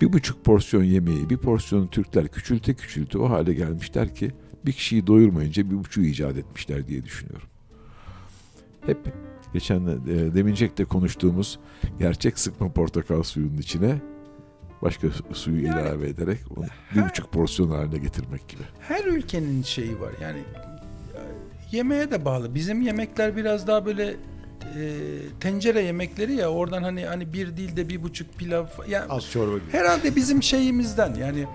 Bir 0.01 0.13
buçuk 0.13 0.45
porsiyon 0.45 0.83
yemeği 0.83 1.29
bir 1.29 1.37
porsiyonu 1.37 1.89
Türkler 1.89 2.27
küçülte 2.27 2.73
küçülte 2.73 3.17
o 3.17 3.29
hale 3.29 3.53
gelmişler 3.53 4.15
ki 4.15 4.31
bir 4.65 4.71
kişiyi 4.71 5.07
doyurmayınca 5.07 5.69
bir 5.71 5.75
buçuğu 5.77 6.01
icat 6.01 6.37
etmişler 6.37 6.87
diye 6.87 7.03
düşünüyorum. 7.03 7.47
Hep 8.85 8.97
geçen 9.53 9.79
e, 9.87 10.35
demincek 10.35 10.77
de 10.77 10.85
konuştuğumuz 10.85 11.59
gerçek 11.99 12.39
sıkma 12.39 12.71
portakal 12.71 13.23
suyunun 13.23 13.57
içine 13.57 13.95
başka 14.81 15.09
su- 15.09 15.23
suyu 15.33 15.65
Yani- 15.65 15.81
ilave 15.81 16.09
ederek 16.09 16.39
onu 16.57 16.65
bir 16.95 17.09
buçuk 17.09 17.31
porsiyon 17.31 17.69
haline 17.69 17.97
getirmek 17.97 18.47
gibi. 18.49 18.61
Her 18.79 19.05
ülkenin 19.05 19.61
şeyi 19.63 19.99
var. 19.99 20.11
Yani 20.21 20.39
yemeğe 21.71 22.11
de 22.11 22.25
bağlı. 22.25 22.55
Bizim 22.55 22.81
yemekler 22.81 23.35
biraz 23.35 23.67
daha 23.67 23.85
böyle 23.85 24.15
tencere 25.39 25.81
yemekleri 25.81 26.33
ya 26.33 26.49
oradan 26.49 26.83
hani 26.83 27.05
hani 27.05 27.33
bir 27.33 27.57
değil 27.57 27.75
de 27.75 27.89
bir 27.89 28.03
buçuk 28.03 28.33
pilav 28.37 28.65
yani 28.89 29.05
Az 29.09 29.31
çorba 29.31 29.57
gibi. 29.57 29.71
herhalde 29.71 30.15
bizim 30.15 30.43
şeyimizden 30.43 31.13
yani 31.15 31.45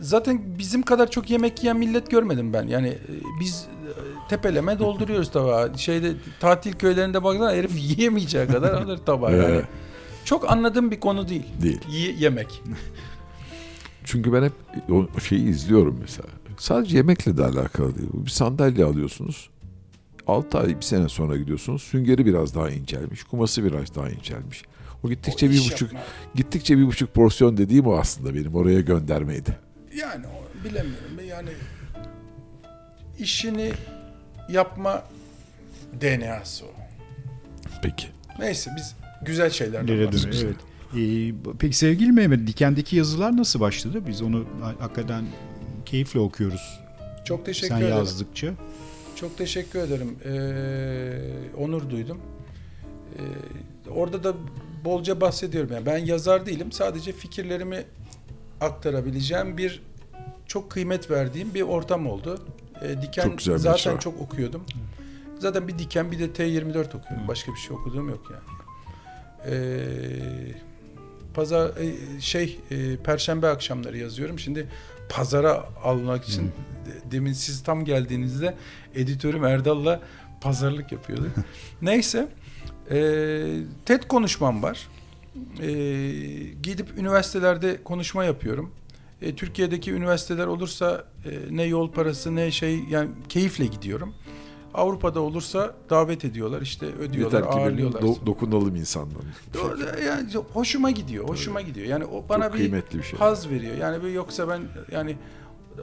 zaten 0.00 0.42
bizim 0.58 0.82
kadar 0.82 1.10
çok 1.10 1.30
yemek 1.30 1.62
yiyen 1.62 1.76
millet 1.76 2.10
görmedim 2.10 2.52
ben. 2.52 2.66
Yani 2.66 2.88
e, 2.88 3.00
biz 3.40 3.66
e, 3.86 3.90
tepeleme 4.28 4.78
dolduruyoruz 4.78 5.30
tabağı. 5.32 5.78
Şeyde 5.78 6.12
tatil 6.40 6.72
köylerinde 6.72 7.24
baksana 7.24 7.52
herif 7.52 7.72
yiyemeyeceği 7.82 8.46
kadar 8.46 8.72
alır 8.74 8.98
tabağı. 8.98 9.36
Yani. 9.36 9.62
Çok 10.24 10.50
anladığım 10.52 10.90
bir 10.90 11.00
konu 11.00 11.28
değil. 11.28 11.44
değil. 11.62 11.80
Ye- 11.90 12.14
yemek. 12.18 12.62
Çünkü 14.04 14.32
ben 14.32 14.42
hep 14.42 14.52
o 14.90 15.20
şeyi 15.20 15.48
izliyorum 15.48 15.98
mesela. 16.00 16.28
Sadece 16.58 16.96
yemekle 16.96 17.36
de 17.36 17.44
alakalı 17.44 17.98
değil. 17.98 18.08
Bir 18.12 18.30
sandalye 18.30 18.84
alıyorsunuz. 18.84 19.48
6 20.26 20.58
ay 20.58 20.76
bir 20.76 20.82
sene 20.82 21.08
sonra 21.08 21.36
gidiyorsunuz. 21.36 21.82
Süngeri 21.82 22.26
biraz 22.26 22.54
daha 22.54 22.70
incelmiş. 22.70 23.24
Kuması 23.24 23.64
biraz 23.64 23.94
daha 23.94 24.10
incelmiş. 24.10 24.62
O 25.04 25.08
gittikçe 25.08 25.46
O 25.46 25.50
bir 25.50 25.58
buçuk 25.58 25.80
yapma. 25.92 26.00
gittikçe 26.34 26.78
bir 26.78 26.86
buçuk 26.86 27.14
porsiyon 27.14 27.56
dediğim 27.56 27.86
o 27.86 27.92
aslında 27.96 28.34
benim 28.34 28.54
oraya 28.54 28.80
göndermeydi. 28.80 29.58
Yani 29.96 30.26
o- 30.26 30.64
bilemiyorum. 30.64 31.28
Yani 31.28 31.48
işini 33.18 33.72
yapma 34.48 35.02
DNA'sı 36.00 36.64
o. 36.64 36.68
Peki. 37.82 38.06
Neyse 38.38 38.70
biz 38.76 38.94
güzel 39.22 39.46
bahsediyoruz. 39.46 40.24
dönüyor? 40.42 40.44
Evet. 40.44 40.56
Ee, 40.96 41.54
peki 41.58 41.76
sevgili 41.76 42.12
Mehmet, 42.12 42.46
Diken'deki 42.46 42.96
yazılar 42.96 43.36
nasıl 43.36 43.60
başladı? 43.60 44.02
Biz 44.06 44.22
onu 44.22 44.44
ha- 44.60 44.74
hakikaten 44.78 45.24
keyifle 45.86 46.20
okuyoruz. 46.20 46.80
Çok 47.24 47.46
teşekkür 47.46 47.68
Sen 47.68 47.76
ederim. 47.80 47.96
yazdıkça. 47.96 48.52
Çok 49.22 49.38
teşekkür 49.38 49.78
ederim. 49.78 50.16
Ee, 50.24 51.56
onur 51.58 51.90
duydum. 51.90 52.18
Ee, 53.86 53.90
orada 53.90 54.24
da 54.24 54.34
bolca 54.84 55.20
bahsediyorum. 55.20 55.70
Yani 55.72 55.86
ben 55.86 55.98
yazar 55.98 56.46
değilim. 56.46 56.72
Sadece 56.72 57.12
fikirlerimi 57.12 57.84
aktarabileceğim 58.60 59.56
bir 59.58 59.82
çok 60.46 60.70
kıymet 60.70 61.10
verdiğim 61.10 61.54
bir 61.54 61.62
ortam 61.62 62.06
oldu. 62.06 62.46
Ee, 62.82 63.02
Diken 63.02 63.22
Çok 63.22 63.38
güzel 63.38 63.58
zaten 63.58 63.76
işler. 63.76 64.00
çok 64.00 64.20
okuyordum. 64.20 64.64
Zaten 65.38 65.68
bir 65.68 65.78
Diken 65.78 66.12
bir 66.12 66.18
de 66.18 66.26
T24 66.26 66.96
okuyorum. 66.96 67.28
Başka 67.28 67.52
bir 67.52 67.58
şey 67.58 67.76
okuduğum 67.76 68.08
yok 68.08 68.32
yani. 68.32 68.58
Ee, 69.46 70.71
pazar 71.34 71.68
e, 71.68 72.20
şey 72.20 72.58
e, 72.70 72.96
perşembe 72.96 73.48
akşamları 73.48 73.98
yazıyorum. 73.98 74.38
Şimdi 74.38 74.66
pazara 75.08 75.64
almak 75.84 76.24
için 76.24 76.42
de- 76.46 77.10
demin 77.12 77.32
siz 77.32 77.62
tam 77.62 77.84
geldiğinizde 77.84 78.54
editörüm 78.94 79.44
Erdal'la 79.44 80.00
pazarlık 80.40 80.92
yapıyordu. 80.92 81.26
Neyse 81.82 82.28
e, 82.90 82.96
TED 83.84 84.02
konuşmam 84.02 84.62
var. 84.62 84.88
E, 85.62 85.68
gidip 86.62 86.98
üniversitelerde 86.98 87.82
konuşma 87.84 88.24
yapıyorum. 88.24 88.70
E, 89.22 89.34
Türkiye'deki 89.34 89.92
üniversiteler 89.92 90.46
olursa 90.46 91.04
e, 91.24 91.30
ne 91.56 91.62
yol 91.62 91.92
parası 91.92 92.36
ne 92.36 92.50
şey 92.50 92.80
yani 92.90 93.10
keyifle 93.28 93.66
gidiyorum. 93.66 94.14
Avrupa'da 94.74 95.20
olursa 95.20 95.74
davet 95.90 96.24
ediyorlar 96.24 96.62
işte 96.62 96.86
ödüyorlar 96.86 97.38
Yeter 97.38 97.52
ki 97.52 97.58
ağırlıyorlar. 97.58 98.00
do- 98.02 98.26
dokunalım 98.26 98.76
insanların. 98.76 99.24
Doğru, 99.54 99.78
yani 100.06 100.28
hoşuma 100.52 100.90
gidiyor, 100.90 101.28
hoşuma 101.28 101.60
gidiyor. 101.60 101.86
Yani 101.86 102.04
o 102.04 102.24
bana 102.28 102.44
Çok 102.44 102.52
bir 102.52 102.58
kıymetli 102.58 102.98
bir 102.98 103.02
şey. 103.04 103.18
haz 103.18 103.50
veriyor. 103.50 103.76
Yani 103.76 104.02
böyle 104.02 104.14
yoksa 104.14 104.48
ben 104.48 104.62
yani 104.92 105.16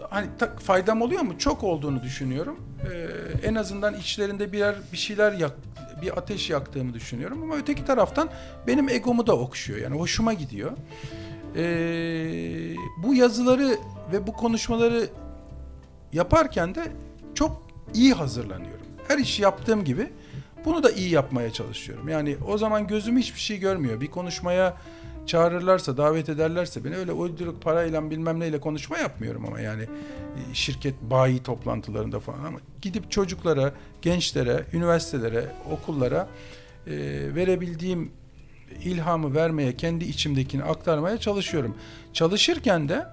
hani 0.09 0.27
ta- 0.39 0.55
faydam 0.55 1.01
oluyor 1.01 1.21
mu? 1.21 1.37
Çok 1.37 1.63
olduğunu 1.63 2.03
düşünüyorum. 2.03 2.55
Ee, 2.91 3.47
en 3.47 3.55
azından 3.55 3.93
içlerinde 3.93 4.51
birer 4.51 4.75
bir 4.91 4.97
şeyler 4.97 5.31
yak, 5.31 5.51
bir 6.01 6.17
ateş 6.17 6.49
yaktığımı 6.49 6.93
düşünüyorum. 6.93 7.43
Ama 7.43 7.55
öteki 7.55 7.85
taraftan 7.85 8.29
benim 8.67 8.89
egomu 8.89 9.27
da 9.27 9.37
okşuyor. 9.37 9.79
Yani 9.79 9.99
hoşuma 9.99 10.33
gidiyor. 10.33 10.71
Ee, 11.55 12.75
bu 13.03 13.13
yazıları 13.15 13.77
ve 14.11 14.27
bu 14.27 14.33
konuşmaları 14.33 15.07
yaparken 16.13 16.75
de 16.75 16.91
çok 17.35 17.68
iyi 17.93 18.13
hazırlanıyorum. 18.13 18.85
Her 19.07 19.17
işi 19.17 19.41
yaptığım 19.41 19.83
gibi 19.83 20.09
bunu 20.65 20.83
da 20.83 20.91
iyi 20.91 21.09
yapmaya 21.09 21.53
çalışıyorum. 21.53 22.09
Yani 22.09 22.37
o 22.47 22.57
zaman 22.57 22.87
gözüm 22.87 23.17
hiçbir 23.17 23.39
şey 23.39 23.59
görmüyor. 23.59 24.01
Bir 24.01 24.07
konuşmaya 24.07 24.77
çağırırlarsa, 25.25 25.97
davet 25.97 26.29
ederlerse 26.29 26.83
beni 26.83 26.95
öyle 26.95 27.11
uyduruk 27.11 27.61
parayla 27.61 28.09
bilmem 28.09 28.39
neyle 28.39 28.59
konuşma 28.59 28.97
yapmıyorum 28.97 29.45
ama 29.45 29.59
yani 29.59 29.83
e, 29.83 30.53
şirket 30.53 31.01
bayi 31.01 31.43
toplantılarında 31.43 32.19
falan 32.19 32.45
ama 32.45 32.59
gidip 32.81 33.11
çocuklara, 33.11 33.73
gençlere, 34.01 34.65
üniversitelere, 34.73 35.45
okullara 35.71 36.27
e, 36.87 36.91
verebildiğim 37.35 38.11
ilhamı 38.83 39.35
vermeye, 39.35 39.77
kendi 39.77 40.05
içimdekini 40.05 40.63
aktarmaya 40.63 41.17
çalışıyorum. 41.17 41.77
Çalışırken 42.13 42.89
de 42.89 43.05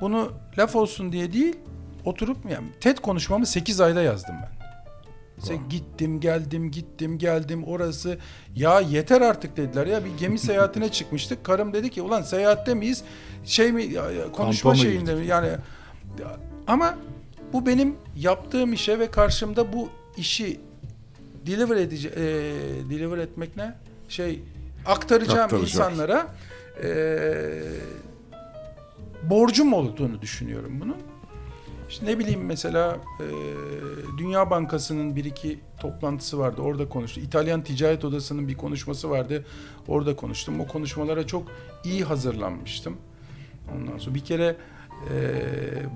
bunu 0.00 0.32
laf 0.58 0.76
olsun 0.76 1.12
diye 1.12 1.32
değil, 1.32 1.56
oturup 2.04 2.50
yani 2.50 2.66
TED 2.80 2.98
konuşmamı 2.98 3.46
8 3.46 3.80
ayda 3.80 4.02
yazdım 4.02 4.34
ben. 4.42 4.64
İşte 5.42 5.56
gittim 5.70 6.20
geldim 6.20 6.70
gittim 6.70 7.18
geldim 7.18 7.64
orası. 7.64 8.18
Ya 8.56 8.80
yeter 8.80 9.20
artık 9.20 9.56
dediler. 9.56 9.86
Ya 9.86 10.04
bir 10.04 10.10
gemi 10.18 10.38
seyahatine 10.48 10.88
çıkmıştık. 10.88 11.44
Karım 11.44 11.72
dedi 11.72 11.90
ki 11.90 12.02
ulan 12.02 12.22
seyahatte 12.22 12.74
miyiz? 12.74 13.04
Şey 13.44 13.72
mi 13.72 13.94
konuşma 14.32 14.70
Kampa 14.70 14.82
şeyinde 14.86 15.14
mi? 15.14 15.26
yani 15.26 15.46
ya- 16.20 16.36
ama 16.66 16.98
bu 17.52 17.66
benim 17.66 17.94
yaptığım 18.16 18.72
işe 18.72 18.98
ve 18.98 19.10
karşımda 19.10 19.72
bu 19.72 19.88
işi 20.16 20.60
deliver 21.46 21.76
edici 21.76 22.08
e, 22.08 22.22
deliver 22.90 23.18
etmek 23.18 23.56
ne? 23.56 23.74
Şey 24.08 24.42
aktaracağım 24.86 25.40
Aktaracak. 25.40 25.68
insanlara 25.68 26.26
e, 26.84 26.88
borcum 29.22 29.72
olduğunu 29.72 30.22
düşünüyorum 30.22 30.80
bunun. 30.80 30.96
İşte 31.94 32.06
ne 32.06 32.18
bileyim 32.18 32.44
mesela 32.44 32.96
e, 33.20 33.26
Dünya 34.18 34.50
Bankası'nın 34.50 35.16
bir 35.16 35.24
iki 35.24 35.60
toplantısı 35.80 36.38
vardı. 36.38 36.62
Orada 36.62 36.88
konuştu. 36.88 37.20
İtalyan 37.20 37.64
Ticaret 37.64 38.04
Odası'nın 38.04 38.48
bir 38.48 38.56
konuşması 38.56 39.10
vardı. 39.10 39.44
Orada 39.88 40.16
konuştum. 40.16 40.60
O 40.60 40.66
konuşmalara 40.66 41.26
çok 41.26 41.42
iyi 41.84 42.04
hazırlanmıştım. 42.04 42.96
Ondan 43.74 43.98
sonra 43.98 44.14
bir 44.14 44.20
kere 44.20 44.56
e, 45.10 45.16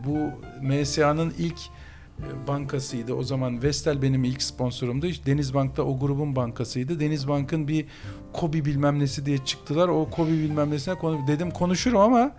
bu 0.07 0.19
MSA'nın 0.62 1.35
ilk 1.39 1.59
bankasıydı. 2.49 3.15
O 3.15 3.23
zaman 3.23 3.62
Vestel 3.62 4.03
benim 4.03 4.25
ilk 4.25 4.43
sponsorumdu. 4.43 5.07
Denizbank'ta 5.27 5.83
o 5.83 5.99
grubun 5.99 6.37
bankasıydı. 6.37 7.01
Denizbank'ın 7.01 7.69
bir 7.69 7.87
Kobi 8.33 8.65
bilmem 8.65 8.99
nesi 8.99 9.27
diye 9.27 9.39
çıktılar. 9.39 9.89
O 9.89 10.11
Kobi 10.11 10.33
bilmem 10.33 10.70
nesine 10.70 10.95
konu 10.95 11.27
dedim 11.27 11.51
konuşurum 11.51 12.01
ama 12.01 12.33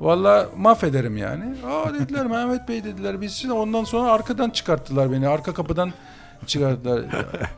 Valla 0.00 0.48
mahvederim 0.56 1.16
yani. 1.16 1.54
Aa 1.66 1.94
dediler 1.94 2.26
Mehmet 2.26 2.68
Bey 2.68 2.84
dediler 2.84 3.20
biz 3.20 3.32
şimdi 3.32 3.54
ondan 3.54 3.84
sonra 3.84 4.12
arkadan 4.12 4.50
çıkarttılar 4.50 5.12
beni. 5.12 5.28
Arka 5.28 5.54
kapıdan 5.54 5.92
çıkarttılar. 6.46 7.02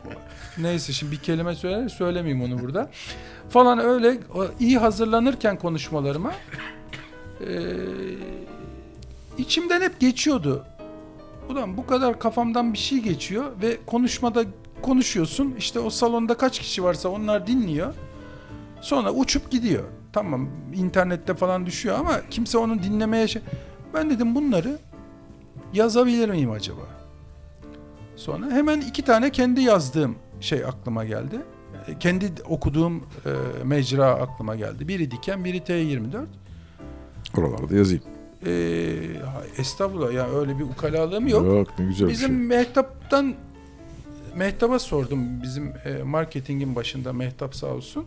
Neyse 0.59 0.93
şimdi 0.93 1.12
bir 1.12 1.19
kelime 1.19 1.55
söyler 1.55 1.89
söylemeyeyim 1.89 2.43
onu 2.44 2.62
burada. 2.62 2.90
Falan 3.48 3.78
öyle 3.78 4.19
iyi 4.60 4.78
hazırlanırken 4.78 5.59
konuşmalarıma 5.59 6.32
eee, 7.40 7.77
içimden 9.39 9.81
hep 9.81 10.01
geçiyordu. 10.01 10.64
Ulan 11.51 11.77
bu 11.77 11.86
kadar 11.86 12.19
kafamdan 12.19 12.73
bir 12.73 12.78
şey 12.78 12.98
geçiyor 12.98 13.44
ve 13.62 13.77
konuşmada 13.86 14.44
konuşuyorsun. 14.82 15.55
İşte 15.59 15.81
o 15.81 15.90
salonda 15.90 16.35
kaç 16.35 16.59
kişi 16.59 16.85
varsa 16.85 17.09
onlar 17.09 17.47
dinliyor. 17.47 17.94
Sonra 18.81 19.12
uçup 19.12 19.51
gidiyor. 19.51 19.85
Tamam 20.13 20.49
internette 20.75 21.35
falan 21.35 21.67
düşüyor 21.67 21.99
ama 21.99 22.21
kimse 22.31 22.59
onu 22.59 22.83
dinlemeye 22.83 23.29
şey... 23.29 23.43
Ben 23.95 24.11
dedim 24.11 24.35
bunları 24.35 24.79
yazabilir 25.73 26.29
miyim 26.29 26.51
acaba? 26.51 26.81
Sonra 28.17 28.51
hemen 28.51 28.81
iki 28.81 29.03
tane 29.03 29.31
kendi 29.31 29.61
yazdığım 29.61 30.17
şey 30.41 30.65
aklıma 30.65 31.05
geldi. 31.05 31.37
E, 31.89 31.99
Kendi 31.99 32.33
okuduğum 32.49 32.97
e, 32.97 33.65
mecra 33.65 34.07
aklıma 34.07 34.57
geldi. 34.57 34.89
Biri 34.89 35.11
Diken, 35.11 35.45
biri 35.45 35.59
T24. 35.59 36.25
Oralarda 37.39 37.77
yazayım. 37.77 38.03
E, 38.47 38.53
ha, 39.25 39.43
estağfurullah 39.59 40.13
ya 40.13 40.31
öyle 40.31 40.59
bir 40.59 40.65
ukalalığım 40.65 41.29
yok. 41.29 41.45
Yok 41.47 41.79
ne 41.79 41.85
güzel 41.85 42.09
Bizim 42.09 42.29
şey. 42.29 42.37
mehtaptan 42.37 43.35
Mehtap'a 44.37 44.79
sordum 44.79 45.43
bizim 45.43 45.73
e, 45.85 46.03
marketingin 46.03 46.77
başında 46.77 47.13
Mehtap 47.13 47.55
sağ 47.55 47.67
olsun. 47.67 48.05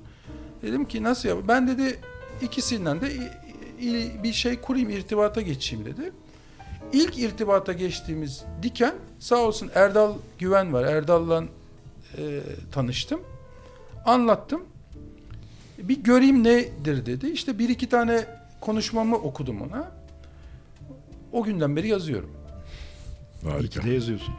Dedim 0.61 0.85
ki 0.85 1.03
nasıl 1.03 1.29
yap? 1.29 1.37
Ben 1.47 1.67
dedi 1.67 1.99
ikisinden 2.41 3.01
de 3.01 3.11
bir 4.23 4.33
şey 4.33 4.61
kurayım 4.61 4.89
irtibata 4.89 5.41
geçeyim 5.41 5.85
dedi. 5.85 6.11
İlk 6.93 7.17
irtibata 7.19 7.73
geçtiğimiz 7.73 8.43
diken 8.63 8.95
sağ 9.19 9.35
olsun 9.37 9.71
Erdal 9.75 10.13
Güven 10.39 10.73
var. 10.73 10.83
Erdal'la 10.83 11.43
e, 12.17 12.39
tanıştım. 12.71 13.19
Anlattım. 14.05 14.63
Bir 15.77 16.03
göreyim 16.03 16.43
nedir 16.43 17.05
dedi. 17.05 17.27
İşte 17.27 17.59
bir 17.59 17.69
iki 17.69 17.89
tane 17.89 18.25
konuşmamı 18.61 19.15
okudum 19.15 19.61
ona. 19.61 19.91
O 21.31 21.43
günden 21.43 21.75
beri 21.75 21.87
yazıyorum. 21.87 22.31
Harika. 23.43 23.83
de 23.83 23.89
yazıyorsun. 23.89 24.33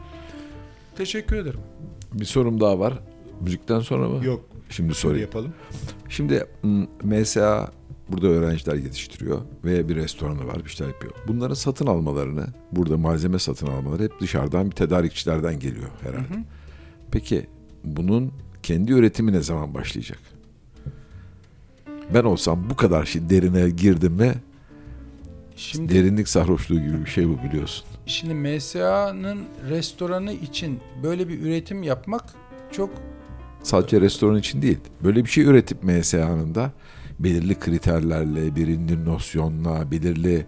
Teşekkür 0.97 1.35
ederim. 1.35 1.59
Bir 2.13 2.25
sorum 2.25 2.61
daha 2.61 2.79
var. 2.79 2.93
Müzikten 3.41 3.79
sonra 3.79 4.09
mı? 4.09 4.25
Yok. 4.25 4.45
Şimdi 4.69 4.93
sorayım. 4.93 5.21
yapalım. 5.21 5.53
Şimdi 6.09 6.45
MSA 7.03 7.71
burada 8.09 8.27
öğrenciler 8.27 8.75
yetiştiriyor 8.75 9.41
ve 9.65 9.89
bir 9.89 9.95
restoranı 9.95 10.47
var 10.47 10.65
bir 10.65 10.69
şeyler 10.69 10.93
yapıyor. 10.93 11.13
Bunların 11.27 11.53
satın 11.55 11.87
almalarını, 11.87 12.47
burada 12.71 12.97
malzeme 12.97 13.39
satın 13.39 13.67
almaları 13.67 14.03
hep 14.03 14.19
dışarıdan 14.19 14.65
bir 14.65 14.75
tedarikçilerden 14.75 15.59
geliyor 15.59 15.89
herhalde. 16.01 16.45
Peki 17.11 17.47
bunun 17.83 18.31
kendi 18.63 18.91
üretimi 18.91 19.33
ne 19.33 19.41
zaman 19.41 19.73
başlayacak? 19.73 20.19
Ben 22.13 22.23
olsam 22.23 22.69
bu 22.69 22.75
kadar 22.75 23.05
şey 23.05 23.29
derine 23.29 23.69
girdim 23.69 24.13
mi 24.13 24.33
Şimdi 25.55 25.95
derinlik 25.95 26.27
sarhoşluğu 26.27 26.79
gibi 26.79 27.05
bir 27.05 27.09
şey 27.09 27.29
bu 27.29 27.37
biliyorsun. 27.43 27.85
Şimdi 28.05 28.33
MSA'nın 28.33 29.45
restoranı 29.69 30.33
için 30.33 30.79
böyle 31.03 31.27
bir 31.27 31.39
üretim 31.39 31.83
yapmak 31.83 32.23
çok 32.71 32.89
Sadece 33.67 34.01
restoran 34.01 34.37
için 34.37 34.61
değil. 34.61 34.77
Böyle 35.03 35.25
bir 35.25 35.29
şey 35.29 35.43
üretip 35.43 35.83
MSA'nın 35.83 36.55
da 36.55 36.71
belirli 37.19 37.59
kriterlerle, 37.59 38.55
belirli 38.55 39.05
nosyonla, 39.05 39.91
belirli 39.91 40.45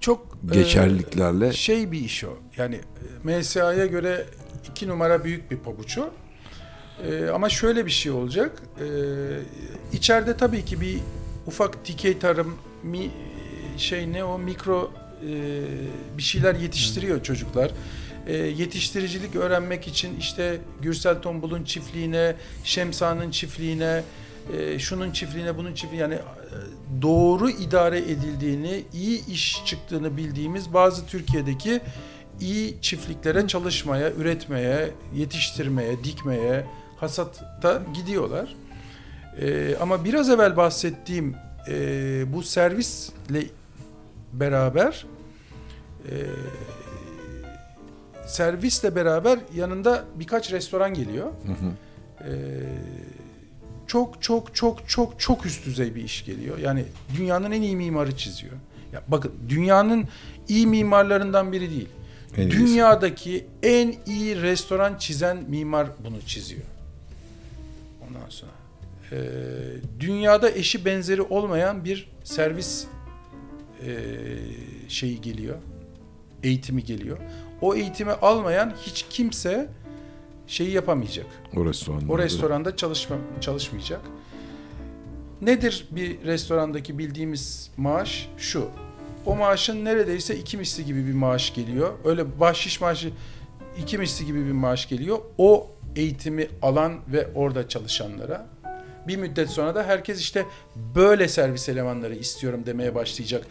çok 0.00 0.38
e, 0.50 0.54
geçerliliklerle 0.54 1.52
şey 1.52 1.92
bir 1.92 2.00
iş 2.00 2.24
o. 2.24 2.38
Yani 2.56 2.80
e, 3.26 3.38
MSA'ya 3.38 3.86
göre 3.86 4.26
iki 4.70 4.88
numara 4.88 5.24
büyük 5.24 5.50
bir 5.50 5.56
pabuç 5.56 5.98
o. 5.98 6.10
E, 7.06 7.28
ama 7.28 7.48
şöyle 7.48 7.86
bir 7.86 7.90
şey 7.90 8.12
olacak. 8.12 8.62
E, 8.80 8.86
içeride 9.92 10.36
tabii 10.36 10.64
ki 10.64 10.80
bir 10.80 10.98
ufak 11.46 11.86
dikey 11.86 12.18
tarım 12.18 12.54
mi, 12.82 13.10
şey 13.76 14.12
ne 14.12 14.24
o 14.24 14.38
mikro 14.38 14.90
e, 15.22 15.62
bir 16.18 16.22
şeyler 16.22 16.54
yetiştiriyor 16.54 17.22
çocuklar. 17.22 17.70
E, 18.26 18.36
yetiştiricilik 18.36 19.36
öğrenmek 19.36 19.88
için 19.88 20.16
işte 20.20 20.60
Gürsel 20.82 21.22
Tombul'un 21.22 21.64
çiftliğine, 21.64 22.34
Şemsa'nın 22.64 23.30
çiftliğine, 23.30 24.02
e, 24.52 24.78
şunun 24.78 25.10
çiftliğine, 25.10 25.56
bunun 25.56 25.74
çiftliğine 25.74 26.02
yani 26.02 26.14
e, 26.14 26.22
doğru 27.02 27.50
idare 27.50 27.98
edildiğini, 27.98 28.84
iyi 28.94 29.26
iş 29.26 29.62
çıktığını 29.64 30.16
bildiğimiz 30.16 30.74
bazı 30.74 31.06
Türkiye'deki 31.06 31.80
iyi 32.40 32.76
çiftliklere 32.80 33.48
çalışmaya, 33.48 34.12
üretmeye, 34.12 34.90
yetiştirmeye, 35.14 36.04
dikmeye, 36.04 36.66
hasatta 36.96 37.82
gidiyorlar. 37.94 38.56
Ama 39.80 40.04
biraz 40.04 40.30
evvel 40.30 40.56
bahsettiğim 40.56 41.34
bu 42.26 42.42
servisle 42.42 43.46
beraber 44.32 45.06
servisle 48.26 48.96
beraber 48.96 49.38
yanında 49.54 50.04
birkaç 50.14 50.52
restoran 50.52 50.94
geliyor. 50.94 51.30
E, 52.20 52.32
çok 53.86 54.22
çok 54.22 54.54
çok 54.54 54.88
çok 54.88 55.20
çok 55.20 55.46
üst 55.46 55.66
düzey 55.66 55.94
bir 55.94 56.04
iş 56.04 56.24
geliyor. 56.24 56.58
Yani 56.58 56.84
dünyanın 57.16 57.50
en 57.50 57.62
iyi 57.62 57.76
mimarı 57.76 58.16
çiziyor. 58.16 58.52
Ya 58.92 59.02
bakın 59.08 59.32
dünyanın 59.48 60.04
iyi 60.48 60.66
mimarlarından 60.66 61.52
biri 61.52 61.70
değil. 61.70 61.88
En 62.36 62.42
iyisi. 62.42 62.58
Dünyadaki 62.58 63.46
en 63.62 63.94
iyi 64.06 64.42
restoran 64.42 64.98
çizen 64.98 65.44
mimar 65.48 65.86
bunu 66.04 66.20
çiziyor. 66.26 66.62
Ondan 68.08 68.28
sonra 68.28 68.52
e, 69.12 69.18
dünyada 70.00 70.50
eşi 70.50 70.84
benzeri 70.84 71.22
olmayan 71.22 71.84
bir 71.84 72.08
servis 72.24 72.86
e, 73.86 73.96
şeyi 74.88 75.20
geliyor. 75.20 75.56
Eğitimi 76.42 76.84
geliyor. 76.84 77.18
O 77.60 77.74
eğitimi 77.74 78.12
almayan 78.12 78.72
hiç 78.82 79.06
kimse 79.10 79.68
şeyi 80.46 80.70
yapamayacak. 80.70 81.26
o 81.56 81.64
restoranda. 81.64 82.12
O 82.12 82.18
restoranda 82.18 82.76
çalışma, 82.76 83.16
çalışmayacak. 83.40 84.00
Nedir 85.42 85.88
bir 85.90 86.22
restorandaki 86.24 86.98
bildiğimiz 86.98 87.70
maaş? 87.76 88.28
Şu. 88.38 88.68
O 89.26 89.36
maaşın 89.36 89.84
neredeyse 89.84 90.36
iki 90.36 90.56
misli 90.56 90.84
gibi 90.84 91.06
bir 91.06 91.12
maaş 91.14 91.54
geliyor. 91.54 91.92
Öyle 92.04 92.40
bahşiş 92.40 92.80
maaşı 92.80 93.12
iki 93.82 93.98
misli 93.98 94.26
gibi 94.26 94.46
bir 94.46 94.52
maaş 94.52 94.88
geliyor. 94.88 95.18
O 95.38 95.70
eğitimi 95.96 96.48
alan 96.62 96.92
ve 97.08 97.28
orada 97.34 97.68
çalışanlara. 97.68 98.46
Bir 99.08 99.16
müddet 99.16 99.50
sonra 99.50 99.74
da 99.74 99.82
herkes 99.84 100.20
işte 100.20 100.46
böyle 100.94 101.28
servis 101.28 101.68
elemanları 101.68 102.14
istiyorum 102.14 102.62
demeye 102.66 102.94
başlayacak. 102.94 103.46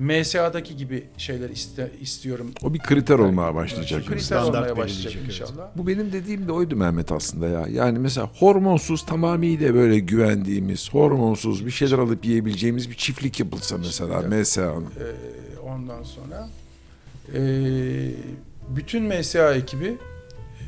MSA'daki 0.00 0.76
gibi 0.76 1.04
şeyler 1.16 1.50
iste, 1.50 1.90
istiyorum. 2.00 2.50
O 2.62 2.74
bir 2.74 2.78
kriter 2.78 3.18
olmaya 3.18 3.54
başlayacak. 3.54 4.06
Kriter 4.06 4.20
Standart 4.20 4.70
olmaya 4.70 4.76
başlayacak 4.76 5.12
evet. 5.16 5.26
inşallah. 5.26 5.68
Bu 5.76 5.86
benim 5.86 6.12
dediğim 6.12 6.48
de 6.48 6.52
oydu 6.52 6.76
Mehmet 6.76 7.12
aslında 7.12 7.48
ya. 7.48 7.66
Yani 7.70 7.98
mesela 7.98 8.30
hormonsuz 8.38 9.06
tamamıyla 9.06 9.74
böyle 9.74 9.98
güvendiğimiz, 9.98 10.92
hormonsuz 10.92 11.66
bir 11.66 11.70
şeyler 11.70 11.98
alıp 11.98 12.24
yiyebileceğimiz 12.24 12.90
bir 12.90 12.94
çiftlik 12.94 13.40
yapılsa 13.40 13.78
mesela 13.78 14.22
MSA'nın. 14.22 14.84
Ee, 14.84 15.58
ondan 15.58 16.02
sonra 16.02 16.48
ee, 17.34 18.10
bütün 18.68 19.04
MSA 19.04 19.54
ekibi 19.54 19.98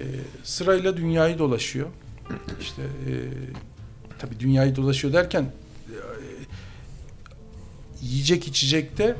ee, 0.01 0.05
sırayla 0.43 0.97
dünyayı 0.97 1.39
dolaşıyor. 1.39 1.89
İşte 2.61 2.83
ee, 2.83 3.13
tabii 4.19 4.41
dünyayı 4.41 4.77
dolaşıyor 4.77 5.15
derken 5.15 5.47
yiyecek 8.03 8.49
içecekte 8.49 9.17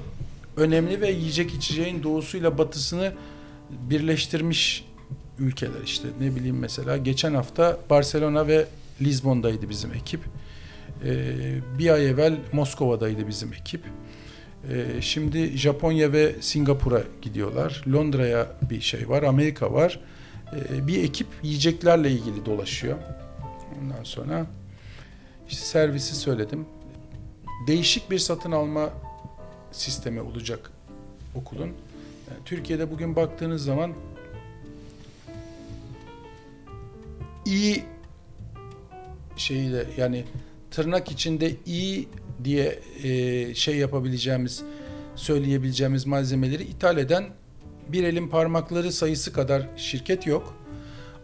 önemli 0.57 1.01
ve 1.01 1.11
yiyecek 1.11 1.55
içeceğin 1.55 2.03
doğusuyla 2.03 2.59
batısını 2.59 3.13
birleştirmiş 3.71 4.85
ülkeler 5.39 5.81
işte 5.85 6.09
ne 6.21 6.37
bileyim 6.37 6.59
mesela 6.59 6.97
geçen 6.97 7.35
hafta 7.35 7.79
Barcelona 7.91 8.47
ve 8.47 8.67
Lizbon'daydı 9.01 9.69
bizim 9.69 9.93
ekip. 9.93 10.21
Ee, 11.05 11.35
bir 11.79 11.91
ay 11.91 12.09
evvel 12.09 12.37
Moskova'daydı 12.53 13.29
bizim 13.29 13.53
ekip. 13.53 13.81
Ee, 14.71 15.01
şimdi 15.01 15.59
Japonya 15.59 16.13
ve 16.13 16.35
Singapur'a 16.41 17.03
gidiyorlar. 17.23 17.85
Londra'ya 17.93 18.47
bir 18.71 18.81
şey 18.81 19.09
var, 19.09 19.23
Amerika 19.23 19.73
var. 19.73 20.01
Ee, 20.53 20.87
bir 20.87 21.05
ekip 21.05 21.27
yiyeceklerle 21.43 22.11
ilgili 22.11 22.47
dolaşıyor. 22.47 22.99
Ondan 23.83 24.05
sonra 24.05 24.47
işte 25.49 25.65
servisi 25.65 26.15
söyledim. 26.15 26.67
Değişik 27.67 28.11
bir 28.11 28.19
satın 28.19 28.53
alma 28.53 28.91
sistemi 29.73 30.21
olacak 30.21 30.71
okulun. 31.35 31.69
Yani 32.31 32.41
Türkiye'de 32.45 32.91
bugün 32.91 33.17
baktığınız 33.17 33.65
zaman 33.65 33.93
iyi 37.47 37.85
şeyle 39.37 39.87
yani 39.97 40.25
tırnak 40.71 41.11
içinde 41.11 41.53
iyi 41.67 42.09
diye 42.45 42.79
e, 43.03 43.55
şey 43.55 43.77
yapabileceğimiz 43.77 44.63
söyleyebileceğimiz 45.17 46.07
malzemeleri 46.07 46.63
ithal 46.63 46.99
eden 46.99 47.25
bir 47.89 48.05
elin 48.05 48.29
parmakları 48.29 48.93
sayısı 48.93 49.33
kadar 49.33 49.69
şirket 49.77 50.27
yok. 50.27 50.55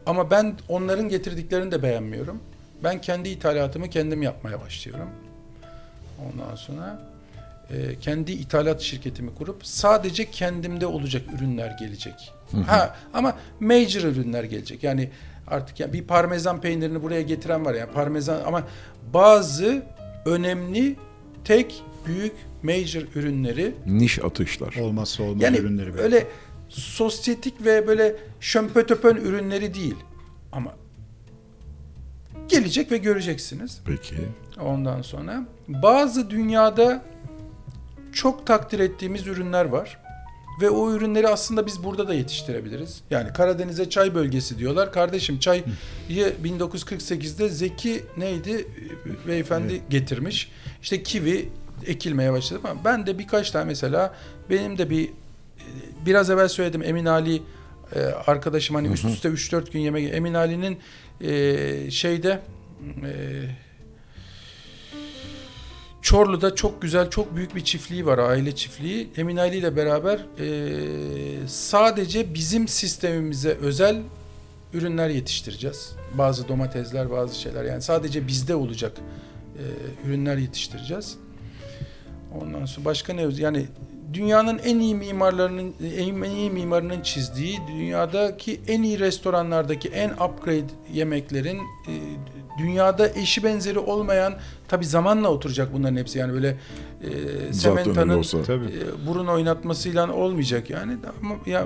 Ama 0.06 0.31
ben 0.31 0.56
onların 0.69 1.09
getirdiklerini 1.09 1.70
de 1.70 1.82
beğenmiyorum. 1.82 2.40
Ben 2.85 3.01
kendi 3.01 3.28
ithalatımı 3.28 3.90
kendim 3.90 4.23
yapmaya 4.23 4.60
başlıyorum. 4.60 5.09
Ondan 6.27 6.55
sonra 6.57 7.01
e, 7.70 7.99
kendi 8.01 8.32
ithalat 8.32 8.81
şirketimi 8.81 9.35
kurup 9.35 9.66
sadece 9.66 10.31
kendimde 10.31 10.86
olacak 10.86 11.23
ürünler 11.36 11.77
gelecek. 11.78 12.32
Ha 12.66 12.97
ama 13.15 13.36
major 13.61 14.03
ürünler 14.03 14.45
gelecek. 14.45 14.82
Yani 14.82 15.11
artık 15.47 15.81
yani 15.81 15.93
bir 15.93 16.03
parmesan 16.05 16.61
peynirini 16.61 17.03
buraya 17.03 17.23
getiren 17.23 17.65
var 17.65 17.74
yani 17.74 17.93
parmesan 17.93 18.40
ama 18.47 18.62
bazı 19.15 19.82
önemli 20.27 20.97
tek 21.45 21.82
büyük 22.07 22.32
major 22.62 23.03
ürünleri 23.15 23.74
Niş 23.86 24.19
atışlar. 24.24 24.74
Olmazsa 24.81 25.23
olmaz 25.23 25.43
yani 25.43 25.57
ürünleri. 25.57 25.86
belki. 25.89 26.03
öyle 26.03 26.27
sosyetik 26.69 27.65
ve 27.65 27.86
böyle 27.86 28.16
şömpötöpön 28.40 29.16
ürünleri 29.16 29.74
değil 29.74 29.97
ama 30.53 30.74
gelecek 32.49 32.93
ve 32.93 32.99
göreceksiniz. 32.99 33.81
Peki. 33.85 34.16
Ondan 34.61 35.03
sonra 35.03 35.47
bazı 35.69 36.31
dünyada 36.31 37.03
çok 38.12 38.47
takdir 38.47 38.79
ettiğimiz 38.79 39.27
ürünler 39.27 39.65
var. 39.65 39.99
Ve 40.61 40.70
o 40.70 40.93
ürünleri 40.93 41.29
aslında 41.29 41.66
biz 41.66 41.85
burada 41.85 42.09
da 42.09 42.15
yetiştirebiliriz. 42.15 43.01
Yani 43.11 43.33
Karadeniz'e 43.33 43.91
çay 43.91 44.15
bölgesi 44.15 44.59
diyorlar. 44.59 44.93
Kardeşim 44.93 45.39
çayı 45.39 45.65
1948'de 46.11 47.49
Zeki 47.49 48.05
neydi 48.16 48.66
beyefendi 49.27 49.83
getirmiş. 49.91 50.51
İşte 50.83 51.03
kivi 51.03 51.49
ekilmeye 51.87 52.33
başladı 52.33 52.61
falan. 52.61 52.79
Ben 52.85 53.07
de 53.07 53.19
birkaç 53.19 53.51
tane 53.51 53.65
mesela 53.65 54.15
benim 54.51 54.79
de 54.79 54.91
bir 54.91 55.11
biraz 56.07 56.31
evvel 56.31 56.49
söyledim 56.49 56.83
Emin 56.83 57.07
Ali 57.07 57.43
e, 57.95 58.01
arkadaşım 58.01 58.77
hani 58.77 58.89
üst 58.89 59.05
üste 59.05 59.29
3-4 59.29 59.73
gün 59.73 59.81
yemek 59.81 60.15
Emin 60.15 60.35
Ali'nin 60.35 60.79
e, 61.20 61.90
şeyde 61.90 62.40
e, 63.03 63.12
Çorlu'da 66.03 66.55
çok 66.55 66.82
güzel, 66.82 67.11
çok 67.11 67.36
büyük 67.36 67.55
bir 67.55 67.65
çiftliği 67.65 68.07
var, 68.07 68.19
aile 68.19 68.55
çiftliği. 68.55 69.09
Emin 69.16 69.36
Ali 69.36 69.57
ile 69.57 69.77
beraber 69.77 70.27
e, 70.39 71.47
sadece 71.47 72.35
bizim 72.35 72.69
sistemimize 72.69 73.51
özel 73.51 74.03
ürünler 74.73 75.09
yetiştireceğiz. 75.09 75.93
Bazı 76.15 76.49
domatesler, 76.49 77.11
bazı 77.11 77.40
şeyler 77.40 77.65
yani 77.65 77.82
sadece 77.82 78.27
bizde 78.27 78.55
olacak 78.55 78.93
e, 79.59 80.09
ürünler 80.09 80.36
yetiştireceğiz. 80.36 81.16
Ondan 82.40 82.66
sonra 82.66 82.85
başka 82.85 83.12
ne 83.12 83.23
yani 83.39 83.66
dünyanın 84.14 84.59
en 84.59 84.78
iyi 84.78 84.94
mimarlarının 84.94 85.74
en 85.97 86.22
iyi 86.22 86.51
mimarının 86.51 87.01
çizdiği 87.02 87.59
dünyadaki 87.68 88.60
en 88.68 88.82
iyi 88.82 88.98
restoranlardaki 88.98 89.89
en 89.89 90.10
upgrade 90.10 90.72
yemeklerin 90.93 91.59
e, 91.59 91.93
dünyada 92.59 93.09
eşi 93.09 93.44
benzeri 93.44 93.78
olmayan 93.78 94.35
tabi 94.68 94.86
zamanla 94.86 95.28
oturacak 95.28 95.72
bunların 95.72 95.97
hepsi. 95.97 96.18
Yani 96.18 96.32
böyle 96.32 96.56
e, 97.02 97.52
Sementa'nın 97.52 98.22
e, 98.22 99.06
burun 99.06 99.26
oynatmasıyla 99.26 100.12
olmayacak 100.12 100.70
yani. 100.70 100.97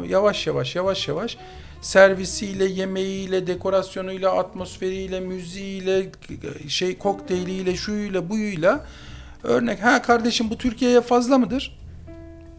Yavaş 0.08 0.46
yavaş 0.46 0.76
yavaş 0.76 1.08
yavaş 1.08 1.38
servisiyle, 1.80 2.64
yemeğiyle, 2.64 3.46
dekorasyonuyla, 3.46 4.38
atmosferiyle, 4.38 5.20
müziğiyle, 5.20 6.10
şey 6.68 6.98
kokteyliyle, 6.98 7.76
şuyuyla, 7.76 8.28
buyuyla 8.28 8.86
örnek. 9.42 9.82
Ha 9.84 10.02
kardeşim 10.02 10.50
bu 10.50 10.58
Türkiye'ye 10.58 11.00
fazla 11.00 11.38
mıdır? 11.38 11.81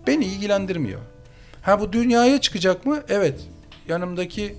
Beni 0.07 0.25
ilgilendirmiyor. 0.25 0.99
Ha 1.61 1.79
bu 1.79 1.93
dünyaya 1.93 2.41
çıkacak 2.41 2.85
mı? 2.85 3.03
Evet. 3.09 3.41
Yanımdaki 3.87 4.55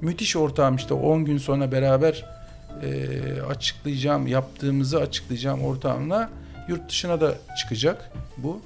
müthiş 0.00 0.36
ortağım 0.36 0.76
işte 0.76 0.94
10 0.94 1.24
gün 1.24 1.38
sonra 1.38 1.72
beraber 1.72 2.24
e, 2.82 3.08
açıklayacağım, 3.42 4.26
yaptığımızı 4.26 5.00
açıklayacağım 5.00 5.62
ortağımla 5.64 6.30
yurt 6.68 6.88
dışına 6.88 7.20
da 7.20 7.34
çıkacak 7.58 8.12
bu. 8.36 8.60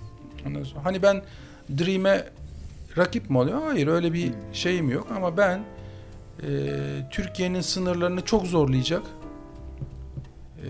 Ondan 0.47 0.65
sonra, 0.65 0.85
hani 0.85 1.03
ben 1.03 1.23
Dream'e 1.79 2.25
rakip 2.99 3.31
mi 3.31 3.39
oluyor? 3.39 3.63
Hayır 3.63 3.87
öyle 3.87 4.13
bir 4.13 4.33
şeyim 4.53 4.91
yok 4.91 5.07
ama 5.17 5.37
ben 5.37 5.61
e, 6.43 6.49
Türkiye'nin 7.11 7.61
sınırlarını 7.61 8.25
çok 8.25 8.47
zorlayacak. 8.47 9.03
E, 10.59 10.69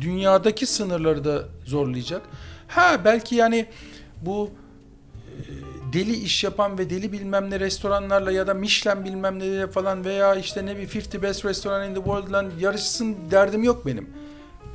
dünyadaki 0.00 0.66
sınırları 0.66 1.24
da 1.24 1.44
zorlayacak. 1.64 2.22
Ha 2.68 3.00
belki 3.04 3.34
yani 3.34 3.66
bu 4.22 4.50
deli 5.92 6.14
iş 6.14 6.44
yapan 6.44 6.78
ve 6.78 6.90
deli 6.90 7.12
bilmem 7.12 7.50
ne 7.50 7.60
restoranlarla 7.60 8.32
ya 8.32 8.46
da 8.46 8.54
Michelin 8.54 9.04
bilmem 9.04 9.38
ne 9.38 9.66
falan 9.66 10.04
veya 10.04 10.34
işte 10.34 10.66
ne 10.66 10.76
bir 10.76 11.12
50 11.14 11.22
best 11.22 11.44
restaurant 11.44 11.90
in 11.90 11.94
the 11.94 12.00
world'la 12.00 12.44
yarışsın 12.60 13.16
derdim 13.30 13.62
yok 13.62 13.86
benim. 13.86 14.10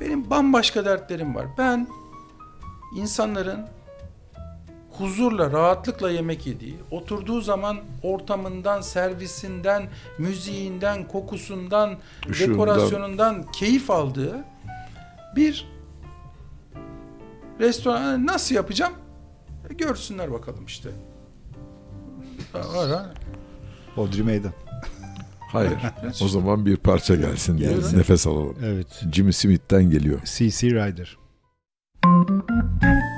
Benim 0.00 0.30
bambaşka 0.30 0.84
dertlerim 0.84 1.34
var. 1.34 1.46
Ben 1.58 1.88
insanların 2.96 3.66
huzurla, 4.98 5.52
rahatlıkla 5.52 6.10
yemek 6.10 6.46
yediği, 6.46 6.76
oturduğu 6.90 7.40
zaman 7.40 7.78
ortamından, 8.02 8.80
servisinden, 8.80 9.88
müziğinden, 10.18 11.08
kokusundan, 11.08 11.96
Işığından. 12.30 12.52
dekorasyonundan 12.52 13.50
keyif 13.52 13.90
aldığı 13.90 14.44
bir 15.36 15.68
restoran 17.60 18.26
nasıl 18.26 18.54
yapacağım? 18.54 18.92
E, 19.70 19.74
görsünler 19.74 20.32
bakalım 20.32 20.66
işte. 20.66 20.90
Var 22.74 22.90
ha. 22.90 23.14
Odri 23.96 24.22
Meydan. 24.22 24.52
Hayır. 25.52 25.72
o 26.22 26.28
zaman 26.28 26.66
bir 26.66 26.76
parça 26.76 27.14
gelsin. 27.14 27.56
Gelsin. 27.56 27.98
Nefes 27.98 28.26
alalım. 28.26 28.56
Evet. 28.64 29.04
Jimmy 29.12 29.32
Smith'ten 29.32 29.90
geliyor. 29.90 30.20
CC 30.24 30.68
Rider. 30.68 31.18
Thank 32.02 33.17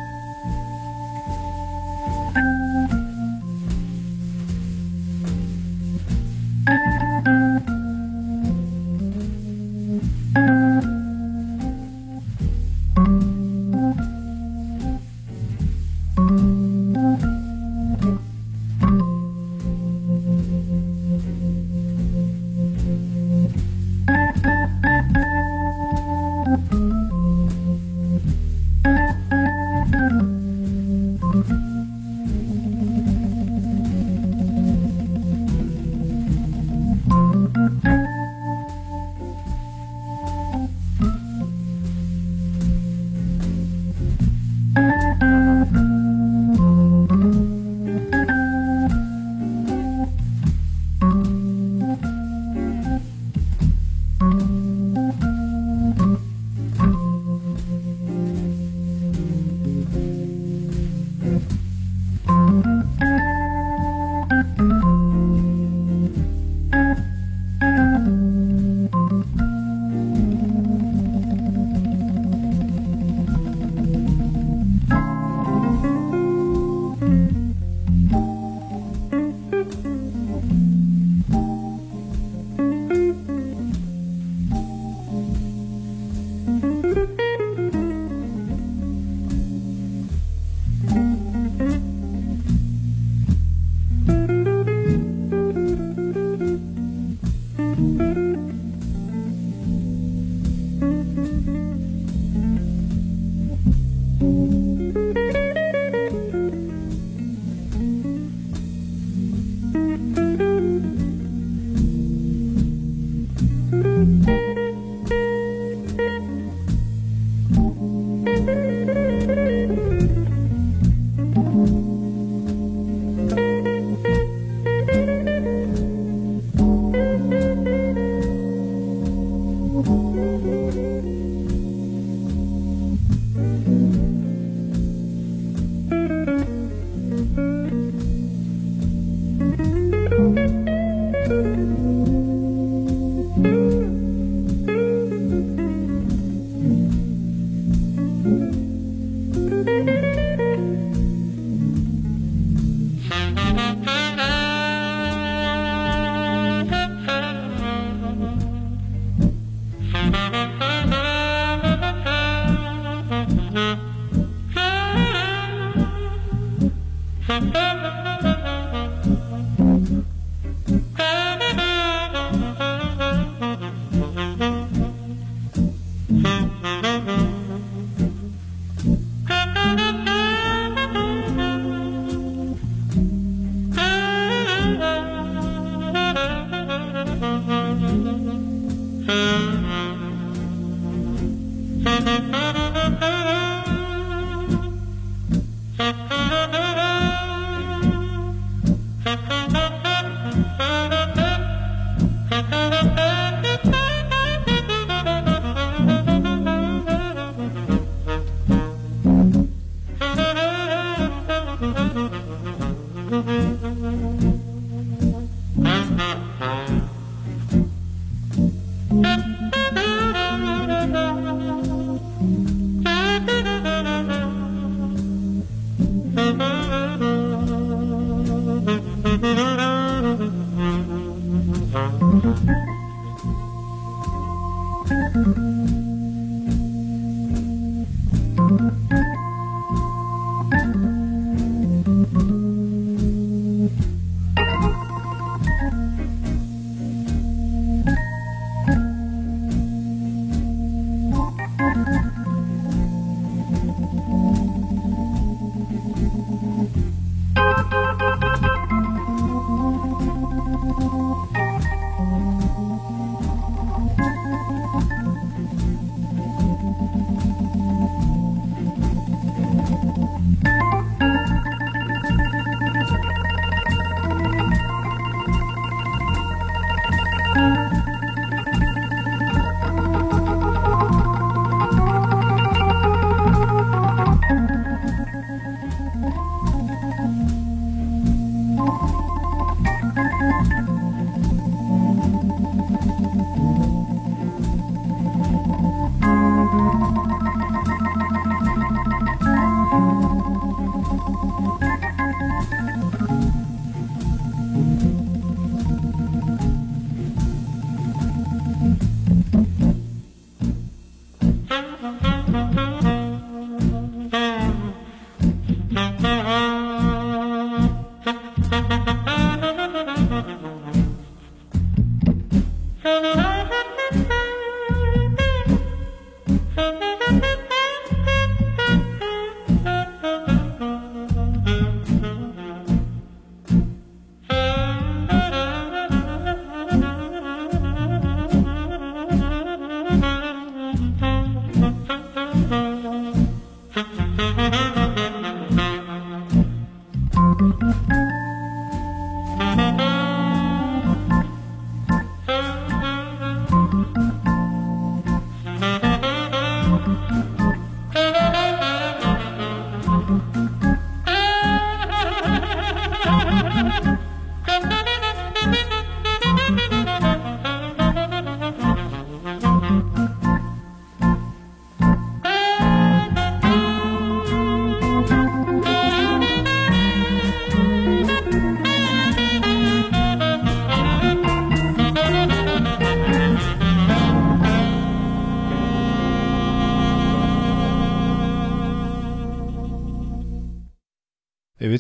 Thank 167.31 167.55
you. 167.55 168.90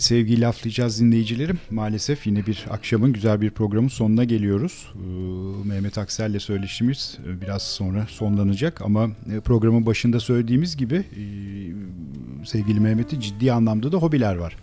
Evet 0.00 0.06
sevgili 0.06 0.40
laflayacağız 0.40 1.00
dinleyicilerim. 1.00 1.58
Maalesef 1.70 2.26
yine 2.26 2.46
bir 2.46 2.66
akşamın 2.70 3.12
güzel 3.12 3.40
bir 3.40 3.50
programın 3.50 3.88
sonuna 3.88 4.24
geliyoruz. 4.24 4.88
Ee, 4.94 5.68
Mehmet 5.68 5.98
Aksel'le 5.98 6.38
söyleşimiz 6.38 7.18
e, 7.26 7.40
biraz 7.40 7.62
sonra 7.62 8.06
sonlanacak 8.08 8.82
ama 8.82 9.08
e, 9.36 9.40
programın 9.40 9.86
başında 9.86 10.20
söylediğimiz 10.20 10.76
gibi 10.76 10.96
e, 10.96 11.22
sevgili 12.46 12.80
Mehmet'in 12.80 13.20
ciddi 13.20 13.52
anlamda 13.52 13.92
da 13.92 13.96
hobiler 13.96 14.36
var. 14.36 14.56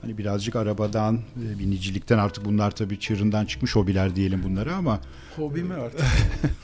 Hani 0.00 0.18
birazcık 0.18 0.56
arabadan, 0.56 1.20
binicilikten 1.36 2.18
artık 2.18 2.44
bunlar 2.44 2.70
tabii 2.70 3.00
çığırından 3.00 3.46
çıkmış 3.46 3.76
hobiler 3.76 4.16
diyelim 4.16 4.42
bunlara 4.42 4.74
ama 4.76 5.00
Hobi 5.36 5.62
mi 5.62 5.74
artık? 5.74 6.00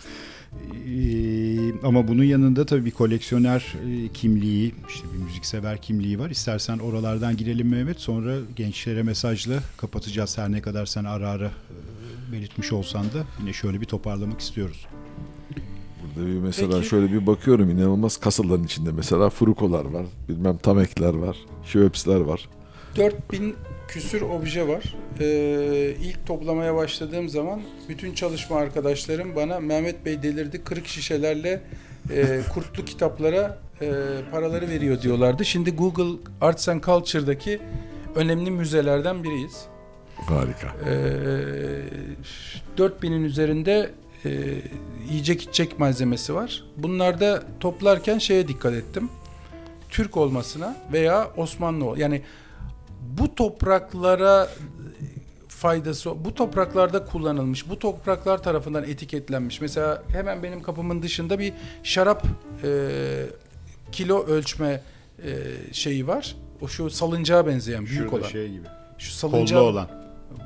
Ama 1.82 2.08
bunun 2.08 2.24
yanında 2.24 2.66
tabii 2.66 2.84
bir 2.84 2.90
koleksiyoner 2.90 3.74
e, 3.88 4.08
kimliği, 4.08 4.74
işte 4.88 5.04
bir 5.14 5.18
müziksever 5.24 5.82
kimliği 5.82 6.18
var. 6.18 6.30
İstersen 6.30 6.78
oralardan 6.78 7.36
girelim 7.36 7.68
Mehmet. 7.68 8.00
Sonra 8.00 8.36
gençlere 8.56 9.02
mesajla 9.02 9.54
kapatacağız. 9.76 10.38
Her 10.38 10.52
ne 10.52 10.60
kadar 10.60 10.86
sen 10.86 11.04
ara 11.04 11.28
ara 11.28 11.46
e, 11.46 12.32
belirtmiş 12.32 12.72
olsan 12.72 13.04
da 13.04 13.24
yine 13.40 13.52
şöyle 13.52 13.80
bir 13.80 13.86
toparlamak 13.86 14.40
istiyoruz. 14.40 14.86
Burada 16.02 16.28
bir 16.28 16.34
mesela 16.34 16.76
Peki. 16.76 16.88
şöyle 16.88 17.12
bir 17.12 17.26
bakıyorum 17.26 17.70
inanılmaz 17.70 18.16
kasaların 18.16 18.64
içinde 18.64 18.92
mesela 18.92 19.30
Furukolar 19.30 19.84
var, 19.84 20.06
bilmem 20.28 20.56
Tamekler 20.56 21.14
var, 21.14 21.36
Şöpsler 21.64 22.20
var. 22.20 22.48
4000 22.96 23.56
küsür 23.88 24.22
obje 24.22 24.68
var. 24.68 24.96
Ee, 25.20 25.94
ilk 26.02 26.26
toplamaya 26.26 26.74
başladığım 26.74 27.28
zaman 27.28 27.62
bütün 27.88 28.14
çalışma 28.14 28.56
arkadaşlarım 28.56 29.36
bana 29.36 29.60
Mehmet 29.60 30.04
Bey 30.04 30.22
delirdi 30.22 30.64
kırık 30.64 30.86
şişelerle 30.86 31.62
e, 32.10 32.40
kurtlu 32.54 32.84
kitaplara 32.84 33.58
e, 33.80 33.86
paraları 34.30 34.68
veriyor 34.68 35.02
diyorlardı. 35.02 35.44
Şimdi 35.44 35.70
Google 35.70 36.18
Arts 36.40 36.68
and 36.68 36.82
Culture'daki 36.82 37.60
önemli 38.14 38.50
müzelerden 38.50 39.24
biriyiz. 39.24 39.66
Harika. 40.16 40.74
Ee, 40.86 40.98
4000'in 42.78 43.24
üzerinde 43.24 43.90
e, 44.24 44.30
yiyecek 45.10 45.42
içecek 45.42 45.78
malzemesi 45.78 46.34
var. 46.34 46.64
Bunlarda 46.76 47.42
toplarken 47.60 48.18
şeye 48.18 48.48
dikkat 48.48 48.74
ettim. 48.74 49.08
Türk 49.90 50.16
olmasına 50.16 50.76
veya 50.92 51.30
Osmanlı 51.36 52.00
yani 52.00 52.22
bu 53.00 53.34
topraklara 53.34 54.48
faydası 55.48 56.24
bu 56.24 56.34
topraklarda 56.34 57.04
kullanılmış 57.04 57.68
bu 57.70 57.78
topraklar 57.78 58.42
tarafından 58.42 58.84
etiketlenmiş 58.84 59.60
mesela 59.60 60.02
hemen 60.12 60.42
benim 60.42 60.62
kapımın 60.62 61.02
dışında 61.02 61.38
bir 61.38 61.52
şarap 61.82 62.24
e, 62.64 62.88
kilo 63.92 64.24
ölçme 64.26 64.82
e, 65.24 65.32
şeyi 65.72 66.06
var 66.06 66.36
o 66.60 66.68
şu 66.68 66.90
salıncağa 66.90 67.46
benzeyen 67.46 67.86
büyük 67.86 68.00
Şurada 68.00 68.16
olan 68.16 68.28
şey 68.28 68.48
gibi. 68.50 68.66
şu 68.98 69.20
Kollu 69.20 69.32
salıncağı 69.32 69.62
olan. 69.62 69.88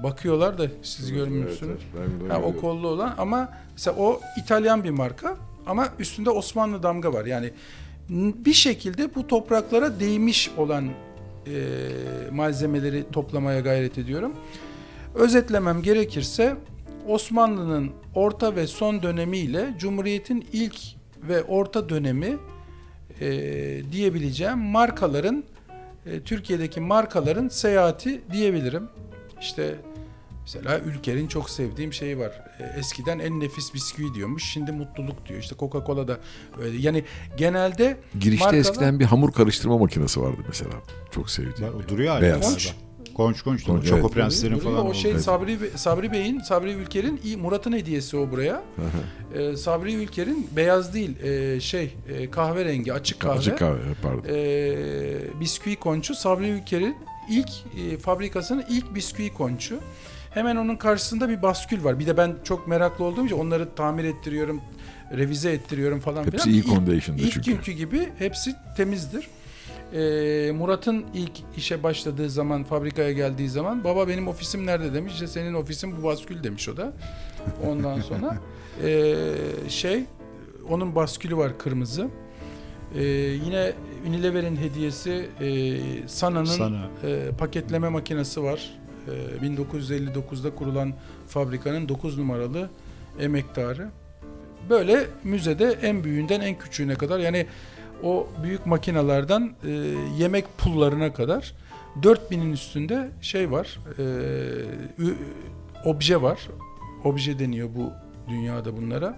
Bakıyorlar 0.02 0.58
da 0.58 0.66
siz 0.82 1.10
Evet, 1.10 1.18
görmüyorsunuz. 1.20 1.80
evet, 1.98 2.30
de 2.30 2.32
Ha, 2.32 2.40
o 2.42 2.56
kollu 2.56 2.88
olan 2.88 3.14
ama 3.18 3.48
mesela 3.72 3.96
o 3.96 4.20
İtalyan 4.42 4.84
bir 4.84 4.90
marka 4.90 5.36
ama 5.66 5.88
üstünde 5.98 6.30
Osmanlı 6.30 6.82
damga 6.82 7.12
var. 7.12 7.24
Yani 7.24 7.50
bir 8.08 8.52
şekilde 8.52 9.14
bu 9.14 9.26
topraklara 9.26 10.00
değmiş 10.00 10.50
olan 10.56 10.84
e, 10.86 10.92
malzemeleri 12.32 13.04
toplamaya 13.12 13.60
gayret 13.60 13.98
ediyorum. 13.98 14.32
Özetlemem 15.14 15.82
gerekirse 15.82 16.56
Osmanlı'nın 17.08 17.90
orta 18.14 18.56
ve 18.56 18.66
son 18.66 19.02
dönemiyle 19.02 19.74
Cumhuriyet'in 19.78 20.46
ilk 20.52 20.76
ve 21.22 21.42
orta 21.42 21.88
dönemi 21.88 22.36
e, 23.20 23.30
diyebileceğim 23.92 24.58
markaların 24.58 25.44
e, 26.06 26.20
Türkiye'deki 26.20 26.80
markaların 26.80 27.48
seyahati 27.48 28.20
diyebilirim. 28.32 28.88
İşte 29.40 29.74
Mesela 30.42 30.78
Ülker'in 30.78 31.26
çok 31.26 31.50
sevdiğim 31.50 31.92
şeyi 31.92 32.18
var. 32.18 32.32
E, 32.60 32.78
Eskiden 32.78 33.18
en 33.18 33.40
nefis 33.40 33.74
bisküvi 33.74 34.14
diyormuş. 34.14 34.44
Şimdi 34.52 34.72
mutluluk 34.72 35.28
diyor. 35.28 35.40
İşte 35.40 35.54
Coca-Cola 35.54 36.08
da 36.08 36.18
öyle. 36.60 36.76
Yani 36.78 37.04
genelde 37.36 37.96
Girişte 38.20 38.44
markalar- 38.44 38.58
eskiden 38.60 39.00
bir 39.00 39.04
hamur 39.04 39.32
karıştırma 39.32 39.78
makinesi 39.78 40.20
vardı 40.20 40.40
mesela. 40.48 40.70
Çok 41.10 41.24
Var, 41.24 41.28
sevdiğim. 41.28 41.74
o 41.74 41.88
duruyor 41.88 42.10
hala. 42.12 42.22
Beyaz. 42.22 42.40
Konç. 42.52 42.72
Konç 43.42 43.42
konç. 43.42 43.64
Çoko 43.86 44.00
evet. 44.00 44.10
Prenslerin 44.12 44.56
Duruyor. 44.60 44.72
falan. 44.76 44.86
o 44.86 44.94
şey 44.94 45.12
oldu. 45.12 45.20
Sabri 45.22 45.58
Sabri 45.76 46.12
Bey'in, 46.12 46.40
Sabri 46.40 46.72
Ülker'in 46.72 47.20
iyi- 47.24 47.36
Murat'ın 47.36 47.72
hediyesi 47.72 48.16
o 48.16 48.30
buraya. 48.30 48.62
E, 49.34 49.56
Sabri 49.56 49.94
Ülker'in 49.94 50.48
beyaz 50.56 50.94
değil, 50.94 51.22
e, 51.22 51.60
şey 51.60 51.94
e, 52.08 52.30
kahverengi, 52.30 52.92
açık 52.92 53.20
kahve. 53.20 53.38
Açık 53.38 53.58
kahve 53.58 53.78
pardon. 54.02 54.24
e, 54.28 55.40
bisküvi 55.40 55.76
konçu 55.76 56.14
Sabri 56.14 56.48
Ülker'in 56.48 56.96
ilk 57.30 57.48
e, 57.78 57.98
fabrikasının 57.98 58.64
ilk 58.70 58.94
bisküvi 58.94 59.32
konçu. 59.34 59.78
Hemen 60.34 60.56
onun 60.56 60.76
karşısında 60.76 61.28
bir 61.28 61.42
baskül 61.42 61.84
var. 61.84 61.98
Bir 61.98 62.06
de 62.06 62.16
ben 62.16 62.34
çok 62.44 62.68
meraklı 62.68 63.04
olduğum 63.04 63.26
için 63.26 63.38
onları 63.38 63.74
tamir 63.74 64.04
ettiriyorum, 64.04 64.60
revize 65.16 65.52
ettiriyorum 65.52 66.00
falan 66.00 66.24
Hepsi 66.24 66.30
filan. 66.38 66.48
iyi 66.54 66.62
İlk- 66.64 66.70
condition'da 66.74 67.22
İlk 67.22 67.32
çünkü. 67.32 67.50
günkü 67.52 67.72
gibi 67.72 68.08
hepsi 68.18 68.54
temizdir. 68.76 69.28
Ee, 69.94 70.52
Murat'ın 70.52 71.04
ilk 71.14 71.32
işe 71.56 71.82
başladığı 71.82 72.30
zaman, 72.30 72.64
fabrikaya 72.64 73.12
geldiği 73.12 73.48
zaman 73.48 73.84
baba 73.84 74.08
benim 74.08 74.28
ofisim 74.28 74.66
nerede 74.66 74.94
demiş. 74.94 75.12
İşte 75.12 75.26
senin 75.26 75.54
ofisin 75.54 75.96
bu 75.98 76.02
baskül 76.04 76.42
demiş 76.42 76.68
o 76.68 76.76
da. 76.76 76.92
Ondan 77.66 78.00
sonra 78.00 78.36
ee, 78.84 79.14
şey 79.68 80.04
onun 80.68 80.94
baskülü 80.94 81.36
var 81.36 81.58
kırmızı. 81.58 82.08
Ee, 82.98 83.02
yine 83.44 83.72
Unilever'in 84.08 84.56
hediyesi 84.56 85.28
ee, 85.40 86.08
Sana'nın 86.08 86.44
Sana. 86.44 86.80
e, 87.04 87.30
paketleme 87.38 87.88
makinesi 87.88 88.42
var. 88.42 88.70
E, 89.08 89.46
1959'da 89.46 90.54
kurulan 90.54 90.92
fabrikanın 91.28 91.88
9 91.88 92.18
numaralı 92.18 92.70
emektarı. 93.20 93.88
Böyle 94.70 95.06
müzede 95.24 95.78
en 95.82 96.04
büyüğünden 96.04 96.40
en 96.40 96.58
küçüğüne 96.58 96.94
kadar 96.94 97.18
yani 97.18 97.46
o 98.02 98.28
büyük 98.42 98.66
makinalardan 98.66 99.52
e, 99.66 99.70
yemek 100.18 100.58
pullarına 100.58 101.12
kadar 101.12 101.54
4000'in 102.02 102.52
üstünde 102.52 103.10
şey 103.20 103.50
var. 103.50 103.78
E, 103.98 104.02
ü- 104.98 105.16
obje 105.84 106.22
var. 106.22 106.38
Obje 107.04 107.38
deniyor 107.38 107.68
bu 107.76 107.90
dünyada 108.28 108.76
bunlara. 108.76 109.16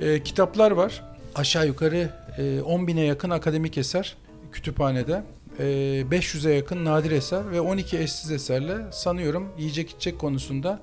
E, 0.00 0.22
kitaplar 0.22 0.70
var. 0.70 1.04
Aşağı 1.34 1.66
yukarı 1.66 2.10
e, 2.38 2.60
10 2.60 2.86
bine 2.86 3.00
yakın 3.00 3.30
akademik 3.30 3.78
eser 3.78 4.16
kütüphanede. 4.52 5.22
E, 5.58 5.62
500'e 6.10 6.54
yakın 6.54 6.84
nadir 6.84 7.10
eser 7.10 7.50
ve 7.52 7.60
12 7.60 7.98
eşsiz 7.98 8.30
eserle 8.30 8.76
sanıyorum 8.92 9.48
yiyecek 9.58 9.90
içecek 9.90 10.18
konusunda 10.18 10.80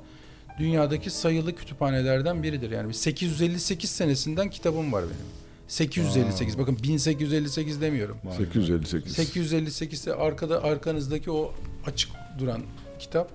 dünyadaki 0.59 1.09
sayılı 1.09 1.55
kütüphanelerden 1.55 2.43
biridir. 2.43 2.71
Yani 2.71 2.89
bir 2.89 2.93
858 2.93 3.89
senesinden 3.89 4.49
kitabım 4.49 4.93
var 4.93 5.03
benim. 5.03 5.25
858 5.67 6.57
bakın 6.57 6.77
1858 6.83 7.81
demiyorum. 7.81 8.17
Vay 8.23 8.33
be. 8.39 8.43
858. 8.45 9.13
858 9.15 10.05
de 10.05 10.13
arkada 10.15 10.63
arkanızdaki 10.63 11.31
o 11.31 11.53
açık 11.85 12.11
duran 12.39 12.61
kitap. 12.99 13.31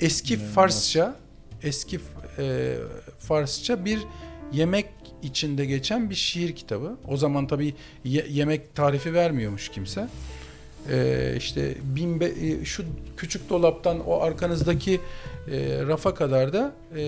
Eski 0.00 0.34
İnanılmaz. 0.34 0.54
Farsça, 0.54 1.16
eski 1.62 2.00
e, 2.38 2.76
Farsça 3.18 3.84
bir 3.84 3.98
yemek 4.52 4.86
içinde 5.22 5.66
geçen 5.66 6.10
bir 6.10 6.14
şiir 6.14 6.56
kitabı. 6.56 6.96
O 7.08 7.16
zaman 7.16 7.46
tabii 7.46 7.74
ye- 8.04 8.26
yemek 8.30 8.74
tarifi 8.74 9.14
vermiyormuş 9.14 9.68
kimse. 9.68 10.08
E, 10.92 11.34
işte 11.36 11.74
bin 11.96 12.20
be- 12.20 12.24
e, 12.46 12.64
şu 12.64 12.84
küçük 13.16 13.50
dolaptan 13.50 14.06
o 14.06 14.20
arkanızdaki 14.20 15.00
e, 15.50 15.82
rafa 15.86 16.14
kadar 16.14 16.52
da 16.52 16.72
e, 16.96 17.00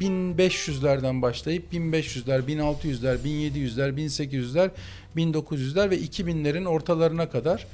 1500'lerden 0.00 1.22
başlayıp 1.22 1.72
1500'ler, 1.72 2.40
1600'ler, 2.40 3.16
1700'ler, 3.18 3.90
1800'ler, 3.94 4.70
1900'ler 5.16 5.90
ve 5.90 5.98
2000'lerin 5.98 6.66
ortalarına 6.66 7.30
kadar 7.30 7.66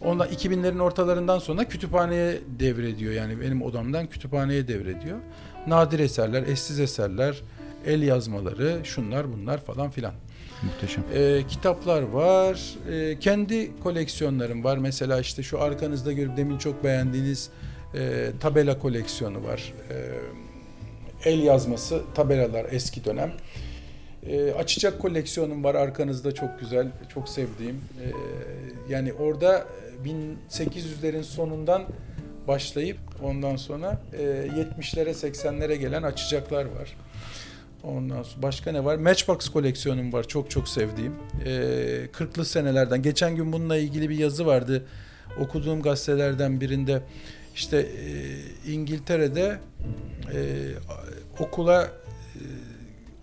Ondan 0.00 0.28
2000'lerin 0.28 0.80
ortalarından 0.80 1.38
sonra 1.38 1.64
kütüphaneye 1.68 2.40
devrediyor. 2.58 3.12
Yani 3.12 3.40
benim 3.40 3.62
odamdan 3.62 4.06
kütüphaneye 4.06 4.68
devrediyor. 4.68 5.18
Nadir 5.66 5.98
eserler, 5.98 6.42
eşsiz 6.42 6.80
eserler, 6.80 7.40
el 7.86 8.02
yazmaları, 8.02 8.80
şunlar 8.84 9.32
bunlar 9.32 9.64
falan 9.64 9.90
filan. 9.90 10.14
Muhteşem. 10.64 11.04
Ee, 11.14 11.42
kitaplar 11.48 12.02
var. 12.02 12.74
Ee, 12.90 13.18
kendi 13.18 13.80
koleksiyonlarım 13.80 14.64
var. 14.64 14.78
Mesela 14.78 15.20
işte 15.20 15.42
şu 15.42 15.60
arkanızda 15.60 16.12
görüp 16.12 16.36
demin 16.36 16.58
çok 16.58 16.84
beğendiğiniz 16.84 17.50
e, 17.94 18.30
tabela 18.40 18.78
koleksiyonu 18.78 19.44
var. 19.44 19.72
Ee, 19.90 19.94
el 21.24 21.42
yazması 21.42 22.02
tabelalar 22.14 22.66
eski 22.70 23.04
dönem. 23.04 23.32
Ee, 24.26 24.52
açacak 24.52 25.00
koleksiyonum 25.00 25.64
var 25.64 25.74
arkanızda 25.74 26.34
çok 26.34 26.60
güzel, 26.60 26.88
çok 27.14 27.28
sevdiğim. 27.28 27.76
Ee, 27.76 28.12
yani 28.88 29.12
orada 29.12 29.66
1800'lerin 30.04 31.22
sonundan 31.22 31.82
başlayıp 32.48 32.98
ondan 33.22 33.56
sonra 33.56 34.00
e, 34.12 34.22
70'lere 34.22 35.10
80'lere 35.10 35.74
gelen 35.74 36.02
açacaklar 36.02 36.64
var. 36.64 36.96
Ondan 37.84 38.22
sonra 38.22 38.42
başka 38.42 38.72
ne 38.72 38.84
var? 38.84 38.96
Matchbox 38.96 39.48
koleksiyonum 39.48 40.12
var. 40.12 40.28
Çok 40.28 40.50
çok 40.50 40.68
sevdiğim. 40.68 41.14
Ee, 41.44 41.50
40'lı 42.12 42.44
senelerden. 42.44 43.02
Geçen 43.02 43.36
gün 43.36 43.52
bununla 43.52 43.76
ilgili 43.76 44.10
bir 44.10 44.18
yazı 44.18 44.46
vardı. 44.46 44.84
Okuduğum 45.40 45.82
gazetelerden 45.82 46.60
birinde 46.60 47.02
işte 47.54 47.76
e, 47.78 48.72
İngiltere'de 48.72 49.58
e, 50.34 50.40
okula 51.38 51.82
e, 51.82 51.90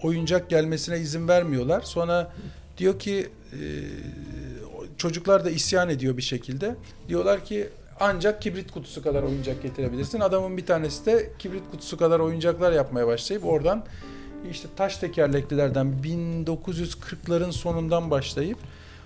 oyuncak 0.04 0.50
gelmesine 0.50 1.00
izin 1.00 1.28
vermiyorlar. 1.28 1.82
Sonra 1.82 2.34
diyor 2.78 3.00
ki 3.00 3.30
e, 3.54 3.60
çocuklar 4.98 5.46
da 5.46 5.50
isyan 5.50 5.90
ediyor 5.90 6.18
bir 6.18 6.22
şekilde. 6.22 6.76
Diyorlar 7.08 7.46
ki 7.46 7.70
ancak 8.00 8.42
kibrit 8.42 8.72
kutusu 8.72 9.04
kadar 9.04 9.24
oyuncak 9.24 9.64
getirebilirsin. 9.64 10.20
Adamın 10.20 10.58
bir 10.58 10.66
tanesi 10.66 11.06
de 11.06 11.32
kibrit 11.40 11.64
kutusu 11.72 11.98
kadar 11.98 12.20
oyuncaklar 12.20 12.72
yapmaya 12.72 13.08
başlayıp 13.08 13.46
oradan 13.46 13.86
işte 14.52 14.68
taş 14.76 14.98
tekerleklilerden 14.98 15.94
1940'ların 16.04 17.52
sonundan 17.52 18.12
başlayıp 18.12 18.58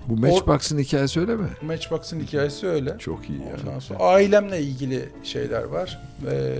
Bu 0.07 0.18
Matchbox'ın 0.18 0.80
hikayesi 0.80 1.20
öyle 1.20 1.36
mi? 1.36 1.48
Matchbox'ın 1.62 2.20
hikayesi 2.20 2.68
öyle. 2.68 2.98
Çok 2.99 3.30
iyi 3.30 3.40
ya. 3.40 3.56
Ondan 3.68 3.80
sonra 3.80 3.99
ailemle 3.99 4.62
ilgili 4.62 5.10
şeyler 5.24 5.64
var. 5.64 5.99
Ee, 6.32 6.57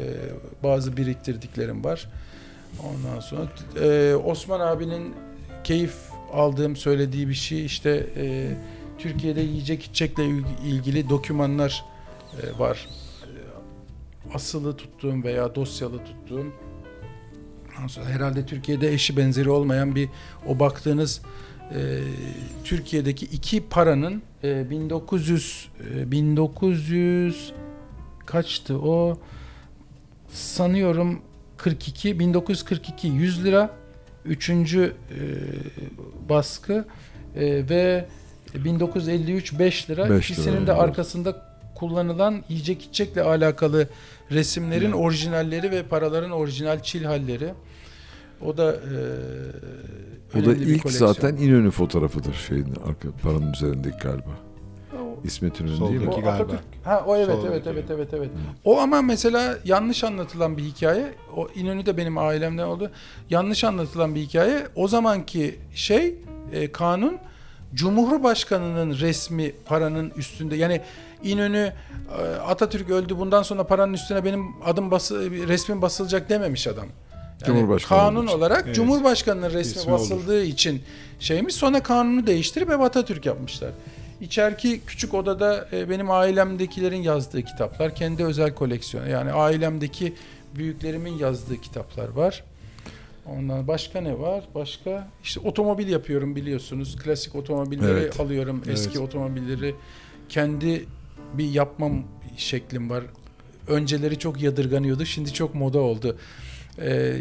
bazı 0.64 0.98
biriktirdiklerim 0.98 1.84
var. 1.84 2.10
Ondan 2.84 3.20
sonra 3.20 3.42
e, 3.82 4.16
Osman 4.16 4.60
abinin 4.60 5.14
keyif 5.64 5.94
aldığım 6.34 6.76
söylediği 6.76 7.28
bir 7.30 7.34
şey 7.34 7.66
işte 7.66 8.08
e, 8.18 8.52
Türkiye'de 8.98 9.42
yiyecek 9.42 9.84
içecekle 9.84 10.26
il- 10.26 10.44
ilgili 10.66 11.10
dokümanlar 11.10 11.86
e, 12.42 12.60
var. 12.60 12.88
E, 13.24 14.36
asılı 14.36 14.78
tuttuğum 14.78 15.24
veya 15.24 15.56
dosyalı 15.56 15.98
tuttuğum 16.06 16.54
Ondan 17.78 17.88
sonra 17.88 18.06
herhalde 18.06 18.46
Türkiye'de 18.46 18.94
eşi 18.94 19.18
benzeri 19.18 19.50
olmayan 19.50 19.96
bir 19.96 20.10
o 20.48 20.60
baktığınız 20.60 21.22
e, 21.72 22.00
Türkiye'deki 22.64 23.26
iki 23.26 23.64
paranın 23.70 24.22
e, 24.44 24.70
1900 24.70 25.70
e, 25.96 26.12
1900 26.12 27.54
kaçtı 28.26 28.78
o? 28.80 29.20
Sanıyorum 30.30 31.22
42 31.58 32.20
1942 32.20 33.08
100 33.08 33.44
lira. 33.44 33.70
Üçüncü 34.26 34.94
e, 35.10 35.20
baskı 36.30 36.86
e, 37.36 37.70
ve 37.70 38.06
1953 38.56 39.60
5 39.60 39.90
lira. 39.90 40.04
Beş 40.04 40.10
lira, 40.10 40.18
ikisinin 40.18 40.68
de 40.68 40.72
evet. 40.72 40.82
arkasında 40.82 41.56
kullanılan 41.76 42.44
yiyecek 42.50 42.82
içecekle 42.82 43.22
alakalı 43.22 43.88
resimlerin 44.32 44.86
Evet. 44.86 44.96
orijinalleri 44.96 45.72
ve 45.72 45.84
paraların 45.84 46.32
orijinal 46.32 46.84
çil 46.84 47.04
halleri. 47.04 47.54
O 48.46 48.58
da 48.58 48.74
e, 48.74 50.40
O 50.40 50.46
da 50.46 50.54
ilk 50.56 50.84
koleksiyon. 50.84 51.14
zaten 51.14 51.38
İnönü 51.38 51.72
fotoğrafıdır 51.72 52.34
şeyin 52.34 52.68
arka 52.88 53.08
paranın 53.24 53.54
üzerindeki 53.54 53.98
galiba. 53.98 54.30
İsmet 55.24 55.60
İnönü 55.60 55.80
değil 55.80 56.02
mi? 56.02 56.10
O 56.10 56.12
galiba. 56.22 56.30
Atatürk. 56.32 56.60
Ha 56.84 57.04
o 57.08 57.16
evet 57.16 57.26
Soldaki. 57.36 57.48
evet 57.48 57.64
evet 57.68 57.86
evet 57.92 58.10
evet. 58.14 58.30
O 58.64 58.80
ama 58.80 59.02
mesela 59.02 59.58
yanlış 59.66 60.04
anlatılan 60.04 60.58
bir 60.58 60.64
hikaye. 60.64 61.14
O 61.36 61.48
İnönü 61.56 61.86
de 61.86 61.98
benim 61.98 62.18
ailemden 62.18 62.64
oldu. 62.66 62.92
Yanlış 63.30 63.64
anlatılan 63.64 64.16
bir 64.16 64.22
hikaye. 64.22 64.68
O 64.76 64.88
zamanki 64.88 65.60
şey 65.76 66.16
e, 66.54 66.72
kanun 66.72 67.18
Cumhurbaşkanının 67.74 69.00
resmi 69.00 69.52
paranın 69.66 70.12
üstünde. 70.18 70.56
Yani 70.56 70.82
İnönü 71.24 71.74
e, 72.20 72.22
Atatürk 72.36 72.90
öldü 72.90 73.18
bundan 73.18 73.44
sonra 73.44 73.64
paranın 73.68 73.94
üstüne 73.94 74.26
benim 74.26 74.46
adım 74.66 74.92
bası 74.92 75.32
resmim 75.32 75.82
basılacak 75.82 76.30
dememiş 76.30 76.68
adam. 76.68 76.86
Yani 77.42 77.46
Cumhurbaşkanı 77.46 78.00
kanun 78.00 78.26
için. 78.28 78.38
olarak 78.38 78.64
Evet. 78.66 78.76
Cumhurbaşkanının 78.76 79.50
resmi 79.50 79.60
Resmi 79.76 79.94
olur. 79.94 80.02
basıldığı 80.02 80.44
için 80.44 80.82
şeymiş. 81.20 81.56
Sonra 81.56 81.84
kanunu 81.84 82.28
değiştirip 82.28 82.70
ev 82.70 82.80
Atatürk 82.80 83.26
yapmışlar. 83.26 83.72
İçeriki 84.22 84.82
küçük 84.88 85.14
odada 85.14 85.68
e, 85.74 85.90
benim 85.90 86.12
ailemdekilerin 86.12 87.02
yazdığı 87.02 87.42
kitaplar, 87.44 87.96
kendi 87.96 88.26
özel 88.26 88.54
koleksiyonu. 88.54 89.10
Yani 89.10 89.32
ailemdeki 89.32 90.14
büyüklerimin 90.56 91.18
yazdığı 91.18 91.62
kitaplar 91.62 92.10
var. 92.10 92.44
Ondan 93.26 93.68
başka 93.68 94.02
ne 94.02 94.20
var? 94.20 94.44
Başka 94.56 95.08
işte 95.24 95.40
otomobil 95.40 95.88
yapıyorum 95.88 96.36
biliyorsunuz. 96.36 96.96
Klasik 97.04 97.36
otomobilleri 97.36 97.92
Evet. 98.00 98.20
alıyorum. 98.20 98.62
Eski 98.70 99.00
otomobilleri 99.00 99.76
kendi 100.30 100.86
bir 101.38 101.52
yapmam 101.52 102.04
şeklim 102.38 102.90
var. 102.90 103.04
Önceleri 103.68 104.20
çok 104.20 104.42
yadırganıyordu. 104.42 105.06
Şimdi 105.06 105.34
çok 105.34 105.56
moda 105.56 105.80
oldu. 105.80 106.18
Ee, 106.82 107.14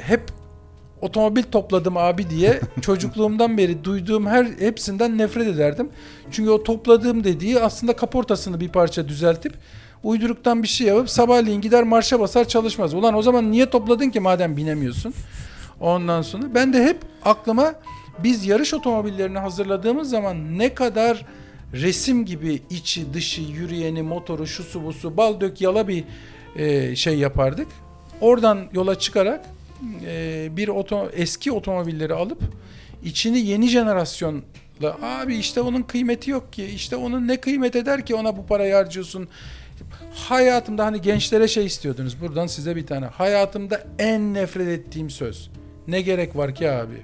hep 0.00 0.22
otomobil 1.00 1.42
topladım 1.42 1.96
abi 1.96 2.30
diye 2.30 2.60
çocukluğumdan 2.80 3.58
beri 3.58 3.84
duyduğum 3.84 4.26
her 4.26 4.44
hepsinden 4.44 5.18
nefret 5.18 5.46
ederdim. 5.46 5.88
Çünkü 6.30 6.50
o 6.50 6.62
topladığım 6.62 7.24
dediği 7.24 7.60
aslında 7.60 7.96
kaportasını 7.96 8.60
bir 8.60 8.68
parça 8.68 9.08
düzeltip 9.08 9.52
uyduruktan 10.02 10.62
bir 10.62 10.68
şey 10.68 10.86
yapıp 10.86 11.10
sabahleyin 11.10 11.60
gider 11.60 11.82
marşa 11.84 12.20
basar 12.20 12.48
çalışmaz. 12.48 12.94
Ulan 12.94 13.14
o 13.14 13.22
zaman 13.22 13.50
niye 13.50 13.70
topladın 13.70 14.10
ki 14.10 14.20
madem 14.20 14.56
binemiyorsun? 14.56 15.14
Ondan 15.80 16.22
sonra 16.22 16.54
ben 16.54 16.72
de 16.72 16.84
hep 16.84 16.98
aklıma 17.24 17.74
biz 18.18 18.46
yarış 18.46 18.74
otomobillerini 18.74 19.38
hazırladığımız 19.38 20.10
zaman 20.10 20.58
ne 20.58 20.74
kadar 20.74 21.26
resim 21.74 22.24
gibi 22.24 22.62
içi 22.70 23.14
dışı 23.14 23.42
yürüyeni 23.42 24.02
motoru 24.02 24.46
şusu 24.46 24.84
busu 24.84 25.16
bal 25.16 25.40
dök 25.40 25.60
yala 25.60 25.88
bir 25.88 26.04
e, 26.56 26.96
şey 26.96 27.18
yapardık. 27.18 27.68
Oradan 28.20 28.68
yola 28.72 28.98
çıkarak 28.98 29.46
e, 30.06 30.48
bir 30.56 30.68
oto, 30.68 31.10
eski 31.12 31.52
otomobilleri 31.52 32.14
alıp 32.14 32.42
içini 33.04 33.38
yeni 33.38 33.68
jenerasyonla 33.68 34.42
abi 35.02 35.36
işte 35.36 35.60
onun 35.60 35.82
kıymeti 35.82 36.30
yok 36.30 36.52
ki 36.52 36.64
işte 36.64 36.96
onun 36.96 37.28
ne 37.28 37.36
kıymet 37.36 37.76
eder 37.76 38.06
ki 38.06 38.14
ona 38.14 38.36
bu 38.36 38.46
parayı 38.46 38.74
harcıyorsun. 38.74 39.28
Hayatımda 40.14 40.84
hani 40.84 41.00
gençlere 41.00 41.48
şey 41.48 41.66
istiyordunuz 41.66 42.20
buradan 42.20 42.46
size 42.46 42.76
bir 42.76 42.86
tane 42.86 43.06
hayatımda 43.06 43.84
en 43.98 44.34
nefret 44.34 44.68
ettiğim 44.68 45.10
söz 45.10 45.50
ne 45.88 46.00
gerek 46.00 46.36
var 46.36 46.54
ki 46.54 46.70
abi 46.70 47.02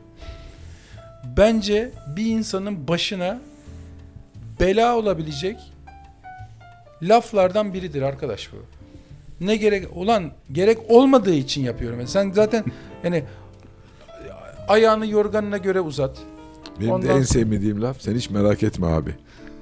bence 1.36 1.90
bir 2.16 2.26
insanın 2.26 2.88
başına 2.88 3.40
bela 4.60 4.96
olabilecek 4.96 5.56
laflardan 7.02 7.74
biridir 7.74 8.02
arkadaş 8.02 8.50
bu. 8.52 8.56
Ne 9.44 9.56
gerek 9.56 9.86
ulan 9.94 10.32
gerek 10.52 10.78
olmadığı 10.88 11.34
için 11.34 11.62
yapıyorum. 11.62 11.98
Yani 11.98 12.08
sen 12.08 12.32
zaten 12.32 12.64
yani 13.04 13.24
ayağını 14.68 15.06
yorganına 15.06 15.56
göre 15.56 15.80
uzat. 15.80 16.18
Benim 16.80 16.88
de 16.90 16.94
Ondan 16.94 17.08
en 17.08 17.12
sonra- 17.12 17.24
sevmediğim 17.24 17.82
laf 17.82 18.00
sen 18.00 18.14
hiç 18.14 18.30
merak 18.30 18.62
etme 18.62 18.86
abi. 18.86 19.14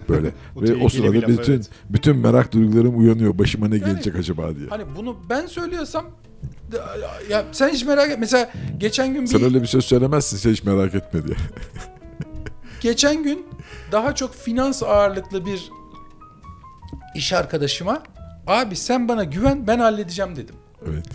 Böyle. 0.09 0.29
O 0.57 0.63
Ve 0.63 0.85
o 0.85 0.89
sırada 0.89 1.13
bir 1.13 1.23
laf, 1.23 1.31
bütün 1.31 1.53
evet. 1.53 1.69
bütün 1.91 2.17
merak 2.17 2.53
duygularım 2.53 2.99
uyanıyor. 2.99 3.39
Başıma 3.39 3.69
ne 3.69 3.77
Yani- 3.77 3.85
gelecek 3.87 4.17
acaba 4.17 4.57
diye. 4.57 4.69
Hani 4.69 4.85
bunu 4.97 5.17
ben 5.31 5.47
söylüyorsam 5.47 6.05
ya 7.31 7.45
sen 7.53 7.69
hiç 7.69 7.85
merak 7.85 8.11
et. 8.11 8.17
Mesela 8.21 8.51
geçen 8.79 9.15
gün 9.15 9.23
bir 9.23 9.27
Sen 9.27 9.43
öyle 9.43 9.63
bir 9.63 9.67
söz 9.67 9.85
söylemezsin 9.85 10.37
sen 10.37 10.51
hiç 10.51 10.65
merak 10.65 10.95
etme 10.95 11.27
diye. 11.27 11.37
geçen 12.81 13.23
gün 13.23 13.47
daha 13.93 14.15
çok 14.15 14.35
finans 14.35 14.83
ağırlıklı 14.83 15.47
bir 15.47 15.71
iş 17.15 17.33
arkadaşıma 17.33 18.03
abi 18.47 18.77
sen 18.77 19.09
bana 19.09 19.25
güven 19.25 19.67
ben 19.67 19.79
halledeceğim 19.79 20.37
dedim. 20.37 20.55
Evet. 20.89 21.07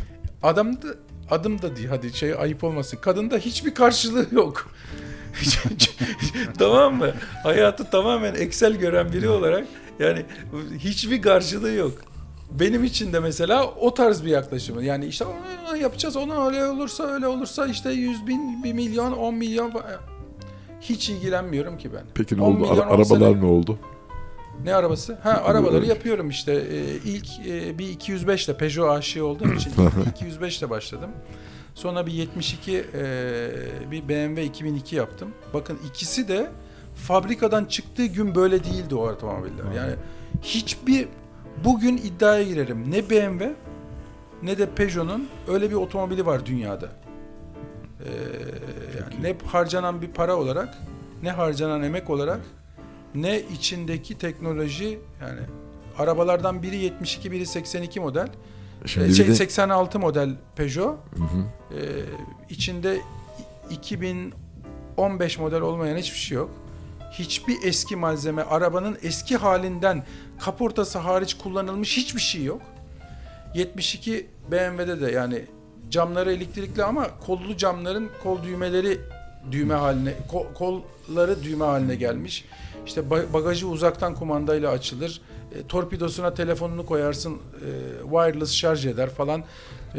Adam 0.43 0.73
da 0.81 0.88
adım 1.31 1.61
da 1.61 1.76
değil 1.76 1.88
hadi 1.89 2.13
şey 2.13 2.34
ayıp 2.34 2.63
olmasın. 2.63 2.97
Kadında 3.01 3.38
hiçbir 3.38 3.73
karşılığı 3.73 4.27
yok. 4.31 4.69
tamam 6.57 6.95
mı? 6.95 7.11
Hayatı 7.43 7.89
tamamen 7.89 8.35
Excel 8.35 8.73
gören 8.76 9.13
biri 9.13 9.30
olarak 9.30 9.65
yani 9.99 10.26
hiçbir 10.77 11.21
karşılığı 11.21 11.71
yok. 11.71 11.93
Benim 12.51 12.84
için 12.84 13.13
de 13.13 13.19
mesela 13.19 13.65
o 13.65 13.93
tarz 13.93 14.26
bir 14.26 14.30
yaklaşımı. 14.30 14.84
Yani 14.84 15.05
işte 15.05 15.26
"Aa, 15.26 15.76
yapacağız 15.77 16.15
onu 16.15 16.45
öyle 16.47 16.65
olursa 16.65 17.03
öyle 17.03 17.27
olursa 17.27 17.67
işte 17.67 17.91
100 17.91 18.27
bin, 18.27 18.63
1 18.63 18.73
milyon, 18.73 19.11
10 19.11 19.35
milyon 19.35 19.71
falan. 19.71 19.85
Hiç 20.81 21.10
ilgilenmiyorum 21.10 21.77
ki 21.77 21.93
ben. 21.93 22.03
Peki 22.14 22.38
ne 22.38 22.41
10 22.41 22.56
oldu? 22.56 22.68
Ara- 22.72 22.89
arabalar 22.89 23.35
ne? 23.35 23.41
ne 23.41 23.45
oldu? 23.45 23.80
Ne 24.64 24.76
arabası? 24.76 25.18
Ha 25.23 25.41
arabaları 25.45 25.85
yapıyorum 25.85 26.30
işte. 26.30 26.53
Ee, 26.53 26.95
ilk 27.06 27.27
e, 27.47 27.77
bir 27.80 27.89
205 27.89 28.45
ile 28.45 28.57
Peugeot 28.57 28.89
aşığı 28.89 29.26
olduğum 29.26 29.53
için 29.53 29.72
ilk 30.07 30.11
205 30.15 30.60
ile 30.60 30.69
başladım. 30.69 31.10
Sonra 31.76 32.06
bir 32.06 32.11
72 32.11 32.77
e, 32.77 32.81
bir 33.91 34.10
BMW 34.10 34.43
2002 34.43 34.95
yaptım. 34.95 35.30
Bakın 35.53 35.80
ikisi 35.89 36.27
de 36.27 36.49
fabrikadan 36.95 37.65
çıktığı 37.65 38.06
gün 38.06 38.35
böyle 38.35 38.64
değildi 38.64 38.95
o 38.95 39.10
otomobiller. 39.10 39.72
Yani 39.76 39.93
hiçbir 40.41 41.07
bugün 41.64 41.97
iddiaya 41.97 42.43
girerim. 42.43 42.91
Ne 42.91 43.10
BMW 43.10 43.53
ne 44.43 44.57
de 44.57 44.69
Peugeot'un 44.69 45.30
öyle 45.47 45.69
bir 45.69 45.76
otomobili 45.76 46.26
var 46.26 46.45
dünyada. 46.45 46.89
Ee, 47.99 48.06
yani 48.99 49.23
ne 49.23 49.35
harcanan 49.47 50.01
bir 50.01 50.07
para 50.07 50.35
olarak 50.35 50.77
ne 51.23 51.31
harcanan 51.31 51.84
emek 51.84 52.09
olarak 52.09 52.39
ne 53.15 53.41
içindeki 53.41 54.17
teknoloji 54.17 54.99
yani 55.21 55.39
arabalardan 55.97 56.63
biri 56.63 56.77
72 56.77 57.31
biri 57.31 57.45
82 57.45 57.99
model 57.99 58.27
Şimdi 58.85 59.11
Ee, 59.11 59.13
şey, 59.13 59.27
de 59.27 59.35
86 59.35 59.99
model 59.99 60.30
Peugeot 60.55 60.97
Hı 61.15 61.23
hı. 61.23 61.43
Ee, 61.76 61.80
içinde 62.49 63.01
2015 63.69 65.39
model 65.39 65.61
olmayan 65.61 65.97
hiçbir 65.97 66.17
şey 66.17 66.35
yok. 66.35 66.51
Hiçbir 67.11 67.57
eski 67.63 67.95
malzeme 67.95 68.41
arabanın 68.41 68.97
eski 69.03 69.38
halinden 69.38 70.05
kaportası 70.39 70.99
hariç 70.99 71.34
kullanılmış 71.34 71.97
hiçbir 71.97 72.21
şey 72.21 72.43
yok. 72.43 72.61
72 73.55 74.27
BMW'de 74.51 75.01
de 75.01 75.11
yani 75.11 75.45
camları 75.89 76.31
elektrikli 76.34 76.84
ama 76.84 77.07
kollu 77.26 77.57
camların 77.57 78.10
kol 78.23 78.43
düğmeleri 78.43 78.99
düğme 79.51 79.73
haline 79.73 80.14
ko- 80.31 80.53
kolları 80.53 81.43
düğme 81.43 81.65
haline 81.65 81.95
gelmiş. 81.95 82.45
İşte 82.85 83.01
ba- 83.01 83.34
bagajı 83.34 83.68
uzaktan 83.68 84.15
kumandayla 84.15 84.72
açılır. 84.72 85.22
E, 85.56 85.68
torpidosuna 85.68 86.34
telefonunu 86.34 86.85
koyarsın, 86.85 87.34
e, 87.34 87.39
wireless 88.03 88.51
şarj 88.53 88.85
eder 88.85 89.10
falan. 89.10 89.43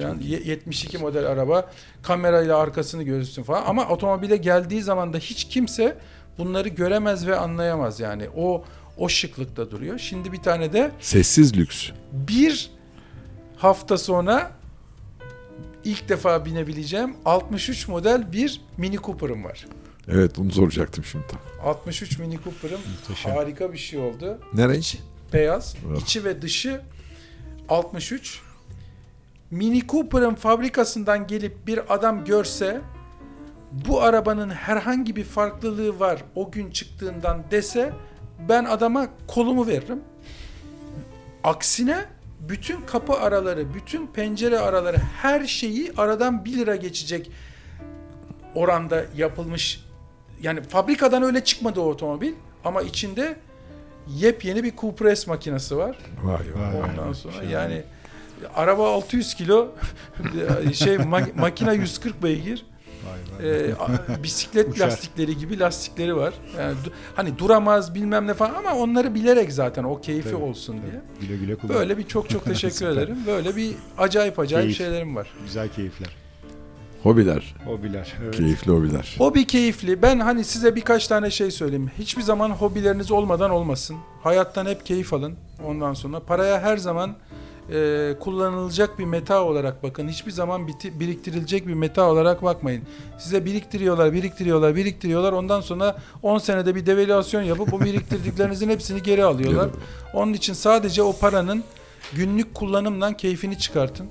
Yani 0.00 0.26
72 0.26 0.98
model 0.98 1.26
araba 1.26 1.70
kamerayla 2.02 2.58
arkasını 2.58 3.02
görürsün 3.02 3.42
falan 3.42 3.64
ama 3.66 3.88
otomobile 3.88 4.36
geldiği 4.36 4.82
zaman 4.82 5.12
da 5.12 5.18
hiç 5.18 5.44
kimse 5.44 5.96
bunları 6.38 6.68
göremez 6.68 7.26
ve 7.26 7.36
anlayamaz 7.36 8.00
yani. 8.00 8.28
O 8.36 8.64
o 8.98 9.08
şıklıkta 9.08 9.70
duruyor. 9.70 9.98
Şimdi 9.98 10.32
bir 10.32 10.42
tane 10.42 10.72
de 10.72 10.90
sessiz 11.00 11.56
lüks. 11.56 11.90
bir 12.12 12.70
hafta 13.56 13.98
sonra 13.98 14.50
ilk 15.84 16.08
defa 16.08 16.44
binebileceğim 16.44 17.16
63 17.24 17.88
model 17.88 18.32
bir 18.32 18.60
Mini 18.76 18.96
Cooper'ım 18.96 19.44
var. 19.44 19.66
Evet 20.08 20.36
bunu 20.36 20.52
soracaktım 20.52 21.04
şimdi. 21.04 21.24
tam. 21.26 21.40
63 21.70 22.18
Mini 22.18 22.38
Cooper'ım 22.44 22.80
Muhteşem. 23.00 23.32
harika 23.32 23.72
bir 23.72 23.78
şey 23.78 24.00
oldu. 24.00 24.38
Ne 24.54 24.68
renk? 24.68 24.98
Beyaz, 25.32 25.76
Oh. 25.92 26.00
içi 26.00 26.24
ve 26.24 26.42
dışı 26.42 26.80
63. 27.68 28.40
Mini 29.50 29.86
Cooper'ın 29.86 30.34
fabrikasından 30.34 31.26
gelip 31.26 31.66
bir 31.66 31.94
adam 31.94 32.24
görse 32.24 32.80
bu 33.72 34.02
arabanın 34.02 34.50
herhangi 34.50 35.16
bir 35.16 35.24
farklılığı 35.24 36.00
var 36.00 36.22
o 36.34 36.50
gün 36.50 36.70
çıktığından 36.70 37.44
dese 37.50 37.92
ben 38.48 38.64
adama 38.64 39.08
kolumu 39.26 39.66
veririm. 39.66 40.00
Aksine 41.44 42.04
bütün 42.48 42.80
kapı 42.86 43.12
araları, 43.12 43.74
bütün 43.74 44.06
pencere 44.06 44.58
araları 44.58 44.96
her 44.96 45.46
şeyi 45.46 45.92
aradan 45.96 46.44
1 46.44 46.52
lira 46.52 46.76
geçecek 46.76 47.30
oranda 48.54 49.04
yapılmış. 49.16 49.84
Yani 50.42 50.62
fabrikadan 50.62 51.22
öyle 51.22 51.44
çıkmadı 51.44 51.80
o 51.80 51.84
otomobil 51.84 52.32
ama 52.64 52.82
içinde 52.82 53.36
yepyeni 54.08 54.64
bir 54.64 54.76
Cooper 54.76 55.14
S 55.14 55.30
makinesi 55.30 55.76
var. 55.76 55.98
Vay 56.22 56.34
Vay. 56.34 56.80
vay. 56.80 56.90
Ondan 56.90 57.12
sonra 57.12 57.42
yani 57.42 57.82
araba 58.54 58.94
600 58.94 59.34
kilo 59.34 59.68
şey 60.74 60.96
ma- 60.96 61.40
makine 61.40 61.74
140 61.74 62.22
beygir. 62.22 62.66
Vay 63.42 63.50
vay. 63.62 63.72
A- 63.72 64.22
bisiklet 64.22 64.68
Uçar. 64.74 64.86
lastikleri 64.86 65.38
gibi 65.38 65.58
lastikleri 65.58 66.16
var. 66.16 66.34
Yani 66.58 66.72
du- 66.72 66.90
hani 67.16 67.38
duramaz 67.38 67.94
bilmem 67.94 68.26
ne 68.26 68.34
falan 68.34 68.54
ama 68.54 68.74
onları 68.74 69.14
bilerek 69.14 69.52
zaten 69.52 69.84
o 69.84 70.00
keyfi 70.00 70.30
Tabii, 70.30 70.42
olsun 70.42 70.76
tabii. 70.78 70.90
diye. 70.90 71.00
Güle 71.20 71.36
güle 71.36 71.54
kullan. 71.56 71.76
Böyle 71.76 71.98
bir 71.98 72.06
çok 72.06 72.30
çok 72.30 72.44
teşekkür 72.52 72.86
ederim. 72.86 73.18
Böyle 73.26 73.56
bir 73.56 73.74
acayip 73.98 74.38
acayip 74.38 74.64
Keyif. 74.64 74.78
şeylerim 74.78 75.16
var. 75.16 75.30
Güzel 75.44 75.68
keyifler. 75.68 76.16
Hobiler. 77.02 77.54
Hobiler. 77.66 78.14
Evet. 78.24 78.36
Keyifli 78.36 78.72
hobiler. 78.72 79.14
Hobi 79.18 79.46
keyifli. 79.46 80.02
Ben 80.02 80.18
hani 80.20 80.44
size 80.44 80.76
birkaç 80.76 81.06
tane 81.08 81.30
şey 81.30 81.50
söyleyeyim. 81.50 81.90
Hiçbir 81.98 82.22
zaman 82.22 82.50
hobileriniz 82.50 83.10
olmadan 83.10 83.50
olmasın. 83.50 83.96
Hayattan 84.22 84.66
hep 84.66 84.86
keyif 84.86 85.12
alın. 85.12 85.34
Ondan 85.64 85.94
sonra 85.94 86.20
paraya 86.20 86.60
her 86.60 86.76
zaman 86.76 87.14
e, 87.72 88.14
kullanılacak 88.20 88.98
bir 88.98 89.04
meta 89.04 89.44
olarak 89.44 89.82
bakın. 89.82 90.08
Hiçbir 90.08 90.30
zaman 90.30 90.68
biti, 90.68 91.00
biriktirilecek 91.00 91.66
bir 91.66 91.74
meta 91.74 92.10
olarak 92.10 92.42
bakmayın. 92.42 92.82
Size 93.18 93.44
biriktiriyorlar, 93.44 94.12
biriktiriyorlar, 94.12 94.76
biriktiriyorlar. 94.76 95.32
Ondan 95.32 95.60
sonra 95.60 95.96
10 96.22 96.38
senede 96.38 96.74
bir 96.74 96.86
devalüasyon 96.86 97.42
yapıp 97.42 97.72
bu 97.72 97.80
biriktirdiklerinizin 97.80 98.70
hepsini 98.70 99.02
geri 99.02 99.24
alıyorlar. 99.24 99.70
Onun 100.14 100.32
için 100.32 100.52
sadece 100.52 101.02
o 101.02 101.16
paranın 101.16 101.64
günlük 102.12 102.54
kullanımdan 102.54 103.16
keyfini 103.16 103.58
çıkartın. 103.58 104.08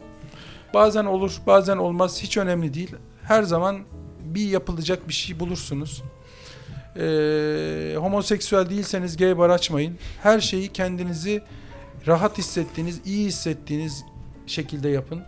Bazen 0.73 1.05
olur, 1.05 1.41
bazen 1.47 1.77
olmaz. 1.77 2.23
Hiç 2.23 2.37
önemli 2.37 2.73
değil. 2.73 2.95
Her 3.23 3.43
zaman 3.43 3.79
bir 4.23 4.49
yapılacak 4.49 5.07
bir 5.07 5.13
şey 5.13 5.39
bulursunuz. 5.39 6.03
Ee, 6.95 7.95
homoseksüel 7.97 8.69
değilseniz 8.69 9.17
gay 9.17 9.37
bar 9.37 9.49
açmayın. 9.49 9.97
Her 10.23 10.39
şeyi 10.39 10.67
kendinizi 10.67 11.41
rahat 12.07 12.37
hissettiğiniz, 12.37 13.01
iyi 13.05 13.27
hissettiğiniz 13.27 14.05
şekilde 14.47 14.89
yapın. 14.89 15.21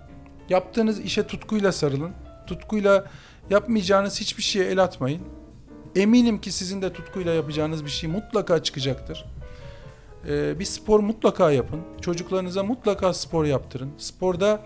Yaptığınız 0.50 1.00
işe 1.00 1.28
tutkuyla 1.28 1.72
sarılın. 1.72 2.12
Tutkuyla 2.48 3.06
yapmayacağınız 3.50 4.22
hiçbir 4.22 4.44
şeye 4.44 4.66
el 4.66 4.84
atmayın. 4.84 5.22
Eminim 5.96 6.42
ki 6.42 6.52
sizin 6.52 6.82
de 6.82 6.94
tutkuyla 6.94 7.34
yapacağınız 7.34 7.86
bir 7.86 7.90
şey 7.90 8.10
mutlaka 8.10 8.64
çıkacaktır. 8.64 9.26
Ee, 10.28 10.60
bir 10.60 10.66
spor 10.66 11.00
mutlaka 11.00 11.52
yapın. 11.52 11.82
Çocuklarınıza 12.02 12.64
mutlaka 12.64 13.14
spor 13.14 13.46
yaptırın. 13.46 13.92
Sporda 13.98 14.66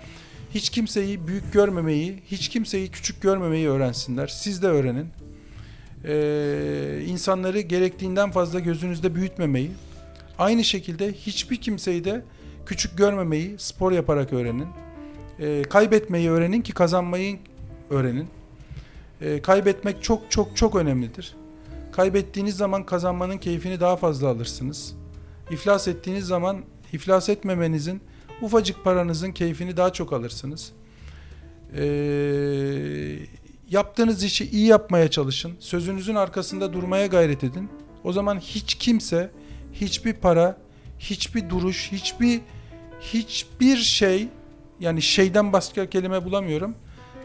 hiç 0.53 0.69
kimseyi 0.69 1.27
büyük 1.27 1.53
görmemeyi, 1.53 2.23
hiç 2.26 2.49
kimseyi 2.49 2.91
küçük 2.91 3.22
görmemeyi 3.22 3.69
öğrensinler. 3.69 4.27
Siz 4.27 4.61
de 4.61 4.68
öğrenin. 4.68 5.07
Ee, 6.06 7.06
insanları 7.07 7.60
gerektiğinden 7.60 8.32
fazla 8.32 8.60
gözünüzde 8.60 9.15
büyütmemeyi, 9.15 9.72
aynı 10.39 10.63
şekilde 10.63 11.13
hiçbir 11.13 11.61
kimseyi 11.61 12.03
de 12.03 12.25
küçük 12.65 12.97
görmemeyi 12.97 13.55
spor 13.57 13.91
yaparak 13.91 14.33
öğrenin. 14.33 14.67
Ee, 15.39 15.63
kaybetmeyi 15.63 16.29
öğrenin 16.29 16.61
ki 16.61 16.73
kazanmayı 16.73 17.39
öğrenin. 17.89 18.27
Ee, 19.21 19.41
kaybetmek 19.41 20.03
çok 20.03 20.31
çok 20.31 20.57
çok 20.57 20.75
önemlidir. 20.75 21.35
Kaybettiğiniz 21.91 22.57
zaman 22.57 22.85
kazanmanın 22.85 23.37
keyfini 23.37 23.79
daha 23.79 23.95
fazla 23.95 24.27
alırsınız. 24.27 24.95
İflas 25.51 25.87
ettiğiniz 25.87 26.25
zaman 26.25 26.61
iflas 26.93 27.29
etmemenizin, 27.29 28.01
ufacık 28.41 28.83
paranızın 28.83 29.31
keyfini 29.31 29.77
daha 29.77 29.93
çok 29.93 30.13
alırsınız. 30.13 30.71
Ee, 31.77 33.19
yaptığınız 33.69 34.23
işi 34.23 34.49
iyi 34.49 34.67
yapmaya 34.67 35.11
çalışın. 35.11 35.51
Sözünüzün 35.59 36.15
arkasında 36.15 36.73
durmaya 36.73 37.05
gayret 37.05 37.43
edin. 37.43 37.69
O 38.03 38.14
zaman 38.14 38.39
hiç 38.39 38.75
kimse, 38.75 39.31
hiçbir 39.81 40.13
para, 40.13 40.57
hiçbir 40.99 41.49
duruş, 41.49 41.91
hiçbir 41.91 42.41
hiçbir 43.01 43.77
şey 43.77 44.27
yani 44.79 45.01
şeyden 45.01 45.53
başka 45.53 45.89
kelime 45.89 46.25
bulamıyorum. 46.25 46.75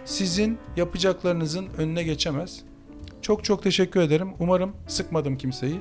Sizin 0.05 0.59
yapacaklarınızın 0.77 1.67
önüne 1.79 2.03
geçemez. 2.03 2.61
Çok 3.23 3.45
çok 3.45 3.63
teşekkür 3.63 4.01
ederim. 4.01 4.29
Umarım 4.39 4.73
sıkmadım 4.87 5.37
kimseyi. 5.37 5.81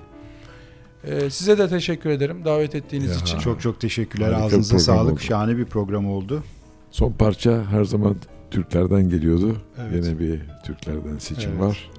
Ee, 1.03 1.30
size 1.30 1.57
de 1.57 1.69
teşekkür 1.69 2.09
ederim 2.09 2.45
davet 2.45 2.75
ettiğiniz 2.75 3.11
Ya. 3.11 3.17
için. 3.22 3.39
Çok 3.39 3.61
çok 3.61 3.80
teşekkürler. 3.81 4.31
Harika 4.31 4.45
Ağzınıza 4.45 4.80
sağlık. 4.80 5.14
oldu. 5.14 5.19
Şahane 5.19 5.57
bir 5.57 5.65
program 5.65 6.07
oldu. 6.11 6.43
Son 6.91 7.11
parça 7.11 7.64
her 7.72 7.83
zaman 7.83 8.15
Türklerden 8.51 9.09
geliyordu. 9.09 9.57
Evet. 9.81 10.06
Yine 10.06 10.19
bir 10.19 10.41
Türklerden 10.65 11.17
seçim 11.17 11.51
Evet. 11.51 11.61
var. 11.61 11.89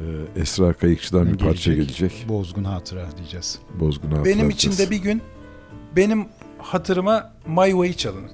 Ee, 0.00 0.40
Esra 0.40 0.72
Kayıkçı'dan 0.72 1.32
bir 1.32 1.38
parça 1.38 1.72
gelecek. 1.74 2.24
Bozgun 2.28 2.64
Hatıra 2.64 3.06
diyeceğiz. 3.18 3.58
Bozgun 3.80 4.10
Benim 4.10 4.18
hatırlatacağız. 4.18 4.54
için 4.54 4.86
de 4.86 4.90
bir 4.90 4.96
gün 5.02 5.22
benim 5.96 6.26
hatırıma 6.58 7.32
My 7.46 7.70
Way 7.70 7.92
çalın. 7.92 8.24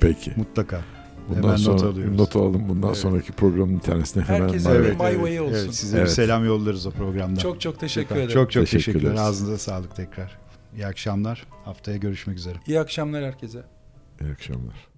Peki. 0.00 0.32
Mutlaka. 0.36 0.80
Bundan 1.28 1.38
Hemen 1.42 1.50
not 1.52 1.60
sonra 1.60 1.82
alıyoruz. 1.90 2.18
not 2.18 2.36
alalım. 2.36 2.68
Bundan 2.68 2.88
Evet. 2.88 2.98
sonraki 2.98 3.32
programın 3.32 3.74
bir 3.76 3.80
tanesine 3.80 4.22
hemen 4.22 4.40
Herkese 4.48 4.70
evet. 4.70 5.00
My 5.00 5.12
way 5.12 5.40
olsun. 5.40 5.54
Evet, 5.54 5.74
size 5.74 5.96
Evet. 5.98 6.06
bir 6.08 6.12
selam 6.12 6.44
yollarız 6.44 6.86
o 6.86 6.90
programda. 6.90 7.40
Çok 7.40 7.60
çok 7.60 7.80
teşekkür 7.80 8.14
ederim. 8.16 8.28
Çok 8.30 8.52
çok 8.52 8.66
Teşekkürler. 8.66 9.00
teşekkürler. 9.00 9.22
Ağzınıza 9.28 9.58
sağlık 9.58 9.96
tekrar. 9.96 10.38
İyi 10.74 10.86
akşamlar. 10.86 11.46
Haftaya 11.64 11.96
görüşmek 11.96 12.36
üzere. 12.38 12.54
İyi 12.66 12.80
akşamlar 12.80 13.24
herkese. 13.24 13.62
İyi 14.20 14.32
akşamlar. 14.32 14.88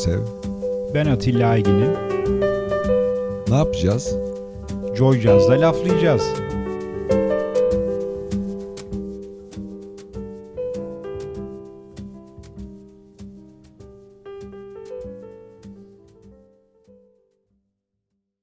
Görsev. 0.00 0.20
Ben 0.94 1.06
Atilla 1.06 1.48
Aygin'im. 1.48 1.92
Ne 3.48 3.56
yapacağız? 3.56 4.16
Joy 4.94 5.20
Jazz'da 5.20 5.60
laflayacağız. 5.60 6.22